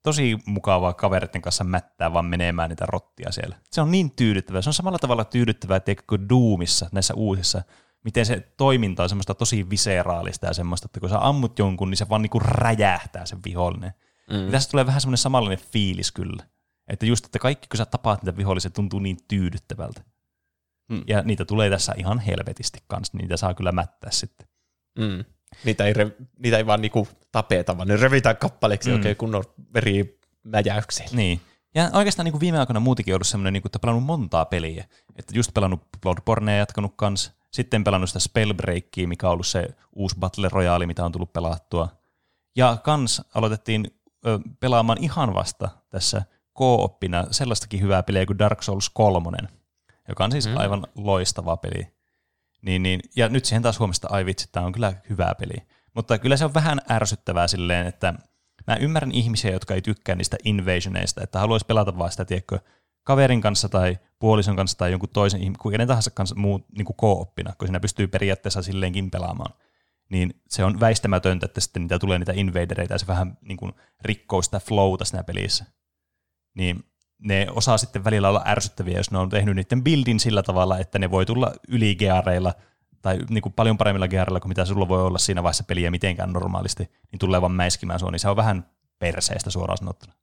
[0.04, 3.56] Tosi mukavaa kavereiden kanssa mättää vaan menemään niitä rottia siellä.
[3.72, 4.62] Se on niin tyydyttävää.
[4.62, 7.64] Se on samalla tavalla tyydyttävää tiedätkö, kuin Doomissa, näissä uusissa,
[8.04, 11.98] miten se toiminta on semmoista tosi viseraalista ja semmoista, että kun sä ammut jonkun, niin
[11.98, 13.94] se vaan niinku räjähtää se vihollinen.
[14.30, 14.52] Mm.
[14.52, 16.44] Tässä tulee vähän semmoinen samanlainen fiilis kyllä.
[16.88, 20.02] Että just, että kaikki kun sä tapaat niitä vihollisia, tuntuu niin tyydyttävältä.
[20.90, 21.04] Mm.
[21.08, 24.48] Ja niitä tulee tässä ihan helvetisti kanssa, niitä saa kyllä mättää sitten.
[25.00, 25.26] Mm.
[25.66, 28.96] Niitä, ei re, niitä ei vaan niinku tapeta, vaan ne revitään kappaleeksi Mm.
[28.96, 29.44] oikein kunnon
[29.74, 31.10] verimäjäyksillä.
[31.16, 31.42] Niin.
[31.76, 34.86] Ja oikeastaan niin kuin viime aikoina muutenkin ollut semmoinen, niin kuin, että pelannut montaa peliä.
[35.16, 37.32] Että just pelannut Bloodbornea jatkanut kanssa.
[37.54, 41.90] Sitten pelannut sitä Spellbreakia, mikä on ollut se uusi Battle Royale, mitä on tullut pelattua.
[42.56, 43.88] Ja kans aloitettiin
[44.28, 46.24] ö, pelaamaan ihan vasta tässä
[46.60, 49.38] co-oppina sellaistakin hyvää peliä kuin Dark Souls 3,
[50.08, 50.58] joka on siis mm.
[50.58, 51.88] aivan loistava peli.
[52.62, 55.68] Niin, niin, ja nyt siihen taas huomasta, ai vitsi, tämä on kyllä hyvä peli.
[55.96, 58.14] Mutta kyllä se on vähän ärsyttävää silleen, että
[58.68, 62.60] mä ymmärrän ihmisiä, jotka ei tykkää niistä invasioneista, että haluaisi pelata vaan sitä, tiedätkö,
[63.04, 66.86] kaverin kanssa tai puolison kanssa tai jonkun toisen, ihmi- kuin kenen tahansa kanssa muu niin
[66.86, 69.54] kuin co-oppina, kun siinä pystyy periaatteessa silleenkin pelaamaan.
[70.10, 73.74] Niin se on väistämätöntä, että sitten niitä tulee niitä invadereita ja se vähän niin kuin
[74.02, 75.66] rikkoo sitä flowta siinä pelissä.
[76.54, 76.84] Niin
[77.24, 81.00] ne osaa sitten välillä olla ärsyttäviä, jos ne on tehnyt niiden buildin sillä tavalla, että
[81.00, 82.54] ne voi tulla yli geareilla
[83.02, 86.34] tai niin kuin paljon paremmilla geareilla kuin mitä sulla voi olla siinä vaiheessa peliä mitenkään
[86.34, 88.66] normaalisti, niin tulee vaan mäiskimään sua, niin se on vähän
[89.00, 90.14] perseestä suoraan sanottuna.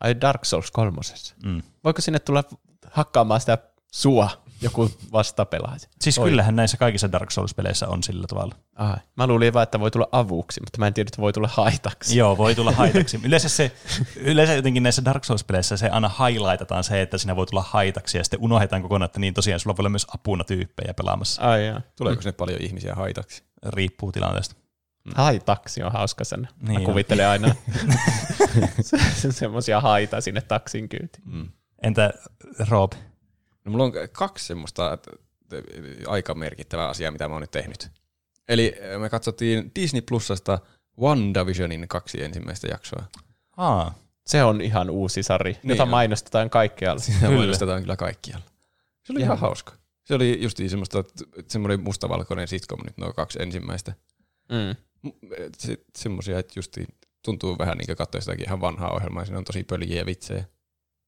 [0.00, 1.34] Ai Dark Souls kolmosessa.
[1.44, 1.62] Mm.
[1.84, 2.44] Voiko sinne tulla
[2.90, 3.58] hakkaamaan sitä
[3.92, 4.30] sua
[4.62, 5.78] joku vastapelaaja?
[6.00, 6.28] Siis Oi.
[6.28, 8.54] kyllähän näissä kaikissa Dark Souls-peleissä on sillä tavalla.
[8.76, 8.96] Ai.
[9.16, 12.18] Mä luulin vaan, että voi tulla avuksi, mutta mä en tiedä, että voi tulla haitaksi.
[12.18, 13.20] Joo, voi tulla haitaksi.
[13.26, 13.72] Yleensä, se,
[14.16, 18.24] yleensä jotenkin näissä Dark Souls-peleissä se aina highlightataan se, että siinä voi tulla haitaksi ja
[18.24, 21.42] sitten unohdetaan kokonaan, että niin tosiaan sulla voi olla myös apuna tyyppejä pelaamassa.
[21.42, 21.80] Ai jaa.
[21.96, 23.42] Tuleeko sinne paljon ihmisiä haitaksi?
[23.66, 24.54] Riippuu tilanteesta.
[25.14, 26.48] Haitaksi on hauska sana.
[26.68, 27.54] Niin mä kuvittelen aina
[28.80, 31.24] se- semmosia haita sinne taksin kyytiin.
[31.32, 31.48] Mm.
[31.82, 32.12] Entä
[32.68, 32.92] Rob?
[33.64, 34.98] No mulla on kaksi semmoista
[36.06, 37.90] aika merkittävää asiaa, mitä mä oon nyt tehnyt.
[38.48, 40.58] Eli äh, me katsottiin Disney Plusasta
[41.00, 43.04] WandaVisionin kaksi ensimmäistä jaksoa.
[43.56, 43.94] Aa,
[44.26, 45.88] Se on ihan uusi sari, Niin jota on.
[45.88, 47.02] mainostetaan kaikkialla.
[47.02, 48.44] Sitä mainostetaan kyllä kaikkialla.
[49.04, 49.24] Se oli Joo.
[49.24, 49.72] ihan hauska.
[50.04, 51.04] Se oli just semmoista,
[51.48, 53.92] semmoinen mustavalkoinen sitcom nyt nuo kaksi ensimmäistä.
[54.48, 54.76] Mm.
[55.58, 56.76] Se, semmoisia, että just
[57.24, 59.24] tuntuu vähän niin kuin katsoa sitäkin ihan vanhaa ohjelmaa.
[59.24, 60.44] Siinä on tosi pöljiä vitsejä.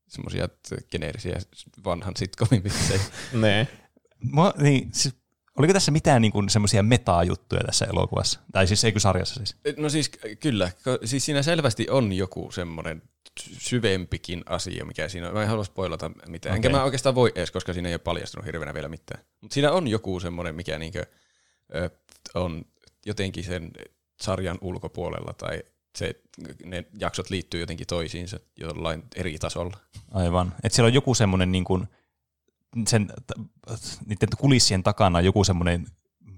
[0.08, 0.48] Semmoisia
[0.90, 1.38] geneerisiä
[1.84, 3.00] vanhan sitcomin vitsejä.
[3.32, 3.68] Ne.
[4.32, 5.14] Mua, niin, siis,
[5.58, 8.40] oliko tässä mitään niin kuin, semmoisia metaa-juttuja tässä elokuvassa?
[8.52, 9.56] Tai siis eikö sarjassa siis?
[9.76, 10.10] No siis
[10.40, 10.70] kyllä,
[11.04, 13.02] siis siinä selvästi on joku semmoinen
[13.40, 15.34] syvempikin asia, mikä siinä on.
[15.34, 16.54] Mä en halua spoilata mitään.
[16.54, 16.78] Enkä Okei.
[16.78, 19.24] mä oikeastaan voi edes, koska siinä ei ole paljastunut hirveänä vielä mitään.
[19.40, 21.06] Mutta siinä on joku semmoinen, mikä niinkö,
[21.74, 21.90] ö,
[22.34, 22.64] on
[23.06, 23.70] jotenkin sen
[24.20, 25.62] sarjan ulkopuolella tai
[25.96, 26.14] se,
[26.64, 29.76] ne jaksot liittyy jotenkin toisiinsa jollain eri tasolla.
[30.12, 30.54] Aivan.
[30.62, 31.88] Että siellä on joku semmoinen niin kuin,
[32.88, 33.08] sen,
[34.06, 35.86] niiden kulissien takana on joku semmoinen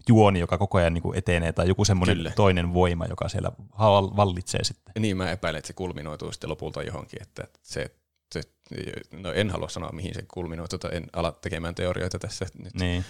[0.08, 2.30] juoni, joka koko ajan niin kuin etenee, tai joku semmoinen Kyllä.
[2.30, 4.92] toinen voima, joka siellä val- vallitsee sitten.
[4.94, 7.90] Ja niin mä epäilen, että se kulminoituu sitten lopulta johonkin, että se,
[8.34, 8.40] se
[9.12, 13.04] no en halua sanoa mihin se kulminoituu, tai en ala tekemään teorioita tässä nyt Niin,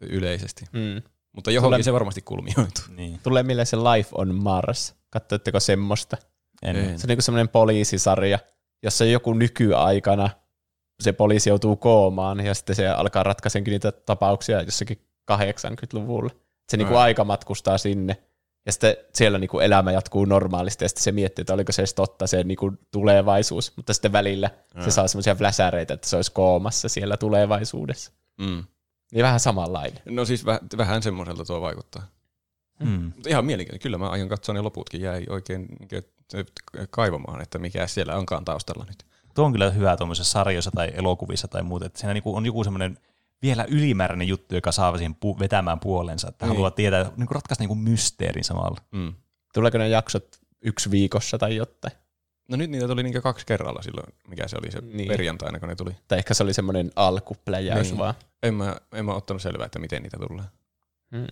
[0.00, 0.64] yleisesti.
[0.72, 1.02] Mm.
[1.32, 2.84] Mutta johonkin Sulle- se varmasti kulminoituu.
[2.96, 3.20] niin.
[3.22, 4.94] Tulee mieleen se Life on Mars.
[5.14, 6.16] Katsoitteko semmoista?
[6.62, 6.76] En.
[6.76, 6.98] En.
[6.98, 8.38] Se on niinku semmoinen poliisisarja,
[8.82, 10.30] jossa joku nykyaikana
[11.02, 14.98] se poliisi joutuu koomaan ja sitten se alkaa ratkaisenkin niitä tapauksia jossakin
[15.32, 16.30] 80-luvulla.
[16.70, 17.02] Se niinku Ai.
[17.02, 18.16] aika matkustaa sinne
[18.66, 21.94] Ja sitten siellä niinku elämä jatkuu normaalisti, ja sitten se miettii, että oliko se edes
[21.94, 23.76] totta se niinku tulevaisuus.
[23.76, 24.50] Mutta sitten välillä
[24.84, 28.12] se saa semmoisia fläsäreitä, että se olisi koomassa siellä tulevaisuudessa.
[28.40, 28.64] Mm.
[29.12, 30.02] Niin vähän samanlainen.
[30.04, 32.02] No siis väh, vähän semmoiselta tuo vaikuttaa.
[32.80, 33.12] Mm.
[33.14, 33.82] Mutta ihan mielenkiintoinen.
[33.82, 35.00] Kyllä mä aion katsoa ne loputkin.
[35.00, 36.02] Jäi oikein niinkö,
[36.90, 39.06] kaivamaan, että mikä siellä onkaan taustalla nyt.
[39.34, 42.64] Tuo on kyllä hyvä tuommoisessa sarjoissa tai elokuvissa tai muuta, että siinä niinku on joku
[42.64, 42.98] semmoinen
[43.42, 46.52] vielä ylimääräinen juttu, joka saa siihen pu- vetämään puolensa, että Niin.
[46.52, 48.78] haluaa tietää, niinku ratkaista niinku mysteerin samalla.
[48.92, 49.14] Mm.
[49.54, 51.94] Tuleeko ne jaksot yksi viikossa tai jotain?
[52.48, 54.96] No nyt niitä tuli niinkö kaksi kerralla silloin, mikä se oli se Niin.
[54.96, 55.08] niin.
[55.08, 55.96] perjantaina, kun ne tuli.
[56.08, 57.98] Tai ehkä se oli semmoinen alkupläjäys Niin.
[57.98, 58.14] vaan.
[58.42, 60.44] En mä, en mä ottanut selvää, että miten niitä tulee.
[61.10, 61.26] Mm.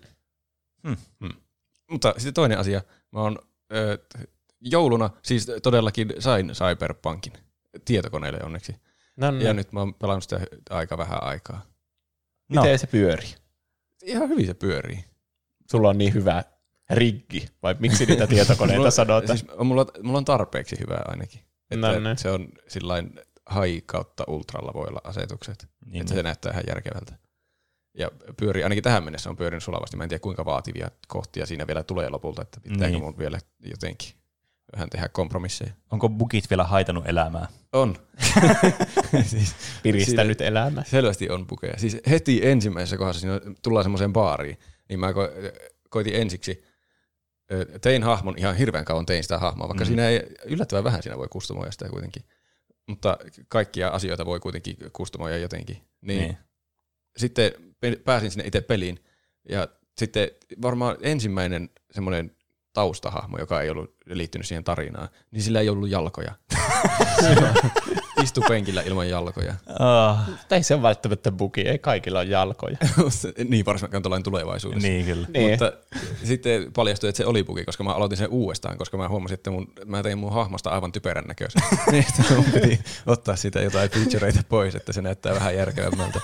[1.91, 2.81] Mutta sitten toinen asia.
[3.11, 3.39] Mä oon
[3.75, 3.97] ö,
[4.61, 7.33] jouluna, siis todellakin sain Cyberpunkin
[7.85, 8.75] tietokoneelle onneksi.
[9.17, 9.27] No.
[9.39, 10.39] Ja nyt mä oon pelannut sitä
[10.69, 11.65] aika vähän aikaa.
[12.49, 13.35] No, Miten se pyörii?
[14.03, 15.05] Ihan hyvin se pyörii.
[15.71, 16.43] Sulla on niin hyvä
[16.89, 19.37] riggi, vai miksi niitä tietokoneita Mulla- sanotaan?
[19.37, 21.41] Siis mulla, mulla on tarpeeksi hyvää ainakin.
[21.71, 22.17] Että No niin.
[22.17, 23.19] se on sillain
[23.53, 25.67] high kautta ultralla voi olla asetukset.
[25.85, 27.17] niin, että se näyttää ihan järkevältä.
[27.97, 29.97] Ja pyörii, ainakin tähän mennessä on pyörinyt sulavasti.
[29.97, 33.03] Mä en tiedä kuinka vaativia kohtia siinä vielä tulee lopulta, että pitääkö Niin.
[33.03, 34.09] mun vielä jotenkin
[34.75, 35.71] vähän tehdä kompromisseja.
[35.91, 37.47] onko bugit vielä haitannut elämää?
[37.73, 37.95] On.
[39.25, 40.83] siis, Piristänyt elämää.
[40.83, 41.73] selvästi on pukeja.
[41.77, 44.57] Siis heti ensimmäisessä kohdassa siinä tullaan semmoiseen baariin,
[44.89, 46.63] niin mä ko- koitin ensiksi,
[47.81, 49.87] tein hahmon, ihan hirveän kauan tein sitä hahmoa, vaikka mm.
[49.87, 52.23] siinä ei, yllättävän vähän siinä voi kustomoida sitä kuitenkin.
[52.87, 55.77] Mutta kaikkia asioita voi kuitenkin kustomoida jotenkin.
[56.01, 56.37] Niin, Niin.
[57.13, 57.21] Niin.
[57.21, 57.51] sitten
[58.03, 58.99] pääsin sinne itse peliin,
[59.49, 59.67] ja
[59.97, 60.27] sitten
[60.61, 62.35] varmaan ensimmäinen semmoinen
[62.73, 66.33] taustahahmo, joka ei ollut liittynyt siihen tarinaan, niin sillä ei ollut jalkoja.
[68.23, 69.53] Istu penkillä ilman jalkoja.
[69.69, 70.17] Oh,
[70.49, 72.77] Tai ei se ole välttämättä bugi, ei kaikilla ole jalkoja.
[73.49, 74.87] niin varsinkaan tuollainen tulevaisuudessa.
[74.87, 75.27] niin kyllä.
[75.33, 75.49] Niin.
[75.49, 75.73] Mutta
[76.23, 79.51] sitten paljastui, että se oli bugi, koska mä aloitin sen uudestaan, koska mä huomasin, että
[79.51, 81.61] mun, mä tein mun hahmosta aivan typerän näköisen.
[81.91, 86.19] niin mun piti ottaa siitä jotain featureita pois, että se näyttää vähän järkevämmältä.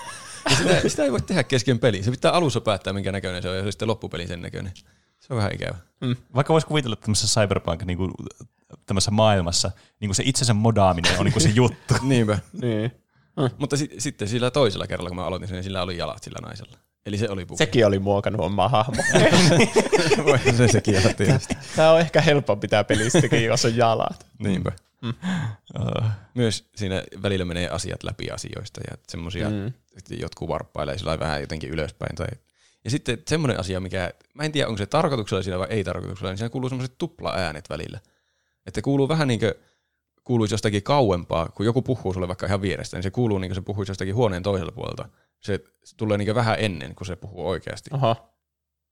[0.49, 2.03] Ja sitä, sitä ei voi tehdä kesken peliin.
[2.03, 4.71] Se pitää alussa päättää, minkä näköinen se on, ja se on sitten loppupeli sen näköinen.
[5.19, 5.75] Se on vähän ikävä.
[6.35, 8.11] Vaikka voisi kuvitella, että tämmöisessä cyberpunk niin kuin,
[8.85, 11.93] tämmöisessä maailmassa niin kuin se itsensä modaaminen on niin kuin se juttu.
[12.01, 12.39] Niinpä.
[12.61, 12.91] Niin.
[13.57, 16.39] Mutta si- sitten sillä toisella kerralla, kun mä aloitin sen, niin sillä oli jalat sillä
[16.47, 16.77] naisella.
[17.05, 17.57] Eli se oli bugi.
[17.57, 19.03] Sekin oli muokannut omaa hahmoa.
[20.57, 21.57] Se sekin olla tietysti.
[21.75, 24.25] Tämä on ehkä helpompi tämä pelistäkin, jos on jalat.
[24.39, 24.71] Niinpä.
[25.03, 26.03] Oh.
[26.35, 29.73] Myös siinä välillä menee asiat läpi asioista ja semmoisia, mm.
[30.09, 32.15] jotkut varppailee sillä vähän jotenkin ylöspäin.
[32.15, 32.27] Tai...
[32.83, 36.31] Ja sitten semmoinen asia, mikä, mä en tiedä onko se tarkoituksella siinä vai ei tarkoituksella,
[36.31, 37.99] niin siinä kuuluu semmoiset tupla-äänet välillä.
[38.65, 39.53] Että kuuluu vähän niin kuin
[40.23, 43.55] kuuluisi jostakin kauempaa, kun joku puhuu sulle vaikka ihan vierestä, niin se kuuluu niin kuin
[43.55, 45.09] se puhuisi jostakin huoneen toiselta puolelta.
[45.39, 45.59] Se
[45.97, 47.89] tulee niin vähän ennen, kuin se puhuu oikeasti.
[47.93, 48.33] Oho.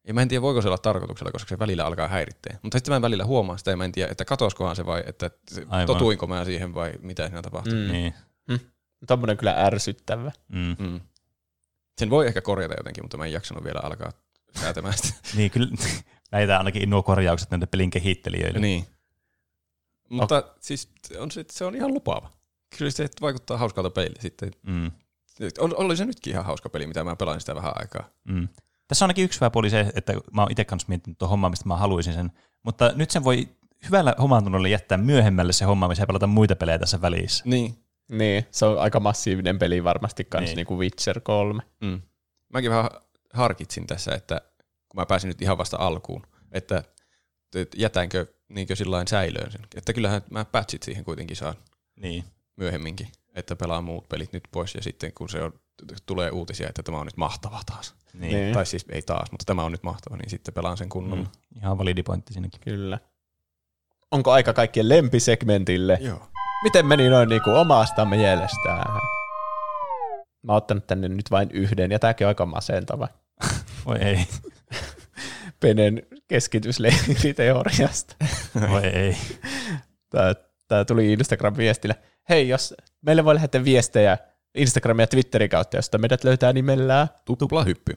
[0.07, 2.59] Ja mä en tiedä, voiko se olla tarkoituksella, koska se välillä alkaa häirittää.
[2.63, 5.03] Mutta sitten mä en välillä huomaa sitä ja mä en tiedä, että katoskohan se vai,
[5.05, 5.31] että
[5.69, 5.87] Aivan.
[5.87, 7.73] totuinko mä siihen vai mitä siinä tapahtuu.
[7.73, 7.91] Mm.
[7.91, 8.13] Niin.
[9.07, 10.31] Tuommoinen kyllä ärsyttävä.
[10.47, 10.75] Mm.
[10.79, 11.01] Mm.
[11.97, 14.11] Sen voi ehkä korjata jotenkin, mutta mä en jaksanut vielä alkaa
[14.59, 15.13] säätämään sitä.
[15.37, 15.67] niin kyllä
[16.31, 18.59] näitä ainakin nuo korjaukset näille pelin kehittelijöille.
[18.59, 18.85] niin.
[20.09, 22.31] Mutta siis on se, se on ihan lupaava.
[22.77, 24.51] Kyllä se vaikuttaa hauskalta pelille sitten.
[24.63, 24.91] Mm.
[25.59, 28.09] On, oli se nytkin ihan hauska peli, mitä mä pelain sitä vähän aikaa.
[28.23, 28.47] Mm.
[28.87, 31.49] Tässä on ainakin yksi hyvä puoli se, että mä oon itse kanssa miettinyt tuon hommaa,
[31.49, 32.31] mistä mä haluaisin sen,
[32.63, 33.47] mutta nyt sen voi
[33.85, 37.43] hyvällä hommaantunnolla jättää myöhemmälle se homma, missä pelata muita pelejä tässä välissä.
[37.47, 37.83] Niin.
[38.09, 40.55] Niin, se on aika massiivinen peli varmasti kans, Niin.
[40.55, 40.65] niin.
[40.67, 41.63] kuin Witcher 3.
[41.81, 42.01] Mm.
[42.53, 42.89] Mäkin vähän
[43.33, 44.41] harkitsin tässä, että
[44.89, 46.83] kun mä pääsin nyt ihan vasta alkuun, että
[47.55, 49.61] että jätänkö niinkö sillain säilöön sen.
[49.75, 51.55] Että kyllähän mä patchit siihen kuitenkin saan
[51.95, 52.23] Niin.
[52.55, 55.53] myöhemminkin, että pelaan muut pelit nyt pois ja sitten kun se on,
[56.05, 57.95] tulee uutisia, että tämä on nyt mahtava taas.
[58.13, 58.33] Niin.
[58.33, 58.53] Niin.
[58.53, 61.23] Tai siis ei taas, mutta tämä on nyt mahtava, niin sitten pelaan sen kunnolla.
[61.23, 61.57] Mm.
[61.57, 62.61] Ihan validi pointti siinäkin.
[62.61, 62.99] Kyllä.
[64.11, 65.97] Onko aika kaikkien lempisegmentille?
[66.01, 66.27] Joo.
[66.63, 69.01] Miten meni noin niin kuin omasta mielestään?
[70.43, 73.07] Mä oon ottanut tänne nyt vain yhden, ja tääkin on aika masentava.
[73.85, 74.27] Voi ei.
[75.59, 78.15] Penen keskitysleiriteoriasta.
[78.69, 79.17] Voi ei.
[80.09, 80.35] Tää,
[80.67, 81.95] tää tuli Instagram-viestillä.
[82.29, 84.17] Hei, jos meille voi lähettää viestejä
[84.57, 87.07] Instagram ja Twitterin kautta, josta meidät löytää nimellä.
[87.25, 87.93] Tupla hyppy.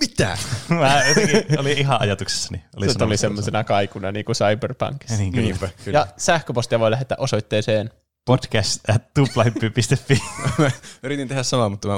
[0.00, 0.38] Mitä?
[0.68, 2.64] Mä jotenkin oli ihan ajatuksessani.
[2.76, 5.16] Oli Se tuli semmoisena kaikuna niin kuin Cyberpunkissa.
[5.16, 5.44] Niin, kyllä.
[5.46, 5.98] Niinpä, kyllä.
[5.98, 7.90] Ja sähköpostia voi lähettää osoitteeseen.
[8.26, 10.22] Podcast at tuplahyppy.fi.
[10.58, 10.70] Mä
[11.02, 11.94] yritin tehdä samaa, mutta mä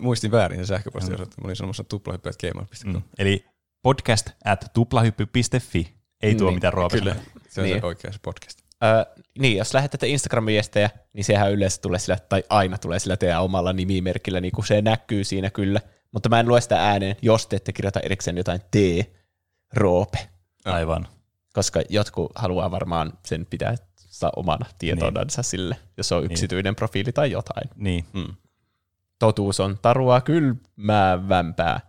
[0.00, 1.42] muistin väärin sen sähköpostiosoitteen.
[1.42, 2.92] Mä olin sanomassa tuplahyppy.gmail.com.
[2.92, 3.02] Mm.
[3.18, 3.44] Eli
[3.82, 5.94] podcast at tuplahyppy.fi.
[6.22, 6.98] Ei tuo Niin, mitään ruopea.
[7.00, 7.16] Kyllä,
[7.48, 7.80] se on Niin.
[7.80, 8.61] se oikea se podcast.
[8.84, 13.42] Öö, niin, jos lähetätte Instagram-viestejä, niin sehän yleensä tulee sillä, tai aina tulee sillä teidän
[13.42, 15.80] omalla nimimerkillä, niin kuin se näkyy siinä kyllä.
[16.12, 18.74] Mutta mä en lue sitä ääneen, jos te ette kirjoita erikseen jotain T,
[19.74, 20.18] Roope.
[20.64, 21.08] Aivan.
[21.52, 27.30] koska jotkut haluaa varmaan sen pitää saa omana tietonansa sille, jos on yksityinen profiili tai
[27.30, 27.70] jotain.
[27.76, 28.04] Niin.
[29.18, 31.80] Totuus on tarua kylmäävämpää.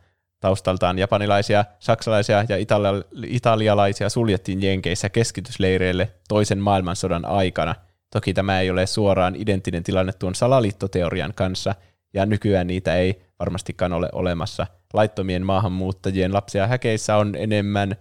[0.44, 7.76] Taustaltaan japanilaisia, saksalaisia ja italia- italialaisia suljettiin Jenkeissä keskitysleireille toisen maailmansodan aikana.
[8.12, 11.76] Toki tämä ei ole suoraan identtinen tilanne tuon salaliittoteorian kanssa,
[12.14, 14.68] ja nykyään niitä ei varmastikaan ole olemassa.
[14.94, 17.96] Laittomien maahanmuuttajien lapsia häkeissä on enemmän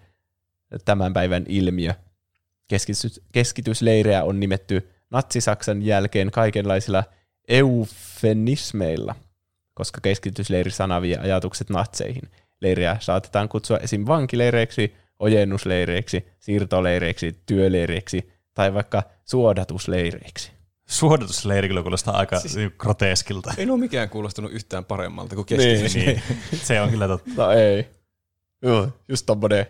[0.85, 1.95] tämän päivän ilmiö.
[2.69, 7.05] Keskitys, keskitysleirejä on nimetty Natsi-Saksan jälkeen kaikenlaisilla
[7.49, 9.15] eufemismeilla,
[9.75, 12.31] koska keskitysleiri-sana vie ajatukset natseihin.
[12.61, 14.07] Leiriä saatetaan kutsua esim.
[14.07, 20.53] vankileireiksi, ojennusleireiksi, siirtoleireiksi, työleireiksi tai vaikka suodatusleireiksi.
[20.87, 22.73] Suodatusleiri kyllä kuulostaa aika siis...
[22.79, 23.55] groteskilta.
[23.57, 25.95] Ei ole mikään kuulostanut yhtään paremmalta kuin keskitys.
[25.95, 26.23] Niin.
[26.63, 27.31] Se on kyllä totta.
[27.37, 27.89] No ei.
[28.63, 29.67] Joo, just tommonen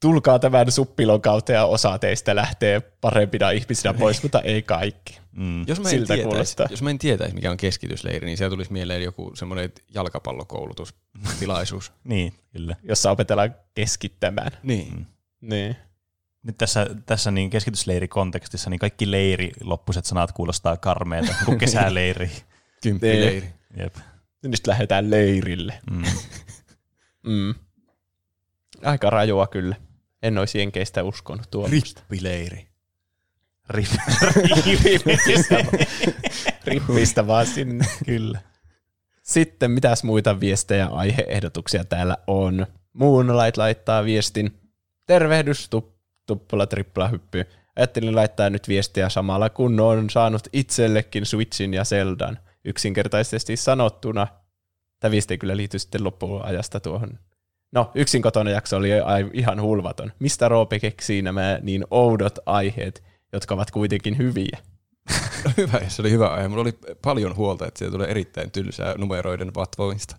[0.00, 5.20] tulkaa tämän suppilon kautta ja osa teistä lähtee parempina ihmisinä pois, mutta ei kaikki.
[5.36, 5.64] Mm.
[5.68, 6.66] Jos mä, en Siltä tietäisi, kuulostaa.
[6.70, 11.92] jos mä en tietäisi, mikä on keskitysleiri, niin siellä tulisi mieleen joku semmoinen jalkapallokoulutustilaisuus.
[12.04, 12.76] Niin, kyllä.
[12.82, 14.52] Jossa opetellaan keskittämään.
[14.62, 15.06] niin.
[15.40, 15.76] Niin.
[16.42, 22.30] Nyt tässä, tässä niin keskitysleirikontekstissa niin kaikki leiri loppuiset sanat kuulostaa karmeelta, kuin kesäleiri.
[22.82, 23.52] Kymppileiri.
[23.76, 23.96] Jep.
[24.42, 25.78] Nyt lähdetään leirille.
[25.90, 26.02] Mm.
[27.26, 27.54] Mm.
[28.84, 29.76] Aika rajua kyllä.
[30.22, 31.68] En olisi jenkeistä uskonut tuo.
[31.68, 32.68] Rippileiri.
[33.70, 33.86] Rip.
[36.66, 37.84] Rippistä vaan sinne.
[38.06, 38.40] kyllä.
[39.22, 42.66] Sitten mitäs muita viestejä, aiheehdotuksia täällä on?
[42.92, 44.60] Moonlight laittaa viestin.
[45.06, 45.88] Tervehdys, tup,
[46.26, 47.46] tuppula, trippula, hyppy.
[47.76, 52.38] Ajattelin laittaa nyt viestiä samalla, kun on saanut itsellekin Switchin ja Zeldan.
[52.64, 54.26] Yksinkertaisesti sanottuna.
[55.00, 57.18] Tämä viesti ei kyllä liity sitten loppuajasta tuohon.
[57.72, 58.88] No, yksin kotona jakso oli
[59.32, 60.12] ihan hulvaton.
[60.18, 63.02] Mistä Roope keksii nämä niin oudot aiheet,
[63.36, 64.58] jotka ovat kuitenkin hyviä?
[65.56, 66.48] Hyvä, se oli hyvä aihe.
[66.48, 70.16] Mulla oli paljon huolta, että siellä tulee erittäin tylsää numeroiden vatvoimista.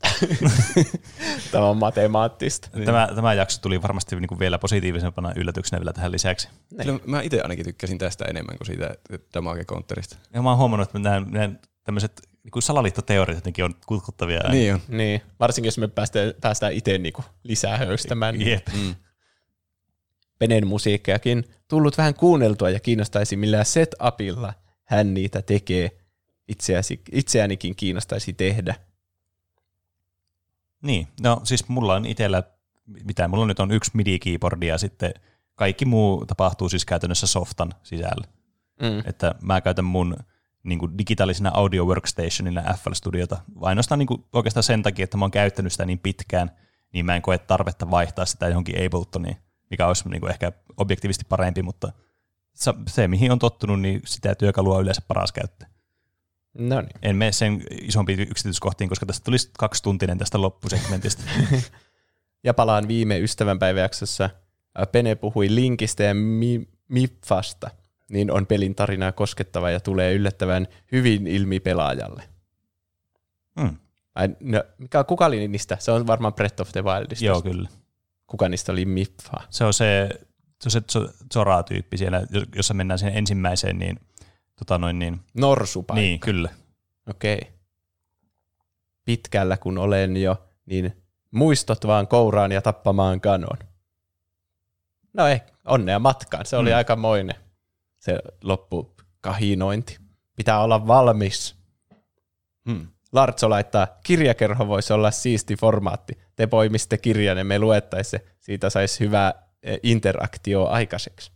[1.51, 2.69] Tämä on matemaattista.
[2.85, 6.49] Tämä, tämä jakso tuli varmasti niin kuin vielä positiivisempana yllätyksenä vielä tähän lisäksi.
[6.83, 8.95] Kyllä mä itse ainakin tykkäsin tästä enemmän kuin siitä
[9.33, 10.17] Damage Counterista.
[10.33, 11.49] Ja mä oon huomannut, että nämä, nämä
[11.83, 14.41] tämmöiset niin salaliittoteoriat jotenkin on kutkuttavia.
[14.49, 14.79] Niin on.
[14.87, 18.35] Niin, varsinkin jos me päästään, päästään itse niinku lisää höystämään.
[18.37, 18.67] Niin Jep.
[18.73, 18.95] Mm.
[20.40, 25.91] Penen musiikkiakin tullut vähän kuunneltua ja kiinnostaisi millä setupilla hän niitä tekee.
[26.48, 28.75] Itseäsi, itseänikin kiinnostaisi tehdä.
[30.82, 32.43] Niin, no siis mulla on itsellä,
[33.03, 35.14] mitä mulla nyt on yksi MIDI-keyboardi ja sitten
[35.56, 38.27] kaikki muu tapahtuu siis käytännössä softan sisällä.
[38.82, 39.03] Mm.
[39.06, 40.17] Että mä käytän mun
[40.64, 45.24] niin kuin digitaalisena audio workstationina FL Studiota ainoastaan niin kuin oikeastaan sen takia, että mä
[45.24, 46.51] oon käyttänyt sitä niin pitkään,
[46.93, 49.38] niin mä en koe tarvetta vaihtaa sitä johonkin Abletoniin,
[49.69, 51.91] mikä olisi niin kuin ehkä objektiivisesti parempi, mutta
[52.87, 55.69] se, mihin on tottunut, niin sitä työkalua on yleensä paras käyttää.
[56.53, 56.91] No niin.
[57.01, 61.23] En mene sen isompi yksityiskohtiin, koska tästä tulisi kaksituntinen tästä loppusegmentistä.
[62.43, 64.29] Ja palaan viime ystävänpäiväjaksossa.
[64.91, 67.69] Pene puhui Linkistä ja Mi- Mifasta.
[68.09, 72.23] Niin on pelin tarinaa koskettava ja tulee yllättävän hyvin ilmi pelaajalle.
[73.59, 73.77] mm,
[74.15, 75.77] Ai, no, mikä, kuka oli niistä?
[75.79, 77.25] Se on varmaan Breath of the Wildista.
[77.25, 77.69] joo, kyllä.
[78.27, 79.41] Kuka niistä oli Mifa?
[79.49, 80.09] Se on se,
[80.61, 82.22] se, on se Zo- Zora-tyyppi siellä,
[82.56, 83.99] jossa mennään siihen ensimmäiseen, niin,
[84.56, 86.01] tota noin, niin, Norsupaikka.
[86.01, 86.49] niin kyllä.
[87.09, 87.41] Okei.
[89.06, 93.57] Pitkällä kun olen jo, niin muistot vaan kouraan ja tappamaan kanon.
[95.14, 96.45] No ei, onnea matkaan.
[96.45, 96.75] Se oli mm.
[96.75, 97.35] aika moinen
[97.99, 99.97] se loppukahinointi.
[100.35, 101.56] Pitää olla valmis.
[102.69, 102.88] Hmm.
[103.14, 106.18] Lartso laittaa, kirjakerho voisi olla siisti formaatti.
[106.36, 108.26] Te poimisitte kirjan ja me luettaisiin se.
[108.40, 111.32] Siitä saisi hyvää eh, interaktio aikaiseksi.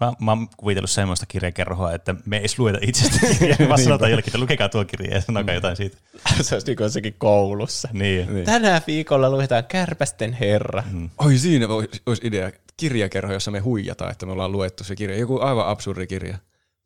[0.00, 4.10] Mä, mä oon kuvitellut semmoista kirjakerhoa, että me ei edes lueta itsestä kirjaa, vaan sanotaan
[4.10, 5.96] jollekin, että lukekaa tuo kirja ja sanokaa jotain siitä.
[6.42, 7.88] se olisi niin jossakin koulussa.
[7.92, 8.34] Niin.
[8.34, 8.46] Niin.
[8.46, 10.82] Tänä viikolla luetaan Kärpästen herra.
[10.92, 11.10] Mm.
[11.18, 11.66] Oi siinä
[12.06, 12.50] olisi idea.
[12.76, 15.18] Kirjakerho, jossa me huijataan, että me ollaan luettu se kirja.
[15.18, 16.38] Joku aivan absurdi kirja.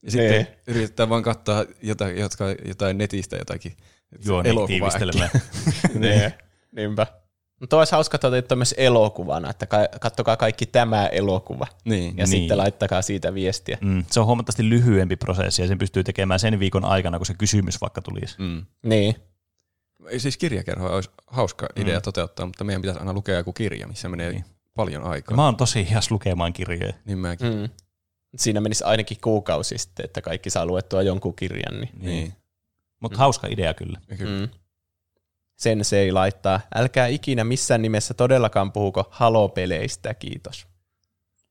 [0.03, 0.47] Ja sitten Niin.
[0.67, 3.77] yritetään vaan katsoa jotain, jotka, jotain netistä jotakin
[4.25, 5.31] Joo, niin elokuvaa tiivistelemään.
[5.99, 6.33] niin.
[6.73, 7.07] Niinpä.
[7.61, 11.67] Mutta olisi hauska toteuttaa myös elokuvana, että ka- kattokaa kaikki tämä elokuva.
[11.85, 12.17] Niin.
[12.17, 12.27] Ja Niin.
[12.27, 13.79] sitten laittakaa siitä viestiä.
[13.81, 17.35] Mm, se on huomattavasti lyhyempi prosessi ja sen pystyy tekemään sen viikon aikana, kun se
[17.35, 18.35] kysymys vaikka tulisi.
[18.39, 18.67] Mm.
[18.83, 19.15] Niin.
[20.09, 22.03] Ei Siis kirjakerho olisi hauska idea mm.
[22.03, 24.45] toteuttaa, mutta meidän pitäisi aina lukea joku kirja, missä menee Niin.
[24.77, 25.37] paljon Ja aikaa.
[25.37, 26.93] mä oon tosi hias lukemaan kirjoja.
[27.05, 27.55] Niin mäkin.
[27.55, 27.69] Mm.
[28.33, 28.39] Mm.
[28.39, 31.81] Siinä menisi ainakin kuukausi sitten, että kaikki saa luettua jonkun kirjan.
[31.81, 31.91] Niin.
[31.99, 32.35] Niin.
[33.01, 34.01] Mutta hauska idea kyllä.
[34.19, 34.41] Kyllä.
[34.41, 34.49] Mm.
[35.57, 36.61] Sen se ei laittaa.
[36.75, 40.67] Älkää ikinä missään nimessä todellakaan puhuko halopeleistä, kiitos.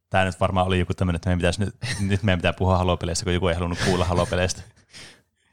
[0.09, 1.75] Tämä nyt varmaan oli joku tämmöinen, että meidän pitäisi nyt,
[2.09, 4.61] nyt meidän pitää puhua halopeleistä, kun joku ei halunnut kuulla halopeleistä.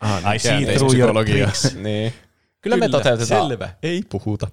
[0.00, 1.74] Ah, I see through your tricks.
[1.82, 2.12] niin.
[2.60, 3.48] Kyllä, me toteutetaan.
[3.48, 4.48] Selvä, ei puhuta.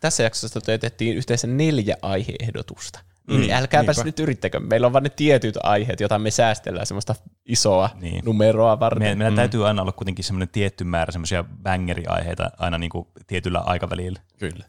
[0.00, 3.00] Tässä jaksossa toteutettiin yhteensä neljä aiheehdotusta.
[3.28, 4.08] Niin Mm, älkääpäs niinpä.
[4.08, 4.60] nyt yrittäkö.
[4.60, 7.14] Meillä on vain ne tietyt aiheet, joita me säästellään semmoista
[7.46, 8.12] isoa Niin.
[8.12, 8.24] niin.
[8.24, 9.02] numeroa varten.
[9.02, 13.58] Meidän, meidän täytyy aina olla kuitenkin semmoinen tietty määrä semmoisia bangeriaiheita aina niin kuin tietyllä
[13.58, 14.20] aikavälillä.
[14.38, 14.64] Kyllä.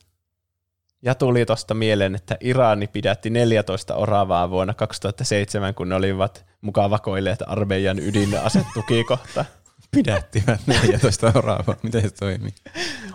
[1.01, 6.89] Ja tuli tuosta mieleen, että Irani pidätti 14 oravaa vuonna 2007, kun ne olivat mukaan
[6.89, 9.45] vakoilleet Armeijan ydinasetukikohta.
[9.91, 11.75] Pidättivät 14 oravaa.
[11.83, 12.53] Miten se toimii?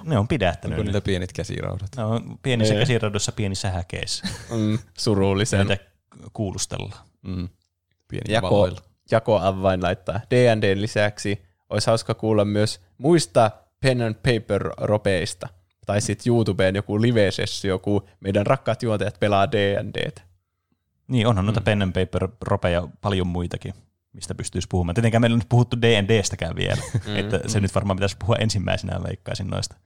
[0.04, 0.72] Ne on pidättänyt.
[0.78, 0.86] Onko ne.
[0.88, 1.88] niillä pienet käsiraudat?
[1.96, 2.80] Ne on pienissä Ei.
[2.80, 4.28] käsiraudossa pienissä häkeissä.
[4.50, 5.66] Mm, surullisen.
[5.66, 5.84] Niitä
[6.32, 7.06] kuulustellaan.
[7.22, 7.48] Mm.
[8.08, 8.80] Pieni Jako, valoilla.
[9.10, 11.42] jakoavain laittaa D&Dn lisäksi.
[11.70, 15.48] Olisi hauska kuulla myös muista pen and paper ropeista.
[15.86, 20.20] Tai sitten YouTubeen joku live-sessio, kun meidän rakkaat juontajat pelaa D&Dtä.
[21.08, 23.74] Niin, onhan noita pen and paper ropeja paljon muitakin,
[24.12, 24.94] mistä pystyisi puhumaan.
[24.94, 26.82] Tietenkään meillä on nyt puhuttu D&Dstäkään vielä,
[27.20, 29.76] että se nyt varmaan pitäisi puhua ensimmäisenä, veikkaisin noista.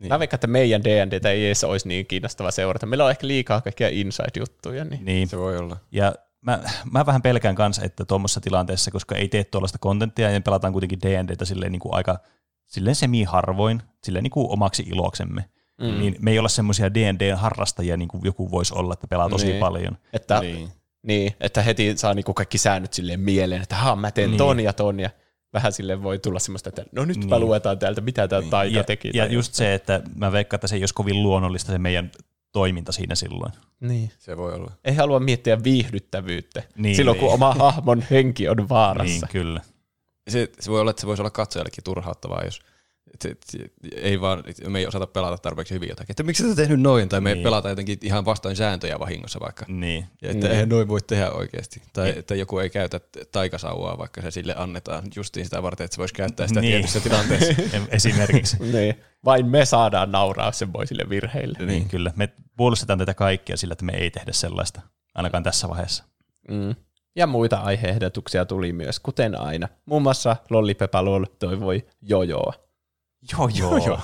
[0.00, 0.08] Niin.
[0.08, 2.86] Mä veikkaan, että meidän D&Dtä ei edes olisi niin kiinnostava seurata.
[2.86, 4.84] Meillä on ehkä liikaa kaikkia inside-juttuja.
[4.84, 5.04] Niin.
[5.04, 5.28] Niin.
[5.28, 5.76] Se voi olla.
[5.92, 10.40] Ja mä, mä vähän pelkään kanssa, että tuommoisessa tilanteessa, koska ei tee tuollaista kontenttia ja
[10.40, 12.18] pelataan kuitenkin D&Dtä silleen niin kuin aika
[12.66, 15.44] silleen semi-harvoin, silleen niin kuin omaksi iloksemme,
[15.80, 15.98] mm.
[15.98, 19.60] niin me ei olla semmoisia D&D-harrastajia, niin kuin joku voisi olla, että pelaa tosi Niin.
[19.60, 19.98] paljon.
[20.12, 20.68] Että, niin.
[21.02, 24.38] Niin, että heti saa niinku kaikki säännöt silleen mieleen, että haa, mä teen Niin.
[24.38, 25.10] ton ja ton ja
[25.52, 27.30] vähän silleen voi tulla semmoista, että no nyt Niin.
[27.30, 27.40] niin.
[27.40, 29.10] luetaan täältä, mitä tämä taika Ja, teki.
[29.14, 32.10] ja just se, että mä veikkaan, että se ei olisi kovin luonnollista se meidän
[32.52, 33.52] toiminta siinä silloin.
[33.80, 34.10] Niin.
[34.18, 34.72] Se voi olla.
[34.84, 37.24] Ei halua miettiä viihdyttävyyttä Niin, niin, silloin, niin.
[37.26, 39.26] kun oma hahmon henki on vaarassa.
[39.26, 39.60] Niin, kyllä.
[40.30, 42.60] Se, se voi olla, että se voisi olla katsojallekin turhauttavaa, jos
[43.14, 46.12] et, et, et, ei vaan, et me ei osata pelata tarpeeksi hyvin jotakin.
[46.12, 47.08] Että miksi sä tehnyt noin?
[47.08, 47.36] Tai me Niin.
[47.36, 47.44] niin.
[47.44, 49.64] pelataan jotenkin ihan vastoin sääntöjä vahingossa vaikka.
[49.68, 50.06] Niin.
[50.22, 50.52] Ja että Niin.
[50.52, 51.82] eihän noin voi tehdä oikeasti.
[51.92, 53.00] Tai että joku ei käytä
[53.32, 56.70] taikasauvaa, vaikka se sille annetaan justiin sitä varten, että se voisi käyttää sitä Niin.
[56.70, 56.82] niin.
[56.82, 57.54] tietyssä tilanteessa.
[57.90, 58.56] Esimerkiksi.
[58.72, 58.94] Niin.
[59.24, 61.58] Vain me saadaan nauraa semmoisille virheille.
[61.66, 62.12] niin, kyllä.
[62.16, 64.80] Me puolustetaan tätä kaikkia sillä, että me ei tehdä sellaista,
[65.14, 66.04] ainakaan tässä vaiheessa.
[66.50, 66.74] Mm.
[67.16, 69.68] Ja muita aiheehdotuksia tuli myös, kuten aina.
[69.86, 72.52] Muun muassa Lollipepa Lol toivoi jojoa.
[73.32, 73.86] Joo, joo.
[73.86, 74.00] joo.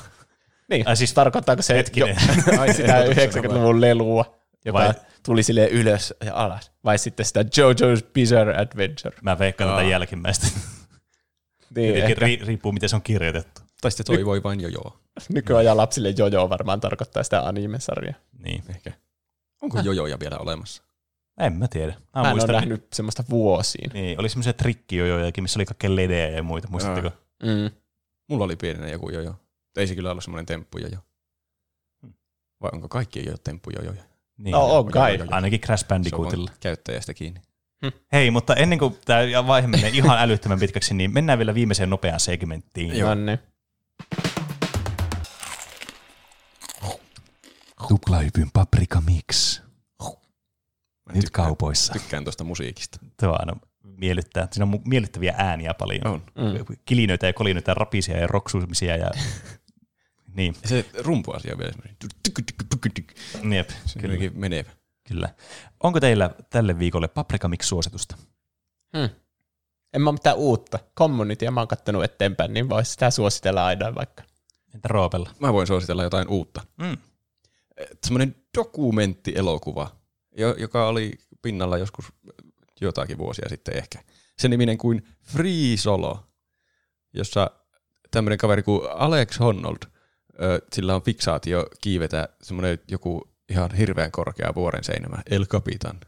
[0.71, 2.17] Niin, Ai siis- tarkoittaako se Hetkinen.
[2.53, 6.73] Jo, ai sitä 90-luvun lelua, joka Vai- tuli sille ylös ja alas.
[6.85, 9.17] Vai sitten sitä JoJo's Bizarre Adventure.
[9.23, 10.47] Mä veikkaan tätä jälkimmäistä.
[11.77, 13.61] Niin, ri- riippuu, miten se on kirjoitettu.
[13.81, 14.99] tai sitten toivoi vain jo joo.
[15.29, 18.15] nykyajan lapsille jojo varmaan tarkoittaa sitä anime-sarjaa.
[18.39, 18.63] Niin.
[18.69, 18.93] Ehkä.
[19.63, 20.83] Onko jojoja vielä olemassa?
[21.41, 21.93] En mä tiedä.
[22.15, 23.91] Mä, Mä en ole nähnyt semmoista vuosiin.
[23.95, 27.11] Niin, oli semmoisia trikkijojojakin, missä oli kaikkea ledejä ja muita, muistatteko?
[27.43, 27.71] Mm.
[28.29, 29.35] Mulla oli pienenä joku jojo.
[29.77, 30.99] Ei se kyllä ollut semmoinen temppujojo.
[32.63, 34.03] Vai onko kaikki jo temppujojoja?
[34.39, 34.53] Niin.
[34.53, 35.19] No on kai.
[35.31, 36.51] Ainakin Crash Se on Bandicootilla.
[36.61, 37.41] käyttäjästä kiinni.
[38.13, 42.21] Hei, mutta ennen kuin tämä vaihe menee ihan älyttömän pitkäksi, niin mennään vielä viimeiseen nopeaan
[42.21, 42.99] segmenttiin.
[42.99, 43.15] Joo.
[43.15, 43.39] No niin.
[47.89, 49.61] Tuplahypyn paprika mix.
[51.13, 51.93] Nyt tykkään- kaupoissa.
[51.93, 52.99] Tykkään tuosta musiikista.
[53.21, 53.57] Tuo on aina
[53.97, 54.49] miellyttää.
[54.53, 56.07] Siinä on mu- miellyttäviä ääniä paljon.
[56.07, 56.23] On.
[56.35, 56.77] Mm.
[56.85, 58.97] Kilinöitä ja kolinoita ja rapisia ja roksumisia.
[58.97, 59.11] Ja...
[60.37, 61.97] niin, Ja se rumpuasia on vielä semmoinen.
[63.57, 64.31] jep, Se kyllä, kyllä.
[64.35, 64.71] menevä.
[65.09, 65.29] kyllä.
[65.83, 68.17] Onko teillä tälle viikolle paprika mix suositusta?
[68.97, 69.09] Hmm.
[69.93, 70.79] En mä ole mitään uutta.
[70.99, 74.23] Communitya mä oon kattonut eteenpäin, niin voisi sitä suositella aina vaikka.
[74.75, 75.31] Entä Roopella?
[75.41, 76.61] Mä voin suositella jotain uutta.
[76.77, 76.97] Mm.
[78.07, 79.91] Semmoinen dokumenttielokuva,
[80.37, 82.13] jo- joka oli pinnalla joskus
[82.81, 83.99] jotakin vuosia sitten ehkä.
[84.39, 86.27] Se niminen kuin Free Solo,
[87.15, 87.51] jossa
[88.11, 89.79] tämmöinen kaveri kuin Alex Honnold,
[90.73, 96.01] sillä on fiksaatio kiivetä semmoinen joku ihan hirveän korkea vuoren seinämä, El Capitan,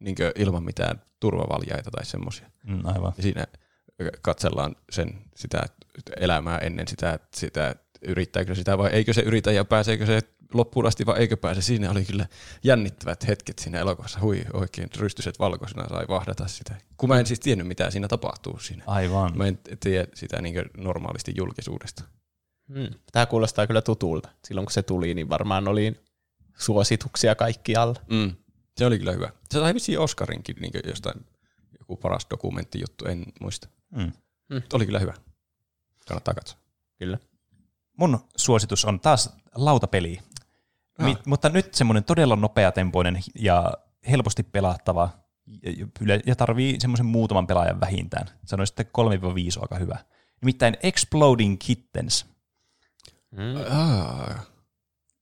[0.00, 2.50] niin ilman mitään turvavaljaita tai semmoisia.
[2.66, 3.12] Mm, aivan.
[3.16, 3.46] Ja siinä
[4.22, 5.62] katsellaan sen, sitä
[6.20, 10.20] elämää ennen sitä, sitä, yrittääkö sitä vai eikö se yritä ja pääseekö se
[10.54, 11.62] loppuun asti vai eikö pääse.
[11.62, 12.26] Siinä oli kyllä
[12.62, 14.20] jännittävät hetket siinä elokuvassa.
[14.20, 16.74] Hui, oikein rystyset valkoisena sai vahdata sitä.
[16.96, 18.84] Kun mä en siis tiennyt, mitä siinä tapahtuu siinä.
[18.86, 19.38] Aivan.
[19.38, 22.04] Mä en tiedä sitä niin normaalisti julkisuudesta.
[22.74, 22.88] Hmm.
[23.12, 24.28] Tämä kuulostaa kyllä tutulta.
[24.44, 26.00] Silloin kun se tuli, niin varmaan oli
[26.58, 27.94] suosituksia kaikkialla.
[28.10, 28.32] Mm.
[28.76, 29.30] Se oli kyllä hyvä.
[29.50, 31.26] Se sai vissiin Oscarinkin niin jostain
[31.78, 33.68] joku paras dokumenttijuttu, en muista.
[33.90, 34.12] Mm.
[34.72, 35.14] Oli kyllä hyvä.
[36.08, 36.58] Kannattaa katsoa.
[36.98, 37.18] Kyllä.
[37.96, 40.20] Mun suositus on taas lautapeli.
[40.98, 41.06] Ah.
[41.06, 43.72] Mi- mutta nyt semmoinen todella nopeatempoinen ja
[44.10, 45.08] helposti pelattava
[46.06, 48.26] ja- ja- tarvii semmoisen muutaman pelaajan vähintään.
[48.44, 49.98] Sanoisin, että 3-5 on aika hyvä.
[50.40, 52.26] Nimittäin Exploding Kittens.
[53.36, 53.76] Hmm.
[53.78, 54.46] Ah,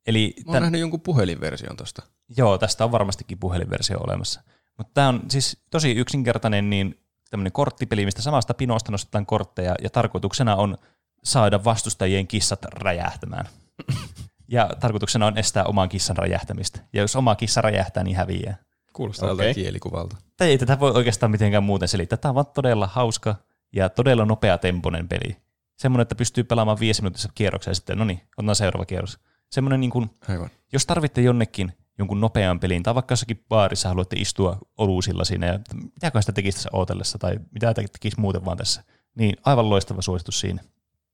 [0.07, 2.03] Eli mä oon tän, nähnyt jonkun puhelinversion tosta.
[2.37, 4.43] joo, tästä on varmastikin puhelinversio olemassa.
[4.79, 9.91] Mutta tämä on siis tosi yksinkertainen niin tämmöinen korttipeli, mistä samasta pinosta nostetaan kortteja, ja
[9.91, 10.79] tarkoituksena on
[11.25, 13.49] saada vastustajien kissat räjähtämään.
[14.53, 16.81] ja tarkoituksena on estää oman kissan räjähtämistä.
[16.93, 18.57] Ja jos oma kissa räjähtää, niin häviää.
[18.93, 19.55] Kuulostaa okay.
[19.55, 20.17] kielikuvalta.
[20.37, 22.17] Tai ei tätä voi oikeastaan mitenkään muuten selittää.
[22.17, 23.35] Tämä on vaan todella hauska
[23.73, 25.37] ja todella nopea temponen peli.
[25.77, 29.19] Semmoinen, että pystyy pelaamaan viisi minuutissa kierroksia ja sitten, no niin, otetaan seuraava kierros.
[29.51, 30.51] Semmoinen, niin kuin, Aivan.
[30.73, 35.59] jos tarvitte jonnekin jonkun nopean pelin, tai vaikka jossakin baarissa haluatte istua olusilla siinä, ja
[35.75, 40.03] mitäkö sitä tekisi tässä ootellessa, tai mitä te- tekisi muuten vaan tässä, niin aivan loistava
[40.03, 40.63] suositus siinä.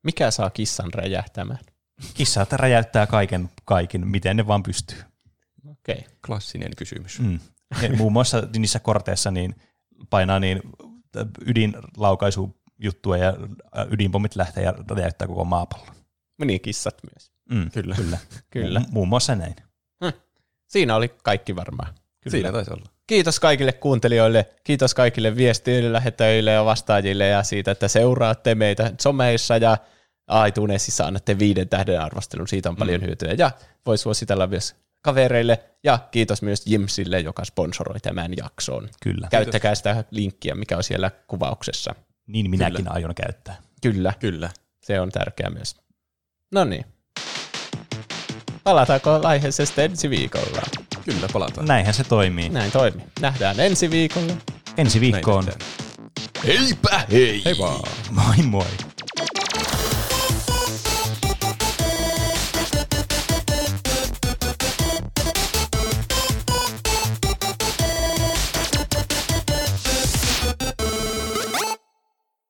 [0.02, 1.58] Mikä saa kissan räjähtämään?
[2.15, 4.99] Kissa että räjäyttää kaiken, kaikin, miten ne vaan pystyy.
[5.70, 5.94] Okei.
[5.99, 6.10] Okay.
[6.27, 7.20] Klassinen kysymys.
[7.20, 7.41] Mm.
[7.83, 9.55] Ja muun muassa niissä korteissa niin
[10.10, 10.62] painaa niin
[11.47, 13.35] ydinlaukaisujuttua ja
[13.91, 15.94] ydinpommit lähtee ja räjäyttää koko maapallon.
[16.44, 17.33] Niin, kissat myös.
[17.51, 17.94] Mm, Kyllä.
[17.94, 18.18] kyllä.
[18.51, 18.81] Kyllä.
[18.81, 19.57] Mu- muun muassa näin.
[20.68, 21.94] Siinä oli kaikki varmaan.
[21.94, 22.31] Kyllä.
[22.31, 22.86] Siinä taisi olla.
[23.07, 29.57] Kiitos kaikille kuuntelijoille, kiitos kaikille viestiöille, lähettäjille ja vastaajille ja siitä, että seuraatte meitä someissa
[29.57, 29.78] ja
[30.48, 33.50] iTunesissa annatte viiden tähden arvostelun, siitä on paljon hyötyä ja
[33.86, 38.89] voi suositella myös kavereille ja kiitos myös Jimsille, joka sponsoroi tämän jakson.
[39.02, 39.28] Kyllä.
[39.31, 41.94] Käyttäkää sitä linkkiä, mikä on siellä kuvauksessa.
[42.26, 42.90] Niin minäkin Kyllä.
[42.90, 43.57] aion käyttää.
[43.82, 44.50] Kyllä, Kyllä.
[44.82, 45.76] se on tärkeää myös.
[46.52, 46.84] No niin.
[48.65, 50.62] Palataanko aiheeseen sitten ensi viikolla?
[51.05, 51.66] Kyllä, palataan.
[51.66, 52.48] Näinhän se toimii.
[52.48, 53.05] Näin toimii.
[53.20, 54.32] Nähdään ensi viikolla.
[54.76, 55.44] Ensi viikkoon.
[56.47, 57.42] Heipä hei!
[57.44, 57.90] Hei vaan.
[58.10, 58.66] Moi moi.